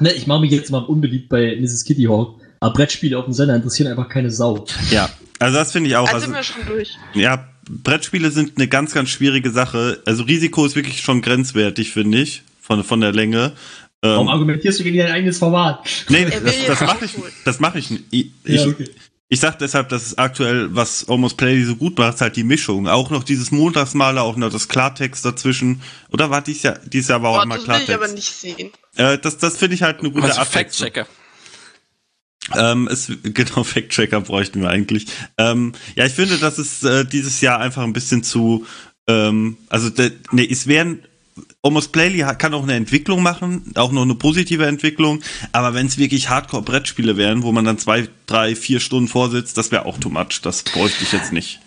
[0.00, 1.84] Ne, ich mache mich jetzt mal unbeliebt bei Mrs.
[1.84, 2.40] Kitty Hawk.
[2.60, 4.66] Aber Brettspiele auf dem Sender interessieren einfach keine Sau.
[4.90, 6.06] ja, also das finde ich auch.
[6.12, 6.90] Also Also, sind wir schon durch.
[7.14, 10.02] ja, Brettspiele sind eine ganz, ganz schwierige Sache.
[10.06, 13.52] Also Risiko ist wirklich schon grenzwertig, finde ich, von, von der Länge.
[14.00, 15.80] Warum Ähm, argumentierst du gegen dein eigenes Format?
[16.08, 17.12] nee, das, das mache ich,
[17.44, 18.04] das mache ich nicht.
[18.10, 18.88] Ich, ich, Ja, okay.
[19.28, 22.44] ich sag deshalb, dass es aktuell, was Almost Play so gut macht, ist halt die
[22.44, 22.86] Mischung.
[22.88, 25.82] Auch noch dieses Montagsmaler, auch noch das Klartext dazwischen.
[26.10, 28.14] Oder war dies Jahr, dieses Jahr war auch Boah, einmal das will ich aber Klartext.
[28.14, 28.70] nicht sehen.
[28.96, 30.86] Äh, das das finde ich halt eine gute Also Abwechslung.
[30.92, 31.06] Fact-Checker.
[32.56, 35.06] Ähm, es, genau, Fact-Checker bräuchten wir eigentlich.
[35.36, 38.66] Ähm, ja, ich finde, dass es äh, dieses Jahr einfach ein bisschen zu,
[39.06, 41.00] ähm, also, de, nee, es wären,
[41.62, 45.20] Almost Playly kann auch eine Entwicklung machen, auch noch eine positive Entwicklung,
[45.52, 49.70] aber wenn es wirklich Hardcore-Brettspiele wären, wo man dann zwei, drei, vier Stunden vorsitzt, das
[49.70, 50.40] wäre auch too much.
[50.42, 51.60] Das bräuchte ich jetzt nicht.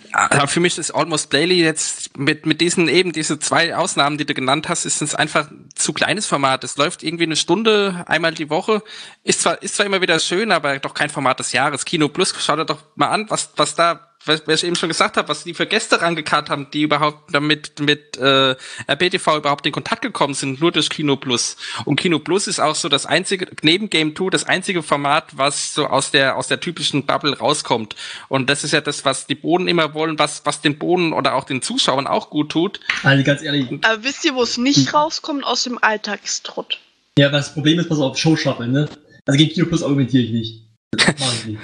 [0.48, 4.33] Für mich ist Almost Daily jetzt mit, mit diesen eben, diese zwei Ausnahmen, die du
[4.33, 6.64] genannt hast, ist es einfach ein zu kleines Format.
[6.64, 8.83] Es läuft irgendwie eine Stunde einmal die Woche.
[9.23, 11.85] Ist zwar, ist zwar immer wieder schön, aber doch kein Format des Jahres.
[11.85, 14.90] Kino Plus, schau dir doch mal an, was, was da, was, was ich eben schon
[14.90, 18.56] gesagt habe, was die für Gäste rangekarrt haben, die überhaupt damit mit äh,
[18.90, 21.58] RBTV überhaupt in Kontakt gekommen sind, nur durch Kino Plus.
[21.85, 25.74] Und Kino Plus ist auch so das einzige, neben Game 2, das einzige Format, was
[25.74, 27.95] so aus der, aus der typischen Bubble rauskommt.
[28.30, 31.35] Und das ist ja das, was die Bohnen immer wollen, was, was den Bohnen oder
[31.35, 32.80] auch den Zuschauern auch gut tut.
[33.03, 35.43] Also ganz ehrlich, Aber wisst ihr, wo es nicht rauskommt?
[35.43, 36.80] Aus dem Alltagstrott.
[37.17, 38.88] Ja, das Problem ist, pass auf, Show Shuffle, ne?
[39.25, 40.70] Also gegen Kino Plus argumentiere ich nicht.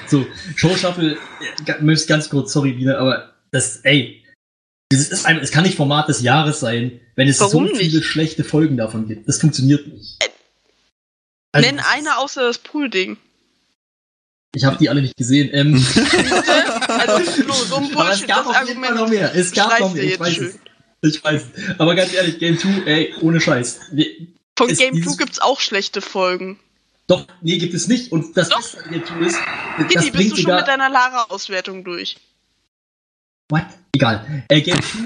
[0.08, 0.26] So,
[0.56, 1.18] Show Shuffle,
[1.66, 4.24] äh, müsst ganz kurz, sorry wieder, aber das, ey,
[4.90, 7.98] das ist ein, es kann nicht Format des Jahres sein, wenn es Warum so viele
[7.98, 8.06] nicht?
[8.06, 9.28] schlechte Folgen davon gibt.
[9.28, 10.18] Das funktioniert nicht.
[11.52, 13.18] Also, Nenn eine außer das Pool-Ding.
[14.56, 15.50] Ich habe die alle nicht gesehen.
[15.52, 15.74] Ähm,
[16.88, 19.36] also, Flo, so ein aber es Bullshit, gab das auf jeden Fall noch mehr.
[19.36, 20.04] Es gab noch mehr.
[20.04, 20.48] Ich weiß schön.
[21.02, 21.16] es.
[21.16, 21.44] Ich weiß.
[21.78, 23.80] Aber ganz ehrlich, Game 2, ey, ohne Scheiß.
[24.58, 26.60] Von Game dieses- 2 gibt's auch schlechte Folgen.
[27.08, 28.12] Doch, nee, gibt es nicht.
[28.12, 28.58] Und das Doch.
[28.58, 29.38] Beste an Game 2 ist,
[29.78, 30.58] das Kitty, bist bringt du schon sogar...
[30.58, 32.18] mit deiner Lara-Auswertung durch?
[33.50, 33.66] What?
[33.96, 34.44] Egal.
[34.50, 35.00] Äh, Game 2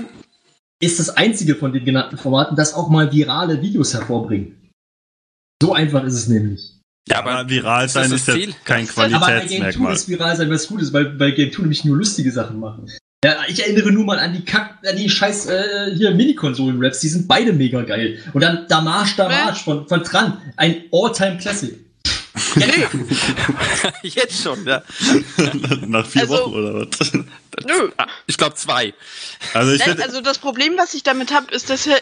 [0.82, 4.56] ist das einzige von den genannten Formaten, das auch mal virale Videos hervorbringt.
[5.62, 6.80] So einfach ist es nämlich.
[7.08, 8.56] Ja, aber viral sein ist ist Ziel.
[8.66, 9.94] kein ist das- Aber bei Game 2 Qualitätsmerkmal.
[9.94, 12.90] ist viral sein was Gutes, weil bei Game 2 nämlich nur lustige Sachen machen.
[13.24, 17.10] Ja, ich erinnere nur mal an die Kack, an die scheiß äh, hier Minikonsolen-Raps, die
[17.10, 18.18] sind beide mega geil.
[18.34, 21.91] Und dann Damage Damage von, von Tran, ein All-Time-Classic.
[24.03, 24.82] Jetzt schon, ja.
[25.88, 27.14] Nach vier Also- Wochen oder was?
[27.66, 27.92] Nö.
[28.27, 28.93] Ich glaube zwei.
[29.53, 32.00] Also ich Nein, also das Problem, was ich damit habe, ist, dass, wir-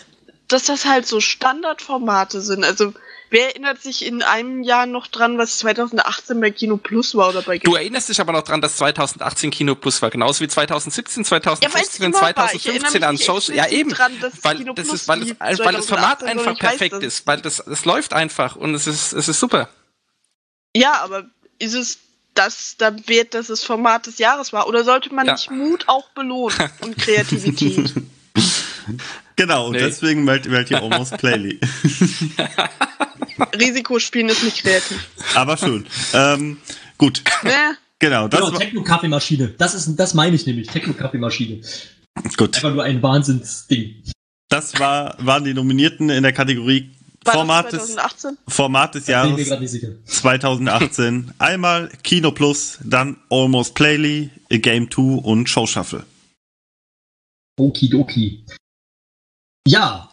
[0.47, 2.63] dass das halt so Standardformate sind.
[2.63, 2.93] Also
[3.31, 7.41] wer erinnert sich in einem Jahr noch dran, was 2018 bei Kino Plus war oder
[7.41, 10.47] bei Du Game erinnerst dich aber noch dran, dass 2018 Kino Plus war, genauso wie
[10.47, 12.53] 2017, Ja, weil's 2015, immer war.
[12.53, 13.47] Ich 2015 erinnere an Shows.
[13.49, 13.89] Ja, eben.
[13.91, 16.93] dran, dass weil Kino das ist, weil, das, lief weil das Format 2018, einfach perfekt
[16.95, 17.03] das.
[17.03, 19.69] ist, weil das, es läuft einfach und es ist, es ist super.
[20.75, 21.25] Ja, aber
[21.59, 21.99] ist es
[22.35, 24.67] das da wert, dass es Format des Jahres war?
[24.67, 25.33] Oder sollte man Ja.
[25.33, 27.93] nicht Mut auch belohnen und Kreativität?
[29.35, 29.79] genau, und Nee.
[29.79, 31.59] deswegen meldet meldet ihr Almost Playly.
[33.59, 34.99] Risikospielen ist nicht kreativ.
[35.35, 35.85] Aber schön.
[36.13, 36.57] ähm,
[36.97, 37.77] gut, Ne?
[37.99, 39.49] genau, das Genau, Techno-Kaffeemaschine.
[39.57, 40.67] Das ist, das meine ich nämlich.
[40.67, 41.61] Techno-Kaffeemaschine.
[42.37, 42.55] gut.
[42.55, 44.03] Einfach nur ein Wahnsinnsding.
[44.49, 46.89] Das war, waren die Nominierten in der Kategorie
[47.25, 48.37] War Format das des, 2018?
[48.47, 49.89] Format des Bin mir Jahres gerade nicht sicher.
[50.05, 51.33] 2018.
[51.37, 56.05] Einmal Kino Plus, dann Almost Playly, A Game 2 und Show Shuffle.
[57.59, 58.45] Okidoki.
[59.67, 60.09] Ja.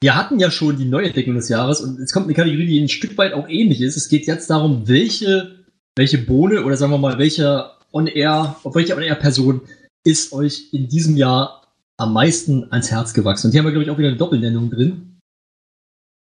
[0.00, 2.88] Wir hatten ja schon die Neuentdeckung des Jahres und es kommt eine Kategorie, die ein
[2.88, 3.96] Stück weit auch ähnlich ist.
[3.96, 5.64] Es geht jetzt darum, welche,
[5.96, 9.62] welche Bohne oder sagen wir mal, welcher On-Air, auf welche On-Air-Person
[10.04, 11.62] ist euch in diesem Jahr
[11.96, 13.46] am meisten ans Herz gewachsen?
[13.46, 15.13] Und hier haben wir, glaube ich, auch wieder eine Doppelnennung drin.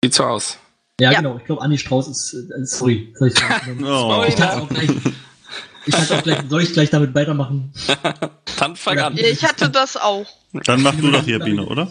[0.07, 0.59] Sieht so aus.
[1.01, 1.19] Ja, Ja.
[1.19, 1.37] genau.
[1.39, 3.13] Ich glaube, Andi Strauß ist, äh, sorry.
[3.19, 3.35] Soll ich,
[3.85, 4.25] Oh.
[4.27, 4.91] ich kann auch gleich,
[5.87, 7.73] ich auch gleich, soll ich gleich damit weitermachen?
[8.59, 9.17] Dann fang an.
[9.17, 10.27] Ja, ich hatte das auch.
[10.65, 11.91] Dann mach du doch hier, Bino, oder?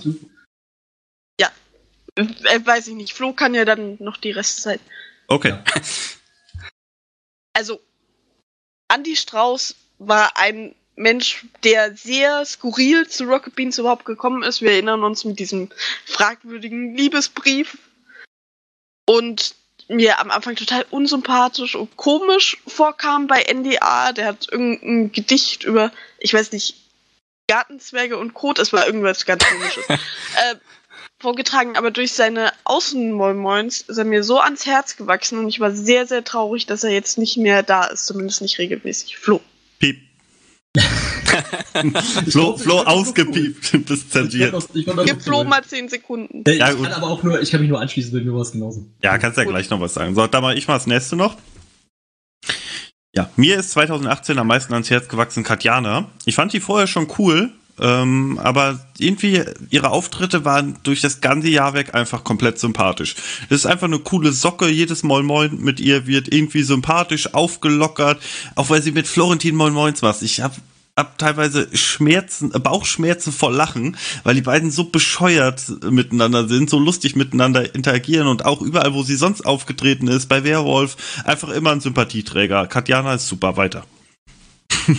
[2.17, 3.11] Äh, weiß ich nicht.
[3.13, 4.79] Flo kann ja dann noch die Restzeit.
[5.27, 5.49] Okay.
[5.49, 5.63] Ja.
[7.53, 7.81] Also,
[8.87, 14.61] Andy Strauß war ein Mensch, der sehr skurril zu Rocket Beans überhaupt gekommen ist.
[14.61, 15.69] Wir erinnern uns mit diesem
[16.05, 17.77] fragwürdigen Liebesbrief.
[19.05, 19.55] Und
[19.87, 24.13] mir am Anfang total unsympathisch und komisch vorkam bei NDA.
[24.13, 26.75] Der hat irgendein Gedicht über, ich weiß nicht,
[27.47, 30.55] Gartenzwerge und Kot, es war irgendwas ganz komisches, äh,
[31.19, 35.71] vorgetragen, aber durch seine Außenmollmoins ist er mir so ans Herz gewachsen und ich war
[35.71, 39.17] sehr, sehr traurig, dass er jetzt nicht mehr da ist, zumindest nicht regelmäßig.
[39.17, 39.41] Flo.
[42.29, 44.55] Flo, Flo ausgepiept bis Ich zensiert.
[44.73, 46.43] Gib Flo mal 10 Sekunden.
[46.45, 48.41] Äh, Ich Ja, kann aber auch nur, ich kann mich nur anschließen, bei mir war
[48.41, 48.85] es genauso.
[49.01, 49.53] Ja, kannst ja Gut.
[49.53, 50.15] gleich noch was sagen.
[50.15, 51.35] So, dann mache ich mal das nächste noch.
[53.13, 56.09] Ja, mir ist 2018 am meisten ans Herz gewachsen Katjana.
[56.25, 61.49] Ich fand die vorher schon cool, ähm, aber irgendwie ihre Auftritte waren durch das ganze
[61.49, 63.15] Jahr weg einfach komplett sympathisch.
[63.49, 64.67] Es ist einfach eine coole Socke.
[64.67, 68.21] Jedes Moin Moin mit ihr wird irgendwie sympathisch aufgelockert,
[68.55, 70.21] auch weil sie mit Florentin Moin Moins macht.
[70.21, 70.55] Ich habe
[70.97, 77.17] hab teilweise Schmerzen, Bauchschmerzen vor Lachen, weil die beiden so bescheuert miteinander sind, so lustig
[77.17, 80.95] miteinander interagieren und auch überall, wo sie sonst aufgetreten ist, bei Werwolf,
[81.25, 82.67] einfach immer ein Sympathieträger.
[82.67, 83.85] Katjana ist super, weiter.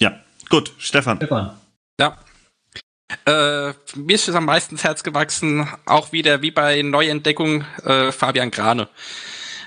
[0.00, 0.18] ja,
[0.48, 1.16] gut, Stefan.
[1.16, 1.56] Stefan.
[2.00, 2.16] Ja.
[3.24, 8.10] Äh, mir ist es am meisten ins Herz gewachsen, auch wieder wie bei Neuentdeckung äh,
[8.10, 8.88] Fabian Grane.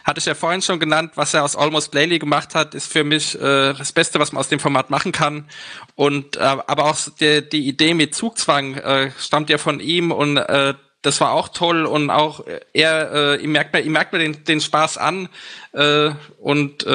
[0.04, 3.04] Hatte ich ja vorhin schon genannt, was er aus Almost Playly gemacht hat, ist für
[3.04, 5.48] mich äh, das Beste, was man aus dem Format machen kann.
[5.96, 10.38] Und äh, aber auch die, die Idee mit Zugzwang äh, stammt ja von ihm und
[10.38, 12.44] äh, das war auch toll und auch
[12.74, 15.30] er, äh, ihm merkt man, ihm merkt man den, den Spaß an
[15.72, 16.86] äh, und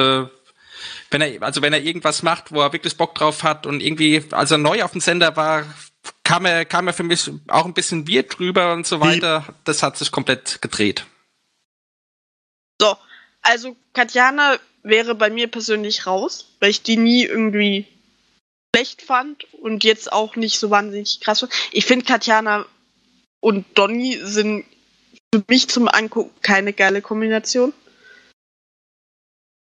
[1.15, 4.21] wenn er, also wenn er irgendwas macht, wo er wirklich Bock drauf hat und irgendwie,
[4.31, 5.63] als er neu auf dem Sender war,
[6.23, 9.45] kam er, kam er für mich auch ein bisschen weird drüber und so weiter.
[9.63, 11.05] Das hat sich komplett gedreht.
[12.81, 12.97] So,
[13.41, 17.87] also Katjana wäre bei mir persönlich raus, weil ich die nie irgendwie
[18.75, 21.53] schlecht fand und jetzt auch nicht so wahnsinnig krass fand.
[21.71, 22.65] Ich finde Katjana
[23.39, 24.65] und Donny sind
[25.33, 27.71] für mich zum Angucken keine geile Kombination.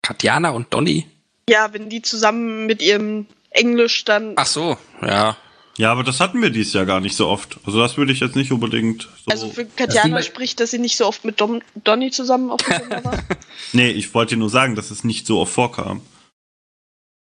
[0.00, 1.08] Katjana und Donny.
[1.50, 4.34] Ja, wenn die zusammen mit ihrem Englisch dann.
[4.36, 5.36] Ach so, ja.
[5.78, 7.58] Ja, aber das hatten wir dieses Jahr gar nicht so oft.
[7.64, 9.30] Also das würde ich jetzt nicht unbedingt so.
[9.30, 12.60] Also für Katjana bei- spricht, dass sie nicht so oft mit Dom Donny zusammen auf
[12.62, 13.18] dem war.
[13.72, 16.02] nee, ich wollte nur sagen, dass es nicht so oft vorkam.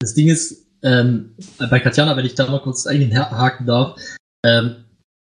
[0.01, 4.01] Das Ding ist, ähm, bei Katjana, wenn ich da mal kurz einhaken darf,
[4.45, 4.85] ähm,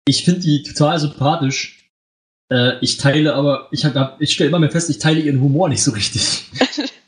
[0.06, 1.88] ich finde die total sympathisch.
[2.52, 5.68] Äh, ich teile aber, ich, hab, ich stelle immer mehr fest, ich teile ihren Humor
[5.68, 6.44] nicht so richtig.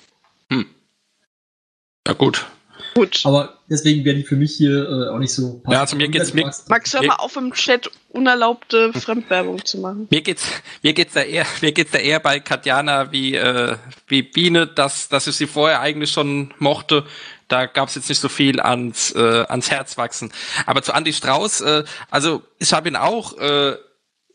[2.07, 2.47] Ja, gut.
[2.95, 3.23] Gut.
[3.25, 6.33] Aber deswegen werden die für mich hier äh, auch nicht so Ja, also mir geht's-
[6.33, 10.07] mir- Max, hör mal auf im Chat unerlaubte Fremdwerbung zu machen.
[10.11, 10.47] Mir geht's,
[10.83, 13.77] mir geht's da eher, mir geht's da eher bei Katjana wie, äh,
[14.07, 17.05] wie Biene, dass, dass ich sie vorher eigentlich schon mochte.
[17.49, 20.33] Da gab's jetzt nicht so viel ans, äh, ans Herz wachsen.
[20.67, 23.77] Aber zu Andy Strauß, äh, also ich habe ihn auch äh,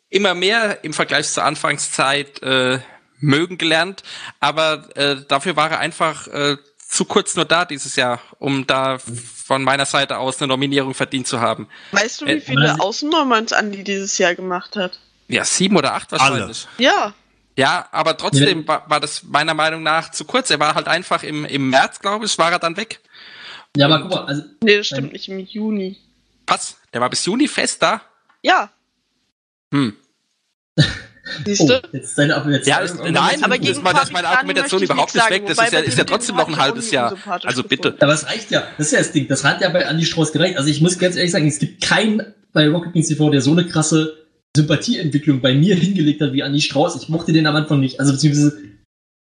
[0.09, 2.79] immer mehr im Vergleich zur Anfangszeit äh,
[3.19, 4.03] mögen gelernt,
[4.39, 6.57] aber äh, dafür war er einfach äh,
[6.89, 11.27] zu kurz nur da dieses Jahr, um da von meiner Seite aus eine Nominierung verdient
[11.27, 11.69] zu haben.
[11.91, 14.99] Weißt du, wie Äh, viele aber- Außennormans Andi dieses Jahr gemacht hat?
[15.27, 16.67] Ja, sieben oder acht wahrscheinlich.
[16.79, 17.13] Ja.
[17.55, 18.67] Ja, aber trotzdem Ja.
[18.67, 20.49] war, war das meiner Meinung nach zu kurz.
[20.49, 22.99] Er war halt einfach im, im März, glaube ich, war er dann weg.
[23.77, 25.97] Ja, aber guck mal, also, Nee, das stimmt nicht, im Juni.
[26.47, 26.77] Was?
[26.91, 28.01] Der war bis Juni fest da?
[28.41, 28.71] Ja,
[29.71, 29.95] Hm.
[31.45, 31.81] siehst oh, du?
[31.93, 32.75] jetzt deine Argumentation.
[32.75, 35.43] Ja, ist, nein, Aber gegen mal, das ist Fabi meine Argumentation überhaupt nicht weg.
[35.43, 37.15] wobei ist ja, ist ja dem trotzdem noch ein halbes Jahr.
[37.43, 37.95] Also bitte.
[37.99, 38.63] Aber es reicht ja.
[38.77, 39.27] Das ist ja das Ding.
[39.27, 40.57] Das hat ja bei Andy Strauß gereicht.
[40.57, 43.51] Also ich muss ganz ehrlich sagen, es gibt keinen bei Rocket Beans TV, der so
[43.51, 44.17] eine krasse
[44.55, 47.01] Sympathieentwicklung bei mir hingelegt hat wie Andy Strauß.
[47.01, 47.99] Ich mochte den am Anfang nicht.
[47.99, 48.57] Also beziehungsweise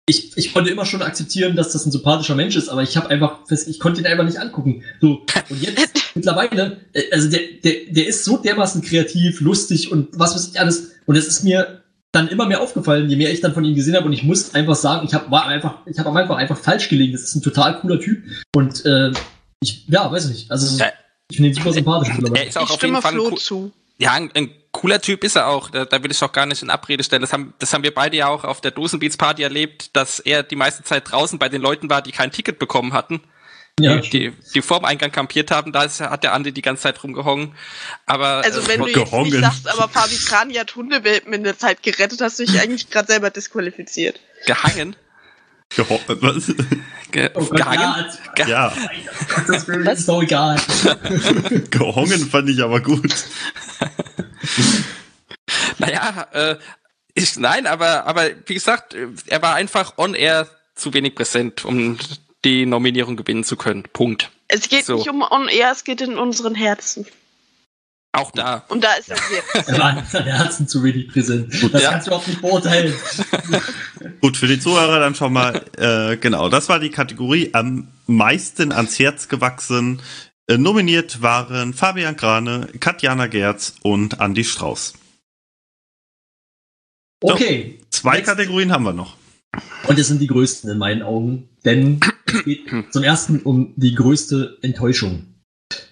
[0.07, 3.08] ich, ich konnte immer schon akzeptieren, dass das ein sympathischer Mensch ist, aber ich habe
[3.08, 4.83] einfach fest, ich konnte ihn einfach nicht angucken.
[5.00, 10.08] So und jetzt mittlerweile, äh, also der, der, der ist so dermaßen kreativ, lustig und
[10.12, 10.92] was weiß ich alles.
[11.07, 11.84] Und es ist mir
[12.15, 14.07] dann immer mehr aufgefallen, je mehr ich dann von ihm gesehen habe.
[14.07, 16.89] Und ich muss einfach sagen, ich habe war einfach, ich habe am Anfang einfach falsch
[16.89, 17.12] gelegen.
[17.12, 18.23] Das ist ein total cooler Typ.
[18.55, 19.10] Und äh,
[19.60, 20.51] ich, ja, weiß ich nicht.
[20.51, 20.86] Also Ja.
[21.31, 22.10] ich finde ihn super sympathisch.
[22.34, 23.73] Er ist auch Ich auf jeden Fall ein, Flo coo- zu.
[23.99, 25.70] ja, ein, ein cooler Typ ist er auch.
[25.70, 27.23] Da, da will ich auch gar nicht in Abrede stellen.
[27.23, 30.43] Das haben, das haben wir beide ja auch auf der Dosenbeats Party erlebt, dass er
[30.43, 33.20] die meiste Zeit draußen bei den Leuten war, die kein Ticket bekommen hatten.
[33.81, 37.03] Ja, die, die vorm Eingang kampiert haben, da ist, hat der Andi die ganze Zeit
[37.03, 37.55] rumgehongen.
[38.07, 39.31] Aber Also äh, wenn du jetzt gehongen.
[39.33, 42.89] nicht sagst, aber Fabi Krani hat Hundewelpen in der Zeit gerettet, hast du dich eigentlich
[42.91, 44.20] gerade selber disqualifiziert.
[44.47, 44.94] gehangen,
[45.70, 46.55] Geho was?
[47.11, 48.73] ge, Oh Gott, gehangen, ja, ge ja,
[49.49, 50.57] das ist doch egal.
[51.70, 53.12] gehongen fand ich aber gut.
[55.78, 56.57] Naja, äh,
[57.15, 61.65] ich, nein, aber, aber wie gesagt, äh, er war einfach on air zu wenig präsent,
[61.65, 61.99] um
[62.44, 63.84] die Nominierung gewinnen zu können.
[63.92, 64.31] Punkt.
[64.48, 64.97] Es geht So.
[64.97, 67.06] nicht um On Air, es geht in unseren Herzen.
[68.12, 68.64] Auch da.
[68.68, 69.42] Und da ist er sehr.
[69.66, 71.52] Er war in seinem Herzen zu wenig präsent.
[71.73, 71.90] Das ja.
[71.90, 72.94] kannst du auch nicht beurteilen.
[74.20, 78.70] Gut, für die Zuhörer dann schon mal, äh, genau, das war die Kategorie am meisten
[78.70, 80.00] ans Herz gewachsen.
[80.47, 84.92] Äh, nominiert waren Fabian Krane, Katjana Gerz und Andy Strauß.
[87.20, 87.81] Okay.
[87.90, 89.16] Zwei Jetzt- Kategorien haben wir noch.
[89.87, 91.49] Und es sind die größten in meinen Augen.
[91.65, 95.27] Denn es geht zum ersten um die größte Enttäuschung.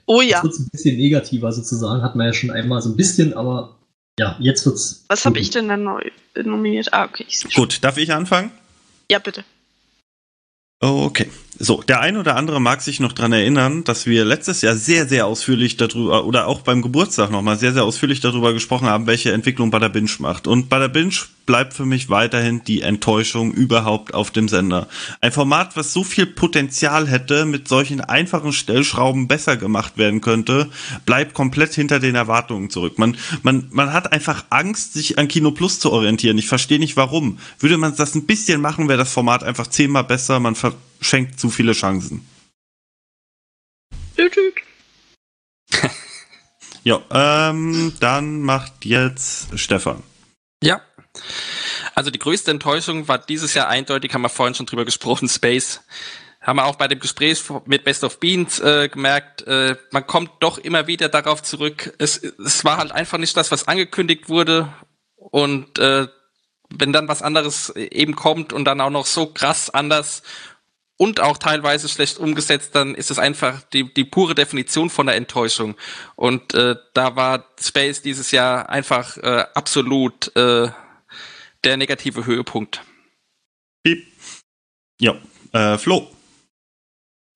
[0.06, 0.42] Oh Jetzt ja.
[0.42, 3.78] wird's ein bisschen negativer sozusagen, hat man ja schon einmal so ein bisschen, aber
[4.18, 5.04] ja, jetzt wird's.
[5.08, 6.02] Was habe ich denn dann neu
[6.42, 6.92] nominiert?
[6.92, 7.24] Ah, okay.
[7.28, 7.54] Ich.
[7.54, 8.50] Gut, darf ich anfangen?
[9.10, 9.44] Ja, bitte.
[10.80, 11.28] Okay.
[11.64, 15.06] So, der ein oder andere mag sich noch dran erinnern, dass wir letztes Jahr sehr,
[15.06, 19.30] sehr ausführlich darüber, oder auch beim Geburtstag nochmal sehr, sehr ausführlich darüber gesprochen haben, welche
[19.30, 20.48] Entwicklung der Binge macht.
[20.48, 21.14] Und der Binge
[21.46, 24.88] bleibt für mich weiterhin die Enttäuschung überhaupt auf dem Sender.
[25.20, 30.68] Ein Format, was so viel Potenzial hätte, mit solchen einfachen Stellschrauben besser gemacht werden könnte,
[31.06, 32.98] bleibt komplett hinter den Erwartungen zurück.
[32.98, 36.38] Man, man, man hat einfach Angst, sich an Kino Plus zu orientieren.
[36.38, 37.38] Ich verstehe nicht warum.
[37.60, 40.40] Würde man das ein bisschen machen, wäre das Format einfach zehnmal besser.
[40.40, 40.56] Man
[41.02, 42.26] verschenkt zu viele Chancen.
[46.84, 50.02] Ja, ähm, dann macht jetzt Stefan.
[50.64, 50.80] Ja.
[51.94, 55.80] Also die größte Enttäuschung war dieses Jahr eindeutig, haben wir vorhin schon drüber gesprochen, Space.
[56.40, 60.32] Haben wir auch bei dem Gespräch mit Best of Beans äh, gemerkt, äh, man kommt
[60.40, 61.94] doch immer wieder darauf zurück.
[61.98, 64.72] Es, es war halt einfach nicht das, was angekündigt wurde.
[65.14, 66.08] Und äh,
[66.68, 70.24] wenn dann was anderes eben kommt und dann auch noch so krass anders
[70.96, 75.16] und auch teilweise schlecht umgesetzt, dann ist es einfach die, die pure Definition von der
[75.16, 75.74] Enttäuschung.
[76.16, 80.68] Und äh, da war Space dieses Jahr einfach äh, absolut äh,
[81.64, 82.82] der negative Höhepunkt.
[83.84, 84.06] Piep.
[85.00, 85.16] Ja,
[85.52, 86.08] äh, Flo.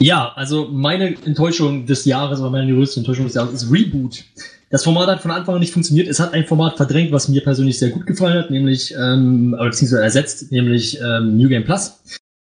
[0.00, 4.24] Ja, also meine Enttäuschung des Jahres, oder meine größte Enttäuschung des Jahres ist Reboot.
[4.70, 6.08] Das Format hat von Anfang an nicht funktioniert.
[6.08, 9.70] Es hat ein Format verdrängt, was mir persönlich sehr gut gefallen hat, nämlich, ähm, oder
[9.70, 11.98] beziehungsweise ersetzt, nämlich ähm, New Game Plus.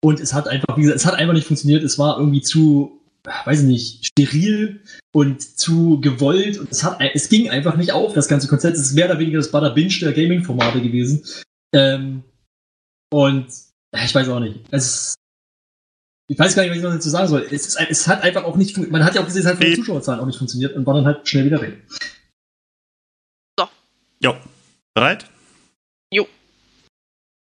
[0.04, 1.82] Und es hat einfach, wie gesagt, es hat einfach nicht funktioniert.
[1.82, 3.00] Es war irgendwie zu,
[3.44, 4.80] weiß ich nicht, steril
[5.12, 6.58] und zu gewollt.
[6.58, 8.76] Und es hat, es ging einfach nicht auf, das ganze Konzept.
[8.76, 11.24] Es ist mehr oder weniger das Bada Binge der Gaming-Formate gewesen.
[11.74, 12.22] Ähm,
[13.12, 13.46] und
[13.94, 14.60] ich weiß auch nicht.
[14.70, 15.14] Es
[16.28, 17.46] ich weiß gar nicht, was ich noch dazu sagen soll.
[17.52, 19.58] Es, ist, es hat einfach auch nicht, fun- man hat ja auch gesehen, es hat
[19.58, 19.76] von den.
[19.76, 21.82] Zuschauerzahlen auch nicht funktioniert und war dann halt schnell wieder weg.
[24.20, 24.34] Jo.
[24.94, 25.26] Bereit?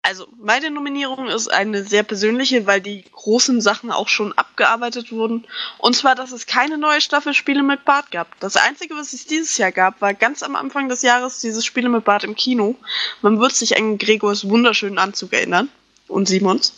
[0.09, 5.45] Also, meine Nominierung ist eine sehr persönliche, weil die großen Sachen auch schon abgearbeitet wurden.
[5.77, 8.27] Und zwar, dass es keine neue Staffel Spiele mit Bart gab.
[8.39, 11.89] Das Einzige, was es dieses Jahr gab, war ganz am Anfang des Jahres dieses Spiele
[11.89, 12.75] mit Bart im Kino.
[13.21, 15.69] Man wird sich an Gregors wunderschönen Anzug erinnern.
[16.07, 16.75] Und Simons.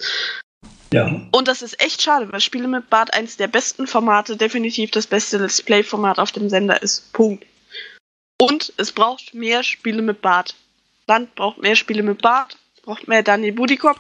[0.92, 1.22] Ja.
[1.32, 5.08] Und das ist echt schade, weil Spiele mit Bart eins der besten Formate, definitiv das
[5.08, 7.14] beste Let's Play-Format auf dem Sender ist.
[7.14, 7.46] Punkt.
[8.38, 10.54] Und es braucht mehr Spiele mit Bart.
[11.08, 12.58] Land braucht mehr Spiele mit Bart.
[12.82, 14.00] Es braucht mehr Daniel Budikop.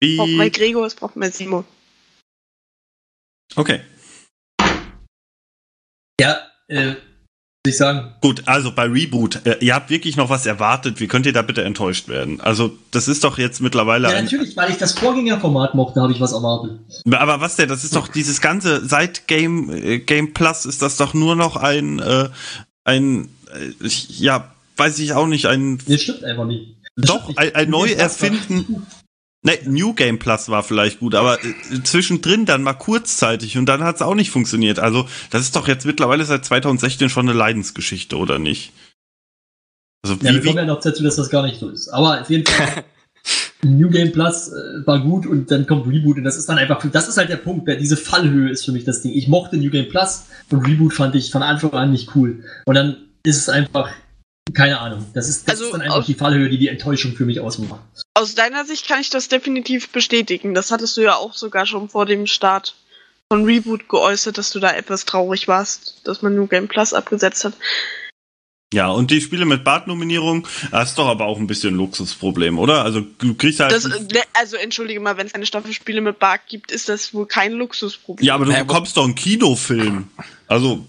[0.00, 0.50] Es braucht mehr Wie?
[0.50, 0.86] Gregor.
[0.86, 1.64] Es braucht mehr Simon.
[3.54, 3.80] Okay.
[6.20, 6.98] Ja, äh, würde
[7.66, 8.14] ich sagen.
[8.20, 10.98] Gut, also bei Reboot, äh, ihr habt wirklich noch was erwartet.
[10.98, 12.40] Wie könnt ihr da bitte enttäuscht werden?
[12.40, 16.12] Also, das ist doch jetzt mittlerweile Ja, ein, natürlich, weil ich das Vorgängerformat mochte, habe
[16.12, 16.80] ich was erwartet.
[17.12, 17.68] Aber was denn?
[17.68, 21.54] Das ist doch dieses ganze seit Game äh, Game Plus ist das doch nur noch
[21.54, 22.30] ein äh,
[22.84, 26.74] ein äh, ich- ja weiß ich auch nicht ein Das stimmt einfach nicht.
[26.96, 28.82] Doch ein, ein gut.
[29.44, 33.82] Ne, New Game Plus war vielleicht gut, aber äh, zwischendrin dann mal kurzzeitig und dann
[33.82, 34.78] hat es auch nicht funktioniert.
[34.78, 38.72] Also das ist doch jetzt mittlerweile seit 2016 schon eine Leidensgeschichte, oder nicht?
[40.04, 41.88] Also Ja, wir wie, kommen wie ja noch dazu, dass das gar nicht so ist.
[41.88, 42.84] Aber auf jeden Fall,
[43.64, 46.84] New Game Plus äh, war gut und dann kommt Reboot und das ist dann einfach,
[46.90, 49.12] das ist halt der Punkt, wer- diese Fallhöhe ist für mich das Ding.
[49.12, 52.44] Ich mochte New Game Plus und Reboot fand ich von Anfang an nicht cool.
[52.64, 53.90] Und dann ist es einfach,
[54.54, 57.24] keine Ahnung, das ist, das Also ist dann einfach die Fallhöhe, die die Enttäuschung für
[57.24, 57.80] mich ausmacht.
[58.14, 60.52] Aus deiner Sicht kann ich das definitiv bestätigen.
[60.54, 62.74] Das hattest du ja auch sogar schon vor dem Start
[63.30, 67.44] von Reboot geäußert, dass du da etwas traurig warst, dass man New Game Plus abgesetzt
[67.44, 67.54] hat.
[68.74, 72.58] ja und die Spiele mit Bart-Nominierung, das ist doch aber auch ein bisschen ein Luxusproblem,
[72.58, 72.84] oder?
[72.84, 76.18] Also du kriegst halt Das, äh, also entschuldige mal, wenn es eine Staffel Spiele mit
[76.18, 78.26] Bart gibt, ist das wohl kein Luxusproblem.
[78.26, 80.08] ja, aber du bekommst doch einen Kinofilm.
[80.46, 80.84] Also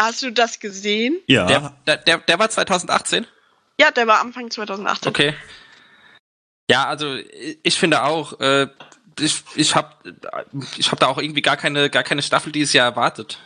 [0.00, 1.18] Hast du das gesehen?
[1.26, 1.46] ja.
[1.46, 3.26] Der, der, der, der war 2018?
[3.80, 5.08] Ja, der war Anfang 2018.
[5.08, 5.34] Okay.
[6.70, 7.16] Ja, also
[7.62, 8.68] ich finde auch, äh,
[9.18, 9.94] ich, ich habe
[10.76, 13.38] ich hab da auch irgendwie gar keine, gar keine Staffel dieses Jahr erwartet.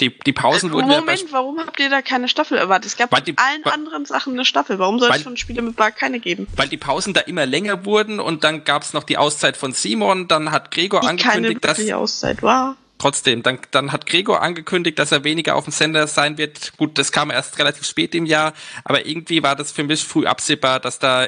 [0.00, 2.90] Die, die Pausen Äh, wurden ja Moment, warum habt ihr da keine Staffel erwartet?
[2.90, 4.78] Es gab bei allen weil- anderen Sachen eine Staffel.
[4.78, 6.46] Warum soll es von Spiele mit Bart keine geben?
[6.56, 10.28] weil die Pausen da immer länger wurden und dann gab's noch die Auszeit von Simon,
[10.28, 12.76] dann hat Gregor Die keine angekündigt, dass wirkliche Auszeit war.
[12.98, 16.76] Trotzdem, dann, dann hat Gregor angekündigt, dass er weniger auf dem Sender sein wird.
[16.76, 18.52] Gut, das kam erst relativ spät im Jahr,
[18.84, 21.26] aber irgendwie war das für mich früh absehbar, dass da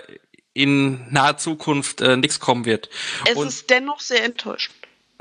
[0.55, 2.89] in naher Zukunft äh, nichts kommen wird.
[3.31, 4.75] Es Und- ist dennoch sehr enttäuschend.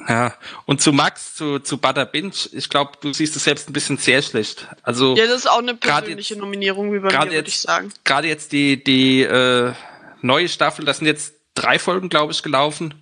[0.08, 0.35] Ja,
[0.67, 3.98] und zu Max, zu, zu Butter Binge, ich glaube, du siehst es selbst ein bisschen
[3.98, 4.67] sehr schlecht.
[4.84, 7.92] Also Ja, das ist auch eine persönliche jetzt- Nominierung, wie bei mir, würde ich sagen.
[8.03, 9.74] gerade jetzt die, die äh,
[10.22, 12.93] neue Staffel, das sind jetzt drei Folgen, glaube ich, gelaufen,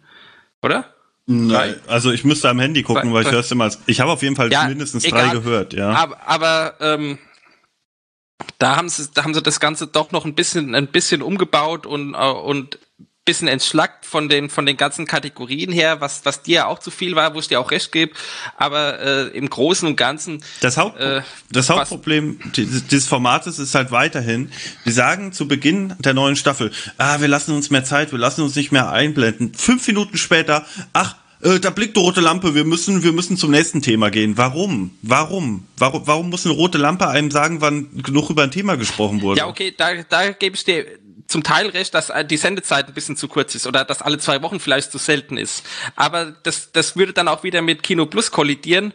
[0.61, 0.94] oder?
[1.27, 3.71] Nein, also ich müsste am Handy gucken, weil ich Drei- hör's immer.
[3.87, 5.27] Ich habe auf jeden Fall Ja, mindestens egal.
[5.29, 5.89] drei gehört, ja.
[5.91, 7.17] Aber, aber ähm,
[8.59, 11.85] da haben sie, da haben sie das Ganze doch noch ein bisschen, ein bisschen umgebaut
[11.87, 12.77] und äh, und
[13.25, 16.91] bisschen entschlackt von den von den ganzen Kategorien her, was was dir ja auch zu
[16.91, 18.13] viel war, wo ich dir auch recht gebe.
[18.55, 21.21] Aber äh, im Großen und Ganzen Das, Haupt Äh,
[21.51, 24.51] das Hauptproblem dieses, dieses Formates ist halt weiterhin,
[24.83, 28.41] wir sagen zu Beginn der neuen Staffel, ah, wir lassen uns mehr Zeit, wir lassen
[28.41, 29.53] uns nicht mehr einblenden.
[29.55, 33.51] Fünf Minuten später, ach, äh, da blickt eine rote Lampe, wir müssen, wir müssen zum
[33.51, 34.37] nächsten Thema gehen.
[34.37, 34.91] Warum?
[35.01, 35.65] Warum?
[35.77, 39.39] Warum, warum muss eine rote Lampe einem sagen, wann genug über ein Thema gesprochen wurde?
[39.39, 40.85] Ja, okay, da, da gebe ich dir
[41.27, 44.41] zum Teil recht, dass die Sendezeit ein bisschen zu kurz ist oder dass alle zwei
[44.41, 45.65] Wochen vielleicht zu selten ist.
[45.95, 48.93] Aber das, das würde dann auch wieder mit Kino Plus kollidieren,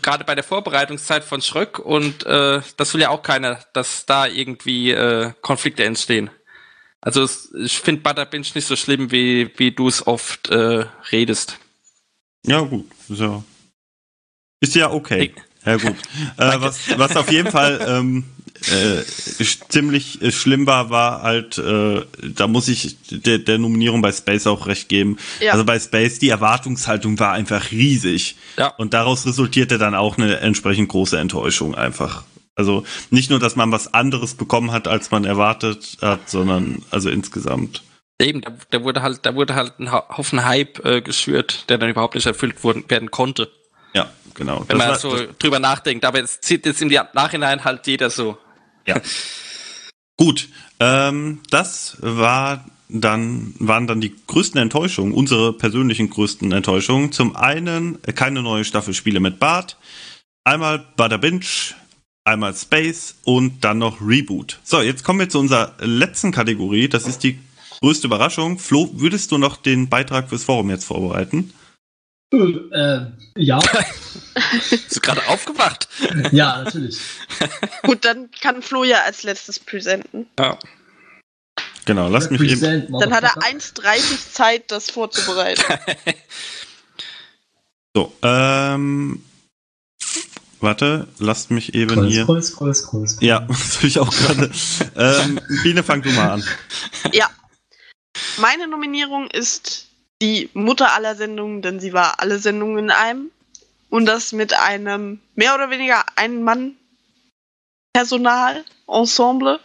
[0.00, 4.26] gerade bei der Vorbereitungszeit von Schröck und äh, das will ja auch keiner, dass da
[4.26, 6.30] irgendwie äh, Konflikte entstehen.
[7.00, 7.28] Also
[7.58, 11.58] ich finde Butterbinge nicht so schlimm, wie, wie du es oft äh, redest.
[12.46, 12.88] Ja, gut.
[13.08, 13.42] Ist ja,
[14.60, 15.34] ist ja okay.
[15.64, 15.96] Ja, gut.
[16.36, 18.24] äh, was, was auf jeden Fall ähm,
[18.70, 19.02] äh,
[19.68, 24.46] ziemlich äh, schlimm war, war halt, äh, da muss ich der, der Nominierung bei Space
[24.46, 25.16] auch recht geben.
[25.40, 25.52] Ja.
[25.52, 28.36] Also bei Space, die Erwartungshaltung war einfach riesig.
[28.56, 28.68] Ja.
[28.68, 32.24] Und daraus resultierte dann auch eine entsprechend große Enttäuschung einfach.
[32.54, 37.08] Also nicht nur, dass man was anderes bekommen hat, als man erwartet hat, sondern also
[37.08, 37.82] insgesamt.
[38.20, 41.78] Eben, da, da wurde halt, da wurde halt ein Ha- Haufen Hype äh, geschürt, der
[41.78, 43.50] dann überhaupt nicht erfüllt wurden, werden konnte.
[43.94, 44.60] Ja, genau.
[44.68, 46.04] wenn Das man war- so drüber nachdenkt.
[46.04, 48.38] Aber es zieht jetzt im Nachhinein halt jeder so.
[48.86, 49.00] Ja.
[50.16, 50.48] Gut,
[50.80, 57.12] ähm, das war dann, waren dann die größten Enttäuschungen, unsere persönlichen größten Enttäuschungen.
[57.12, 59.78] Zum einen äh, keine neue Staffel Spiele mit Bart,
[60.44, 61.46] einmal Bada Binge,
[62.24, 64.60] einmal Space und dann noch Reboot.
[64.62, 66.88] So, jetzt kommen wir zu unserer letzten Kategorie.
[66.88, 67.38] Das ist die
[67.80, 68.58] größte Überraschung.
[68.58, 71.52] Flo, würdest du noch den Beitrag fürs Forum jetzt vorbereiten?
[72.32, 73.58] Äh, ja,
[74.70, 75.88] Bist du gerade aufgewacht?
[76.32, 76.98] ja, natürlich.
[77.82, 80.26] Gut, dann kann Flo ja als letztes präsenten.
[80.38, 80.58] Ja.
[81.84, 82.60] Genau, lass mich eben.
[83.00, 83.46] Dann hat er Motherfucker.
[83.46, 85.62] 1,30 Zeit, das vorzubereiten.
[87.94, 89.22] So, ähm,
[90.60, 92.22] warte, lasst mich eben Scroll, hier.
[92.24, 93.28] scroll, scroll, scroll, scroll.
[93.28, 94.50] Ja, das habe ich auch gerade.
[94.96, 96.44] ähm, Biene, fang du mal an.
[97.12, 97.28] ja.
[98.38, 99.88] Meine Nominierung ist
[100.22, 103.30] die Mutter aller Sendungen, denn sie war alle Sendungen in einem.
[103.90, 109.60] Und das mit einem mehr oder weniger Ein-Mann-Personal, Ensemble.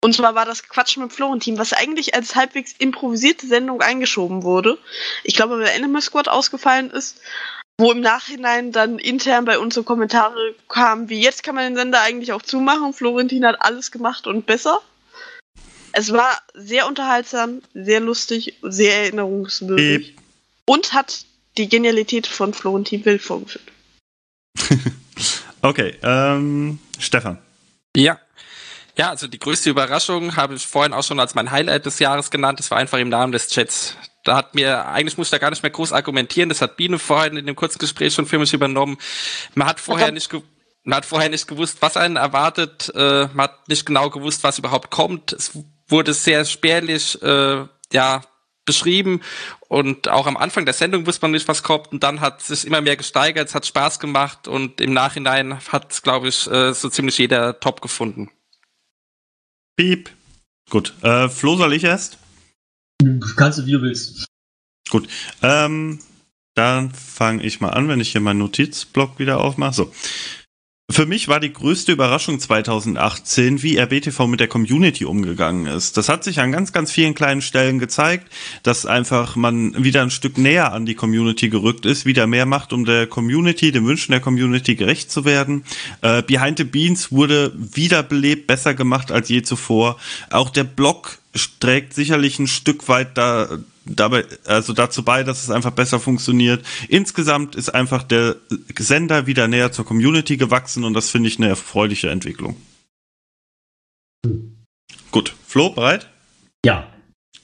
[0.00, 4.78] Und zwar war das Quatsch mit Florentin, was eigentlich als halbwegs improvisierte Sendung eingeschoben wurde.
[5.24, 7.20] Ich glaube, weil Animal Squad ausgefallen ist,
[7.78, 11.74] wo im Nachhinein dann intern bei uns so Kommentare kamen, wie jetzt kann man den
[11.76, 12.92] Sender eigentlich auch zumachen.
[12.92, 14.80] Florentin hat alles gemacht und besser.
[15.98, 20.18] Es war sehr unterhaltsam, sehr lustig, sehr erinnerungswürdig Piep.
[20.66, 21.24] und hat
[21.56, 23.64] die Genialität von Florentin Will vorgeführt.
[25.62, 27.38] Okay, ähm, Stefan.
[27.96, 28.20] Ja.
[28.96, 32.30] Ja, also die größte Überraschung habe ich vorhin auch schon als mein Highlight des Jahres
[32.30, 32.60] genannt.
[32.60, 33.96] Das war einfach im Namen des Chats.
[34.22, 36.50] Da hat mir, eigentlich muss ich da gar nicht mehr groß argumentieren.
[36.50, 38.96] Das hat Biene vorhin in dem kurzen Gespräch schon für mich übernommen.
[39.54, 40.42] Man hat vorher nicht, ge
[40.84, 42.92] man hat vorher nicht gewusst, was einen erwartet.
[42.94, 45.32] Äh, man hat nicht genau gewusst, was überhaupt kommt.
[45.32, 45.58] Es
[45.88, 48.22] wurde sehr spärlich, äh, ja,
[48.64, 49.20] beschrieben
[49.68, 52.48] und auch am Anfang der Sendung wusste man nicht, was kommt und dann hat es
[52.48, 56.74] sich immer mehr gesteigert, es hat Spaß gemacht und im Nachhinein hat, glaube ich, äh,
[56.74, 58.30] so ziemlich jeder top gefunden.
[59.76, 60.10] Piep.
[60.68, 62.18] Gut, äh, Flo soll ich erst?
[63.36, 64.26] Kannst du, wie du willst.
[64.90, 65.08] Gut,
[65.42, 66.00] ähm,
[66.54, 69.74] dann fange ich mal an, wenn ich hier meinen Notizblock wieder aufmache.
[69.74, 69.92] So.
[70.88, 75.96] Für mich war die größte Überraschung 2018, wie RBTV mit der Community umgegangen ist.
[75.96, 78.32] Das hat sich an ganz, ganz vielen kleinen Stellen gezeigt,
[78.62, 82.72] dass einfach man wieder ein Stück näher an die Community gerückt ist, wieder mehr macht,
[82.72, 85.64] um der Community, den Wünschen der Community gerecht zu werden.
[86.02, 89.98] Äh, Behind the Beans wurde wiederbelebt, besser gemacht als je zuvor.
[90.30, 91.18] Auch der Blog
[91.58, 96.64] trägt sicherlich ein Stück weit da, dabei, also dazu bei, dass es einfach besser funktioniert.
[96.88, 98.36] Insgesamt ist einfach der
[98.78, 102.56] Sender wieder näher zur Community gewachsen und das finde ich eine erfreuliche Entwicklung.
[105.10, 106.08] Gut, Flo, bereit?
[106.64, 106.88] Ja.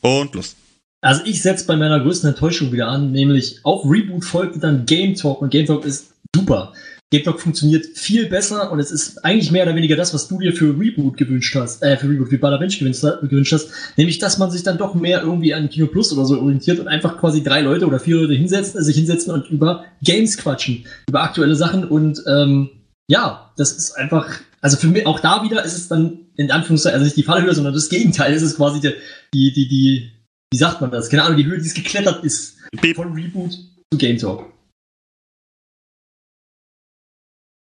[0.00, 0.56] Und los.
[1.00, 5.14] Also ich setze bei meiner größten Enttäuschung wieder an, nämlich auf Reboot folgte dann Game
[5.14, 6.72] Talk und Game Talk ist super.
[7.12, 10.38] Game Talk funktioniert viel besser und es ist eigentlich mehr oder weniger das, was du
[10.38, 13.68] dir für Reboot gewünscht hast, äh, für Reboot, für Bada Bench gewünscht, hast,
[13.98, 16.88] nämlich, dass man sich dann doch mehr irgendwie an Kino Plus oder so orientiert und
[16.88, 20.86] einfach quasi drei Leute oder vier Leute hinsetzen, äh, sich hinsetzen und über Games quatschen,
[21.06, 22.70] über aktuelle Sachen und ähm,
[23.08, 24.30] ja, das ist einfach,
[24.62, 27.54] also für mich auch da wieder ist es dann in Anführungszeichen, also nicht die Fallhöhe,
[27.54, 28.94] sondern das Gegenteil, es ist quasi die,
[29.34, 30.12] die, die, die,
[30.50, 31.10] wie sagt man das?
[31.10, 32.56] Keine Ahnung, die Höhe, die es geklettert ist.
[32.94, 34.51] Von Reboot zu Game Talk.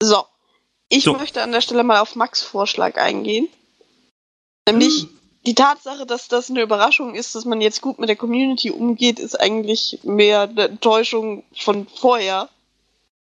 [0.05, 0.25] So.
[0.89, 1.15] Ich So.
[1.15, 3.49] möchte an der Stelle mal auf Max Vorschlag eingehen.
[4.69, 5.07] Nämlich
[5.47, 9.19] die Tatsache, dass das eine Überraschung ist, dass man jetzt gut mit der Community umgeht,
[9.19, 12.49] ist eigentlich mehr eine Enttäuschung von vorher.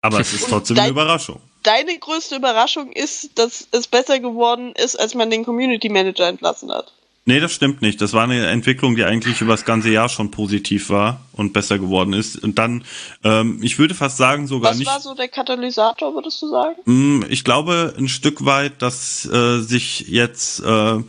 [0.00, 1.40] Aber es ist trotzdem eine Überraschung.
[1.62, 6.70] Deine größte Überraschung ist, dass es besser geworden ist, als man den Community Manager entlassen
[6.70, 6.92] hat.
[7.28, 8.00] Nee, das stimmt nicht.
[8.00, 11.78] Das war eine Entwicklung, die eigentlich über das ganze Jahr schon positiv war und besser
[11.78, 12.42] geworden ist.
[12.42, 12.84] Und dann,
[13.24, 14.86] ähm, ich würde fast sagen, sogar Was nicht.
[14.86, 16.76] war so der Katalysator, würdest du sagen?
[16.84, 21.02] Mm, Ich glaube ein Stück weit, dass äh, sich jetzt äh,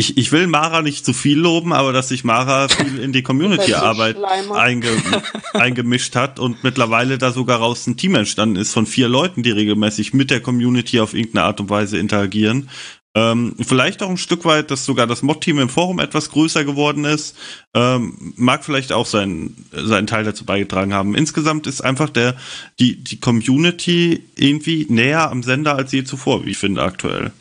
[0.00, 3.22] ich, ich will Mara nicht zu viel loben, aber dass sich Mara viel in die
[3.22, 4.16] Community-Arbeit
[4.54, 4.88] einge,
[5.52, 9.50] eingemischt hat und mittlerweile da sogar raus ein Team entstanden ist von vier Leuten, die
[9.50, 12.70] regelmäßig mit der Community auf irgendeine Art und Weise interagieren.
[13.16, 17.04] Ähm, vielleicht auch ein Stück weit, dass sogar das Mod-Team im Forum etwas größer geworden
[17.04, 17.36] ist.
[17.74, 21.16] Ähm, mag vielleicht auch seinen, seinen Teil dazu beigetragen haben.
[21.16, 22.36] Insgesamt ist einfach der,
[22.78, 27.32] die, die Community irgendwie näher am Sender als je zuvor, wie ich finde, aktuell.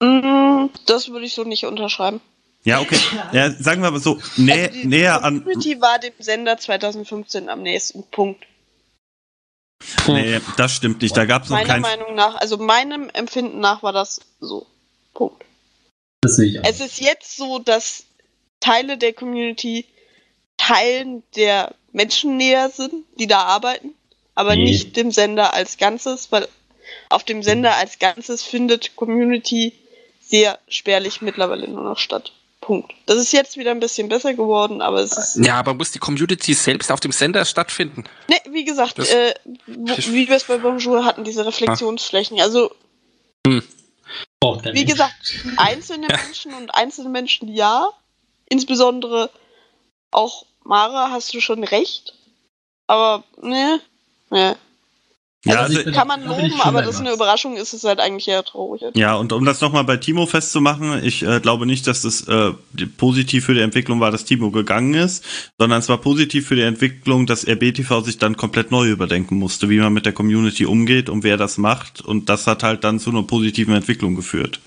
[0.00, 2.20] Mm, Das würde ich so nicht unterschreiben.
[2.62, 2.98] Ja, okay.
[3.32, 5.42] Ja, sagen wir aber so, nä Also die näher an.
[5.42, 8.44] Community war dem Sender 2015 am nächsten Punkt.
[10.06, 11.16] Nee, das stimmt nicht.
[11.16, 11.82] Da gab es noch Meiner kein.
[11.82, 14.66] Meinung nach, also meinem Empfinden nach war das so.
[16.20, 16.64] Das sehe ich auch.
[16.64, 18.04] Es ist jetzt so, dass
[18.60, 19.86] Teile der Community
[20.56, 23.94] Teilen der Menschen näher sind, die da arbeiten.
[24.34, 24.64] aber Nee.
[24.64, 26.48] nicht dem Sender als Ganzes, weil
[27.08, 29.72] auf dem Sender als Ganzes findet Community
[30.22, 32.32] sehr spärlich mittlerweile nur noch statt.
[32.60, 32.92] Punkt.
[33.06, 35.44] Das ist jetzt wieder ein bisschen besser geworden, aber es ist.
[35.44, 38.04] Ja, aber muss die Community selbst auf dem Sender stattfinden?
[38.28, 39.34] Ne, wie gesagt, äh,
[39.66, 42.40] wo, wie wir es bei Bonjour hatten, diese Reflexionsflächen.
[42.40, 42.70] Also,
[44.40, 47.90] Braucht wie gesagt, einzelne Menschen und einzelne Menschen ja.
[48.48, 49.30] Insbesondere
[50.10, 52.14] auch Mara, hast du schon recht.
[52.86, 53.80] Aber, ne,
[54.30, 54.56] ne.
[55.46, 57.14] Ja, Also also, Kann man loben, aber bei das ist eine.
[57.14, 58.82] Überraschung, ist es halt eigentlich eher traurig.
[58.94, 62.52] ja, und um das nochmal bei Timo festzumachen, ich äh, glaube nicht, dass es äh,
[62.72, 65.24] die- positiv für die Entwicklung war, dass Timo gegangen ist,
[65.58, 69.70] sondern es war positiv für die Entwicklung, dass RBTV sich dann komplett neu überdenken musste,
[69.70, 72.02] wie man mit der Community umgeht und wer das macht.
[72.02, 74.60] Und das hat halt dann zu einer positiven Entwicklung geführt.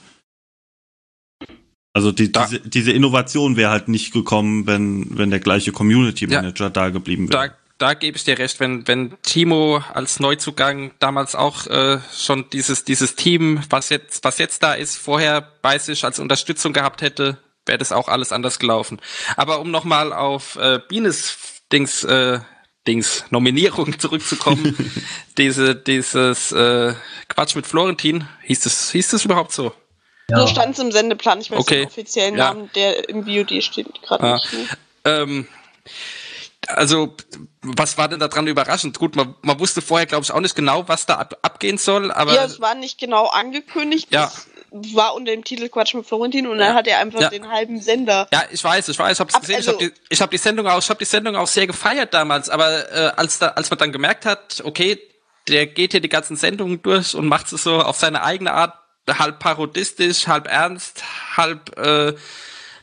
[1.96, 6.26] Also die, Da- diese, diese Innovation wäre halt nicht gekommen, wenn, wenn der gleiche Community
[6.26, 7.50] Manager da geblieben wäre.
[7.50, 12.50] Da, da gebe ich dir recht, wenn, wenn Timo als Neuzugang damals auch äh, schon
[12.50, 17.02] dieses, dieses Team, was jetzt, was jetzt da ist, vorher bei sich als Unterstützung gehabt
[17.02, 19.02] hätte, wäre das auch alles anders gelaufen.
[19.36, 21.38] Aber um nochmal auf äh, Bienes
[21.74, 22.40] Dings, äh,
[22.88, 24.78] Dings, Nominierung zurückzukommen,
[25.38, 26.94] diese, dieses äh,
[27.28, 29.74] Quatsch mit Florentin, hieß es, hieß es überhaupt so?
[30.30, 30.40] Ja.
[30.40, 31.42] So stand es im Sendeplan.
[31.42, 31.80] Ich weiß Okay.
[31.82, 32.54] den offiziellen Ja.
[32.54, 34.34] Namen, der im VOD steht gerade Ah.
[34.36, 34.78] nicht.
[35.04, 35.48] Ähm,
[36.68, 37.16] also,
[37.62, 38.98] was war denn da dran überraschend?
[39.00, 42.12] Gut, man, man wusste vorher, glaube ich, auch nicht genau, was da ab, abgehen soll,
[42.12, 44.08] aber Ja, es war nicht genau angekündigt.
[44.12, 44.32] Ja.
[44.82, 47.30] Es war unter dem Titel Quatsch mit Florentin und dann hat er einfach Ja.
[47.30, 48.28] den halben Sender.
[48.34, 50.32] Ja, ich weiß, ich weiß, ich hab's Ab- gesehen, ich also- habe die, ich hab
[50.32, 53.50] die Sendung auch, ich habe die Sendung auch sehr gefeiert damals, aber äh, als da,
[53.50, 55.00] als man dann gemerkt hat, okay,
[55.48, 58.74] der geht hier die ganzen Sendungen durch und macht es so auf seine eigene Art,
[59.08, 61.04] halb parodistisch, halb ernst,
[61.38, 62.14] halb äh,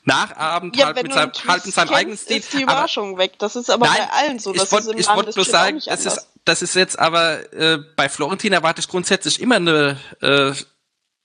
[0.05, 2.39] nachahmend, Ja, wenn mit seinem, halb mit seinem eigenen Stil.
[2.39, 3.39] ist die Aber- Überraschung weg.
[3.39, 4.53] Das ist aber bei allen so.
[4.53, 8.09] Das ich wollte ich Shows auch sagen, das ist, das ist jetzt aber äh, bei
[8.09, 10.53] Florentin erwarte ich grundsätzlich immer eine äh,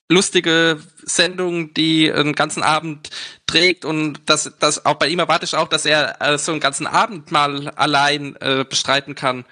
[0.09, 3.09] lustige Sendung, die einen ganzen Abend
[3.47, 6.61] trägt und das, das auch bei ihm erwarte ich auch, dass er äh, so einen
[6.61, 9.45] ganzen Abend mal allein äh, bestreiten kann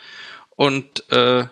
[0.56, 1.45] und äh,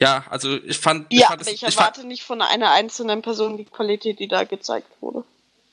[0.00, 2.40] ja, also ich fand, ich Ja, fand aber es- ich ich fand, erwarte nicht von
[2.40, 5.24] einer einzelnen Person die Qualität, die da gezeigt wurde.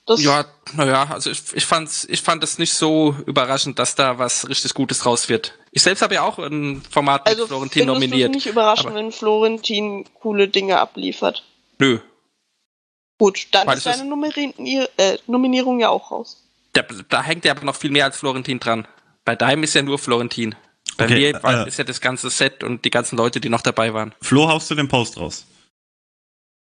[0.09, 4.17] Das, ja, naja, also ich, ich fand's, ich fand es nicht so überraschend, dass da
[4.17, 5.53] was richtig Gutes raus wird.
[5.71, 8.29] Ich selbst habe ja auch ein Format mit also Florentin findest nominiert.
[8.29, 11.43] du's nicht überraschend, wenn Florentin coole Dinge abliefert.
[11.77, 11.99] Nö,
[13.19, 16.41] Gut, dann Weil ist deine Nominier äh, Nominierung ja auch raus.
[16.71, 18.87] Da, da hängt ja aber noch viel mehr als Florentin dran.
[19.25, 20.55] Bei deinem ist ja nur Florentin.
[20.97, 23.61] Bei Okay, mir äh, ist ja das ganze Set und die ganzen Leute, die noch
[23.61, 24.15] dabei waren.
[24.21, 25.45] Flo, haust du den Post raus?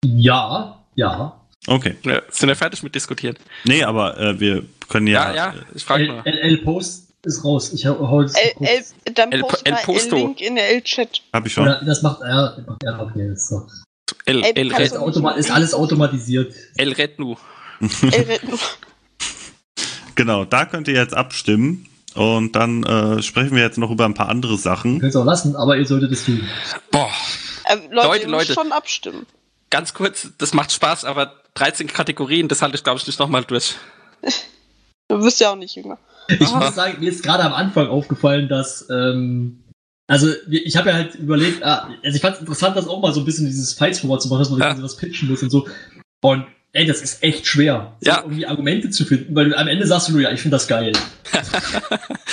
[0.03, 1.41] Ja, ja.
[1.67, 1.97] Okay.
[2.05, 3.37] Ja, sind wir fertig mit diskutieren?
[3.65, 5.35] Nee, aber äh, wir können ja.
[5.35, 6.25] Ja, ja, ich frage nur.
[6.25, 7.73] LL Post ist raus.
[7.73, 10.17] Ich hau hau jetzt L, L, dann El- post El mal Posto.
[10.17, 11.23] L-Link in der L-Chat.
[11.33, 11.65] Hab ich schon.
[11.65, 12.65] Oder das macht er.
[12.85, 13.67] Er okay, ist, so.
[14.25, 14.95] El, El, kannst
[15.37, 16.55] ist, alles automatisiert.
[16.77, 17.37] El Rednu.
[17.81, 18.41] L
[20.15, 21.87] Genau, da könnt ihr jetzt abstimmen.
[22.15, 25.01] Und dann äh, sprechen wir jetzt noch über ein paar andere Sachen.
[25.01, 26.49] Könnt ihr auch lassen, aber ihr solltet es tun.
[26.91, 27.11] Boah,
[27.67, 28.55] äh, Leute, Leute, ihr müsst Leute.
[28.55, 29.27] schon abstimmen.
[29.71, 33.45] Ganz kurz, das macht Spaß, aber 13 Kategorien, das halte ich, glaube ich, nicht nochmal
[33.45, 33.75] durch.
[35.09, 35.99] Du wirst ja auch nicht jünger.
[36.29, 39.63] Ich muss sagen, mir ist gerade am Anfang aufgefallen, dass, ähm,
[40.09, 43.13] also ich habe ja halt überlegt, ah, also ich fand es interessant, das auch mal
[43.13, 44.83] so ein bisschen dieses Fights-Format zu machen, dass man Ja.
[44.83, 45.69] was pitchen muss und so.
[46.25, 48.23] Und ey, das ist echt schwer, so Ja.
[48.25, 50.93] irgendwie Argumente zu finden, weil am Ende sagst du nur, ja, ich finde das geil.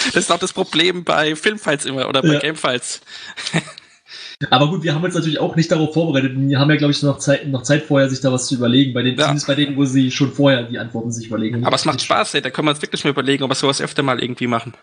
[0.08, 2.40] Das ist auch das Problem bei Filmfights immer oder bei Ja.
[2.40, 3.02] Gamefights.
[4.50, 6.34] Aber gut, wir haben uns natürlich auch nicht darauf vorbereitet.
[6.36, 8.94] Wir haben ja, glaube ich, noch Zeit, noch Zeit vorher, sich da was zu überlegen.
[8.94, 9.24] Bei den, Ja.
[9.26, 11.66] zumindest bei denen, wo sie schon vorher die Antworten sich überlegen.
[11.66, 13.80] Aber es macht Spaß, ey, da können wir uns wirklich mal überlegen, ob wir sowas
[13.82, 14.74] öfter mal irgendwie machen.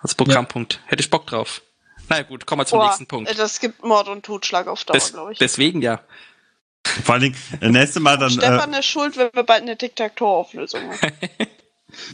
[0.00, 0.80] Als Programmpunkt.
[0.86, 1.62] Hätte ich Bock drauf.
[2.08, 3.30] Na ja, gut, kommen wir zum Boah, nächsten Punkt.
[3.30, 5.38] äh, das gibt Mord und Totschlag auf Dauer, glaube ich.
[5.38, 6.00] deswegen ja.
[7.04, 8.30] Vor allen Dingen, äh, nächste Mal dann.
[8.30, 11.12] Äh, Stefan ist schuld, wenn wir bald eine Tic-Tac-Toe-Auflösung haben.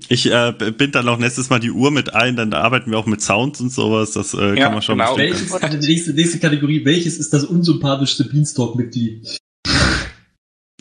[0.08, 3.06] ich äh, bind dann auch nächstes Mal die Uhr mit ein, dann arbeiten wir auch
[3.06, 4.12] mit Sounds und sowas.
[4.12, 5.16] Das äh, Ja, kann man schon genau.
[5.16, 9.38] Welches, die nächste, nächste Kategorie, welches ist das unsympathischste Beanstalk-Mitglied?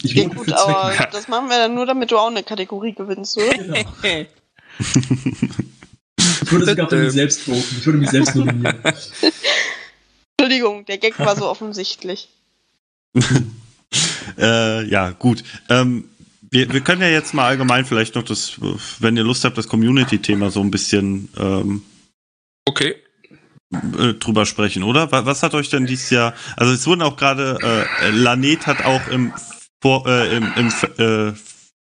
[0.03, 3.37] Ich Ja, gut, aber das machen wir dann nur, damit du auch eine Kategorie gewinnst,
[3.37, 3.53] oder?
[3.53, 3.77] Genau.
[6.47, 7.75] Ich würde sogar für mich selbst voten.
[7.79, 8.77] Ich würde mich selbst nominieren.
[10.37, 12.29] Entschuldigung, der Gag war so offensichtlich.
[14.37, 15.45] Äh, ja, gut.
[15.69, 16.09] Ähm,
[16.49, 18.53] wir, wir können ja jetzt mal allgemein vielleicht noch das,
[18.99, 21.83] wenn ihr Lust habt, das Community-Thema so ein bisschen ähm,
[22.65, 22.95] Okay.
[23.73, 25.11] äh, drüber sprechen, oder?
[25.11, 26.33] Was, was hat euch denn dieses Jahr?
[26.55, 29.33] Also es wurden auch gerade, äh, Lanet hat auch im,
[29.81, 31.33] vor, äh, im, im, äh,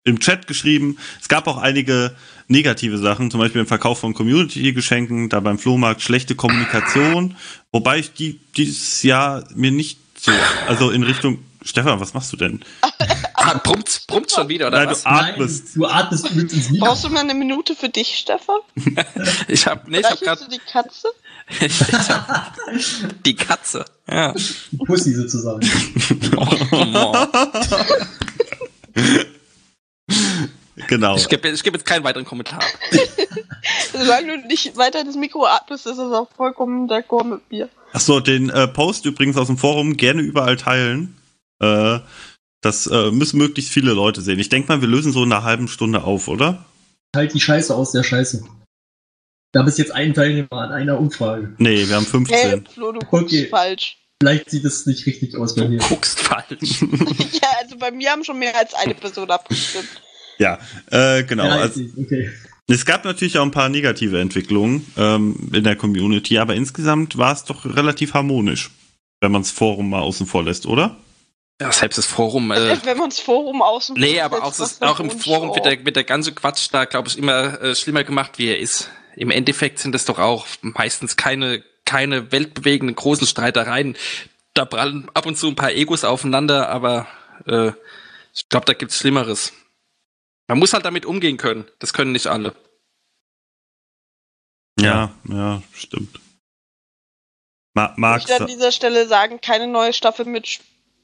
[0.05, 0.97] im Chat geschrieben.
[1.21, 2.15] Es gab auch einige
[2.47, 7.35] negative Sachen, zum Beispiel im Verkauf von Community-Geschenken, da beim Flohmarkt schlechte Kommunikation,
[7.71, 10.31] wobei ich die dieses Jahr mir nicht so,
[10.67, 12.61] also in Richtung, Stefan, was machst du denn?
[13.55, 15.03] Ah, brummt, brummt schon wieder, oder Nein, was?
[15.03, 15.63] du atmest.
[15.65, 16.85] Nein, du atmest übelst ins Mikro.
[16.85, 18.59] Brauchst du mal eine Minute für dich, Stefan?
[19.47, 21.07] Ich hab, nee, ich hab grad du die Katze?
[21.59, 22.53] ich, ich hab,
[23.25, 23.85] die Katze.
[24.09, 24.33] Ja.
[24.71, 25.67] Die Pussy sozusagen.
[26.37, 27.15] Oh,
[30.87, 31.15] Genau.
[31.17, 32.59] ich gebe geb jetzt keinen weiteren Kommentar.
[33.91, 37.69] Solange du nicht weiter das Mikro atmest, ist das auch vollkommen d'accord mit mir.
[37.93, 41.15] Achso, den äh, Post übrigens aus dem Forum gerne überall teilen.
[41.61, 41.99] Äh,
[42.61, 44.39] das äh, müssen möglichst viele Leute sehen.
[44.39, 46.65] Ich denke mal, wir lösen so in einer halben Stunde auf, oder?
[47.15, 48.43] Halt die Scheiße aus der Scheiße.
[49.51, 51.55] Da bist jetzt ein Teilnehmer an einer Umfrage.
[51.57, 52.11] Nee, wir haben Hey,
[52.59, 52.67] 15.
[52.73, 53.47] Flo, du guckst Okay.
[53.47, 53.97] falsch.
[54.21, 55.79] Vielleicht sieht es nicht richtig aus bei Du mir.
[55.79, 56.47] guckst falsch.
[56.81, 59.88] Ja, also bei mir haben schon mehr als eine Person abgestimmt.
[60.38, 60.59] Ja,
[60.91, 61.45] äh, genau.
[61.45, 62.29] Ja, Also, okay.
[62.67, 67.33] es gab natürlich auch ein paar negative Entwicklungen ähm, in der Community, aber insgesamt war
[67.33, 68.69] es doch relativ harmonisch,
[69.21, 70.95] wenn man das Forum mal außen vor lässt, oder?
[71.61, 72.51] Ja, selbst das Forum.
[72.51, 75.65] Äh, Wenn man das Forum außen nee, vor aber auch, das, auch im Forum wird
[75.65, 78.89] der, wird der ganze Quatsch da, glaube ich, immer äh, schlimmer gemacht, wie er ist.
[79.15, 83.97] Im Endeffekt sind es doch auch meistens keine, keine weltbewegenden großen Streitereien.
[84.53, 87.07] Da prallen ab und zu ein paar Egos aufeinander, aber
[87.45, 87.71] äh,
[88.33, 89.51] ich glaube, da gibt's Schlimmeres.
[90.47, 91.67] Man muss halt damit umgehen können.
[91.79, 92.55] Das können nicht alle.
[94.79, 96.19] Ja, ja, stimmt.
[97.73, 100.61] Ma Ich Max, möchte an dieser Stelle sagen, keine neue Staffel mit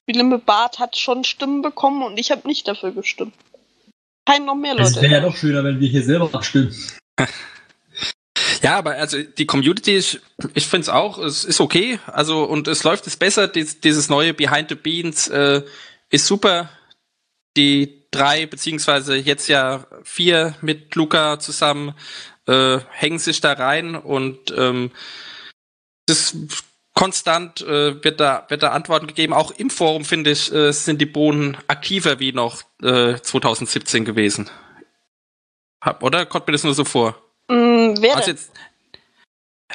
[0.07, 3.33] Mit Bart hat schon Stimmen bekommen und ich habe nicht dafür gestimmt.
[4.25, 5.01] Kein noch mehr Es Leute.
[5.01, 6.75] wäre ja noch schöner, wenn wir hier selber abstimmen.
[8.61, 10.19] Ja, aber also die Community, ich,
[10.55, 11.99] ich finde es auch, es ist okay.
[12.07, 13.47] Also und es läuft es besser.
[13.47, 15.61] Dies, dieses neue Behind the Beans äh,
[16.09, 16.69] ist super.
[17.57, 21.93] Die drei beziehungsweise jetzt ja vier mit Luca zusammen
[22.47, 24.91] äh, hängen sich da rein und ähm,
[26.07, 26.35] das
[26.95, 29.33] konstant äh, wird da wird da Antworten gegeben.
[29.33, 34.49] Auch im Forum finde ich äh, sind die Bohnen aktiver wie noch äh, 2017 gewesen.
[35.81, 37.15] Hab, oder kommt mir das nur so vor?
[37.47, 38.51] Mm, wer Also jetzt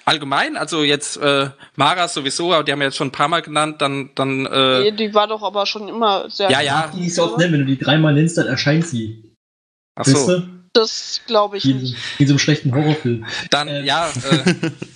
[0.04, 3.42] allgemein, also jetzt äh, Mara sowieso, aber die haben wir jetzt schon ein paar Mal
[3.42, 6.50] genannt, dann, dann äh, Nee, die war doch aber schon immer sehr.
[6.50, 6.90] Ja, ja.
[6.94, 9.34] Die ist oft, ne, wenn du die dreimal nennst, dann erscheint sie.
[9.94, 10.42] ach so?
[10.72, 11.96] Das glaube ich in, nicht.
[12.18, 13.26] in so einem schlechten Horrorfilm.
[13.50, 13.84] dann Ähm.
[13.84, 14.08] ja.
[14.08, 14.54] Äh,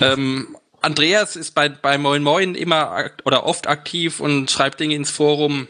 [0.00, 5.10] ähm, Andreas ist bei, bei Moin Moin immer oder oft aktiv und schreibt Dinge ins
[5.10, 5.68] Forum.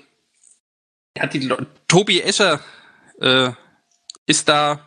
[1.16, 2.60] Ja, die Le Tobi Escher
[3.20, 3.50] äh,
[4.26, 4.86] ist da.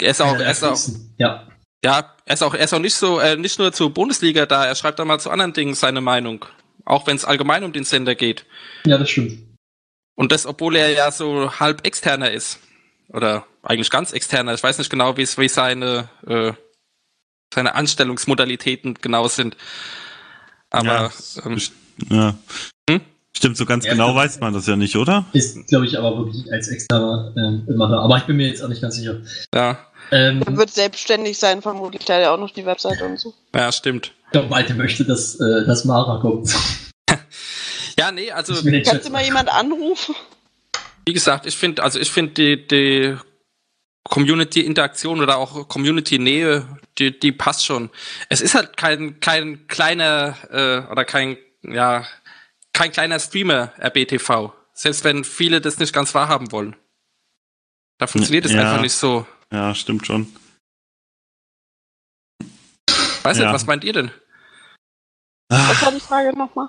[0.00, 0.78] Er ist auch, er ist auch.
[1.18, 1.48] Ja.
[1.84, 4.64] Ja, er ist auch, er ist auch nicht so, äh, nicht nur zur Bundesliga da,
[4.64, 6.44] er schreibt da mal zu anderen Dingen seine Meinung.
[6.84, 8.46] Auch wenn es allgemein um den Sender geht.
[8.84, 9.38] ja, das stimmt.
[10.14, 12.58] Und das, obwohl er ja so halb externer ist.
[13.08, 14.54] Oder eigentlich ganz externer.
[14.54, 16.52] Ich weiß nicht genau, wie es, wie seine, äh,
[17.54, 19.56] seine Anstellungsmodalitäten genau sind.
[20.70, 21.10] Aber ja,
[21.44, 21.60] ähm,
[22.10, 22.34] ja.
[22.90, 23.00] Hm?
[23.36, 25.26] Stimmt, so ganz Ja, genau weiß man das ja nicht, oder?
[25.32, 27.98] Ist, glaube ich, aber wirklich als externer ähm, immer da.
[28.00, 29.20] Aber ich bin mir jetzt auch nicht ganz sicher.
[29.54, 29.78] ja,
[30.10, 32.04] Ähm, Er wird selbstständig sein, vermutlich.
[32.04, 33.34] Der hat ja auch noch die Webseite und so.
[33.54, 34.12] ja, stimmt.
[34.26, 36.54] ich glaube, Malte möchte, dass, äh, dass Mara kommt.
[37.98, 38.52] Ja, nee, also
[38.84, 40.14] Kannst du mal jemand anrufen?
[41.06, 43.16] wie gesagt, ich finde, also ich finde die, die
[44.04, 46.66] Community-Interaktion oder auch Community-Nähe,
[46.98, 47.90] die, die passt schon.
[48.28, 52.06] Es ist halt kein, kein kleiner äh, oder kein, ja,
[52.72, 54.52] kein kleiner Streamer RBTV.
[54.74, 56.76] Selbst wenn viele das nicht ganz wahrhaben wollen.
[57.98, 58.60] Da funktioniert es Ja.
[58.60, 59.26] einfach nicht so.
[59.50, 60.34] Ja, stimmt schon.
[63.22, 63.44] Weiß Ja.
[63.44, 64.10] nicht, was meint ihr denn?
[65.48, 66.68] Was war die Frage nochmal?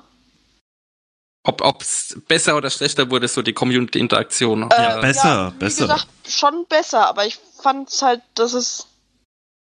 [1.43, 4.69] Ob es besser oder schlechter wurde, so die Community-Interaktion?
[4.72, 5.81] Ja, besser, wie besser.
[5.88, 8.88] gesagt, schon besser, aber ich fand es halt, dass es.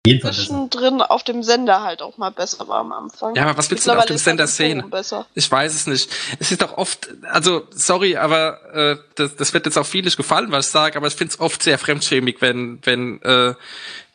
[0.06, 3.34] Zwischendrin auf dem Sender halt auch mal besser war am Anfang.
[3.34, 4.90] Ja, aber was willst du denn auf dem Sender sehen?
[5.34, 6.10] Ich weiß es nicht.
[6.38, 10.50] Es ist doch oft, also sorry, aber äh, das, das wird jetzt auch vieles gefallen,
[10.50, 13.54] was ich sage, aber ich finde es oft sehr fremdschämig, wenn, wenn äh,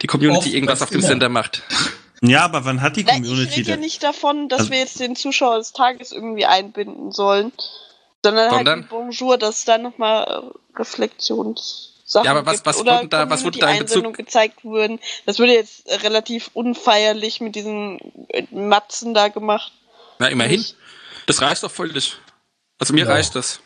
[0.01, 1.07] die Community Oft, irgendwas was auf dem immer.
[1.07, 1.61] Sender macht.
[2.21, 4.79] Ja, aber wann hat die Nein, ich Community rede ja nicht davon, dass Also- wir
[4.79, 7.51] jetzt den Zuschauer des Tages irgendwie einbinden sollen,
[8.23, 8.79] sondern, Sondern?
[8.79, 10.57] halt Bonjour, dass da nochmal äh,
[12.05, 14.63] Reflexionssachen Ja, aber was- gibt was oder wurde da- was wurde da in Bezug- gezeigt
[14.63, 14.99] wurden.
[15.25, 19.71] Das wurde jetzt relativ unfeierlich mit diesen äh, Matzen da gemacht.
[20.19, 20.59] Na, immerhin.
[20.61, 20.75] Ich-
[21.27, 22.15] Das reicht doch völlig.
[22.79, 23.11] Also mir Ja.
[23.11, 23.59] reicht das.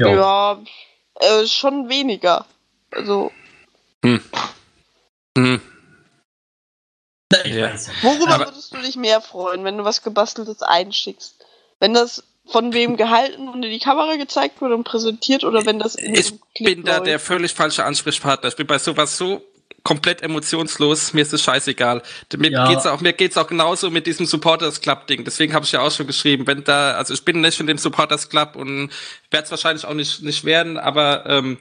[0.00, 0.08] Ja.
[0.08, 0.62] Ja,
[1.16, 2.46] äh, schon weniger.
[2.90, 3.30] Also,
[4.02, 4.22] Hm.
[7.32, 7.72] Na, ich Ja.
[7.72, 7.92] weiß ja.
[8.02, 11.44] worüber Aber- würdest du dich mehr freuen, wenn du was Gebasteltes einschickst?
[11.78, 15.78] Wenn das von wem gehalten und in die Kamera gezeigt wird und präsentiert oder wenn
[15.78, 17.06] das in Ich bin da läuft?
[17.06, 18.48] der völlig falsche Ansprechpartner.
[18.48, 19.42] Ich bin bei sowas so
[19.82, 21.14] komplett emotionslos.
[21.14, 22.02] Mir ist es scheißegal.
[22.36, 22.68] Mir Ja.
[22.68, 25.24] geht's auch, mir geht's auch genauso mit diesem Supporters Club Ding.
[25.24, 27.78] Deswegen habe ich ja auch schon geschrieben, wenn da, also ich bin nicht in dem
[27.78, 28.90] Supporters Club und
[29.30, 31.58] werde es wahrscheinlich auch nicht nicht werden, aber ähm,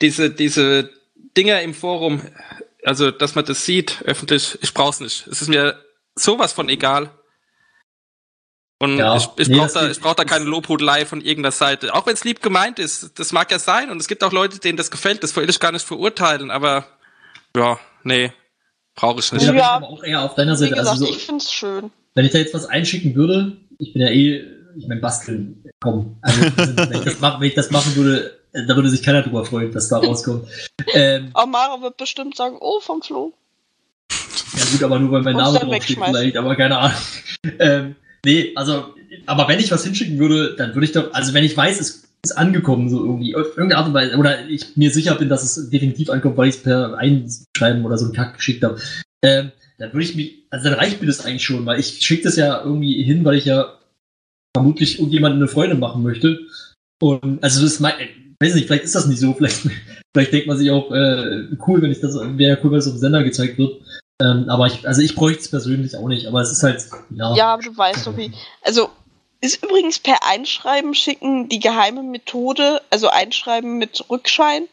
[0.00, 0.90] diese diese
[1.36, 2.22] Dinger im Forum,
[2.84, 5.26] also dass man das sieht öffentlich, ich brauch's nicht.
[5.26, 5.78] Es ist mir
[6.14, 7.10] sowas von egal.
[8.82, 11.94] Und Ja, ich, ich nee, brauche da, ich brauch da keine Lobhudelei von irgendeiner Seite.
[11.94, 13.16] Auch wenn es lieb gemeint ist.
[13.16, 13.90] Das mag ja sein.
[13.90, 15.22] Und es gibt auch Leute, denen das gefällt.
[15.22, 16.50] Das will ich gar nicht verurteilen.
[16.50, 16.84] Aber
[17.56, 18.32] ja, nee,
[18.96, 19.46] brauche ich Ja, nicht.
[19.46, 19.70] bin ich Ja.
[19.74, 20.70] aber auch eher auf deiner Seite.
[20.72, 21.92] gesagt, Also so, ich find's schön.
[22.14, 24.44] wenn ich da jetzt was einschicken würde, ich bin ja eh,
[24.76, 26.16] ich mein Basteln, komm.
[26.22, 29.22] Also, wenn, ich das mach, wenn ich das machen würde, äh, da würde sich keiner
[29.22, 30.48] drüber freuen, dass da rauskommt.
[30.92, 33.32] Ähm, Amara wird bestimmt sagen, oh, vom Flo.
[34.56, 36.96] ja gut, aber nur weil mein Name draufsteht vielleicht, aber keine Ahnung.
[37.60, 38.94] Ähm, nee, also,
[39.26, 42.04] aber wenn ich was hinschicken würde, dann würde ich doch, also wenn ich weiß, es
[42.24, 45.42] ist angekommen, so irgendwie, auf irgendeine Art und Weise, oder ich mir sicher bin, dass
[45.42, 48.80] es definitiv ankommt, weil ich es per Einschreiben oder so einen Kack geschickt habe,
[49.24, 52.22] ähm, dann würde ich mich, also dann reicht mir das eigentlich schon, weil ich schicke
[52.22, 53.78] das ja irgendwie hin, weil ich ja
[54.54, 56.38] vermutlich irgendjemanden eine Freude machen möchte.
[57.00, 57.94] Und also das ist mein,
[58.40, 59.68] weiß nicht, vielleicht ist das nicht so, vielleicht,
[60.14, 62.94] vielleicht denkt man sich auch, äh, cool, wenn ich das, wäre cool, wenn es auf
[62.94, 63.80] dem Sender gezeigt wird.
[64.22, 67.34] Ähm, aber ich, also ich bräuchte es persönlich auch nicht, aber es ist halt, ja.
[67.34, 68.32] Ja, aber du weißt doch wie.
[68.62, 68.90] Also,
[69.40, 74.68] ist übrigens per Einschreiben schicken die geheime Methode, also Einschreiben mit Rückschein,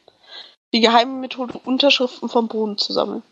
[0.73, 3.23] die geheime Methode, Unterschriften vom Boden zu sammeln.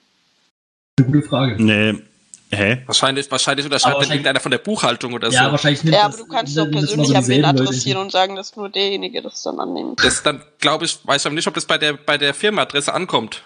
[1.00, 1.64] Eine gute Frage.
[1.64, 2.02] Nee.
[2.50, 2.82] Hä?
[2.86, 5.52] Wahrscheinlich, wahrscheinlich unterschreibt dann irgendeiner von der Buchhaltung oder Ja, so.
[5.52, 8.38] wahrscheinlich nimmt Ja, das, aber du kannst doch persönlich so an wen adressieren und sagen,
[8.38, 10.02] dass nur derjenige das dann annimmt.
[10.04, 12.94] Das dann, glaube ich, weiß ich aber nicht, ob das bei der, bei der Firmenadresse
[12.94, 13.44] ankommt.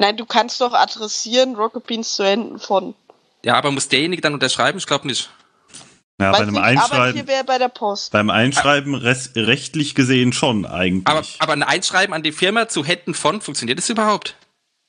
[0.00, 2.94] Nein, du kannst doch adressieren Rocket Beans zu Händen von.
[3.44, 4.78] Ja, aber muss derjenige dann unterschreiben?
[4.78, 5.30] Ich glaube nicht.
[6.20, 8.12] Ja, Weiß bei einem hier Einschreiben, wäre bei der Post.
[8.12, 11.06] beim Einschreiben res- rechtlich gesehen schon eigentlich.
[11.06, 14.36] Aber, aber ein Einschreiben an die Firma zu Händen von, funktioniert das überhaupt?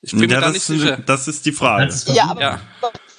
[0.02, 0.98] Ich bin ja, mir da das, nicht ist, sicher.
[0.98, 1.86] das ist die Frage.
[1.88, 2.62] Es Ja, aber Ja.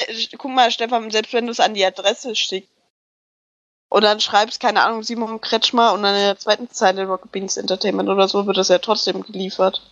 [0.06, 2.70] Äh, guck mal, Stefan, selbst wenn du es an die Adresse schickst
[3.88, 7.56] und dann schreibst, keine Ahnung, Simon Kretschmer und dann in der zweiten Zeile Rocket Beans
[7.56, 9.82] Entertainment oder so, wird das ja trotzdem geliefert.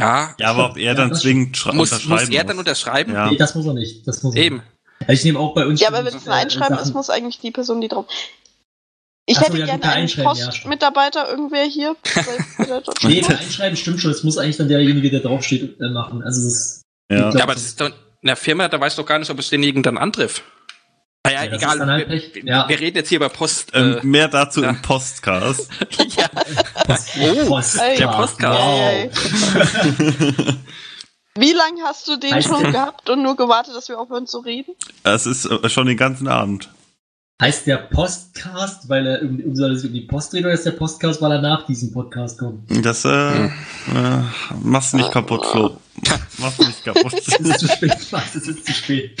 [0.00, 3.12] Ja, ja, aber ob er Ja, dann das zwingend muss, unterschreiben muss er dann unterschreiben?
[3.12, 3.30] Ja.
[3.30, 4.06] Nee, das muss er nicht.
[4.08, 4.56] Das muss er Eben.
[4.56, 4.66] nicht.
[5.00, 5.80] Also ich nehme auch bei uns.
[5.80, 8.06] Ja, aber wenn es ein Einschreiben ist, muss eigentlich die Person, die drauf.
[9.26, 11.96] Ich Ach so, hätte ja, gerne einen ja, Postmitarbeiter, irgendwer hier.
[13.04, 14.10] Nee, Einschreiben stimmt schon.
[14.12, 16.22] Das muss eigentlich dann derjenige, der draufsteht, äh, machen.
[16.22, 17.18] Also das ist, Ja.
[17.30, 19.38] Glaub, Ja, aber das ist doch in der Firma, da weiß doch gar nicht, ob
[19.38, 20.42] ich denjenigen dann antriff.
[21.24, 21.86] Naja, Ja, das egal.
[21.86, 22.68] halt wir, Ja.
[22.68, 23.70] wir reden jetzt hier über Post.
[23.74, 24.70] Ähm, Äh, mehr dazu ja.
[24.70, 25.68] im Postcast.
[26.16, 26.28] ja.
[26.86, 28.58] Post, Oh, Post, der ja, Postcard.
[28.58, 29.10] Wow.
[31.38, 34.26] Wie lange hast du den Heißt schon der- gehabt und nur gewartet, dass wir aufhören
[34.26, 34.74] zu reden?
[35.02, 36.68] Das ist äh, schon den ganzen Abend.
[37.40, 40.64] Heißt der Postcast, weil er um, um, soll es um die Post dreht, oder ist
[40.66, 42.70] der Postcast, weil er nach diesem Podcast kommt?
[42.84, 43.50] Das äh, äh,
[44.62, 45.76] mach's nicht kaputt, Flo.
[46.38, 47.12] Mach's nicht kaputt.
[47.14, 49.18] Es ist zu spät, Max, es ist zu spät.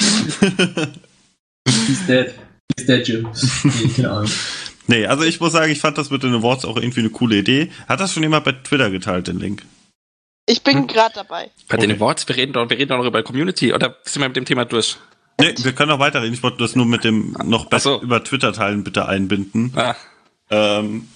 [1.68, 2.34] He's dead.
[2.76, 3.28] He's dead, Jim.
[3.64, 4.30] Nee, keine Ahnung.
[4.86, 7.36] Nee, also ich muss sagen, ich fand das mit den Awards auch irgendwie eine coole
[7.38, 7.70] Idee.
[7.88, 9.64] Hat das schon jemand bei Twitter geteilt, den Link?
[10.46, 10.86] Ich bin Hm?
[10.88, 11.50] gerade dabei.
[11.68, 12.00] Bei den Okay.
[12.00, 14.44] Awards, wir reden doch, wir reden doch noch über Community, oder sind wir mit dem
[14.44, 14.96] Thema durch?
[15.40, 16.34] Nee, wir können auch weiterreden.
[16.34, 18.02] Ich wollte das nur mit dem noch besser so.
[18.02, 19.72] über Twitter teilen bitte einbinden.
[19.76, 19.94] Ah,
[20.50, 21.08] Ähm,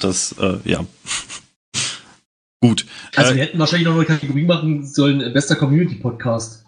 [0.00, 0.84] das, äh, ja.
[2.62, 2.86] Gut.
[3.16, 6.64] Also äh, wir hätten wahrscheinlich noch eine Kategorie machen sollen, äh, bester Community-Podcast.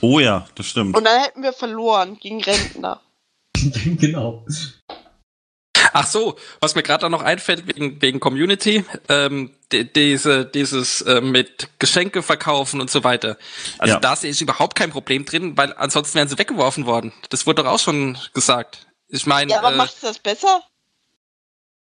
[0.00, 0.96] oh ja, das stimmt.
[0.96, 3.00] Und dann hätten wir verloren gegen Rentner.
[4.00, 4.44] genau.
[5.92, 11.20] Ach so, was mir gerade noch einfällt wegen, wegen Community, ähm, die, diese, dieses äh,
[11.20, 13.38] mit Geschenke verkaufen und so weiter.
[13.78, 14.00] Also Ja.
[14.00, 17.12] da sehe ich überhaupt kein Problem drin, weil ansonsten wären sie weggeworfen worden.
[17.30, 18.86] Das wurde doch auch schon gesagt.
[19.08, 20.62] Ich meine, Ja, aber äh, macht's das besser?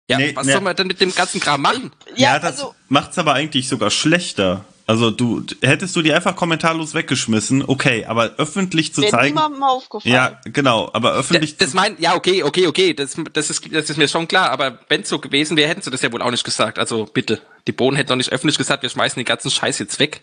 [0.08, 0.52] ja, Nee, was nee.
[0.52, 1.92] soll man denn mit dem ganzen Kram machen?
[2.16, 4.64] Ja, das also, macht's aber eigentlich sogar schlechter.
[4.86, 9.34] Also du hättest du die einfach kommentarlos weggeschmissen, okay, aber öffentlich zu wäre zeigen.
[9.34, 10.14] niemandem aufgefallen.
[10.14, 13.90] Ja, genau, aber öffentlich Das, das mein, ja, okay, okay, okay, das, das, ist, das
[13.90, 16.30] ist mir schon klar, aber wenn so gewesen wäre, hätten sie das ja wohl auch
[16.30, 16.78] nicht gesagt.
[16.78, 20.00] Also bitte, die Bohnen hätten doch nicht öffentlich gesagt, wir schmeißen den ganzen Scheiß jetzt
[20.00, 20.22] weg.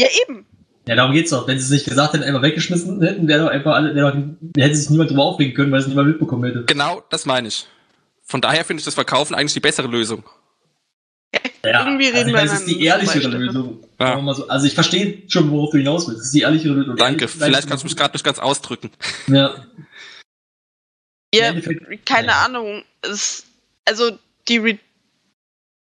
[0.00, 0.46] Ja, eben.
[0.86, 1.46] Ja, darum geht's doch.
[1.46, 4.62] Wenn sie es nicht gesagt hätten, einfach weggeschmissen hätten, wäre doch einfach alle, wäre doch,
[4.62, 6.64] hätte sich niemand drüber aufregen können, weil es niemand mitbekommen hätte.
[6.64, 7.66] Genau, das meine ich.
[8.24, 10.24] Von daher finde ich das Verkaufen eigentlich die bessere Lösung.
[11.64, 13.84] Ja, Irgendwie reden also, wir das ist die ehrlichere Lösung.
[13.98, 14.34] Ja.
[14.34, 14.48] So.
[14.48, 16.20] Also ich verstehe schon, worauf du hinaus willst.
[16.20, 16.96] Das ist die ehrlichere Lösung.
[16.96, 18.90] Danke, Ehrlich- vielleicht kannst du mich gerade nicht ganz ausdrücken.
[19.26, 19.66] Ja.
[21.34, 21.52] Ja,
[22.06, 22.44] keine ja.
[22.44, 22.84] Ahnung.
[23.02, 23.44] Es,
[23.84, 24.78] also die Re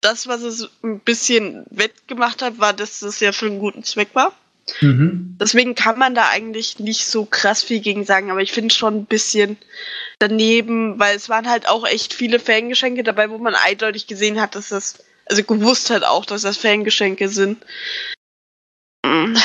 [0.01, 4.11] das, was es ein bisschen wettgemacht hat, war, dass es ja für einen guten Zweck
[4.13, 4.35] war.
[4.81, 5.37] Mhm.
[5.41, 8.97] Deswegen kann man da eigentlich nicht so krass viel gegen sagen, aber ich finde schon
[8.97, 9.57] ein bisschen
[10.19, 14.55] daneben, weil es waren halt auch echt viele Fangeschenke dabei, wo man eindeutig gesehen hat,
[14.55, 17.65] dass das, also gewusst hat auch, dass das Fangeschenke sind.
[19.05, 19.37] Mm.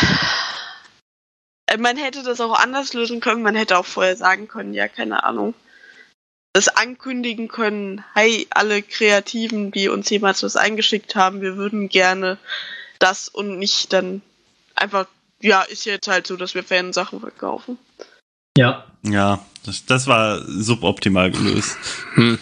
[1.67, 4.88] Äh, Man hätte das auch anders lösen können, man hätte auch vorher sagen können, ja,
[4.88, 5.53] keine Ahnung.
[6.53, 12.38] Das ankündigen können, hey, alle Kreativen, die uns jemals was eingeschickt haben, wir würden gerne
[12.98, 14.22] das und nicht dann
[14.75, 15.06] einfach,
[15.41, 17.77] ja, ist jetzt halt so, dass wir Fansachen verkaufen.
[18.58, 18.85] Ja.
[19.03, 21.77] Ja, das, das war suboptimal gelöst.
[22.16, 22.40] Hm.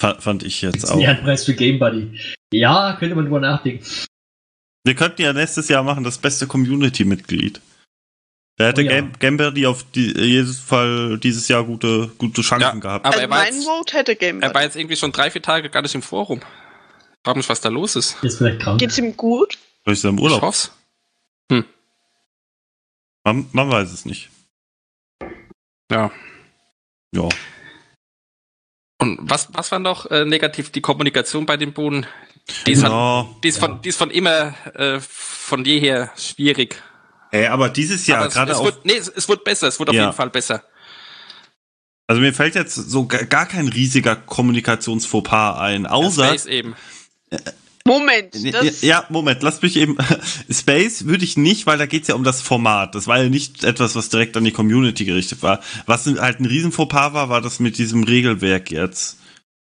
[0.00, 0.98] Fa- Fand ich jetzt auch.
[1.00, 2.18] ein Preis für Game Buddy.
[2.52, 3.84] Ja, könnte man drüber nachdenken.
[4.84, 7.60] Wir könnten ja nächstes Jahr machen das beste Community-Mitglied.
[8.56, 8.90] Da hätte Oh ja.
[8.90, 13.04] Game, Gamberry auf die, jedes Fall dieses Jahr gute, gute Chancen Ja, gehabt.
[13.04, 15.30] aber also er war mein jetzt- Vote hätte Game Er war jetzt irgendwie schon drei,
[15.30, 16.38] vier Tage gar nicht im Forum.
[16.40, 18.22] Ich frage mich, was da los ist.
[18.24, 18.80] Ist vielleicht krank.
[18.80, 19.58] Geht's ihm gut?
[19.84, 20.42] Vielleicht ist er im Ich Urlaub.
[20.42, 20.72] hoff's.
[23.24, 24.30] Man, man weiß es nicht.
[25.90, 26.10] Ja.
[27.14, 27.28] Ja.
[29.00, 30.70] Und was, was war noch äh, negativ?
[30.70, 32.06] Die Kommunikation bei den Bohnen?
[32.66, 33.26] Die ist, halt, ja.
[33.42, 36.82] die ist, von, die ist von immer, äh, von jeher schwierig.
[37.30, 38.64] Ey, aber dieses Jahr, Aber es, gerade es, auf.
[38.64, 40.04] wird, nee, es, es wird besser, es wird auf Ja.
[40.04, 40.62] jeden Fall besser.
[42.06, 46.26] Also mir fällt jetzt so ga- gar kein riesiger Kommunikationsfauxpas ein, außer.
[46.28, 46.74] Space eben.
[47.84, 49.96] Moment, Ja, das, Ja, Moment, lass mich eben.
[50.50, 52.94] Space würde ich nicht, weil da geht's ja um das Format.
[52.94, 55.60] Das war ja nicht etwas, was direkt an die Community gerichtet war.
[55.86, 59.18] Was halt ein riesen Fauxpas war, war das mit diesem Regelwerk jetzt.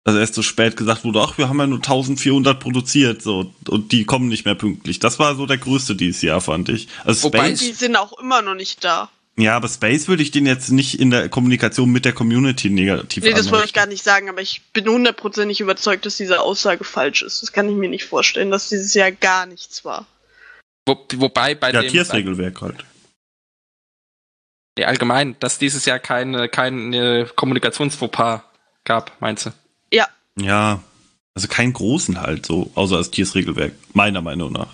[0.08, 3.92] Also erst so spät gesagt wurde, ach, wir haben ja nur 1400 produziert, so, und
[3.92, 5.00] die kommen nicht mehr pünktlich.
[5.00, 6.88] Das war so der größte dieses Jahr, fand ich.
[7.04, 9.10] Also Wobei Space, die sind auch immer noch nicht da.
[9.36, 13.24] ja, aber Space würde ich den jetzt nicht in der Kommunikation mit der Community negativ
[13.24, 16.84] Nee, das wollte ich gar nicht sagen, aber ich bin hundertprozentig überzeugt, dass diese Aussage
[16.84, 17.42] falsch ist.
[17.42, 20.06] Das kann ich mir nicht vorstellen, dass dieses Jahr gar nichts war.
[20.86, 22.86] Wo, wobei bei Ja, dem Tiersregelwerk halt.
[24.78, 28.42] Nee, allgemein, dass dieses Jahr keine, keine Kommunikationsfauxpas
[28.84, 29.52] gab, meinst du?
[30.40, 30.84] Ja,
[31.34, 34.74] also keinen großen halt so, außer das Tiersregelwerk, meiner Meinung nach.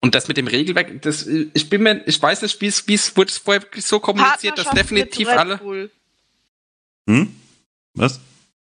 [0.00, 2.94] Und das mit dem Regelwerk, das, ich bin mir, ich weiß nicht, wie es, wie
[2.94, 5.90] es wurde vorher so kommuniziert, dass definitiv alle.
[7.08, 7.34] Hm?
[7.94, 8.20] Was?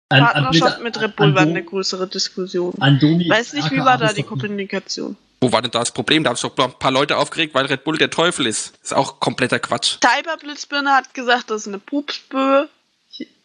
[0.10, 2.74] An, Partnerschaft mit Red Bull an, war an, eine größere Diskussion.
[2.80, 5.16] an Domi Weiß nicht, wie war da die Kommunikation?
[5.42, 6.24] Wo war denn da das Problem?
[6.24, 8.74] Da habe ich doch ein paar Leute aufgeregt, weil Red Bull der Teufel ist.
[8.82, 9.98] Ist auch kompletter Quatsch.
[10.04, 12.68] Cyberblitzbirne hat gesagt, das ist eine Pupsböe.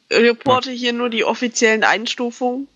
[0.09, 2.69] Ich reporte hier nur die offiziellen Einstufungen.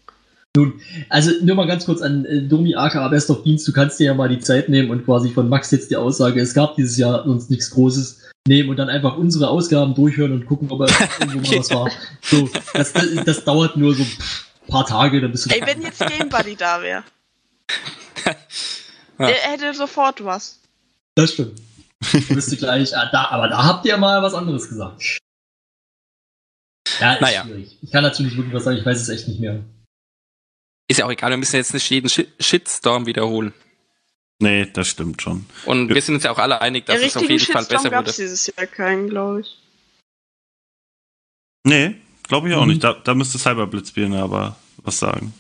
[0.57, 4.01] Nun, also nur mal ganz kurz an äh, Domi aka Best of Beans, du kannst
[4.01, 6.75] dir ja mal die Zeit nehmen und quasi von Max jetzt die Aussage, es gab
[6.75, 10.81] dieses Jahr uns nichts Großes, nehmen und dann einfach unsere Ausgaben durchhören und gucken, ob
[10.81, 10.89] er
[11.21, 11.91] irgendwo mal was war.
[12.23, 15.83] So, das, das, das dauert nur so ein paar Tage, dann bist du Ey, wenn
[15.83, 17.05] jetzt Game Buddy da wäre.
[19.19, 20.61] Der hätte sofort was.
[21.15, 21.61] Das stimmt.
[22.13, 25.19] Ich wüsste gleich, ah, da, aber da habt ihr mal was anderes gesagt.
[27.01, 27.45] Ja, ist Naja.
[27.45, 27.77] schwierig.
[27.83, 29.63] Ich kann dazu nicht wirklich was sagen, ich weiß es echt nicht mehr.
[30.89, 33.53] Ist ja auch egal, wir müssen jetzt nicht jeden Shit- Shitstorm wiederholen.
[34.41, 35.47] Nee, das stimmt schon.
[35.67, 37.77] Und wir sind uns ja auch alle einig, dass Der es auf jeden Fall Shitstorm
[37.79, 38.11] besser gab wurde.
[38.11, 39.59] es dieses Jahr keinen, glaube ich.
[41.65, 42.69] Nee, glaube ich auch Mhm.
[42.71, 42.85] nicht.
[42.85, 45.35] Da, da müsste Cyberblitzbirne aber was sagen.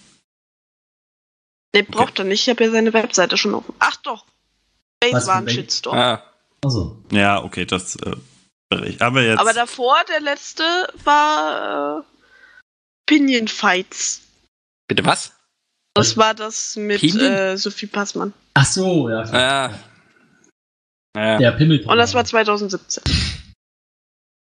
[1.74, 2.42] Nee, braucht er nicht.
[2.42, 3.74] Ich habe ja seine Webseite schon offen.
[3.78, 4.26] Ach doch.
[5.12, 5.54] Was war für ein?
[5.54, 5.96] Shitstorm.
[5.96, 6.22] Ah,
[6.64, 8.16] Also, Ja, okay, das äh.
[8.70, 9.38] Aber jetzt.
[9.38, 10.62] Aber davor, der letzte,
[11.04, 12.02] war äh,
[13.06, 14.22] Pinion Fights.
[14.88, 15.32] bitte was?
[15.94, 18.32] Das war das mit äh, Sophie Passmann.
[18.54, 19.22] ach so, ja.
[19.32, 19.78] Ah.
[21.16, 21.84] Ja, Der Pimmel.
[21.84, 23.02] Und das war 2017.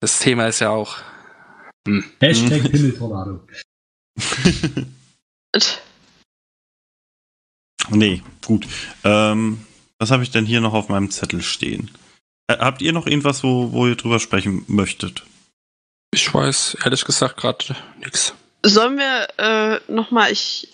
[0.01, 0.97] das Thema ist ja auch.
[2.21, 3.47] Hashtag Pimmeltornado.
[7.91, 8.67] nee, gut.
[9.03, 9.67] Ähm,
[9.99, 11.91] was habe ich denn hier noch auf meinem Zettel stehen?
[12.49, 15.25] Äh, habt ihr noch irgendwas, wo, wo ihr drüber sprechen möchtet?
[16.13, 18.35] Ich weiß ehrlich gesagt gerade nichts.
[18.65, 20.69] Sollen wir äh, nochmal ich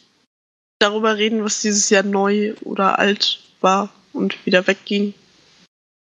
[0.79, 5.15] darüber reden, was dieses Jahr neu oder alt war und wieder wegging?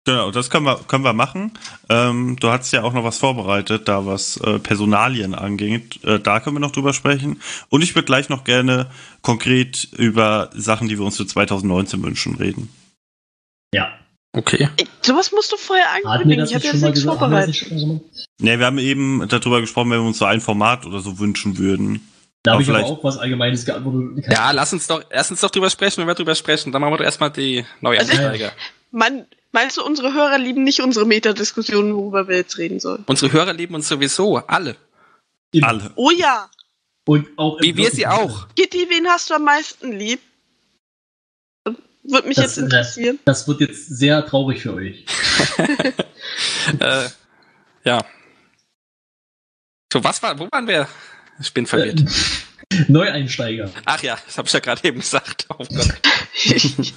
[0.04, 1.52] Genau, das können wir, können wir machen.
[1.88, 6.02] Ähm, du hast ja auch noch was vorbereitet, da was äh, Personalien angeht.
[6.02, 7.40] Äh, da können wir noch drüber sprechen.
[7.68, 8.90] Und ich würde gleich noch gerne
[9.20, 12.68] konkret über Sachen, die wir uns für 2019 wünschen, reden.
[13.72, 13.92] Ja.
[14.34, 14.68] Okay.
[15.02, 16.44] Sowas musst du vorher ankündigen.
[16.46, 17.18] Ich habe jetzt nichts gesagt?
[17.18, 17.70] Vorbereitet.
[18.40, 21.58] Ne, wir haben eben darüber gesprochen, wenn wir uns so ein Format oder so wünschen
[21.58, 22.08] würden.
[22.42, 24.24] Da habe Aber ich aber vielleicht- auch was Allgemeines geantwortet.
[24.30, 26.72] Ja, lass uns doch erst uns doch drüber sprechen, wenn wir drüber sprechen.
[26.72, 28.52] Dann machen wir doch erstmal die Neueinsteiger.
[28.90, 33.04] Mann, meinst du, unsere Hörer lieben nicht unsere Metadiskussionen, worüber wir jetzt reden sollen?
[33.06, 34.76] Unsere Hörer lieben uns sowieso, alle.
[35.52, 35.68] Immer.
[35.68, 35.90] Alle.
[35.94, 36.48] Oh ja.
[37.06, 38.46] Und auch Wie wir sie auch.
[38.56, 40.20] Kitty, wen hast du am meisten lieb?
[42.02, 43.18] Würde mich Das, jetzt interessieren.
[43.24, 45.04] Das wird jetzt sehr traurig für euch.
[46.80, 47.08] äh,
[47.84, 48.04] ja.
[49.92, 50.88] So, was war, wo waren wir?
[51.40, 52.00] Ich bin verwirrt.
[52.00, 53.70] Äh, Neueinsteiger.
[53.84, 55.46] Ach ja, das habe ich ja gerade eben gesagt.
[55.50, 55.94] Oh Gott.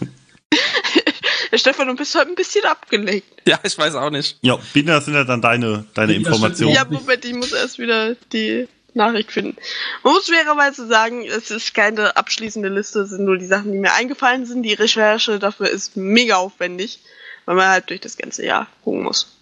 [1.53, 3.27] Stefan, du bist heute ein bisschen abgelenkt.
[3.47, 4.37] Ja, ich weiß auch nicht.
[4.41, 6.73] Ja, Biene, das sind ja dann deine, deine Informationen.
[6.73, 9.57] Ja, Moment, ich muss erst wieder die Nachricht finden.
[10.03, 13.77] Man muss schwererweise sagen, es ist keine abschließende Liste, es sind nur die Sachen, die
[13.77, 14.63] mir eingefallen sind.
[14.63, 16.99] Die Recherche dafür ist mega aufwendig,
[17.45, 19.35] weil man halt durch das ganze Jahr gucken muss.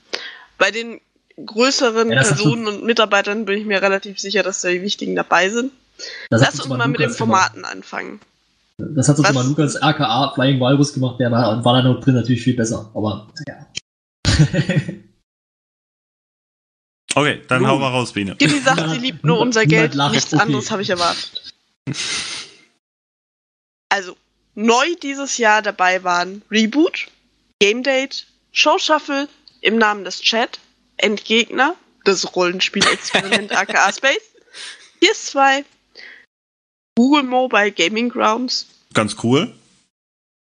[0.58, 1.00] Bei den
[1.44, 5.50] größeren Ja, Personen und Mitarbeitern bin ich mir relativ sicher, dass da die wichtigen dabei
[5.50, 5.72] sind.
[6.30, 7.52] Lass uns mal mit den Lukas gemacht.
[7.52, 8.20] Formaten anfangen.
[8.78, 9.36] Das hat uns Was?
[9.36, 12.90] mal Lukas RKA Flying Walrus gemacht, der war, war da noch drin natürlich viel besser.
[12.94, 13.68] Aber ja.
[17.16, 17.72] Okay, dann Nun.
[17.72, 18.36] hau mal raus, Biene.
[18.36, 20.42] Gilly sagt, sie liebt nur unser Geld, nichts okay.
[20.42, 21.54] anderes habe ich erwartet.
[23.90, 24.18] Also,
[24.56, 27.10] neu dieses Jahr dabei waren Reboot,
[27.60, 29.30] Game Date, Show Shuffle,
[29.62, 30.60] im Namen des Chat,
[30.98, 34.32] Endgegner, das Rollenspiel-Experiment aka Space,
[35.00, 35.64] PS2,
[36.96, 39.54] Google Mobile Gaming Grounds, Ganz cool.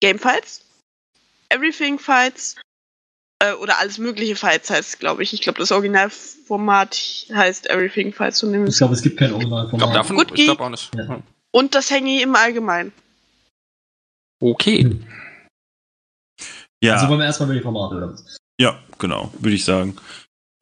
[0.01, 0.61] Gamefights,
[1.49, 2.55] Everything Fights,
[3.41, 5.33] äh, oder alles mögliche Fights heißt, glaube ich.
[5.33, 6.95] Ich glaube, das Originalformat
[7.33, 8.39] heißt Everything Fights.
[8.39, 9.95] So Ich glaube, es gibt kein Ich glaube Originalformat.
[9.95, 10.91] davon, Gut, ich glaube auch nicht.
[10.95, 11.21] Ja.
[11.51, 12.91] Und das Hangy im Allgemeinen.
[14.41, 14.95] Okay.
[16.83, 18.37] Ja, Also wollen wir erstmal über die Formate oder was?
[18.59, 19.95] ja, genau, würde ich sagen.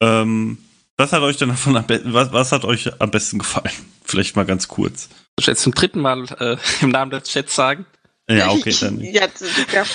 [0.02, 0.58] Ähm,
[0.96, 3.70] was hat euch denn davon am besten, was, was hat euch am besten gefallen?
[4.04, 5.08] Vielleicht mal ganz kurz.
[5.38, 7.86] Ich jetzt zum dritten Mal äh, im Namen des Chats sagen?
[8.30, 9.00] Ja, okay, dann.
[9.00, 9.86] ja, das kann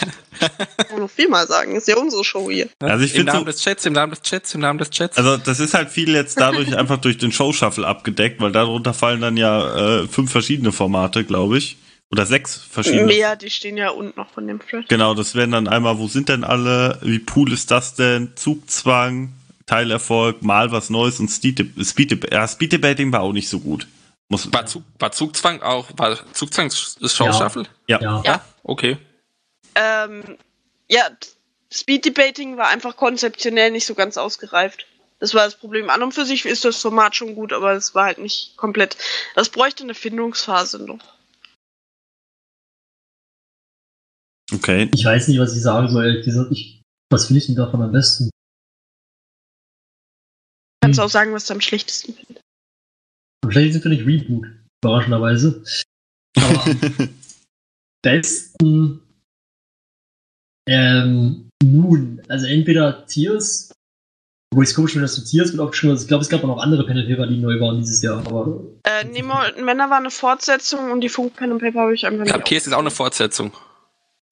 [0.91, 1.75] man noch viermal sagen.
[1.75, 2.69] Ist ja unsere Show hier.
[2.79, 5.17] Also ich Im Namen so, des Chats, im Namen des Chats, im Namen des Chats.
[5.17, 9.21] also das ist halt viel jetzt dadurch einfach durch den Show-Shuffle abgedeckt, weil darunter fallen
[9.21, 11.77] dann ja äh, fünf verschiedene Formate, glaube ich.
[12.11, 13.05] Oder sechs verschiedene.
[13.07, 14.87] Mehr, die stehen ja unten noch von dem Thread.
[14.89, 19.33] Genau, das wären dann einmal, wo sind denn alle, wie cool ist das denn, Zugzwang,
[19.65, 23.87] Teilerfolg, mal was Neues und Speed, Speed, ja, Speed Debating war auch nicht so gut.
[24.29, 27.51] Muss, war, Zug, war Zugzwang auch, war Zugzwang Show Ja.
[27.87, 27.99] Ja.
[28.01, 28.23] Ja.
[28.25, 28.45] Ja.
[28.63, 28.97] Okay.
[29.75, 30.37] Ähm,
[30.87, 31.09] ja,
[31.71, 34.87] Speed Debating war einfach konzeptionell nicht so ganz ausgereift.
[35.19, 35.89] Das war das Problem.
[35.89, 38.97] An und für sich ist das Format schon gut, aber es war halt nicht komplett.
[39.35, 41.15] Das bräuchte eine Findungsphase noch.
[44.53, 44.89] Okay.
[44.93, 46.51] Ich weiß nicht, was ich sagen soll, ehrlich gesagt.
[46.51, 48.29] Ich, was finde ich denn davon am besten?
[50.81, 51.05] Kannst Hm.
[51.05, 52.44] auch sagen, was du am schlechtesten findest.
[53.45, 54.47] Am schlechtesten finde ich Reboot,
[54.83, 55.63] überraschenderweise.
[56.37, 57.09] Aber am
[58.01, 59.01] besten
[60.67, 63.71] ähm, nun, also entweder Tiers,
[64.53, 66.03] wo ich es komisch finde, dass du Tiers mit aufgeschrieben hast.
[66.03, 68.17] Ich glaube, es gab auch noch andere Pen and Paper, die neu waren dieses Jahr,
[68.25, 71.93] aber Äh, Nemo und Männer war eine Fortsetzung und die Funk Pen and Paper habe
[71.93, 72.45] ich einfach Ja, nicht.
[72.47, 73.51] Tiers ist auch eine Fortsetzung,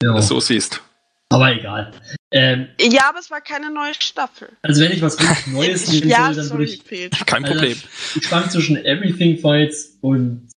[0.00, 0.82] wenn ja, du es so siehst.
[1.30, 1.92] aber egal.
[2.36, 4.48] Ähm, Ja, aber es war keine neue Staffel.
[4.62, 7.26] also wenn ich was wirklich Neues nehmen ja, soll, dann würde sorry, ich fehlt.
[7.26, 7.80] Kein Also, Problem.
[8.16, 10.50] Ich schwank zwischen Everything Fights und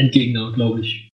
[0.00, 1.08] Endgegner, glaube ich.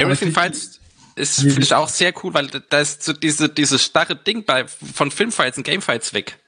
[0.00, 0.80] Everything Fights
[1.16, 4.66] ist finde ich auch sehr cool, weil da- ist so diese, dieses starre Ding bei,
[4.66, 6.38] von Filmfights und Gamefights weg.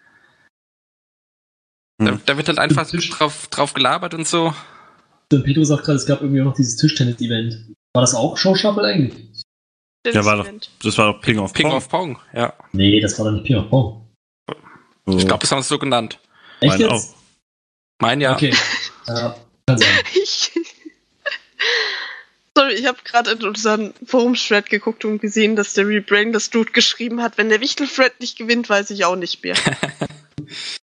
[1.98, 2.20] Da, Hm.
[2.24, 3.10] da wird halt einfach Tisch.
[3.10, 4.54] drauf, drauf gelabert und so.
[5.32, 7.74] Und Pedro sagt gerade, es gab irgendwie auch noch dieses Tischtennis-Event.
[7.94, 9.33] War das auch Show Shuffle eigentlich?
[10.06, 10.48] Ja, war doch,
[10.82, 11.76] das war doch Ping of Ping Pong.
[11.76, 12.52] of Pong, ja.
[12.72, 14.06] Nee, das war doch nicht Ping of Pong.
[15.06, 16.18] So, Ich glaube, das haben sie so genannt.
[16.60, 16.92] Echt meine jetzt?
[16.92, 17.04] auch.
[18.00, 18.34] Mein ja.
[18.34, 18.54] Okay.
[19.06, 19.88] Ja, kann sein.
[20.14, 20.50] Ich.
[22.56, 26.70] Sorry, ich habe gerade in unseren Forum-Thread geguckt und gesehen, dass der Rebrain das Dude
[26.72, 27.36] geschrieben hat.
[27.36, 29.56] Wenn der Wichtel-Thread nicht gewinnt, weiß ich auch nicht mehr.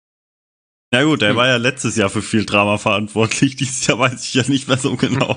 [0.94, 1.36] Na gut, er Hm.
[1.36, 3.56] war ja letztes Jahr für viel Drama verantwortlich.
[3.60, 5.36] Dieses Jahr weiß ich ja nicht mehr so genau.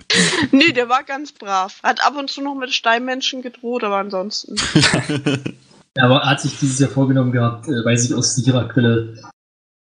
[0.52, 1.80] nee, der war ganz brav.
[1.82, 4.56] Hat ab und zu noch mit Steinmenschen gedroht, aber ansonsten.
[5.98, 9.16] Ja, aber er hat sich dieses Jahr vorgenommen gehabt, äh, weiß ich aus sicherer Quelle,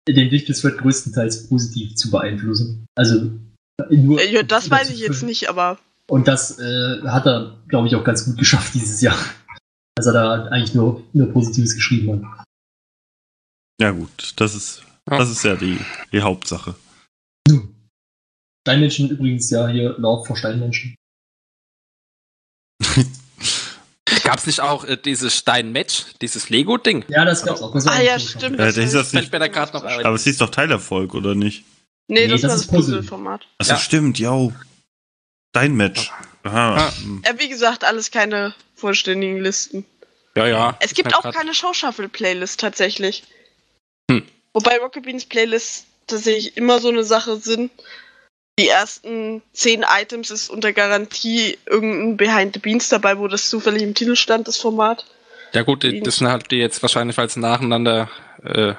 [0.08, 2.86] den Wichtelthread größtenteils positiv zu beeinflussen.
[2.96, 3.32] Also
[3.90, 4.24] nur.
[4.24, 5.78] Ja, das weiß ich jetzt nicht, aber
[6.08, 9.18] Und das äh, hat er, glaube ich, auch ganz gut geschafft dieses Jahr.
[9.98, 12.46] Dass er da eigentlich nur, nur Positives geschrieben hat.
[13.82, 14.84] ja gut, das ist.
[15.06, 15.80] Das ist ja die,
[16.12, 16.76] die Hauptsache.
[17.48, 17.76] Nun.
[18.68, 20.96] Steinmenschen übrigens ja hier Lauf vor Steinmenschen.
[24.24, 27.06] Gab es nicht auch äh, dieses Stein-Match, dieses Lego-Ding?
[27.08, 27.74] Ja, das gab's auch.
[27.74, 28.58] Das Ah ja, stimmt.
[28.60, 30.06] Ja, das ist das Fällt mir da gerade noch ein.
[30.06, 31.64] Aber es hieß doch Teilerfolg, oder nicht?
[32.08, 32.96] Nee, Nee, das, das war ist das Puzzle.
[32.98, 33.48] Puzzle-Format.
[33.60, 33.80] Achso, Ja.
[33.80, 34.54] stimmt, yo.
[35.54, 36.12] Dein Match.
[36.44, 36.78] Aha.
[37.24, 37.30] Ja.
[37.32, 39.86] Äh, wie gesagt, alles keine vollständigen Listen.
[40.36, 40.78] Ja, ja.
[40.82, 43.24] Es gibt Ja, auch keine Show-Shuffle-Playlist tatsächlich.
[44.12, 44.24] Hm.
[44.56, 47.72] Wobei Rocket Beans Playlists tatsächlich immer so eine Sache sind.
[48.58, 53.82] Die ersten zehn Items ist unter Garantie irgendein Behind the Beans dabei, wo das zufällig
[53.84, 55.06] im Titel stand, das Format.
[55.52, 58.10] Ja gut, das sind halt die jetzt wahrscheinlich, weil sie nacheinander
[58.44, 58.76] äh,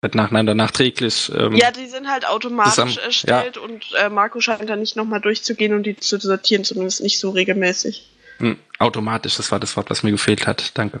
[0.00, 1.28] Wird nacheinander nachträglich.
[1.34, 5.20] Ähm, Ja, die sind halt automatisch Zusammen, erstellt und äh, Marco scheint da nicht nochmal
[5.20, 8.08] durchzugehen und die zu sortieren, zumindest nicht so regelmäßig.
[8.38, 10.70] hm, automatisch, das war das Wort, was mir gefehlt hat.
[10.74, 11.00] Danke.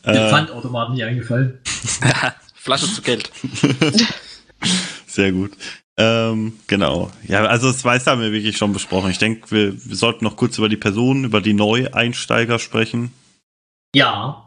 [0.07, 1.59] Der Äh, Pfandautomat nicht eingefallen.
[2.55, 3.31] Flasche zu Geld.
[5.07, 5.53] Sehr gut.
[5.99, 7.11] Ähm, genau.
[7.27, 9.11] Ja, also das meiste haben wir wirklich schon besprochen.
[9.11, 13.13] Ich denke, wir, wir sollten noch kurz über die Personen, über die Neueinsteiger sprechen.
[13.95, 14.43] Ja.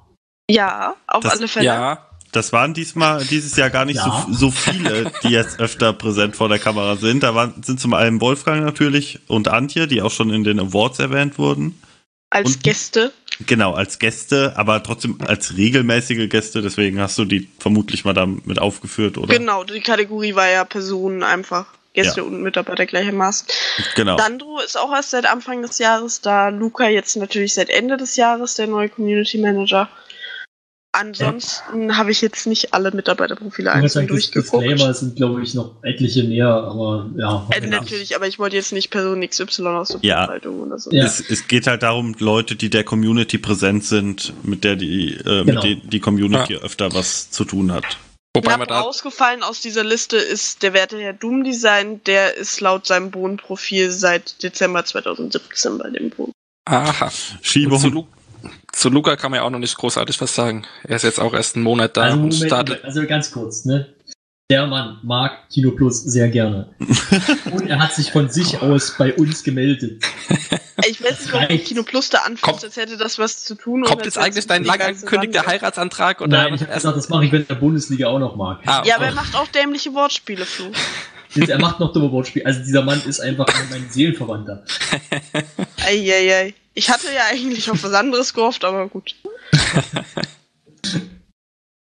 [0.50, 1.66] Ja, auf Das- alle Fälle.
[1.66, 4.26] Ja, Das waren diesmal dieses Jahr gar nicht Ja.
[4.28, 7.24] so, so viele, die jetzt öfter präsent vor der Kamera sind.
[7.24, 11.00] Da waren, sind zum einen Wolfgang natürlich und Antje, die auch schon in den Awards
[11.00, 11.82] erwähnt wurden.
[12.30, 13.12] Als Und- Gäste.
[13.46, 16.62] Genau, als Gäste, aber trotzdem als regelmäßige Gäste.
[16.62, 19.34] Deswegen hast du die vermutlich mal da mit aufgeführt, oder?
[19.34, 21.68] Genau, die Kategorie war ja Personen einfach.
[21.94, 22.28] Gäste Ja.
[22.28, 23.48] und Mitarbeiter gleichermaßen.
[23.96, 24.18] Genau.
[24.18, 26.50] Sandro ist auch erst seit Anfang des Jahres da.
[26.50, 29.90] Luca jetzt natürlich seit Ende des Jahres, der neue Community Manager.
[30.92, 34.64] Ansonsten habe ich jetzt nicht alle Mitarbeiterprofile einzeln durchgeguckt.
[34.64, 37.48] Disclaimer sind, glaube ich, noch etliche mehr, aber ja.
[37.52, 40.26] Äh, natürlich, aber ich wollte jetzt nicht Person XY aus der Ja.
[40.26, 40.92] Buchhaltung oder so.
[40.92, 41.06] Ja.
[41.06, 45.24] Es, es geht halt darum, Leute, die der Community präsent sind, mit der die, äh,
[45.24, 45.44] Genau.
[45.46, 47.86] mit denen die Community öfter was zu tun hat.
[48.36, 52.62] wobei man da rausgefallen aus dieser Liste ist der werte Herr Doom Design, der ist
[52.62, 56.34] laut seinem Bohnenprofil seit Dezember 2017 bei dem Bohnen.
[56.66, 57.06] Aha.
[57.06, 57.14] Und
[57.46, 58.08] Schiebung.
[58.80, 60.66] Zu, Lu zu Luca kann man ja auch noch nicht großartig was sagen.
[60.84, 62.84] Er ist jetzt auch erst einen Monat da Also, und Moment, startet.
[62.84, 63.94] also ganz kurz, ne?
[64.52, 66.70] Der Mann mag Kino Plus sehr gerne.
[67.52, 70.04] Und er hat sich von sich aus bei uns gemeldet.
[70.88, 71.48] Ich weiß nicht, warum.
[71.58, 73.84] Kino Plus da Kommt- als hätte das was zu tun.
[73.84, 75.46] Kommt oder jetzt eigentlich dein lang angekündigter.
[75.46, 76.22] Heiratsantrag?
[76.22, 78.60] Oder Nein, ich habe gesagt, das mache ich, wenn der Bundesliga auch noch mag.
[78.66, 79.08] Ah, Ja, aber oh.
[79.10, 80.72] er macht auch dämliche Wortspiele, Flo.
[81.36, 82.46] Jetzt, er macht noch dumme Wortspiele.
[82.46, 84.64] Also dieser Mann ist einfach mein Seelenverwandter.
[85.86, 86.54] Eieiei.
[86.74, 89.16] Ich hatte ja eigentlich auf was anderes gehofft, aber gut.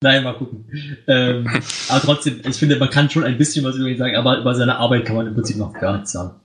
[0.01, 0.66] Nein, mal gucken.
[1.08, 1.48] Ähm,
[1.90, 4.56] aber trotzdem, ich finde, man kann schon ein bisschen was über ihn sagen, aber über
[4.56, 6.40] seine Arbeit kann man im Prinzip noch gar nichts sagen.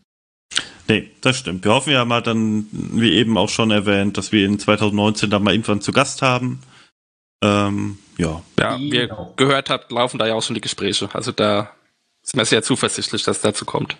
[0.88, 1.64] Nee, das stimmt.
[1.64, 5.42] Wir hoffen ja mal dann, wie eben auch schon erwähnt, dass wir ihn 2019 dann
[5.42, 6.60] mal irgendwann zu Gast haben.
[7.42, 8.42] Ähm, ja.
[8.58, 9.32] Ja, wie ihr Genau.
[9.36, 11.08] gehört habt, laufen da ja auch schon die Gespräche.
[11.14, 11.70] Also da
[12.24, 13.96] sind wir sehr zuversichtlich, dass es dazu kommt.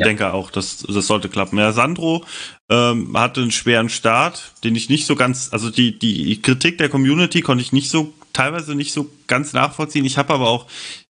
[0.00, 1.58] Ich denke auch, das, das sollte klappen.
[1.58, 2.24] Ja, Sandro
[2.68, 6.88] ähm, hatte einen schweren Start, den ich nicht so ganz, also die, die Kritik der
[6.88, 10.04] Community konnte ich nicht so, teilweise nicht so ganz nachvollziehen.
[10.04, 10.66] Ich habe aber auch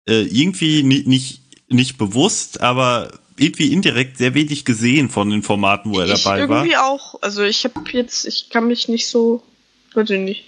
[0.08, 5.92] äh, irgendwie ni- nicht, nicht bewusst, aber irgendwie indirekt sehr wenig gesehen von den Formaten,
[5.92, 6.56] wo er ich dabei war.
[6.58, 7.22] irgendwie auch.
[7.22, 9.44] Also ich habe jetzt, ich kann mich nicht so,
[9.94, 10.44] weiß ich nicht.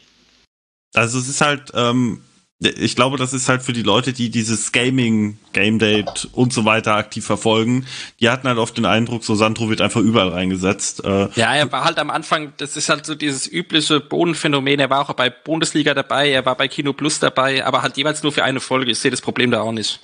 [0.92, 2.20] Also es ist halt, ähm,
[2.64, 6.64] ich glaube, das ist halt für die Leute, die dieses Gaming, Game Date und so
[6.64, 7.86] weiter aktiv verfolgen,
[8.20, 11.04] die hatten halt oft den Eindruck, so Sandro wird einfach überall reingesetzt.
[11.04, 14.80] Äh, Ja, er war halt am Anfang, das ist halt so dieses übliche Bodenphänomen.
[14.80, 18.22] Er war auch bei Bundesliga dabei, er war bei Kino Plus dabei, aber halt jeweils
[18.22, 18.90] nur für eine Folge.
[18.90, 20.00] Ich sehe das Problem da auch nicht.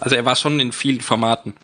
[0.00, 1.54] Also er war schon in vielen Formaten.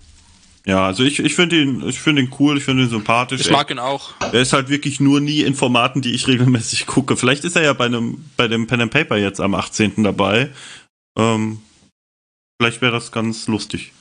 [0.66, 3.42] Ja, also ich, ich finde ihn, ich finde ihn cool, ich finde ihn sympathisch.
[3.42, 4.14] Ich mag ihn auch.
[4.20, 7.16] er, ist halt wirklich nur nie in Formaten, die ich regelmäßig gucke.
[7.16, 10.02] Vielleicht ist er ja bei einem, bei dem Pen and Paper jetzt am 18.
[10.02, 10.50] dabei.
[11.18, 11.60] Ähm,
[12.58, 13.92] vielleicht wäre das ganz lustig.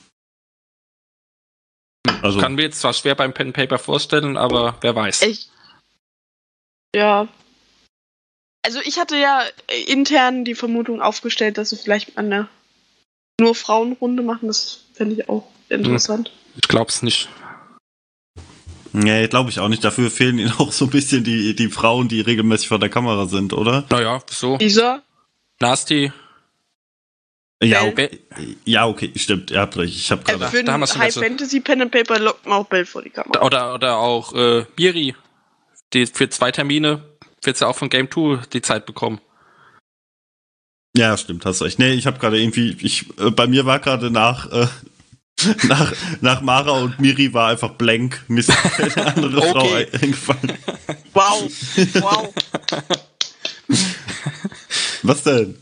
[2.21, 5.23] Also, Kann mir jetzt zwar schwer beim Pen and Paper vorstellen, aber wer weiß.
[5.23, 5.49] Ich.
[6.95, 7.27] Ja.
[8.65, 9.43] Also ich hatte ja
[9.87, 12.47] intern die Vermutung aufgestellt, dass sie vielleicht eine
[13.41, 14.47] nur Frauenrunde machen.
[14.47, 16.31] Das fände ich auch interessant.
[16.55, 17.29] Ich glaub's nicht.
[18.91, 19.83] nee, glaube ich auch nicht.
[19.83, 23.25] Dafür fehlen ihnen auch so ein bisschen die, die Frauen, die regelmäßig vor der Kamera
[23.27, 23.85] sind, oder?
[23.89, 24.57] Naja, so.
[24.57, 25.03] Dieser?
[25.59, 26.11] Nasty.
[27.63, 28.09] Ja, Bell.
[28.33, 28.57] okay.
[28.65, 29.95] Ja, okay, stimmt, ihr habt recht.
[29.95, 30.47] Ich habe Äh, gerade.
[30.57, 31.13] für da haben High.
[31.13, 33.41] Fantasy Pen and Paper lockt man auch Bell vor die Kamera.
[33.45, 35.15] Oder, oder auch äh, Miri.
[35.93, 37.03] Die für zwei Termine
[37.41, 39.21] wird sie auch von Game 2 die Zeit bekommen.
[40.97, 41.79] Ja, stimmt, hast recht.
[41.79, 44.67] Nee, ich habe gerade irgendwie, ich, äh, bei mir war gerade nach, äh,
[45.63, 48.23] nach, nach Mara und Miri war einfach blank.
[48.27, 49.87] Mir ist keine andere Frau Okay.
[50.01, 50.57] eingefallen.
[51.13, 51.51] Wow.
[51.95, 52.33] Wow.
[55.03, 55.57] Was denn?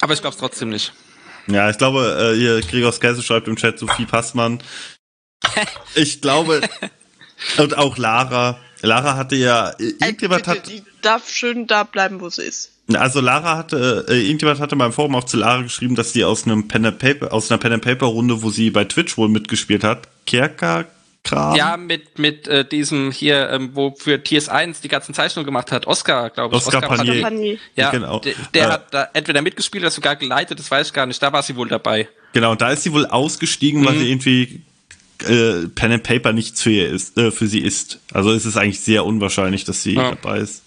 [0.00, 0.92] Aber ich glaub's trotzdem nicht.
[1.46, 4.62] Ja, ich glaube, äh, hier Gregor Skäse schreibt im Chat Sophie Passmann.
[5.94, 6.60] Ich glaube,
[7.58, 8.58] und auch Lara.
[8.80, 12.71] Lara hatte ja, irgendjemand bitte, hat, die darf schön da bleiben, wo sie ist.
[12.94, 16.44] Also Lara hatte, äh, irgendjemand hatte beim Forum auch zu Lara geschrieben, dass sie aus
[16.44, 19.28] einem Pen and Paper, aus einer Pen and Paper Runde, wo sie bei Twitch wohl
[19.28, 20.86] mitgespielt hat, Kerker
[21.24, 21.54] Kram.
[21.54, 25.86] Ja, mit, mit äh, diesem hier, ähm, wo für TS1 die ganzen Zeichnungen gemacht hat,
[25.86, 26.66] Oscar, glaube ich.
[26.66, 27.22] Oscar Panier.
[27.22, 27.22] Panier.
[27.22, 27.58] Panier.
[27.76, 28.18] Ja, Genau.
[28.18, 31.22] der, der Äh, hat da entweder mitgespielt oder sogar geleitet, das weiß ich gar nicht.
[31.22, 32.08] Da war sie wohl dabei.
[32.32, 33.98] Genau, da ist sie wohl ausgestiegen, weil Mhm.
[34.00, 34.62] sie irgendwie
[35.24, 38.00] äh, Pen and Paper nichts für, ihr ist, äh, für sie ist.
[38.12, 40.10] Also ist es eigentlich sehr unwahrscheinlich, dass sie Ja.
[40.10, 40.64] dabei ist.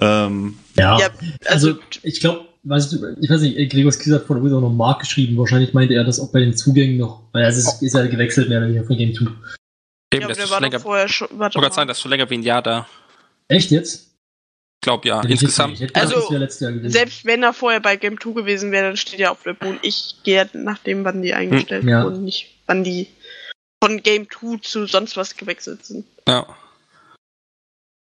[0.00, 1.08] Ähm, Ja, Ja,
[1.46, 4.70] also, also, ich glaube, weiß ich, ich weiß nicht, Gregor Skis hat uns auch noch
[4.72, 5.36] Mark geschrieben.
[5.36, 7.22] Wahrscheinlich meinte er das auch bei den Zugängen noch.
[7.32, 9.24] Weil es ist, ist ja gewechselt mehr oder weniger von Game 2.
[9.24, 10.80] Eben, ja, das war schon länger.
[10.80, 11.28] vorher schon.
[11.32, 11.72] Ich Warte mal.
[11.72, 12.86] sagen, das ist schon länger wie ein Jahr da.
[13.48, 14.10] Echt jetzt?
[14.80, 15.22] Ich glaube ja.
[15.24, 15.78] Ich jetzt Insgesamt.
[15.78, 16.92] gedacht, Also, das wäre letztes Jahr gewesen.
[16.92, 19.78] Selbst wenn er vorher bei Game 2 gewesen wäre, dann steht ja auf der Boden.
[19.82, 22.04] Ich gehe nach dem, wann die eingestellt Hm, Ja.
[22.04, 23.08] wurden, nicht wann die
[23.82, 26.04] von Game 2 zu sonst was gewechselt sind.
[26.28, 26.46] Ja.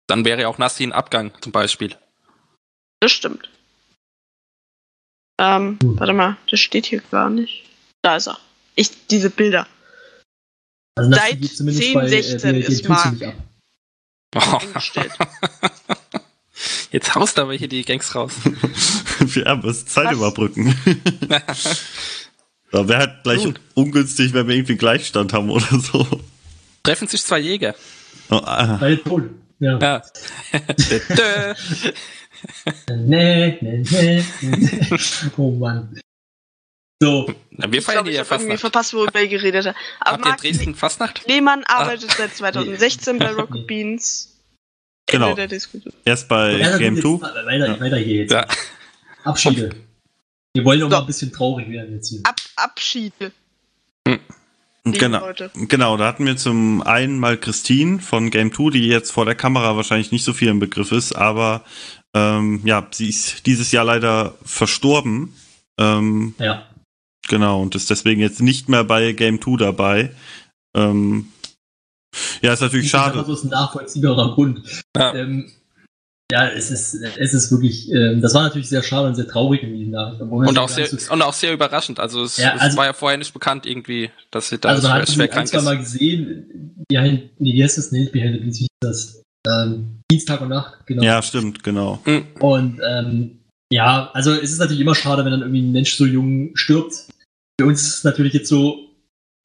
[0.08, 1.94] Dann wäre ja auch Nassi ein Abgang zum Beispiel.
[3.00, 3.48] Das stimmt.
[5.38, 5.98] Ähm, Hm.
[5.98, 7.64] warte mal, das steht hier gar nicht.
[8.02, 8.38] Da ist er.
[8.74, 9.66] Ich, diese Bilder.
[10.96, 13.34] also seit geht zumindest 10, bei, äh, 16 Game ist 2 Mark.
[14.36, 14.58] Oh,
[16.92, 18.32] jetzt haust aber hier die Gangs raus.
[19.18, 20.12] wir müssen Zeit Was?
[20.14, 20.74] überbrücken.
[22.70, 23.60] Da wäre halt gleich Gut.
[23.74, 26.06] ungünstig, wenn wir irgendwie Gleichstand haben oder so.
[26.84, 27.74] Treffen sich zwei Jäger.
[28.30, 28.76] Oh, ah.
[28.76, 29.42] Bei den Polen.
[29.58, 29.78] Ja.
[29.78, 30.02] Ja.
[32.88, 34.98] Nee, nee, nee, nee.
[35.36, 36.00] Oh Mann.
[37.02, 38.60] So, Na, wir Ich feiern glaube, hier ich ja Fastnacht.
[38.60, 39.76] verpasst, worüber ihr geredet habt.
[40.00, 41.26] Aber Habt ihr Dresden Fastnacht?
[41.26, 43.66] Lehmann arbeitet seit 2016 bei Rocket.
[43.66, 44.36] Beans.
[45.06, 45.34] Genau.
[46.04, 47.26] Erst bei ja, Game gut, 2.
[47.28, 48.32] jetzt, weiter, weiter hier jetzt.
[48.32, 48.46] Ja.
[49.24, 49.70] Abschiede.
[50.54, 50.96] Wir wollen doch So.
[50.96, 52.20] mal ein bisschen traurig werden jetzt hier.
[52.24, 53.32] Ab Abschiede,
[54.06, 54.20] liebe
[54.98, 55.20] Genau.
[55.20, 55.50] Leute.
[55.54, 59.34] Genau, da hatten wir zum einen mal Christine von Game 2, die jetzt vor der
[59.34, 61.64] Kamera wahrscheinlich nicht so viel im Begriff ist, aber
[62.14, 65.34] ähm, ja, sie ist dieses Jahr leider verstorben.
[65.78, 66.66] Ähm, Ja.
[67.28, 70.14] genau, und ist deswegen jetzt nicht mehr bei Game 2 dabei.
[70.76, 71.28] Ähm,
[72.42, 73.32] ja, ist natürlich Das schade.
[73.32, 74.62] ist ein nachvollziehbarer Grund.
[74.96, 75.14] Ja.
[75.14, 75.50] Ähm,
[76.32, 79.64] ja, es ist, es ist wirklich, ähm, das war natürlich sehr schade und sehr traurig
[79.64, 79.72] in
[80.40, 81.98] man Und auch, sehr, so- und auch sehr überraschend.
[81.98, 84.82] Also es, Ja, es also- war ja vorher nicht bekannt irgendwie, dass sie da also
[84.86, 85.92] man schwer, hat schwer ein, krank Mal ist.
[85.92, 87.90] gesehen, behind, nee, wie heißt das?
[87.90, 89.19] Nee, nicht Behind the Beans, das?
[89.46, 91.02] Ähm, Dienstag und Nacht, genau.
[91.02, 92.00] Ja, stimmt, genau.
[92.40, 93.38] Und ähm,
[93.72, 96.94] ja, also es ist natürlich immer schade, wenn dann irgendwie ein Mensch so jung stirbt.
[97.60, 98.88] Für uns ist es natürlich jetzt so,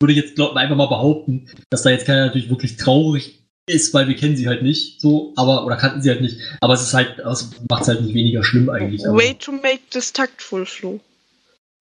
[0.01, 3.93] würde ich jetzt glaub, einfach mal behaupten, dass da jetzt keiner natürlich wirklich traurig ist,
[3.93, 6.39] weil wir kennen sie halt nicht so, aber oder kannten sie halt nicht.
[6.61, 9.07] Aber es ist halt, es macht es halt nicht weniger schlimm eigentlich.
[9.07, 10.99] Aber, Way to make this tactful, Flo.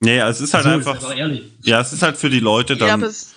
[0.00, 1.42] Nee, es ist halt so, einfach, Ist einfach ehrlich.
[1.62, 3.34] ja, es ist halt für die Leute ja, dann, aber es,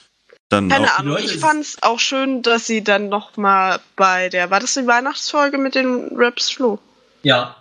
[0.50, 1.14] dann keine auch, Ahnung.
[1.14, 4.74] Leute Ich ist- fand's auch schön, dass sie dann noch mal bei der, war das
[4.76, 6.80] die Weihnachtsfolge mit den Raps Flo?
[7.24, 7.56] Ja,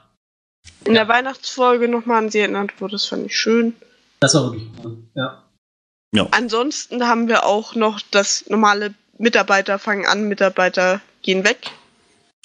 [0.84, 2.92] In der Weihnachtsfolge noch mal an sie erinnert wurde.
[2.92, 3.74] Das fand ich schön.
[4.20, 4.98] das war wirklich cool.
[5.14, 5.42] Ja.
[6.30, 11.70] Ansonsten haben wir auch noch das normale Mitarbeiter fangen an, Mitarbeiter gehen weg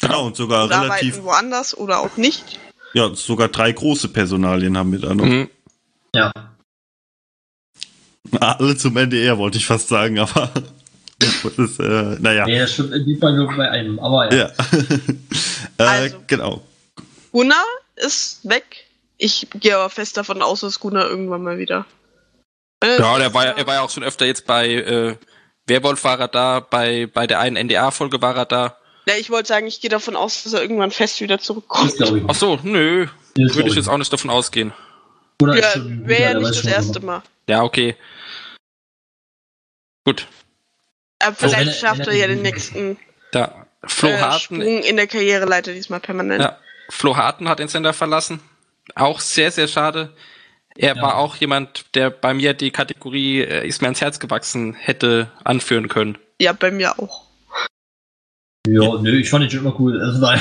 [0.02, 2.60] genau, und sogar und relativ, arbeiten woanders oder auch nicht.
[2.94, 5.24] ja, sogar drei große Personalien haben wir da noch.
[5.26, 5.50] Mhm.
[6.14, 6.32] Ja.
[8.40, 10.52] Alle zum NDR wollte ich fast sagen, aber
[11.20, 12.46] das ist, äh, naja.
[12.46, 14.48] Nee, das stimmt in dem Fall nur bei einem, aber ja.
[14.48, 14.52] Ja.
[15.78, 16.18] äh, Also.
[16.28, 16.62] Genau.
[17.32, 17.64] Gunnar
[17.96, 18.86] ist weg.
[19.18, 21.86] Ich gehe aber fest davon aus, dass Gunnar irgendwann mal wieder.
[22.84, 25.16] Äh, Ja, der war, ja- er war ja auch schon öfter jetzt bei äh,
[25.68, 28.78] Werwolf war er da, bei, bei der einen NDA-Folge war er da.
[29.08, 31.94] Ja, ich wollte sagen, ich gehe davon aus, dass er irgendwann fest wieder zurückkommt.
[32.28, 34.74] Ach so, nö, würde ich jetzt auch nicht davon ausgehen.
[35.42, 37.06] Oder ist Ja, wäre ja nicht das er erste macht.
[37.06, 37.22] Mal.
[37.52, 37.96] Ja, okay.
[40.06, 40.26] Gut,
[41.20, 42.98] Aber vielleicht er- schafft er ja den- den nächsten
[43.32, 46.42] da Flo äh, Harten, Sprung in der Karriereleiter diesmal permanent.
[46.42, 46.58] ja,
[46.90, 48.40] Flo Harten hat den Sender verlassen.
[48.96, 50.16] Auch sehr, sehr schade.
[50.76, 51.02] Er Ja.
[51.02, 55.30] war auch jemand, der bei mir die Kategorie äh, ist mir ans Herz gewachsen hätte
[55.44, 56.18] anführen können.
[56.40, 57.26] Ja, bei mir auch.
[58.68, 60.02] Ja, nö, ich fand den schon immer cool.
[60.02, 60.40] Also, nein.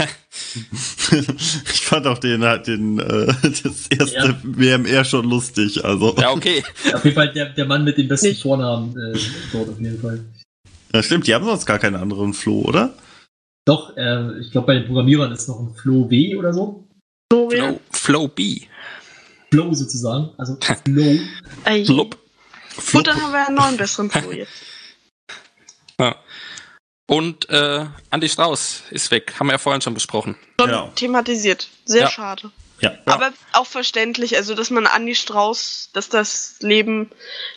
[1.72, 4.38] ich fand auch den, den äh, das erste Ja.
[4.42, 5.84] WMR schon lustig.
[5.84, 6.62] Also Ja, okay.
[6.92, 8.34] Auf jeden Fall der, der Mann mit dem besten.
[8.36, 9.18] Vornamen äh,
[9.52, 10.24] dort auf jeden Fall.
[10.92, 12.94] ja, stimmt, die haben sonst gar keinen anderen Flo, oder?
[13.66, 16.88] Doch, äh, ich glaube bei den Programmierern ist noch ein Flo W oder so.
[17.32, 17.78] Florian.
[17.90, 18.60] Flow, Flow B.
[19.52, 20.30] Flow sozusagen.
[20.38, 21.18] Also Flow.
[21.64, 21.84] Ey.
[21.84, 22.16] Flop.
[22.92, 24.52] Gut, dann haben wir einen neuen besseren Flo jetzt.
[26.00, 26.16] Ja.
[27.10, 30.36] Und äh, Andy Strauß ist weg, haben wir ja vorhin schon besprochen.
[30.60, 30.92] Schon Genau.
[30.94, 31.66] thematisiert.
[31.84, 32.08] Sehr Ja.
[32.10, 32.52] schade.
[32.78, 32.92] Ja.
[33.04, 37.10] Aber auch verständlich, also dass man Andi Strauß, dass das Leben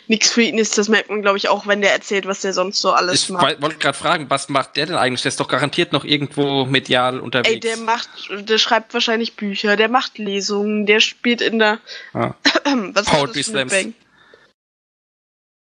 [0.08, 2.52] nichts für ihn ist, das merkt man, glaube ich, auch, wenn der erzählt, was der
[2.52, 3.44] sonst so alles Ich macht.
[3.44, 5.22] wei- wollte gerade fragen, was macht der denn eigentlich?
[5.22, 7.54] Der ist doch garantiert noch irgendwo medial unterwegs.
[7.54, 11.78] Ey, der macht, der schreibt wahrscheinlich Bücher, der macht Lesungen, der spielt in der
[12.12, 12.34] Ah.
[12.92, 13.72] was war Poetry Slams.
[13.72, 13.94] Bang?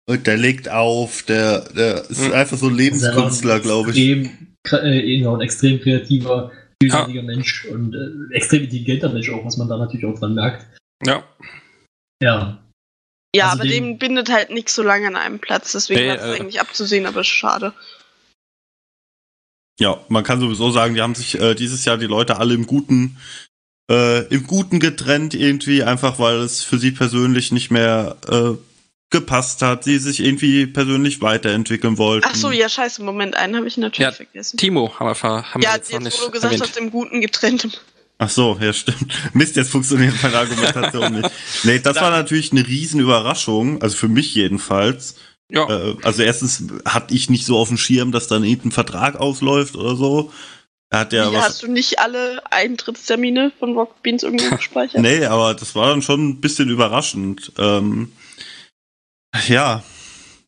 [0.05, 2.33] Und der legt auf, der, der ist Hm.
[2.33, 3.97] einfach so ein Lebenskünstler, glaube ich.
[3.97, 6.51] Extrem, äh, genau, ein extrem kreativer,
[6.81, 10.65] vielseitiger Mensch und äh, extrem intelligenter Mensch auch, was man da natürlich auch dran merkt.
[11.05, 11.23] Ja.
[12.21, 12.59] Ja.
[13.35, 16.15] Ja, Also aber dem bindet halt nichts so lange an einem Platz, deswegen Nee, war
[16.17, 17.73] es äh, eigentlich abzusehen, aber ist schade.
[19.79, 22.67] Ja, man kann sowieso sagen, die haben sich äh, dieses Jahr die Leute alle im
[22.67, 23.17] Guten,
[23.89, 28.53] äh, im Guten getrennt irgendwie, einfach weil es für sie persönlich nicht mehr äh,
[29.13, 32.27] gepasst hat, sie sich irgendwie persönlich weiterentwickeln wollten.
[32.29, 34.57] Ach so, ja, scheiße, Moment, einen habe ich natürlich Ja, vergessen.
[34.57, 36.69] Timo haben wir, haben ja, wir jetzt, jetzt noch nicht wo du gesagt erwähnt.
[36.69, 37.71] hast, im Guten getrenntem.
[38.17, 39.07] Ach so, ja stimmt.
[39.33, 41.29] Mist, jetzt funktioniert meine Argumentation nicht.
[41.63, 45.15] Nee, das war natürlich eine riesen Überraschung, also für mich jedenfalls.
[45.49, 49.15] Ja, Äh, also erstens hatte ich nicht so auf dem Schirm, dass dann irgendein Vertrag
[49.15, 50.31] ausläuft oder so.
[50.91, 55.01] Hat ja Wie, was, hast du nicht alle Eintrittstermine von Rock Beans irgendwo gespeichert?
[55.01, 57.51] Nee, aber das war dann schon ein bisschen überraschend.
[57.57, 58.11] Ähm,
[59.47, 59.83] ja,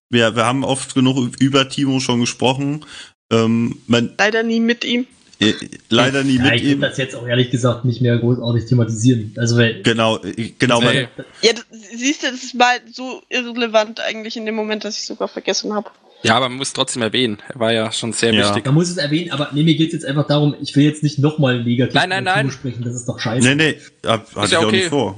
[0.09, 2.85] wir, wir haben oft genug über Timo schon gesprochen.
[3.31, 5.07] Ähm, man, Leider nie mit ihm.
[5.39, 5.53] äh,
[5.89, 6.81] leider nie Ja, mit ich will ihm.
[6.81, 9.33] das jetzt auch ehrlich gesagt nicht mehr großartig thematisieren.
[9.37, 10.19] Also, weil, Genau,
[10.59, 10.79] genau.
[10.81, 11.07] Man, Nee.
[11.41, 11.65] Ja, das,
[11.95, 15.73] siehst du, das ist mal so irrelevant eigentlich in dem Moment, dass ich sogar vergessen
[15.73, 15.89] habe.
[16.21, 17.39] ja, aber man muss trotzdem erwähnen.
[17.49, 18.47] Er war ja schon sehr Ja.
[18.47, 18.65] wichtig.
[18.65, 21.17] man muss es erwähnen, aber nee, mir geht's jetzt einfach darum, ich will jetzt nicht
[21.19, 22.51] nochmal negativ Nein, nein, nein.
[22.51, 23.47] sprechen, das ist doch scheiße.
[23.47, 24.77] nee, nee, hab, hatte ja ich auch okay.
[24.77, 25.17] nicht vor.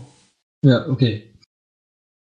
[0.66, 1.34] Ja, okay.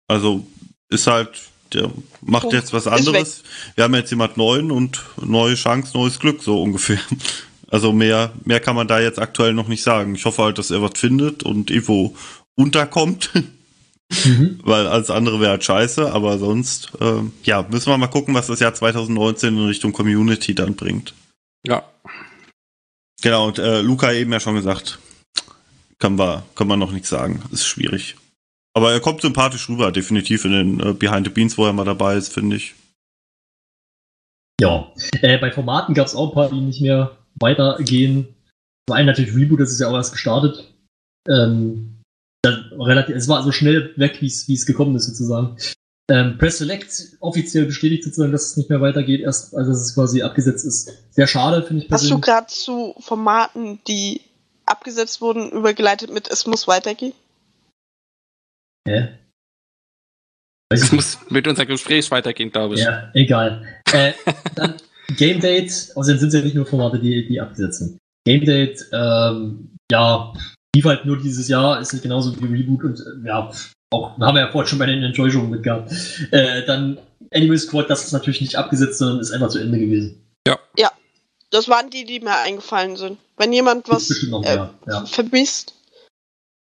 [0.09, 0.47] Also
[0.93, 1.31] ist halt,
[1.73, 1.91] der
[2.21, 2.55] macht Punkt.
[2.55, 3.43] jetzt was anderes.
[3.75, 7.01] Wir haben jetzt jemand neuen und neue Chance, neues Glück, so ungefähr.
[7.69, 10.15] Also mehr, mehr kann man da jetzt aktuell noch nicht sagen.
[10.15, 12.15] Ich hoffe halt, dass er was findet und irgendwo
[12.55, 13.31] unterkommt.
[14.27, 14.61] Mhm.
[14.63, 18.47] weil alles andere wäre halt scheiße, aber sonst, ähm, ja, müssen wir mal gucken, was
[18.47, 21.15] das Jahr 2019 in Richtung Community dann bringt.
[21.67, 21.83] Ja.
[23.23, 24.99] Genau, und äh, Luca eben ja schon gesagt,
[25.99, 28.17] können wir, können wir noch nichts sagen, ist schwierig.
[28.75, 31.85] Aber er kommt sympathisch rüber, definitiv in den äh, Behind the Beans, wo er mal
[31.85, 32.75] dabei ist, finde ich.
[34.61, 34.93] Ja.
[35.21, 38.35] Äh, bei Formaten gab's auch ein paar, die nicht mehr weitergehen.
[38.89, 40.73] Zum einen natürlich Reboot, das ist ja auch erst gestartet.
[41.29, 42.01] Ähm,
[42.43, 45.57] dann relativ, es war so schnell weg, wie es wie es gekommen ist, sozusagen.
[46.11, 49.95] Ähm, Press Select offiziell bestätigt sozusagen, dass es nicht mehr weitergeht, erst also dass es
[49.95, 50.91] quasi abgesetzt ist.
[51.11, 52.25] Sehr schade, finde ich Hast du persönlich.
[52.25, 54.23] gerade zu Formaten, die
[54.67, 57.13] abgesetzt wurden, übergeleitet mit Es muss weitergehen?
[58.87, 59.09] Hä?
[60.71, 60.93] Weiß nicht.
[60.93, 62.81] muss mit unserem Gespräch weitergehen, glaube ich.
[62.81, 63.67] Ja, egal.
[63.93, 64.13] Äh,
[64.55, 64.75] dann
[65.17, 67.99] Game Date, außerdem sind es ja nicht nur Formate, die, die abgesetzt sind.
[68.25, 70.33] Game Date, ähm, ja,
[70.75, 73.51] lief halt nur dieses Jahr, ist nicht genauso wie Reboot und äh, ja,
[73.93, 75.93] auch haben wir ja vorhin schon bei den Enjoy-Shows mit gehabt.
[76.31, 76.99] Äh, dann
[77.35, 80.23] Animal Squad, das ist natürlich nicht abgesetzt, sondern ist einfach zu Ende gewesen.
[81.53, 83.19] Das waren die, die mir eingefallen sind.
[83.37, 85.05] Wenn jemand was noch äh, mehr, ja.
[85.05, 85.75] vermisst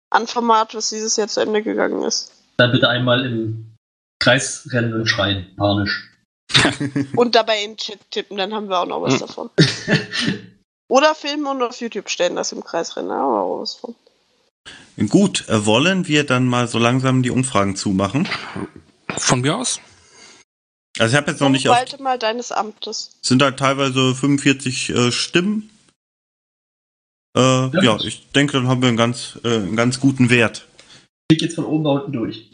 [0.10, 2.32] an Format, was dieses Jahr zu Ende gegangen ist.
[2.58, 3.76] Dann bitte einmal im
[4.20, 6.10] Kreis rennen und schreien, panisch.
[7.16, 9.20] Und dabei in den Chat tippen, dann haben wir auch noch was Hm.
[9.20, 9.50] davon.
[10.90, 13.76] Oder filmen und auf YouTube stellen, das im Kreis rennen, da haben wir auch was
[13.76, 13.94] von.
[15.10, 18.28] Gut, äh, wollen wir dann mal so langsam die Umfragen zumachen?
[19.18, 19.82] Von mir aus?
[20.98, 23.12] Also ich habe jetzt noch nicht auf, mal deines Amtes.
[23.22, 25.70] sind halt teilweise 45 äh, Stimmen.
[27.38, 30.66] Äh, ja, ich denke, dann haben wir einen ganz, äh, einen ganz guten Wert.
[31.30, 32.52] Klick jetzt von oben nach unten durch.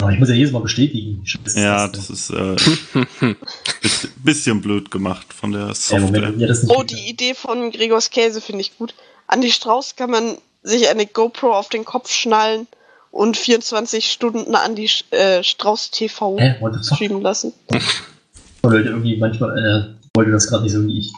[0.00, 1.26] Aber ich muss ja jedes Mal bestätigen.
[1.26, 2.54] Scheiße, Ja, das das ist äh,
[3.82, 6.30] bisschen, bisschen blöd gemacht von der Ja, Software.
[6.30, 8.94] Moment, ja, Oh, die Idee von Gregors Käse finde ich gut.
[9.26, 12.68] Andi Strauß kann man sich eine GoPro auf den Kopf schnallen
[13.10, 17.52] und 24 Stunden an die äh, Strauß TV Hä, streamen lassen.
[18.62, 21.12] Leute, irgendwie manchmal äh, wollte das gerade nicht so wie ich.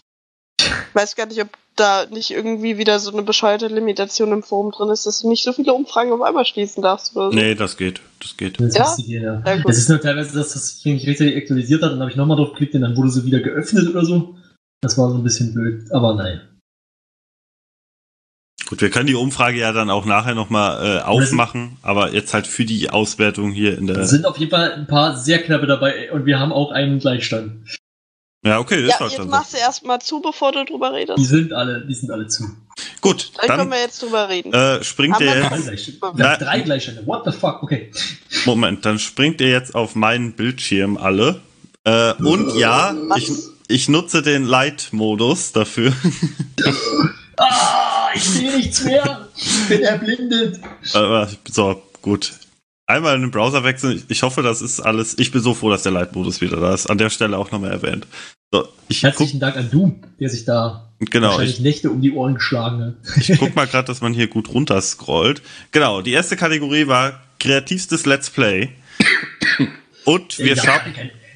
[0.67, 4.71] Ich weiß gar nicht, ob da nicht irgendwie wieder so eine bescheuerte Limitation im Forum
[4.71, 7.37] drin ist, dass du nicht so viele Umfragen auf einmal schließen darfst oder so.
[7.37, 8.61] Nee, das geht, das geht.
[8.61, 8.85] Das, Ja?
[8.85, 9.43] ist die, ja.
[9.47, 12.17] Ja, das ist nur teilweise, dass das sich nicht rechtzeitig aktualisiert hat, dann habe ich
[12.17, 14.37] nochmal drauf geklickt und dann wurde sie wieder geöffnet oder so.
[14.83, 16.41] Das war so ein bisschen blöd, aber nein.
[18.69, 22.47] Gut, wir können die Umfrage ja dann auch nachher nochmal äh, aufmachen, aber jetzt halt
[22.47, 23.99] für die Auswertung hier in der.
[23.99, 27.01] Es sind auf jeden Fall ein paar sehr knappe dabei und wir haben auch einen
[27.01, 27.65] Gleichstand.
[28.43, 29.31] Ja, okay, Ja, ist halt jetzt dann so.
[29.31, 31.27] machst du erstmal zu, bevor du drüber Die redest.
[31.29, 32.45] sind alle, die sind alle zu.
[33.03, 34.53] Gut, Dann, können dann wir jetzt drüber reden.
[34.55, 35.43] äh, springt Haben ihr wir
[35.75, 36.01] jetzt.
[36.01, 37.07] Drei Na- haben drei Gleichstände.
[37.07, 37.63] What the fuck?
[37.63, 37.91] Okay.
[38.47, 41.41] Moment, dann springt ihr jetzt auf meinen Bildschirm alle.
[41.85, 43.19] Äh, und ja, Was?
[43.19, 43.31] ich,
[43.69, 45.93] ich nutze den Light-Modus dafür.
[47.43, 49.29] Ah, ich sehe nichts mehr.
[49.35, 50.61] Ich bin erblindet.
[50.93, 52.33] Äh, so, gut.
[52.91, 54.03] Einmal in den Browser wechseln.
[54.09, 55.17] Ich hoffe, das ist alles.
[55.19, 56.89] Ich bin so froh, dass der Light-Modus wieder da ist.
[56.89, 58.07] An der Stelle auch nochmal erwähnt.
[58.51, 62.35] So, Herzlichen Dank an Doom, der sich da genau, wahrscheinlich ich, Nächte um die Ohren
[62.35, 63.17] geschlagen hat.
[63.17, 65.41] ich guck mal gerade, dass man hier gut runterscrollt.
[65.71, 68.71] Genau, die erste Kategorie war kreativstes Let's Play.
[70.05, 70.81] Und wir schauen.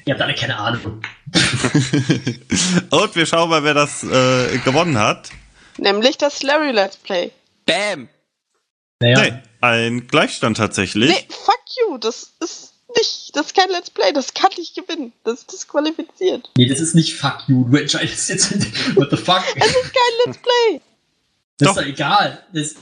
[0.05, 1.01] ihr habt alle keine Ahnung.
[2.89, 5.29] Und wir schauen mal, wer das äh, gewonnen hat.
[5.77, 7.31] Nämlich das Larry Let's Play.
[7.65, 8.09] Bam!
[9.01, 11.09] Naja, Nee, ein Gleichstand tatsächlich.
[11.09, 13.31] Nee, fuck you, das ist nicht.
[13.33, 14.13] Das ist kein Let's Play.
[14.13, 15.11] Das kann ich gewinnen.
[15.23, 16.49] Das ist disqualifiziert.
[16.57, 17.65] Nee, das ist nicht fuck you.
[17.69, 18.51] Du entscheidest jetzt.
[18.95, 19.43] What the fuck?
[19.55, 20.81] Es ist kein Let's Play.
[21.57, 21.77] Das Doch.
[21.77, 22.43] ist doch egal.
[22.53, 22.75] Das,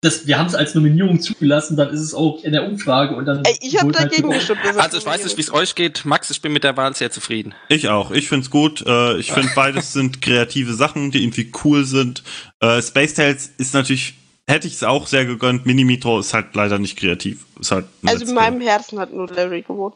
[0.00, 3.24] das, wir haben es als Nominierung zugelassen, dann ist es auch in der Umfrage und
[3.24, 3.44] dann.
[3.44, 4.38] Ey, ich habe halt dagegen gewonnen.
[4.38, 4.60] gestimmt.
[4.76, 6.04] Also ich weiß nicht, wie es euch geht.
[6.04, 7.54] Max, ich bin mit der Wahl sehr zufrieden.
[7.68, 8.10] Ich auch.
[8.10, 8.84] Ich find's gut.
[8.86, 12.22] Äh, ich finde beides sind kreative Sachen, die irgendwie cool sind.
[12.60, 14.14] Äh, Space Tales ist natürlich,
[14.48, 15.66] hätte ich es auch sehr gegönnt.
[15.66, 17.44] Minimitro ist halt leider nicht kreativ.
[17.60, 19.94] Ist halt Also in meinem Herzen hat nur Larry gewonnen.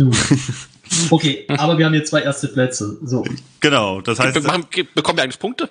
[1.10, 2.98] Okay, aber wir haben jetzt zwei erste Plätze.
[3.02, 3.24] So.
[3.60, 5.70] Genau, das heißt, Be machen, bekommen wir eigentlich Punkte?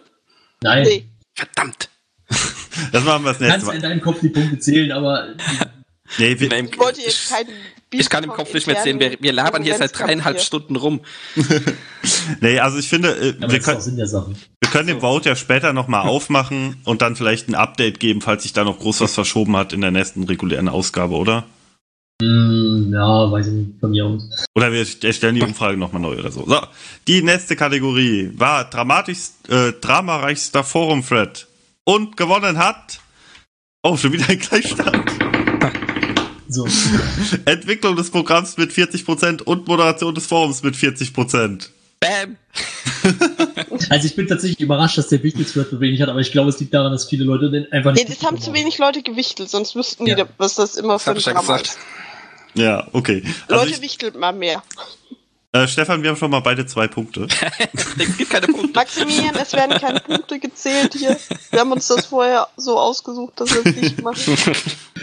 [0.63, 0.83] Nein.
[0.83, 1.05] Nee.
[1.35, 1.89] Verdammt.
[2.91, 3.81] das machen wir das Du nächste kannst in Mal.
[3.81, 5.35] deinem Kopf die Punkte zählen, aber
[6.17, 7.49] Nee, wir, Ich wollte jetzt keinen
[7.93, 8.99] ich kann im Kopf nicht mehr sehen.
[8.99, 11.01] Wir, wir labern hier seit dreieinhalb Stunden rum.
[12.41, 16.77] nee, also ich finde, äh, wir, können, wir können den Vote ja später nochmal aufmachen
[16.85, 19.81] und dann vielleicht ein Update geben, falls sich da noch groß was verschoben hat in
[19.81, 21.45] der nächsten regulären Ausgabe, oder?
[22.21, 24.23] Hm, ja, weiß ich nicht, von mir aus.
[24.55, 26.45] Oder wir erstellen die Umfrage nochmal neu oder so.
[26.45, 26.61] So,
[27.07, 31.47] die nächste Kategorie war dramatischst, äh, dramareichster Forum-Thread.
[31.83, 32.99] Und gewonnen hat.
[33.83, 35.20] Oh, schon wieder ein Gleichstand.
[36.51, 36.67] So.
[37.45, 41.69] Entwicklung des Programms mit 40% und Moderation des Forums mit 40%.
[41.99, 42.37] Bam.
[43.89, 46.59] Also ich bin tatsächlich überrascht, dass der Wichtigste so wenig hat, aber ich glaube, es
[46.59, 48.21] liegt daran, dass viele Leute den einfach Nee, nicht.
[48.21, 50.25] das haben zu wenig Leute gewichtelt, sonst wüssten die, Ja.
[50.37, 51.67] was das immer Das für ein ja gesagt.
[51.67, 51.77] ist.
[52.53, 53.23] Ja, okay.
[53.47, 54.61] Also Leute ich, wichtelt mal mehr.
[55.53, 57.27] Äh, Stefan, wir haben schon mal beide zwei Punkte.
[57.73, 58.71] Es gibt keine Punkte.
[58.73, 61.17] Maximilian, es werden keine Punkte gezählt hier.
[61.51, 64.37] Wir haben uns das vorher so ausgesucht, dass wir es nicht machen.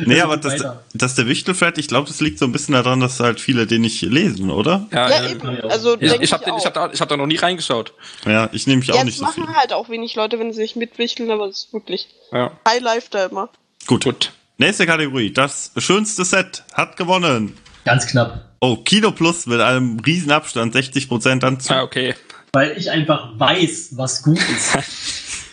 [0.06, 0.62] Nee, aber das,
[0.94, 3.80] das der Wichtelfred, ich glaube, das liegt so ein bisschen daran, dass halt viele den
[3.80, 4.86] nicht lesen, oder?
[4.92, 5.30] Ja, Ja, ja.
[5.30, 5.48] eben.
[5.62, 7.92] Also, Ich, denk ich habe ich hab da, ich hab da noch nie reingeschaut.
[8.24, 9.42] Ja, ich nehme mich auch Ja, nicht das so viel.
[9.44, 12.52] machen halt auch wenig Leute, wenn sie sich mitwichteln, aber es ist wirklich Ja.
[12.68, 13.48] High Life da immer.
[13.88, 14.04] Gut.
[14.04, 14.32] Gut.
[14.56, 15.32] Nächste Kategorie.
[15.32, 17.56] Das schönste Set hat gewonnen.
[17.84, 18.47] Ganz knapp.
[18.60, 21.72] Oh, Kino Plus mit einem riesen Abstand, 60% dann zu.
[21.74, 22.14] Ah, okay.
[22.52, 24.76] Weil ich einfach weiß, was gut ist.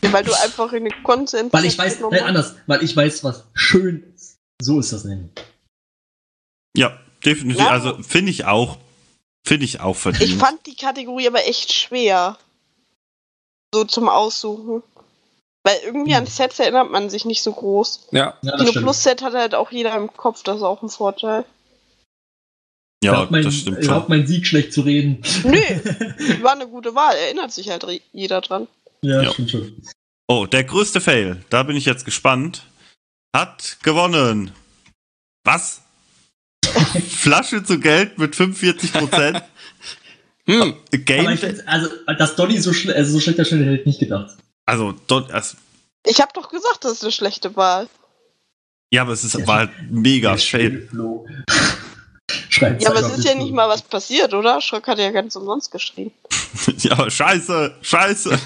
[0.04, 1.52] Ja, weil du einfach in den Konsens.
[1.52, 4.38] Weil ich weiß, nein, anders, weil ich weiß, was schön ist.
[4.62, 5.32] So ist das nennen.
[6.78, 7.64] Ja, definitiv.
[7.64, 7.72] Ja.
[7.72, 8.78] Also finde ich auch,
[9.44, 10.30] finde ich auch verdient.
[10.30, 12.38] Ich fand die Kategorie aber echt schwer.
[13.74, 14.84] So zum Aussuchen.
[15.64, 16.22] Weil irgendwie Hm.
[16.22, 18.10] an Sets erinnert man sich nicht so groß.
[18.12, 18.38] Ja.
[18.44, 21.46] Ja, Kino Plus Set hat halt auch jeder im Kopf, das ist auch ein Vorteil.
[23.06, 24.18] Ja, Überhaupt mein, das stimmt überhaupt schon.
[24.18, 25.22] mein Sieg schlecht zu reden.
[25.44, 25.60] Nö,
[26.44, 28.68] war eine gute Wahl, erinnert sich halt jeder dran.
[29.02, 29.32] Ja, Ja.
[29.34, 29.82] stimmt schon.
[30.28, 32.64] Oh, der größte Fail, da bin ich jetzt gespannt,
[33.36, 34.52] hat gewonnen.
[35.44, 35.82] Was?
[37.10, 39.42] Flasche zu Geld mit 45%.
[40.48, 40.62] Hm.
[40.62, 41.26] Aber Game,
[41.66, 44.36] also, dass Donny so, schle also so schlecht darstellt, hätte ich nicht gedacht.
[44.68, 45.58] also, dort, also,
[46.06, 47.90] Ich habe doch gesagt, das ist eine schlechte Wahl.
[48.94, 50.88] ja, aber es ist, war halt mega Fail.
[52.56, 54.62] Schreibt Ja, aber es ist ja nicht mal was passiert, oder?
[54.62, 56.12] Schrock hat ja ganz umsonst geschrieben.
[56.78, 58.40] Ja, aber scheiße, scheiße.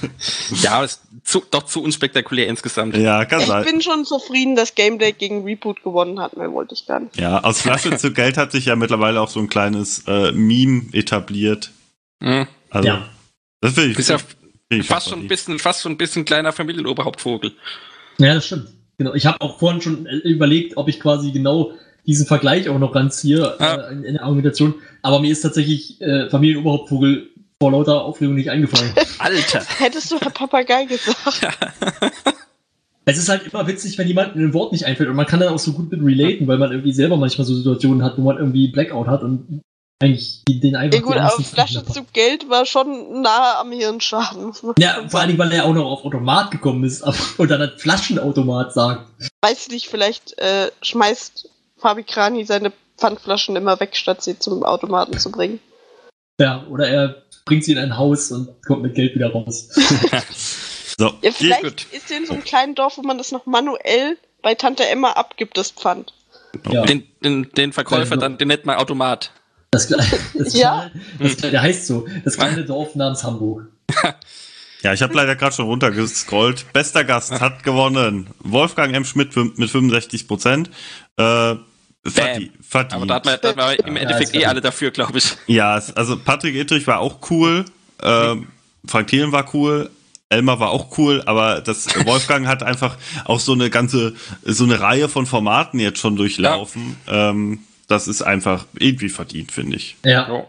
[0.63, 2.97] Ja, ist zu, doch zu unspektakulär insgesamt.
[2.97, 3.63] Ja, kann Ich sein.
[3.63, 6.35] bin schon zufrieden, dass Game Day gegen Reboot gewonnen hat.
[6.35, 7.17] Mehr wollte ich gar nicht.
[7.17, 10.85] Ja, aus Flasche zu Geld hat sich ja mittlerweile auch so ein kleines äh, Meme
[10.93, 11.69] etabliert.
[12.23, 12.47] Hm.
[12.71, 13.09] Also, Ja.
[13.61, 14.31] das finde ich, Ist ja find
[14.71, 17.53] ich fast schon ein bisschen, fast schon ein bisschen kleiner Familienoberhauptvogel.
[18.17, 18.69] Ja, das stimmt.
[18.97, 19.13] Genau.
[19.13, 21.73] Ich habe auch vorhin schon äh, überlegt, ob ich quasi genau
[22.09, 23.75] diesen Vergleich auch noch ranziehe Ja.
[23.75, 24.73] äh, in, in der Argumentation.
[25.03, 27.29] Aber mir ist tatsächlich äh, Familienoberhauptvogel
[27.61, 28.91] vor lauter Aufregung nicht eingefallen.
[29.19, 29.63] Alter.
[29.77, 31.47] Hättest du Herr Papagei gesagt?
[33.05, 35.53] es ist halt immer witzig, wenn jemandem ein Wort nicht einfällt und man kann dann
[35.53, 38.38] auch so gut mit relaten, weil man irgendwie selber manchmal so Situationen hat, wo man
[38.38, 39.61] irgendwie Blackout hat und
[40.01, 44.53] eigentlich den einfach Ja gut, aber Flasche zu Geld war schon nahe am Hirnschaden.
[44.79, 45.27] Ja, vor allen.
[45.27, 47.03] Dingen, weil er auch noch auf Automat gekommen ist
[47.38, 49.05] und dann hat Flaschenautomat sagt.
[49.41, 51.49] Weiß nicht, vielleicht äh, schmeißt
[51.80, 55.59] Fabi Krani seine Pfandflaschen immer weg, statt sie zum Automaten zu bringen.
[56.40, 59.69] Ja, oder er bringt sie in ein Haus und kommt mit Geld wieder raus.
[60.99, 61.85] So, Ja, vielleicht gut.
[61.93, 65.11] ist sie in so einem kleinen Dorf, wo man das noch manuell bei Tante Emma
[65.11, 66.14] abgibt, das Pfand.
[66.69, 66.83] Ja.
[66.85, 69.32] Den, den, den Verkäufer Ja, dann, den nennt man Automat.
[69.72, 70.91] Das, das, Ja.
[71.19, 73.67] das der heißt so, das kleine Dorf namens Hamburg.
[74.82, 76.72] Ja, ich habe leider gerade schon runtergescrollt.
[76.72, 78.30] Bester Gast hat gewonnen.
[78.40, 79.03] Wolfgang M.
[79.03, 80.69] Schmidt mit 65 Prozent.
[81.17, 81.56] Äh,
[82.06, 82.95] Fati, Fati.
[82.95, 85.18] Aber da hat man, da hat man im Ja, Endeffekt ist eh alle dafür, glaube
[85.18, 85.36] ich.
[85.48, 87.66] ja, also Patrick Ittrich war auch cool.
[88.02, 88.48] Ähm,
[88.88, 89.90] Frank Thielen war cool.
[90.32, 94.80] Elmar war auch cool, aber das Wolfgang hat einfach auch so eine ganze, so eine
[94.80, 96.95] Reihe von Formaten jetzt schon durchlaufen.
[97.08, 99.98] Ähm, das ist einfach irgendwie verdient, finde ich.
[100.06, 100.30] Ja.
[100.32, 100.48] Ja.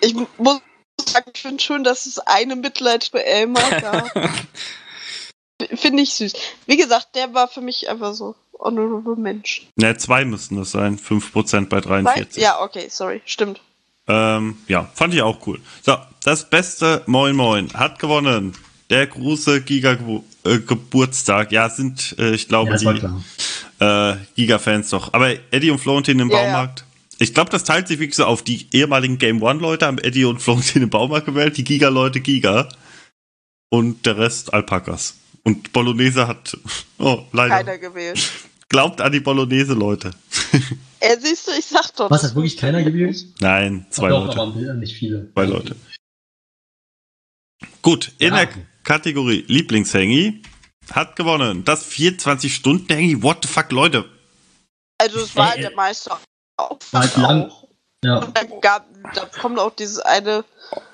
[0.00, 0.60] Ich muss
[1.04, 4.10] sagen, ich finde schön, dass es eine Mitleid für Elmar gab.
[5.74, 6.34] Finde ich süß.
[6.66, 8.34] Wie gesagt, der war für mich einfach so.
[8.58, 9.66] Honorable Mention.
[9.76, 10.98] Ne, zwei müssten das sein.
[10.98, 12.02] 5% bei Zwei?
[12.02, 12.42] 43.
[12.42, 13.60] Ja, okay, sorry, stimmt.
[14.08, 15.60] Ähm, ja, fand ich auch cool.
[15.82, 18.54] So, das beste Moin Moin hat gewonnen.
[18.88, 21.50] Der große Giga-Geburtstag.
[21.50, 25.12] Ja, es sind, äh, ich glaube, Ja, die äh, Giga-Fans doch.
[25.12, 26.44] Aber Eddie und Florentin im Ja, ja.
[26.44, 26.84] Baumarkt.
[27.18, 28.42] Ich glaube, das teilt sich wirklich so auf.
[28.42, 32.68] Die ehemaligen Game One-Leute haben Eddie und Florentin im Baumarkt gewählt, die Giga-Leute Giga.
[33.70, 35.14] Und der Rest Alpakas.
[35.46, 36.56] Und Bolognese hat.
[36.98, 37.54] Oh, leider.
[37.54, 38.18] Keiner gewählt.
[38.68, 40.10] Glaubt an die Bolognese, Leute.
[40.98, 42.10] Äh, siehst du, ich sag doch.
[42.10, 43.26] Was, hat wirklich keiner gewählt?
[43.40, 44.40] Nein, zwei Doch, Leute.
[44.40, 45.30] aber nicht viele.
[45.34, 45.76] Zwei Leute.
[47.82, 48.46] Gut, in Ja.
[48.46, 50.42] der Kategorie Lieblingshängi
[50.90, 51.64] hat gewonnen.
[51.64, 53.22] Das 24-Stunden-Hängi.
[53.22, 54.06] What the fuck, Leute?
[54.98, 56.18] Also es war halt der Meister
[56.56, 56.78] auch.
[56.92, 57.50] War halt lang.
[57.50, 57.68] auch.
[58.02, 58.18] Ja.
[58.18, 60.44] Und da gab, da kommt auch dieses eine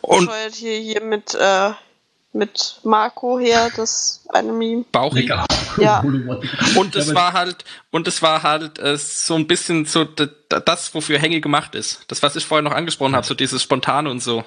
[0.00, 1.70] Und bescheuert hier, hier mit, äh,
[2.32, 4.84] mit Marco her, das eine Meme.
[4.90, 5.20] Bauchi.
[5.20, 5.44] Lecker.
[5.78, 6.00] Ja.
[6.76, 10.94] Und es Ja, war halt, und es war halt äh, so ein bisschen so das,
[10.94, 12.04] wofür Hänge gemacht ist.
[12.08, 14.44] Das, was ich vorher noch angesprochen habe, so dieses Spontane und so.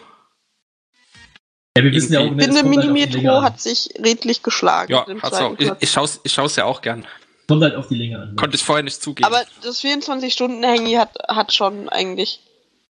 [1.77, 4.91] Ja, wir wissen ja auch, Ich ne, es halt Minimetro hat sich redlich geschlagen.
[4.91, 5.55] Ja, im hat's auch.
[5.57, 7.05] Ich, ich schaue ich schau's ja auch gern.
[7.47, 8.29] Kommt halt auf die Länge an.
[8.29, 8.35] ne?
[8.35, 9.25] Konnte ich vorher nicht zugeben.
[9.25, 12.39] Aber das 24-Stunden-Hangy hat, hat schon eigentlich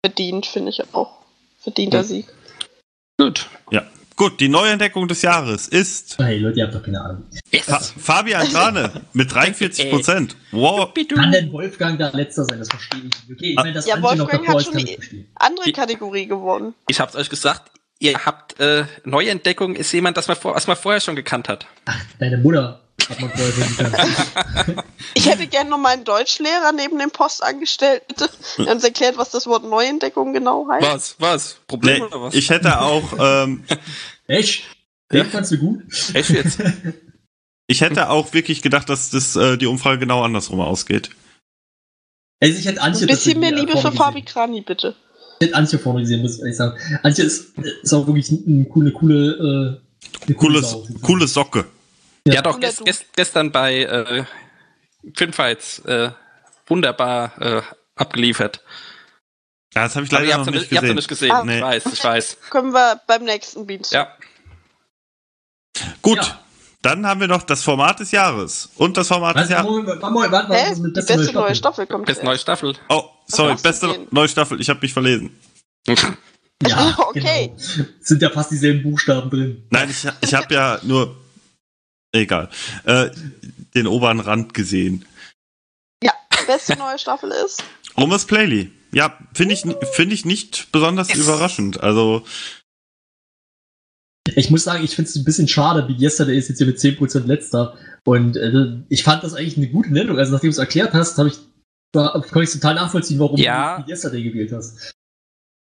[0.04, 1.10] verdient, finde ich auch.
[1.60, 2.04] Verdienter Hm.
[2.06, 2.26] Sieg.
[3.18, 3.46] Gut.
[3.70, 3.82] Ja.
[4.20, 7.24] Gut, die Neuentdeckung des Jahres ist Hey Leute, ihr habt doch keine Ahnung.
[7.62, 10.36] Fa Fabian Grane mit 43 Prozent.
[10.50, 10.92] Wow.
[11.08, 12.58] Kann denn Wolfgang da letzter sein?
[12.58, 13.16] Das verstehe ich nicht.
[13.32, 15.26] Okay, ich meine, das Ja, Wolfgang davor hat ist, schon verstehen.
[15.36, 16.74] Andere Kategorie gewonnen.
[16.86, 20.76] Ich hab's euch gesagt, ihr habt äh, Neuentdeckung ist jemand, das man, vor, was man
[20.76, 21.66] vorher schon gekannt hat.
[22.18, 22.82] Deine Mutter
[25.14, 28.14] Ich hätte gerne noch mal einen Deutschlehrer neben dem Postangestellten,
[28.58, 30.86] der uns erklärt, was das Wort Neuentdeckung genau heißt.
[30.86, 31.16] Was?
[31.18, 31.56] Was?
[31.66, 32.34] Problem Nee, oder was?
[32.34, 33.64] ich hätte auch, ähm,
[34.26, 34.64] Echt?
[35.12, 35.82] Den fandst du gut?
[36.14, 36.58] Echt jetzt?
[37.66, 41.10] ich hätte auch wirklich gedacht, dass das äh, die Umfrage genau andersrum ausgeht.
[42.40, 44.22] Also ich hätte Antje Ein bisschen mehr tatsächlich Liebe für Fabi.
[44.22, 44.94] Krani, bitte.
[45.40, 46.78] Ich hätte Antje vorne gesehen, muss ich sagen.
[47.02, 50.86] Antje ist, ist auch wirklich eine coole, coole, äh, eine Coole, Sau.
[51.02, 51.66] coole Socke.
[52.26, 54.24] Ja, doch, Oder gest, gest, gestern bei äh,
[55.16, 56.10] Filmfights äh,
[56.66, 57.62] wunderbar äh,
[57.96, 58.62] abgeliefert.
[59.74, 60.96] Ja, das habe ich leider noch nicht ihr habt gesehen.
[60.96, 61.30] nicht gesehen.
[61.32, 61.44] Ah.
[61.44, 62.36] Ich weiß, ich weiß.
[62.50, 63.90] Können wir beim nächsten Beans.
[63.90, 64.08] Ja.
[66.02, 66.40] Gut, Ja.
[66.82, 69.66] dann haben wir noch das Format des Jahres und das Format Was, des Jahres.
[69.70, 70.74] Moment, warte, warte, warte, Hä?
[70.74, 71.54] Die beste beste neue Staffel?
[71.54, 72.06] Staffel kommt.
[72.06, 72.74] Bis neue Staffel.
[72.88, 74.60] Oh, sorry, beste neue Staffel.
[74.60, 75.38] Ich habe mich verlesen.
[75.86, 75.94] Ja,
[76.98, 77.52] Okay.
[77.56, 77.88] Genau.
[78.00, 79.66] Sind ja fast dieselben Buchstaben drin.
[79.70, 81.16] Nein, ich, ich habe ja nur,
[82.12, 82.48] egal,
[82.84, 83.10] äh,
[83.74, 85.04] den oberen Rand gesehen.
[86.02, 86.12] Ja,
[86.46, 87.62] beste neue Staffel ist.
[87.96, 88.70] Romus Playly.
[88.92, 91.18] Ja, finde ich, finde ich nicht besonders Yes.
[91.18, 91.80] überraschend.
[91.80, 92.24] Also,
[94.34, 96.78] Ich muss sagen, ich finde es ein bisschen schade, wie Yesterday ist jetzt hier mit
[96.78, 97.76] 10% letzter.
[98.04, 100.18] Und äh, ich fand das eigentlich eine gute Nennung.
[100.18, 101.38] Also nachdem du es erklärt hast, habe ich,
[101.92, 103.80] da kann ich total nachvollziehen, warum Ja.
[103.82, 104.92] du Yesterday gewählt hast.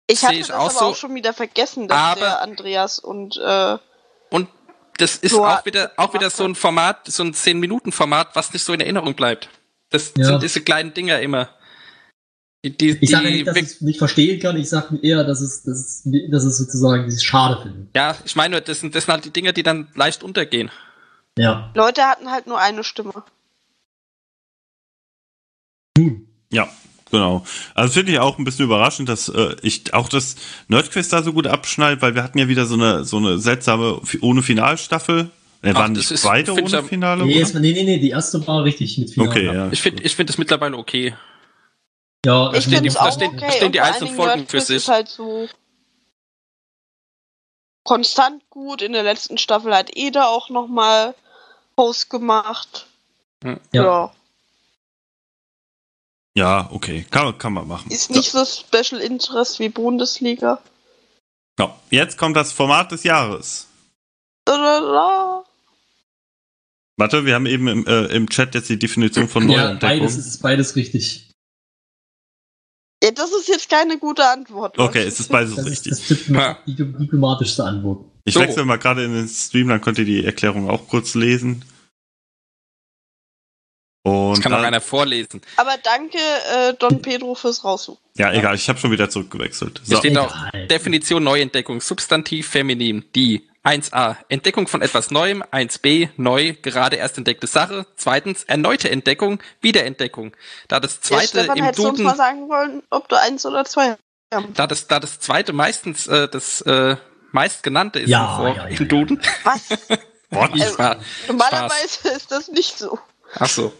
[0.07, 0.79] Ich hatte ich das auch aber so.
[0.85, 3.79] auch schon wieder vergessen, dass Aber- der Andreas und äh, Und
[4.99, 8.63] das ist Nur- auch wieder, auch wieder so ein Format, so ein 10-Minuten-Format, was nicht
[8.63, 9.49] so in Erinnerung bleibt.
[9.89, 10.25] Das Ja.
[10.25, 11.49] sind diese kleinen Dinger immer.
[12.63, 15.39] Die, die, Ich sage nicht, dass ich es nicht verstehen kann, ich sage eher, dass
[15.39, 17.87] es, dass es, dass es sozusagen dass ich es schade finde.
[17.95, 20.69] ja, ich meine, das sind, das sind halt die Dinger, die dann leicht untergehen.
[21.37, 21.71] Ja.
[21.73, 23.23] Leute hatten halt nur eine Stimme.
[26.51, 26.67] ja,
[27.11, 27.43] genau.
[27.75, 30.35] Also finde ich auch ein bisschen überraschend, dass äh, ich auch das
[30.67, 34.01] Nerdquiz da so gut abschneide, weil wir hatten ja wieder so eine, so eine seltsame
[34.21, 35.29] ohne Finalstaffel.
[35.61, 37.25] Ach, waren das nicht ist- beide ich ohne am- Finale?
[37.25, 37.59] Nee, oder?
[37.59, 39.29] nee, nee, nee, die erste war richtig mit Finale.
[39.29, 39.69] Okay, ja.
[39.71, 41.15] Ich finde ich find das mittlerweile okay.
[42.25, 43.39] Ja, Ich stehen finde die- da stehen- okay.
[43.41, 44.77] da stehen und die einzelnen Folgen Nerdquiz für sich.
[44.77, 45.47] ist halt so
[47.83, 48.81] konstant gut.
[48.81, 51.15] In der letzten Staffel hat Eda auch nochmal
[51.75, 52.87] Post gemacht.
[53.43, 53.57] Ja.
[53.73, 54.11] ja.
[56.35, 57.05] Ja, okay.
[57.09, 57.91] Kann, kann man machen.
[57.91, 60.61] Ist nicht so Special Interest wie Bundesliga.
[61.57, 61.65] So.
[61.65, 61.79] Ja.
[61.89, 63.67] Jetzt kommt das Format des Jahres.
[64.45, 65.43] Dadada.
[66.97, 69.99] Warte, wir haben eben im, äh, im Chat jetzt die Definition von ja, Neuentdeckung.
[69.99, 71.31] beides ist beides richtig.
[73.03, 74.75] Ja, das ist jetzt keine gute Antwort.
[74.75, 74.89] Leute.
[74.89, 75.91] okay, es ist beides Das ist richtig.
[75.91, 76.59] das Dipl Ja.
[76.67, 78.05] die diplomatischste Antwort.
[78.25, 78.41] Ich So.
[78.41, 81.63] wechsle mal gerade in den Stream, dann könnt ihr die Erklärung auch kurz lesen.
[84.03, 85.41] Und Das kann auch dann- einer vorlesen.
[85.57, 87.99] Aber danke, äh, Don Pedro, fürs Raussuchen.
[88.15, 89.81] ja, egal, ich habe schon wieder zurückgewechselt.
[89.85, 89.99] Hier So.
[90.01, 90.33] steht auch.
[90.69, 97.45] Definition Neuentdeckung, Substantiv feminin, die 1a, Entdeckung von etwas Neuem, 1b, neu, gerade erst entdeckte
[97.45, 100.33] Sache, zweitens, erneute Entdeckung, Wiederentdeckung.
[100.69, 103.19] Da das Ja, zweite Stefan, im hättest du uns Duden, mal sagen wollen, ob du
[103.19, 103.97] eins oder zwei
[104.33, 104.53] haben.
[104.53, 106.95] da das, da das zweite meistens äh, das äh,
[107.33, 108.85] meistgenannte ist Ja, im, Vor ja, ja, im ja.
[108.85, 109.21] Duden.
[109.43, 109.69] Was?
[110.29, 110.77] What?
[110.79, 110.97] War,
[111.27, 112.97] Normalerweise ist das nicht so.
[113.35, 113.73] ach so.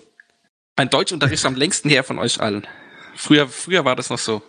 [0.79, 2.65] Mein Deutschunterricht am längsten her von euch allen.
[3.13, 4.41] Früher, früher war das noch so.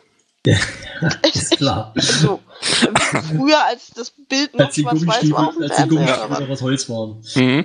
[0.45, 1.93] Ist klar.
[1.97, 2.39] So.
[2.61, 5.89] Früher, als das Bild noch Als die schwarz-weiß war als die.
[5.89, 7.21] Gummistiefel aus Holz waren.
[7.35, 7.65] Mhm.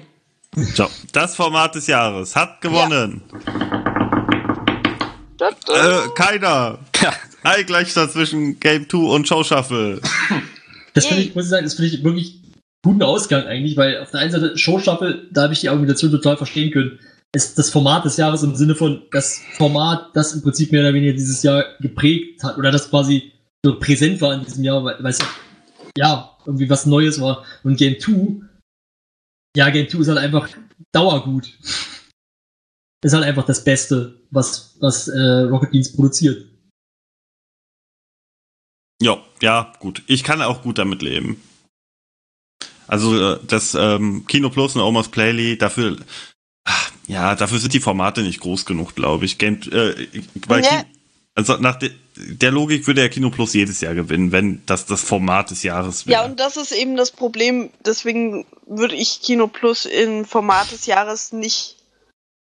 [0.74, 3.22] So, das Format des Jahres hat gewonnen.
[5.38, 5.50] Da.
[5.50, 6.80] Äh, keiner.
[7.04, 7.14] Ja.
[7.44, 10.02] Allgleichstand zwischen Game 2 und Show Shuffle.
[10.96, 12.42] Das finde ich, muss ich sagen, das finde ich wirklich
[12.82, 16.38] guten Ausgang eigentlich, weil auf der einen Seite Showstaffel, da habe ich die Argumentation total
[16.38, 16.98] verstehen können.
[17.36, 20.94] Ist das Format des Jahres im Sinne von das Format, das im Prinzip mehr oder
[20.94, 23.34] weniger dieses Jahr geprägt hat oder das quasi
[23.66, 25.20] so präsent war in diesem Jahr, weil es
[25.98, 27.44] ja irgendwie was Neues war.
[27.64, 28.42] Und Game 2,
[29.58, 30.48] ja, Game 2 ist halt einfach
[30.94, 31.52] Dauergut.
[33.04, 36.48] Ist halt einfach das Beste, was, was äh, Rocket Beans produziert.
[39.02, 40.04] Ja, ja, gut.
[40.08, 41.42] Ich kann auch gut damit leben.
[42.88, 45.98] Also äh, das ähm, Kino Plus und Omas Playly, dafür,
[47.08, 49.38] ja, dafür sind die Formate nicht groß genug, glaube ich.
[49.38, 50.08] Game, äh,
[50.48, 50.84] weil Ja.
[51.38, 55.02] Also nach de, der Logik würde ja Kino Plus jedes Jahr gewinnen, wenn das das
[55.02, 56.22] Format des Jahres wäre.
[56.22, 57.72] Ja, und das ist eben das Problem.
[57.86, 61.76] Deswegen würde ich Kino Plus in Format des Jahres nicht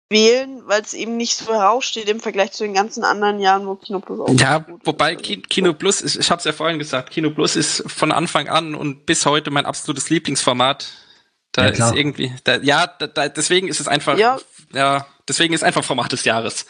[0.09, 3.75] wählen, weil es eben nicht so heraussteht im Vergleich zu den ganzen anderen Jahren, wo
[3.75, 4.87] Kino Plus auch Ja, gut ist.
[4.87, 8.13] wobei Ki- Kino Plus, ich, ich habe es ja vorhin gesagt, Kino Plus ist von
[8.13, 10.93] Anfang an und bis heute mein absolutes Lieblingsformat.
[11.57, 14.39] Da Ja, ist irgendwie, da, ja, da, da, deswegen ist es einfach, Ja.
[14.73, 15.07] ja.
[15.27, 16.67] deswegen ist einfach Format des Jahres.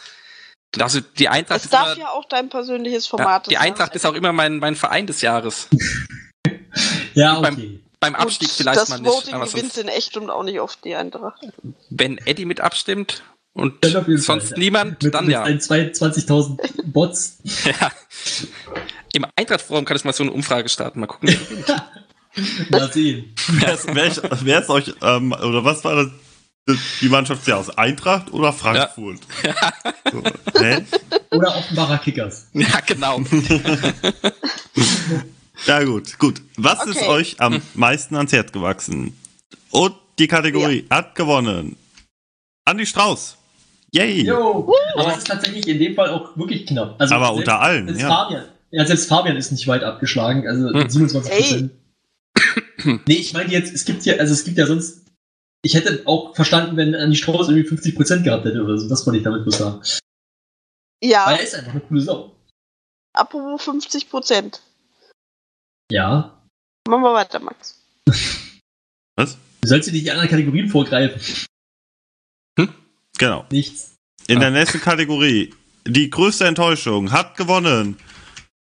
[0.79, 3.95] Also die Eintracht Es ist darf immer, ja auch dein persönliches ja, Format die Eintracht
[3.95, 5.67] ist auch immer mein, mein Verein des Jahres.
[7.13, 7.79] Ja, Beim- okay.
[7.99, 10.43] Beim Gut, Abstieg vielleicht das mal nicht, Voting aber gewinnt sonst, in echt und auch
[10.43, 11.41] nicht oft die Eintracht.
[11.89, 14.57] wenn Eddie mit abstimmt und sonst Fall, ja.
[14.59, 15.41] niemand, Mit, dann mit ja.
[15.41, 17.39] ein 22.000 Bots.
[17.65, 17.91] ja.
[19.13, 21.29] Im Eintracht-Forum kann ich mal so eine Umfrage starten, mal gucken.
[22.69, 23.33] Mal sehen.
[23.49, 26.07] Wer ist, wer, ist- wer ist euch, ähm, oder was war das?
[27.01, 27.69] Die Mannschaft des Jahres?
[27.77, 29.19] Eintracht oder Frankfurt?
[30.11, 30.23] So,
[30.61, 30.85] hä?
[31.31, 32.47] Oder Offenbarer Kickers.
[32.53, 33.19] ja, genau.
[35.65, 36.41] Ja, gut, gut.
[36.55, 37.07] Was ist Okay.
[37.09, 39.17] euch am meisten ans Herz gewachsen?
[39.71, 41.75] Und die Kategorie hat gewonnen.
[42.65, 43.37] Andi Strauß.
[43.91, 44.23] Yay.
[44.25, 44.71] Jo.
[44.95, 46.95] Aber es ist tatsächlich in dem Fall auch wirklich knapp.
[46.99, 48.07] Also Aber selbst- unter allen, selbst ja.
[48.09, 51.71] Fabian, ja, selbst Fabian ist nicht weit abgeschlagen, also mit 27 Prozent.
[53.07, 55.05] Nee, ich meine jetzt, es gibt ja, also es gibt ja sonst,
[55.63, 59.05] ich hätte auch verstanden, wenn Andi Strauß irgendwie 50 Prozent gehabt hätte oder so, das
[59.05, 59.81] wollte ich damit bloß sagen.
[61.03, 62.35] Ja, Weil er ist einfach eine coole Sau.
[63.13, 64.61] apropos 50 Prozent.
[65.91, 66.39] Ja.
[66.87, 67.81] Machen wir weiter, Max.
[69.15, 69.37] Was?
[69.61, 71.21] Du sollst dir nicht die anderen Kategorien vorgreifen.
[73.19, 73.45] Genau.
[73.51, 73.95] Nichts.
[74.27, 74.41] In Ah.
[74.41, 75.53] der nächsten Kategorie.
[75.87, 77.97] Die größte Enttäuschung hat gewonnen.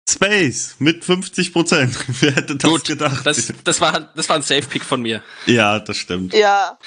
[0.09, 1.95] Space mit 50 Prozent.
[2.21, 3.25] Wer hätte das Gut, gedacht?
[3.25, 5.23] Das, das, war, das war ein Safe-Pick von mir.
[5.45, 6.33] ja, das stimmt.
[6.33, 6.77] Ja,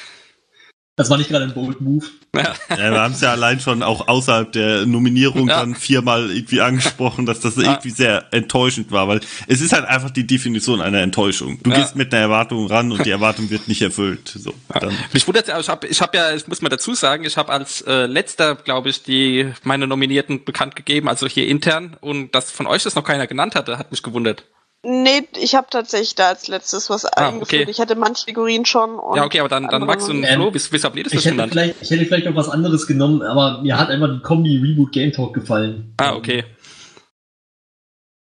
[0.96, 2.06] Das war nicht gerade ein Bold Move.
[2.34, 2.54] Ja.
[2.70, 5.60] Ja, wir haben es ja allein schon auch außerhalb der Nominierung Ja.
[5.60, 10.08] dann viermal irgendwie angesprochen, dass das irgendwie sehr enttäuschend war, weil es ist halt einfach
[10.10, 11.58] die Definition einer Enttäuschung.
[11.62, 11.76] Du Ja.
[11.76, 14.28] gehst mit einer Erwartung ran und die Erwartung wird nicht erfüllt.
[14.36, 17.24] So, dann, Mich wundert ja, ich habe ich hab ja, ich muss mal dazu sagen,
[17.24, 21.96] ich habe als äh, letzter, glaube ich, die meine Nominierten bekannt gegeben, also hier intern.
[22.00, 24.44] Und dass von euch das noch keiner genannt hatte, hat mich gewundert.
[24.88, 27.62] Nee, ich habe tatsächlich da als letztes was Ah, eingeführt.
[27.62, 27.70] okay.
[27.70, 28.98] Ich hatte manche Figurien schon.
[28.98, 29.88] Und ja, okay, aber dann, dann und
[30.20, 30.30] nicht.
[30.30, 32.86] Ähm, Flo, wieso habt ihr das Ich hätte, vielleicht, ich hätte vielleicht noch was anderes
[32.86, 35.92] genommen, aber mir hat einfach die Kombi Reboot Game Talk gefallen.
[35.98, 36.44] Ah, okay.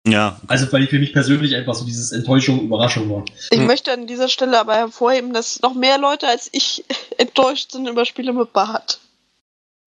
[0.06, 3.24] ja, Also, weil für mich persönlich einfach so dieses Enttäuschung, Überraschung war.
[3.50, 3.66] Ich Hm.
[3.66, 6.84] möchte an dieser Stelle aber hervorheben, dass noch mehr Leute als ich
[7.18, 8.98] enttäuscht sind über Spiele mit Bart.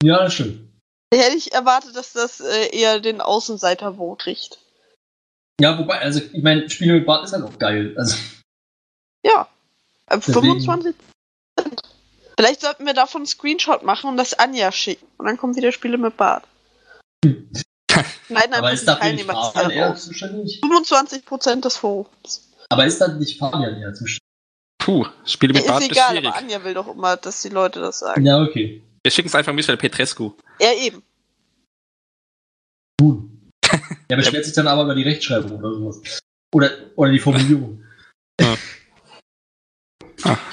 [0.03, 0.69] Ja, das stimmt.
[1.13, 4.59] Hätte ich erwartet, dass das äh, eher den Außenseiter-Vote kriegt.
[5.61, 7.93] Ja, wobei, also, ich meine, Spiele mit Bart ist halt auch geil.
[7.97, 8.17] Also,
[9.25, 9.47] Ja.
[10.07, 10.95] Äh, Deswegen- 25
[12.37, 15.05] Vielleicht sollten wir davon einen Screenshot machen und das Anja schicken.
[15.17, 16.43] Und dann kommen wieder Spiele mit Bart.
[17.23, 20.59] Nein, aber ist dafür nicht Teilnehmer Fabian eher zuständig?
[20.63, 22.49] 25% des Forums.
[22.69, 24.19] Aber ist dann nicht Fabian eher zuständig?
[24.79, 26.27] Puh, Spiele mit Ist Bart ist egal, schwierig.
[26.27, 28.25] aber Anja will doch immer, dass die Leute das sagen.
[28.25, 28.81] Ja, okay.
[29.03, 30.31] Wir schicken es einfach Michael Petrescu.
[30.59, 31.03] Ja, eben.
[32.99, 33.32] Nun.
[34.09, 36.19] Ja, beschwert sich dann aber über die Rechtschreibung oder sowas.
[36.53, 37.83] Oder, oder die Formulierung.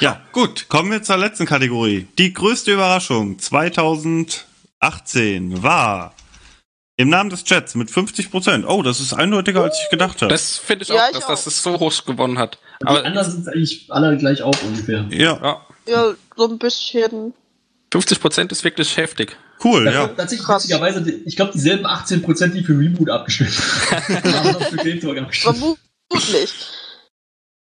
[0.00, 0.68] ja, gut.
[0.68, 2.06] Kommen wir zur letzten Kategorie.
[2.18, 6.14] Die größte Überraschung 2018 war
[6.96, 8.64] im Namen des Chats mit 50 Prozent.
[8.68, 10.30] Oh, das ist eindeutiger, als ich gedacht habe.
[10.30, 11.28] Das finde ich Ja, auch, ich dass, auch.
[11.30, 12.58] dass es so hoch gewonnen hat.
[12.82, 15.06] die Aber anderen sind eigentlich alle gleich auf ungefähr.
[15.10, 17.32] Ja, ja, Ja, so ein bisschen.
[17.92, 19.36] 50 Prozent ist wirklich heftig.
[19.64, 19.92] Cool, Ja.
[19.92, 20.08] ja.
[20.08, 23.50] Tatsächlich, witzigerweise, ich glaube, dieselben 18%, die für Reboot abgestimmt
[23.90, 25.56] haben, haben auch für Game Talk abgestimmt.
[26.10, 26.54] Vermutlich.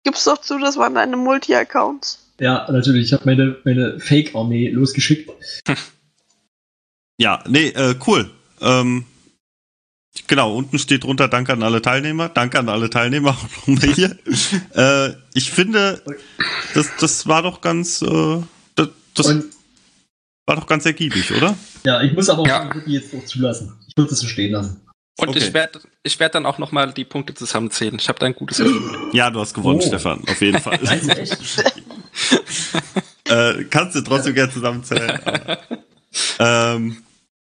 [0.04, 2.18] Gib's doch zu, das waren deine Multi-Accounts.
[2.40, 3.06] Ja, natürlich.
[3.06, 5.30] Ich habe meine, meine Fake-Armee losgeschickt.
[7.16, 8.28] Ja, nee, äh, cool.
[8.60, 9.04] Ähm,
[10.26, 12.28] genau, unten steht drunter Danke an alle Teilnehmer.
[12.28, 14.18] Danke an alle Teilnehmer hier.
[14.74, 16.02] äh, ich finde,
[16.74, 18.38] das, das war doch ganz, äh,
[18.74, 19.44] das, das Und
[20.47, 21.56] war doch ganz ergiebig, oder?
[21.84, 22.70] ja, ich muss aber auch Ja.
[22.86, 23.73] jetzt auch zulassen.
[23.89, 24.81] Ich würde das so stehen lassen.
[25.18, 25.39] Und Okay.
[25.39, 27.97] ich werde ich werd dann auch nochmal die Punkte zusammenzählen.
[28.00, 28.98] Ich habe da ein gutes Gefühl.
[29.12, 29.86] Ja, du hast gewonnen, Oh.
[29.86, 30.78] Stefan, auf jeden Fall.
[30.82, 31.39] Du echt?
[33.28, 35.20] äh, kannst du trotzdem gerne zusammenzählen.
[35.24, 35.58] aber,
[36.39, 36.97] ähm,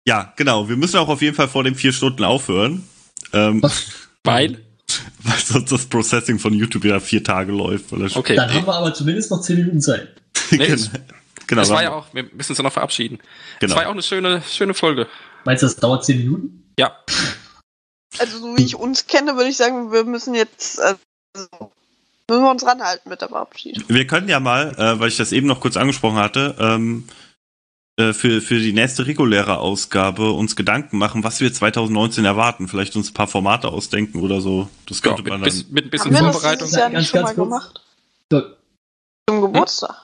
[0.07, 0.69] ja, genau.
[0.69, 2.85] Wir müssen auch auf jeden Fall vor den vier Stunden aufhören.
[3.33, 3.61] Ähm,
[4.25, 4.65] Weil?
[5.23, 7.93] weil sonst das Processing von YouTube wieder vier Tage läuft.
[7.93, 8.37] Okay.
[8.37, 10.09] Dann haben wir aber zumindest noch 10 Minuten Zeit.
[10.51, 10.77] Genau.
[11.49, 13.19] Es- genau, Das war ja auch, wir müssen uns ja noch verabschieden.
[13.61, 13.71] genau.
[13.71, 15.07] Das war ja auch eine schöne, schöne Folge.
[15.45, 16.73] Meinst du, das dauert 10 Minuten?
[16.79, 16.97] Ja.
[18.19, 20.99] Also, so wie ich uns kenne, würde ich sagen, wir müssen jetzt, also,
[22.31, 23.85] müssen wir uns ranhalten mit der Verabschiedung.
[23.89, 27.05] Wir können ja mal, äh, weil ich das eben noch kurz angesprochen hatte, ähm,
[27.99, 32.69] äh, für, für die nächste reguläre Ausgabe uns Gedanken machen, was wir 2019 erwarten.
[32.69, 34.69] Vielleicht uns ein paar Formate ausdenken oder so.
[34.87, 35.73] Das Ja, könnte mit, man bis, dann.
[35.75, 36.67] mit ein bisschen Haben wir das Vorbereitung.
[36.67, 37.63] dieses Jahr Ganz, nicht schon ganz mal kurz.
[37.65, 37.81] gemacht?
[38.31, 38.43] So,
[39.29, 39.97] Zum Geburtstag.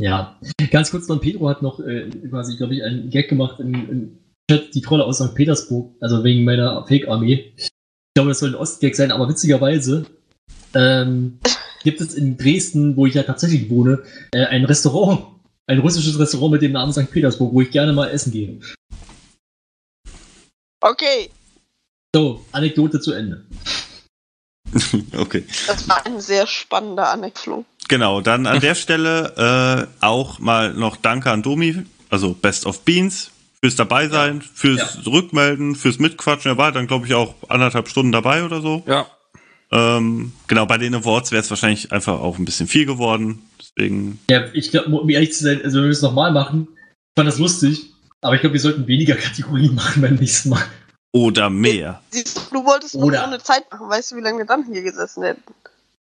[0.00, 0.40] Ja,
[0.70, 4.18] ganz kurz noch, Pedro hat noch äh, quasi, glaube ich, einen Gag gemacht im, im
[4.50, 5.34] Chat, die Trolle aus St.
[5.34, 7.54] Petersburg, also wegen meiner Fake-Armee.
[7.56, 7.70] Ich
[8.14, 10.06] glaube, das soll ein Ostgag sein, aber witzigerweise
[10.74, 11.38] ähm,
[11.84, 15.26] gibt es in Dresden, wo ich ja tatsächlich wohne, äh, ein Restaurant,
[15.66, 17.10] ein russisches Restaurant mit dem Namen St.
[17.10, 18.58] Petersburg, wo ich gerne mal essen gehe.
[20.80, 21.30] Okay,
[22.14, 23.46] So, Anekdote zu Ende.
[25.16, 25.44] Okay.
[25.68, 27.64] das war ein sehr spannender Anekflung.
[27.88, 32.80] Genau, dann an der Stelle äh, auch mal noch Danke an Domi, also Best of
[32.82, 33.30] Beans,
[33.62, 36.50] fürs dabei sein, fürs Rückmelden, fürs Mitquatschen.
[36.52, 38.82] Er war dann, glaube ich, auch anderthalb Stunden dabei oder so.
[38.86, 39.06] Ja,
[39.72, 43.42] Ähm, genau, bei den Awards wäre es wahrscheinlich einfach auch ein bisschen viel geworden.
[43.60, 47.12] Deswegen, Ja, ich glaube, um ehrlich zu sein, also wenn wir es nochmal machen, ich
[47.16, 47.90] fand das lustig,
[48.20, 50.62] aber ich glaube, wir sollten weniger Kategorien machen beim nächsten Mal.
[51.12, 52.02] oder mehr.
[52.12, 52.20] Du,
[52.52, 55.42] du wolltest Oder- ohne Zeit machen, weißt du, wie lange wir dann hier gesessen hätten?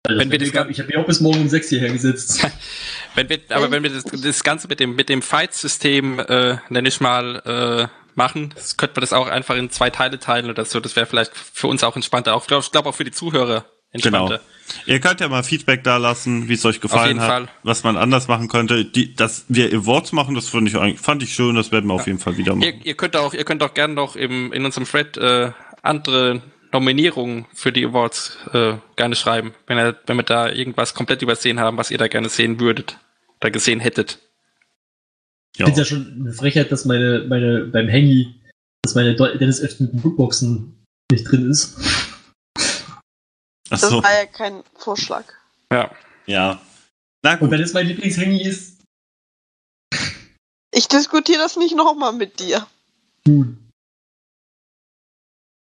[0.08, 2.48] Also Wenn wir das ich habe mich auch bis morgen um sechs hierher gesetzt.
[3.16, 6.88] wenn wir, aber wenn wir das, das Ganze mit dem, mit dem Fight-System, äh, nenne
[6.88, 10.64] ich mal, äh, machen, das könnte man das auch einfach in zwei Teile teilen oder
[10.66, 10.80] so.
[10.80, 12.34] Das wäre vielleicht für uns auch entspannter.
[12.36, 14.38] Auch, glaub, ich glaube auch für die Zuhörer entspannter.
[14.38, 14.86] Genau.
[14.86, 17.48] Ihr könnt ja mal Feedback da lassen, wie es euch gefallen jeden hat, Fall.
[17.64, 18.86] was man anders machen könnte.
[18.86, 21.96] Die, dass wir Awards machen, das fand ich, eigentlich- fand ich schön, das werden wir
[21.96, 22.82] auf jeden Fall wieder Ihr, machen.
[22.84, 26.42] ihr könnt auch, ihr könnt auch gerne noch im, in unserem Thread äh, andere
[26.72, 31.60] Nominierungen für die Awards äh, gerne schreiben, wenn, ihr, wenn wir da irgendwas komplett übersehen
[31.60, 32.98] haben, was ihr da gerne sehen würdet
[33.40, 34.20] oder gesehen hättet.
[35.58, 38.36] Ich finde ja schon eine Frechheit, dass meine, meine, beim Hangy,
[38.84, 39.80] dass meine Dennis F.
[39.80, 41.76] mit den Bookboxen nicht drin ist.
[43.70, 45.26] Das Achso, war ja kein Vorschlag.
[45.72, 45.92] Ja.
[46.28, 46.62] ja.
[47.24, 47.52] Na Und gut.
[47.52, 48.82] wenn es mein Lieblings-Hangy ist,
[50.72, 52.66] Ich diskutiere das nicht nochmal mit dir.
[53.26, 53.58] gut.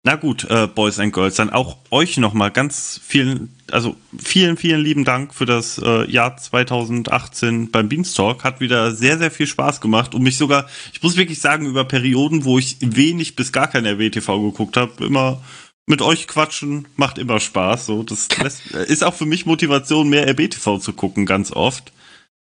[0.08, 4.82] Na gut, äh, Boys and Girls, dann auch euch nochmal ganz vielen, also vielen, vielen
[4.82, 8.44] lieben Dank für das äh, Jahr 2018 beim Beanstalk.
[8.44, 11.86] Hat wieder sehr, sehr viel Spaß gemacht und mich sogar, ich muss wirklich sagen, über
[11.86, 15.42] Perioden, wo ich wenig bis gar kein RWTV geguckt habe, immer
[15.88, 17.88] mit euch quatschen, macht immer Spaß.
[17.88, 21.92] So, das lässt, ist auch für mich Motivation, mehr RBTV zu gucken, ganz oft.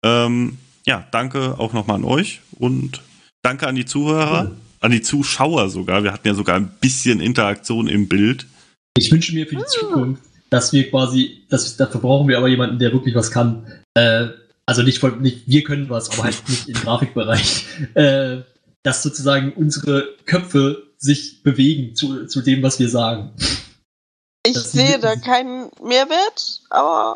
[0.05, 3.01] Ähm, ja, danke auch nochmal an euch und
[3.41, 6.03] danke an die Zuhörer, an die Zuschauer sogar.
[6.03, 8.45] Wir hatten ja sogar ein bisschen Interaktion im Bild.
[8.97, 12.79] Ich wünsche mir für die Zukunft, dass wir quasi, dass, dafür brauchen wir aber jemanden,
[12.79, 13.65] der wirklich was kann.
[13.93, 14.27] Äh,
[14.65, 17.65] also nicht, von, nicht wir können was, aber halt nicht im Grafikbereich.
[17.95, 18.41] Äh,
[18.83, 23.31] dass sozusagen unsere Köpfe sich bewegen zu, zu dem, was wir sagen.
[24.45, 27.15] Ich Das sehe da keinen Mehrwert, aber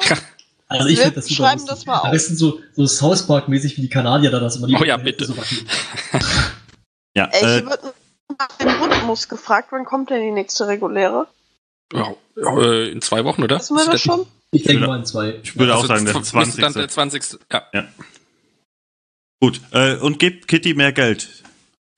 [0.68, 1.78] Also ich Wir finde das super schreiben lustig.
[1.78, 2.12] das mal Am auf.
[2.12, 5.26] besten so, so South Park-mäßig wie die Kanadier da das immer die Oh ja, bitte.
[5.26, 5.34] so.
[7.16, 7.94] Ja, ey, äh, hier wird
[8.40, 11.28] nach dem Rhythmus gefragt, wann kommt denn die nächste reguläre?
[11.94, 13.60] Ja, äh, in zwei Wochen, oder?
[13.60, 14.26] Wissen wir das schon?
[14.52, 15.40] Ich denke mal in zwei.
[15.44, 16.74] ich würde auch Also, sagen, der müsste Dann 20.
[16.74, 17.24] der 20.
[17.52, 17.88] Ja.
[19.42, 21.44] Gut, äh, und gebt Kitty mehr Geld.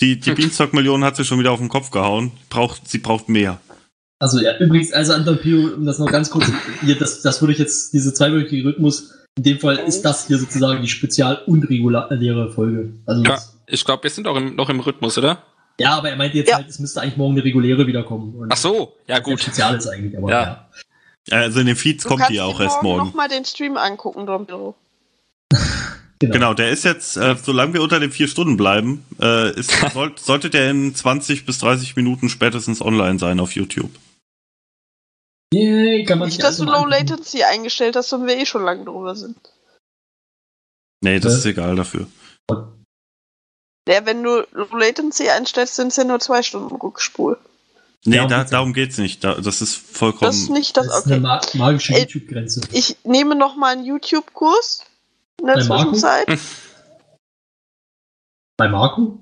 [0.02, 2.32] Die, die Beanstalk-Million hat sie schon wieder auf den Kopf gehauen.
[2.50, 3.60] Braucht, sie braucht mehr.
[4.20, 7.54] Also ja, übrigens, also Anton Pio, um das noch ganz kurz, hier, das, das würde
[7.54, 12.52] ich jetzt, diese zweiwöchige Rhythmus, in dem Fall ist das hier sozusagen die spezial unreguläre
[12.52, 12.94] Folge.
[13.06, 15.44] Also Ja, das, ich glaube, wir sind auch im, noch im Rhythmus, oder?
[15.80, 16.56] ja, aber er meinte jetzt Ja.
[16.58, 18.34] halt, es müsste eigentlich morgen eine reguläre wiederkommen.
[18.36, 19.42] Und Ach so, ja gut.
[19.42, 20.70] Spezial ist eigentlich, aber Ja.
[21.28, 21.38] ja.
[21.38, 23.10] Also in den Feeds Du kommt die auch erst morgen morgen.
[23.10, 24.76] nochmal den Stream angucken, Dompiro.
[26.20, 26.32] Genau.
[26.34, 30.14] Genau, der ist jetzt, äh, solange wir unter den vier Stunden bleiben, äh, ist, soll,
[30.18, 33.92] sollte der in 20 bis 30 Minuten spätestens online sein auf YouTube.
[35.54, 36.88] Yay, kann man Nicht, dass du mal Low.
[36.88, 39.36] Latency eingestellt hast und wir eh schon lange drüber sind.
[41.02, 41.38] Nee, das Äh?
[41.40, 42.08] ist egal dafür.
[43.88, 47.38] Ja, wenn du Latency einstellst, sind es ja nur zwei Stunden Rückspul.
[48.06, 49.24] Nee, Darum da, geht's darum geht's nicht.
[49.24, 50.30] Da, das ist vollkommen.
[50.30, 52.62] Das ist nicht das, Das ist eine magische YouTube-Grenze.
[52.72, 54.86] Ich nehme noch mal einen YouTube-Kurs
[55.40, 55.84] in der Bei Marco?
[55.84, 56.40] Zwischenzeit.
[58.58, 59.20] Bei Marco?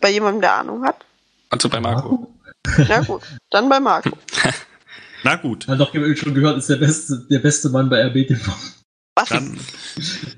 [0.00, 1.04] Bei jemandem, der Ahnung hat.
[1.50, 2.34] Also bei Marco.
[2.88, 4.10] Na gut, dann bei Marco.
[5.24, 5.68] Na gut.
[5.68, 8.52] Hat doch schon gehört, ist der beste, der beste Mann bei RBTV.
[9.16, 9.28] Was?
[9.28, 9.58] Dann,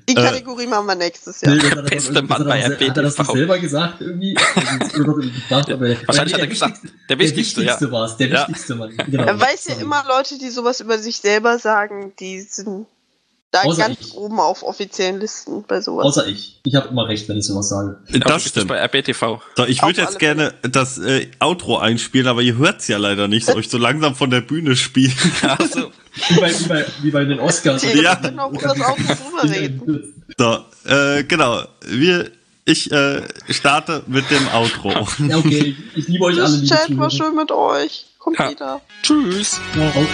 [0.09, 1.53] Die äh, Kategorie machen wir nächstes Jahr.
[1.53, 4.35] Nee, das hat er Beste Mann er bei se- Hat er das selber gesagt irgendwie?
[4.55, 5.21] Also,
[5.51, 7.91] hat er der- Wahrscheinlich hat der er gesagt, wichtigste- der wichtigste, ja.
[7.91, 8.39] war es, der Ja.
[8.41, 8.97] wichtigste Mann.
[8.97, 9.23] Genau.
[9.23, 12.87] Er weiß ja immer Leute, die sowas über sich selber sagen, die sind
[13.53, 14.13] da Außer ganz ich.
[14.15, 16.05] oben auf offiziellen Listen bei sowas.
[16.07, 16.59] Außer ich.
[16.65, 17.99] Ich habe immer recht, wenn ich sowas sage.
[18.11, 18.67] Du das stimmt.
[18.67, 19.41] bei RBTV.
[19.55, 23.27] So, ich würde jetzt alle gerne das äh, Outro einspielen, aber ihr hört's ja leider
[23.27, 25.13] nicht, soll ich so langsam von der Bühne spielen.
[25.43, 25.91] Also,
[26.29, 27.83] Wie bei, wie bei, wie bei den Oscars.
[27.83, 28.13] Die Ja.
[28.13, 30.13] auch drüber reden.
[30.37, 30.57] So,
[30.89, 31.61] äh, genau.
[31.85, 32.31] Wir,
[32.65, 35.07] ich äh, starte mit dem Outro.
[35.27, 35.75] Ja, okay.
[35.95, 38.07] Ich liebe euch alle, Das liebe Chat war schön mit euch.
[38.17, 38.49] Kommt Ja.
[38.49, 38.81] wieder.
[39.03, 39.59] tschüss.
[39.73, 40.05] Ciao.